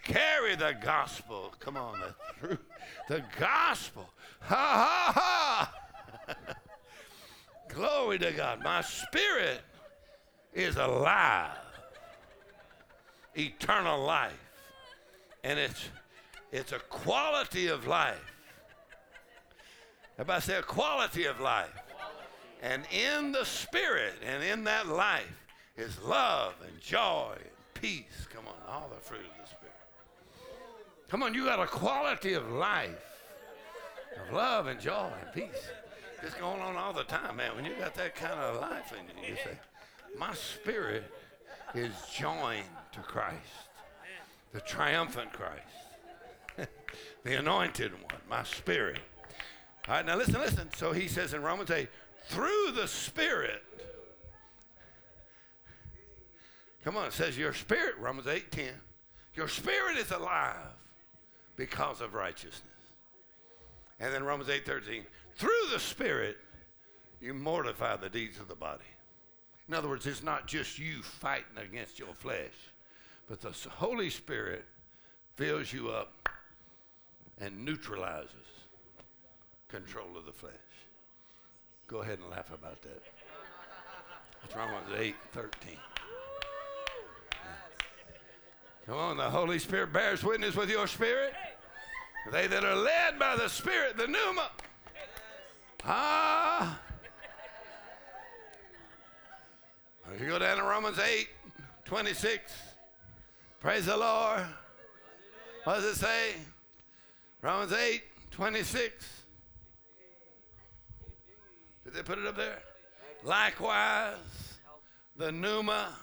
carry 0.03 0.55
the 0.55 0.75
gospel. 0.83 1.53
Come 1.59 1.77
on, 1.77 1.99
the 2.39 2.57
the 3.07 3.23
gospel. 3.39 4.09
Ha 4.41 5.11
ha 5.13 5.71
ha! 6.27 6.35
Glory 7.69 8.19
to 8.19 8.31
God. 8.31 8.63
My 8.63 8.81
spirit 8.81 9.61
is 10.53 10.75
alive, 10.77 11.57
eternal 13.35 14.03
life, 14.03 14.33
and 15.43 15.59
it's 15.59 15.89
it's 16.51 16.71
a 16.71 16.79
quality 16.79 17.67
of 17.67 17.87
life. 17.87 18.33
Everybody 20.17 20.41
say 20.41 20.55
a 20.57 20.63
quality 20.63 21.25
of 21.25 21.39
life. 21.39 21.69
And 22.63 22.83
in 22.91 23.31
the 23.31 23.45
spirit 23.45 24.15
and 24.25 24.43
in 24.43 24.63
that 24.63 24.87
life 24.87 25.45
is 25.77 26.01
love 26.01 26.55
and 26.65 26.81
joy 26.81 27.33
and 27.35 27.73
peace. 27.75 28.27
Come 28.33 28.45
on, 28.47 28.55
all 28.67 28.89
the 28.93 28.99
fruit. 28.99 29.36
Come 31.09 31.23
on, 31.23 31.33
you 31.33 31.45
got 31.45 31.59
a 31.59 31.67
quality 31.67 32.33
of 32.33 32.51
life, 32.51 33.23
of 34.27 34.33
love 34.33 34.67
and 34.67 34.79
joy 34.79 35.09
and 35.21 35.33
peace. 35.33 35.69
It's 36.21 36.35
going 36.35 36.59
on 36.59 36.75
all 36.75 36.91
the 36.91 37.03
time, 37.03 37.37
man. 37.37 37.55
When 37.55 37.63
you 37.63 37.73
got 37.79 37.95
that 37.95 38.13
kind 38.15 38.37
of 38.39 38.59
life 38.59 38.91
in 38.91 39.23
you, 39.23 39.29
you 39.29 39.35
say, 39.35 39.57
My 40.17 40.33
spirit 40.33 41.09
is 41.73 41.93
joined 42.13 42.65
to 42.91 42.99
Christ, 42.99 43.37
the 44.51 44.59
triumphant 44.59 45.31
Christ, 45.31 46.69
the 47.23 47.35
anointed 47.35 47.93
one, 47.93 48.21
my 48.29 48.43
spirit. 48.43 48.99
All 49.87 49.95
right, 49.95 50.05
now 50.05 50.17
listen, 50.17 50.33
listen. 50.35 50.69
So 50.75 50.91
he 50.91 51.07
says 51.07 51.33
in 51.33 51.41
Romans 51.41 51.71
8, 51.71 51.87
through 52.25 52.71
the 52.75 52.87
Spirit. 52.87 53.63
Come 56.83 56.97
on, 56.97 57.07
it 57.07 57.13
says 57.13 57.37
your 57.37 57.53
spirit, 57.53 57.95
Romans 57.97 58.27
8 58.27 58.51
10. 58.51 58.65
Your 59.35 59.47
spirit 59.47 59.97
is 59.97 60.11
alive 60.11 60.55
because 61.57 61.99
of 61.99 62.13
righteousness. 62.13 62.63
And 63.99 64.13
then 64.13 64.23
Romans 64.23 64.49
8:13, 64.49 65.05
through 65.35 65.67
the 65.71 65.79
Spirit, 65.79 66.37
you 67.19 67.33
mortify 67.33 67.97
the 67.97 68.09
deeds 68.09 68.39
of 68.39 68.47
the 68.47 68.55
body. 68.55 68.85
In 69.67 69.73
other 69.73 69.89
words, 69.89 70.07
it's 70.07 70.23
not 70.23 70.47
just 70.47 70.79
you 70.79 71.01
fighting 71.01 71.57
against 71.57 71.99
your 71.99 72.13
flesh, 72.13 72.53
but 73.27 73.41
the 73.41 73.51
Holy 73.69 74.09
Spirit 74.09 74.63
fills 75.35 75.73
you 75.73 75.89
up 75.89 76.29
and 77.39 77.65
neutralizes 77.65 78.31
control 79.67 80.15
of 80.15 80.25
the 80.25 80.31
flesh. 80.31 80.53
Go 81.87 82.01
ahead 82.01 82.19
and 82.19 82.29
laugh 82.29 82.53
about 82.53 82.81
that. 82.83 83.03
That's 84.41 84.55
Romans 84.55 84.87
8 84.95 85.15
13. 85.33 85.77
Come 88.85 88.97
on, 88.97 89.17
the 89.17 89.29
Holy 89.29 89.59
Spirit 89.59 89.91
bears 89.91 90.23
witness 90.23 90.55
with 90.55 90.69
your 90.69 90.87
spirit. 90.87 91.33
They 92.31 92.47
that 92.47 92.63
are 92.63 92.75
led 92.75 93.17
by 93.17 93.35
the 93.37 93.47
Spirit, 93.47 93.97
the 93.97 94.07
pneuma. 94.07 94.49
Ah. 95.85 96.79
You 100.19 100.27
go 100.27 100.39
down 100.39 100.57
to 100.57 100.63
Romans 100.63 100.99
8 100.99 101.27
26, 101.85 102.51
praise 103.59 103.85
the 103.85 103.95
Lord. 103.95 104.45
What 105.63 105.75
does 105.75 105.85
it 105.85 105.95
say? 105.95 106.33
Romans 107.41 107.71
8 107.71 108.01
26. 108.31 109.23
Did 111.85 111.93
they 111.93 112.03
put 112.03 112.19
it 112.19 112.25
up 112.25 112.35
there? 112.35 112.59
Likewise, 113.23 114.15
the 115.15 115.31
pneuma, 115.31 115.93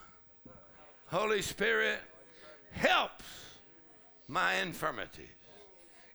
Holy 1.06 1.42
Spirit, 1.42 1.98
helps 2.72 3.24
my 4.26 4.55
infirmities. 4.55 5.34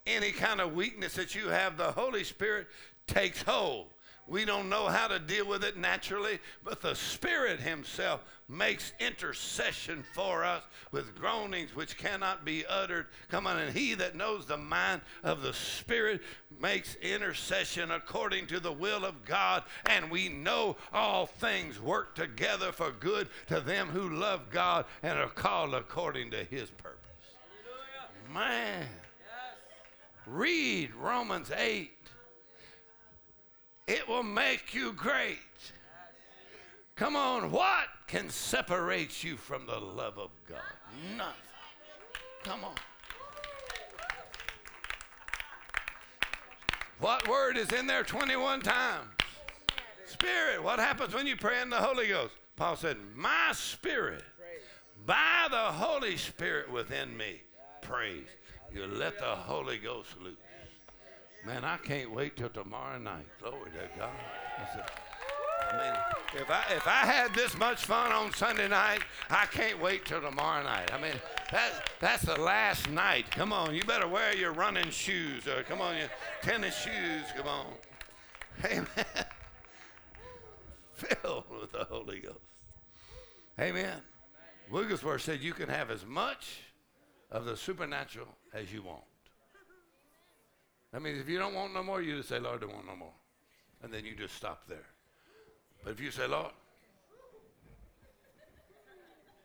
Any 0.10 0.32
kind 0.32 0.60
of 0.60 0.74
weakness 0.74 1.14
that 1.16 1.36
you 1.36 1.50
have, 1.50 1.78
the 1.78 1.92
Holy 1.92 2.24
Spirit 2.24 2.68
takes 3.06 3.44
hold. 3.44 3.88
We 4.28 4.44
don't 4.46 4.70
know 4.70 4.88
how 4.88 5.08
to 5.08 5.20
deal 5.20 5.48
with 5.48 5.64
it 5.64 5.78
naturally, 5.78 6.40
but 6.64 6.82
the 6.82 6.96
Spirit 6.96 7.60
Himself 7.60 8.24
makes 8.48 8.94
intercession 9.00 10.04
for 10.14 10.44
us 10.44 10.64
with 10.92 11.16
groanings 11.16 11.76
which 11.76 11.98
cannot 11.98 12.46
be 12.46 12.66
uttered. 12.68 13.08
Come 13.30 13.46
on, 13.46 13.58
and 13.58 13.76
He 13.76 13.94
that 13.96 14.16
knows 14.16 14.46
the 14.46 14.58
mind 14.58 15.02
of 15.24 15.42
the 15.42 15.54
Spirit 15.54 16.22
makes 16.60 16.96
intercession 16.96 17.92
according 17.92 18.48
to 18.48 18.60
the 18.60 18.72
will 18.72 19.06
of 19.06 19.26
God. 19.26 19.64
And 19.88 20.10
we 20.10 20.30
know 20.30 20.76
all 20.92 21.28
things 21.28 21.80
work 21.80 22.16
together 22.16 22.72
for 22.72 22.92
good 22.92 23.30
to 23.48 23.60
them 23.60 23.90
who 23.90 24.10
love 24.10 24.50
God 24.50 24.86
and 25.04 25.20
are 25.20 25.30
called 25.30 25.76
according 25.76 26.32
to 26.32 26.44
His 26.44 26.70
purpose. 26.72 26.98
Man, 28.32 28.86
read 30.30 30.94
Romans 30.96 31.52
8 31.56 31.92
it 33.90 34.08
will 34.08 34.22
make 34.22 34.76
you 34.76 34.94
great. 34.94 35.40
Come 36.96 37.16
on, 37.16 37.50
what 37.50 37.88
can 38.06 38.30
separate 38.30 39.24
you 39.24 39.36
from 39.36 39.66
the 39.66 39.80
love 39.80 40.20
of 40.20 40.30
God? 40.48 40.62
Nothing. 41.18 41.34
Come 42.44 42.66
on. 42.66 42.76
What 47.00 47.28
word 47.28 47.58
is 47.58 47.72
in 47.72 47.88
there 47.88 48.04
21 48.04 48.62
times? 48.62 49.08
Spirit. 50.06 50.62
What 50.62 50.78
happens 50.78 51.16
when 51.16 51.26
you 51.26 51.36
pray 51.36 51.60
in 51.60 51.72
the 51.72 51.78
Holy 51.78 52.10
Ghost? 52.10 52.36
Paul 52.58 52.76
said, 52.76 52.98
My 53.16 53.54
spirit, 53.54 54.24
by 55.04 55.48
the 55.50 55.58
Holy 55.58 56.16
Spirit 56.16 56.72
within 56.72 57.18
me, 57.18 57.42
praise. 57.82 58.28
You 58.74 58.86
let 58.86 59.18
the 59.18 59.36
Holy 59.36 59.78
Ghost 59.78 60.10
loose. 60.22 60.38
Man, 61.46 61.64
I 61.64 61.78
can't 61.78 62.14
wait 62.14 62.36
till 62.36 62.50
tomorrow 62.50 63.00
night. 63.00 63.26
Glory 63.42 63.72
to 63.72 64.00
God. 64.00 64.10
I, 64.58 64.74
said, 64.74 64.86
I 65.72 65.78
mean, 65.78 66.42
if 66.42 66.50
I 66.50 66.64
if 66.76 66.88
I 66.88 67.06
had 67.06 67.34
this 67.34 67.58
much 67.58 67.86
fun 67.86 68.12
on 68.12 68.34
Sunday 68.34 68.68
night, 68.68 69.00
I 69.30 69.46
can't 69.46 69.82
wait 69.82 70.06
till 70.06 70.22
tomorrow 70.22 70.64
night. 70.64 70.94
I 70.94 71.02
mean, 71.02 71.14
that 71.52 71.90
that's 72.00 72.24
the 72.24 72.40
last 72.40 72.90
night. 72.90 73.32
Come 73.32 73.54
on, 73.54 73.74
you 73.74 73.84
better 73.84 74.08
wear 74.08 74.36
your 74.36 74.52
running 74.52 74.90
shoes 74.90 75.48
or 75.48 75.64
come 75.64 75.82
on, 75.82 75.98
your 75.98 76.10
tennis 76.42 76.78
shoes. 76.78 77.26
Come 77.36 77.48
on. 77.48 77.66
Amen. 78.66 78.88
Filled 80.94 81.46
with 81.62 81.72
the 81.72 81.86
Holy 81.86 82.20
Ghost. 82.20 82.40
Amen. 83.60 84.02
Wigglesworth 84.70 85.22
said 85.22 85.40
you 85.40 85.54
can 85.54 85.70
have 85.70 85.90
as 85.90 86.06
much 86.06 86.60
of 87.32 87.46
the 87.46 87.56
supernatural 87.56 88.28
as 88.54 88.72
you 88.74 88.82
want. 88.82 89.04
That 90.92 91.02
means 91.02 91.20
if 91.20 91.30
you 91.30 91.38
don't 91.38 91.54
want 91.54 91.74
no 91.74 91.84
more, 91.84 92.02
you 92.02 92.18
just 92.18 92.30
say, 92.30 92.40
Lord, 92.40 92.58
I 92.58 92.66
don't 92.66 92.74
want 92.74 92.88
no 92.88 92.96
more. 92.96 93.14
And 93.84 93.94
then 93.94 94.06
you 94.06 94.16
just 94.16 94.36
stop 94.36 94.64
there. 94.68 94.88
But 95.84 95.92
if 95.92 96.00
you 96.00 96.12
say, 96.12 96.28
Lord, 96.28 96.52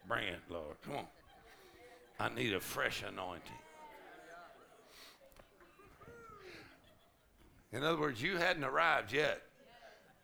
bring 0.09 0.27
it, 0.29 0.41
Lord. 0.49 0.77
Come 0.85 0.97
on. 0.97 1.07
I 2.19 2.29
need 2.35 2.55
a 2.55 2.61
fresh 2.61 3.03
anointing. 3.03 3.43
In 7.73 7.83
other 7.83 8.01
words, 8.01 8.23
you 8.23 8.37
hadn't 8.37 8.65
arrived 8.65 9.13
yet. 9.13 9.43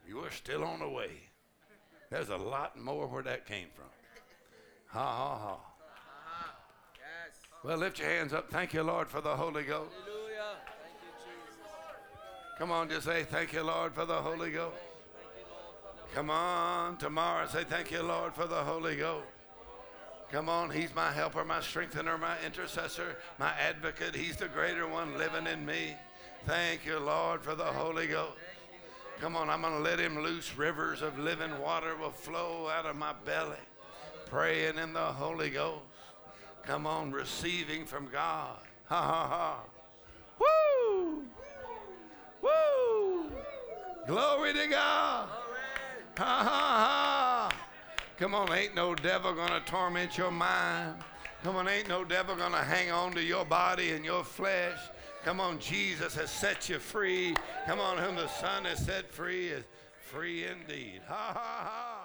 You 0.07 0.17
were 0.17 0.31
still 0.31 0.63
on 0.63 0.79
the 0.79 0.89
way. 0.89 1.11
There's 2.09 2.29
a 2.29 2.37
lot 2.37 2.79
more 2.79 3.07
where 3.07 3.23
that 3.23 3.45
came 3.45 3.67
from. 3.75 3.85
Ha 4.87 4.99
ha 4.99 5.37
ha. 5.37 5.70
Well, 7.63 7.77
lift 7.77 7.99
your 7.99 8.09
hands 8.09 8.33
up. 8.33 8.49
Thank 8.49 8.73
you, 8.73 8.81
Lord, 8.81 9.07
for 9.07 9.21
the 9.21 9.35
Holy 9.35 9.63
Ghost. 9.63 9.91
Hallelujah. 10.03 10.57
Thank 10.65 10.95
you, 11.03 11.11
Jesus. 11.19 11.71
Come 12.57 12.71
on, 12.71 12.89
just 12.89 13.05
say, 13.05 13.23
Thank 13.23 13.53
you, 13.53 13.61
Lord, 13.61 13.93
for 13.93 14.05
the 14.05 14.15
Holy 14.15 14.51
Ghost. 14.51 14.77
Come 16.15 16.31
on, 16.31 16.97
tomorrow, 16.97 17.47
say, 17.47 17.63
Thank 17.63 17.91
you, 17.91 18.01
Lord, 18.01 18.33
for 18.33 18.47
the 18.47 18.63
Holy 18.63 18.95
Ghost. 18.95 19.27
Come 20.31 20.49
on, 20.49 20.71
He's 20.71 20.95
my 20.95 21.11
helper, 21.11 21.45
my 21.45 21.61
strengthener, 21.61 22.17
my 22.17 22.35
intercessor, 22.43 23.17
my 23.37 23.51
advocate. 23.59 24.15
He's 24.15 24.37
the 24.37 24.47
greater 24.47 24.87
one 24.87 25.15
living 25.19 25.45
in 25.45 25.63
me. 25.63 25.93
Thank 26.47 26.83
you, 26.83 26.97
Lord, 26.97 27.43
for 27.43 27.53
the 27.53 27.63
Holy 27.63 28.07
Ghost. 28.07 28.37
Come 29.19 29.35
on, 29.35 29.51
I'm 29.51 29.61
going 29.61 29.73
to 29.73 29.79
let 29.79 29.99
Him 29.99 30.23
loose. 30.23 30.57
Rivers 30.57 31.03
of 31.03 31.19
living 31.19 31.59
water 31.59 31.95
will 31.95 32.09
flow 32.09 32.69
out 32.69 32.87
of 32.87 32.95
my 32.95 33.13
belly. 33.23 33.57
Praying 34.25 34.79
in 34.79 34.93
the 34.93 34.99
Holy 34.99 35.51
Ghost. 35.51 35.83
Come 36.63 36.85
on, 36.85 37.11
receiving 37.11 37.85
from 37.85 38.07
God. 38.11 38.59
Ha 38.85 39.01
ha 39.01 39.27
ha. 39.27 39.59
Woo! 40.39 41.23
Woo! 42.41 43.31
Glory 44.07 44.53
to 44.53 44.67
God. 44.67 45.29
Ha 46.17 46.23
ha 46.25 46.43
ha. 46.43 47.51
Come 48.17 48.35
on, 48.35 48.51
ain't 48.53 48.75
no 48.75 48.93
devil 48.93 49.33
gonna 49.33 49.61
torment 49.65 50.17
your 50.17 50.31
mind. 50.31 50.95
Come 51.43 51.55
on, 51.55 51.67
ain't 51.67 51.87
no 51.87 52.03
devil 52.03 52.35
gonna 52.35 52.63
hang 52.63 52.91
on 52.91 53.13
to 53.13 53.23
your 53.23 53.45
body 53.45 53.91
and 53.91 54.05
your 54.05 54.23
flesh. 54.23 54.77
Come 55.23 55.39
on, 55.39 55.57
Jesus 55.59 56.15
has 56.15 56.29
set 56.29 56.69
you 56.69 56.77
free. 56.77 57.35
Come 57.65 57.79
on, 57.79 57.97
whom 57.97 58.15
the 58.15 58.27
Son 58.27 58.65
has 58.65 58.85
set 58.85 59.11
free 59.11 59.47
is 59.47 59.63
free 59.99 60.45
indeed. 60.45 61.01
Ha 61.07 61.31
ha 61.33 61.63
ha. 61.63 62.00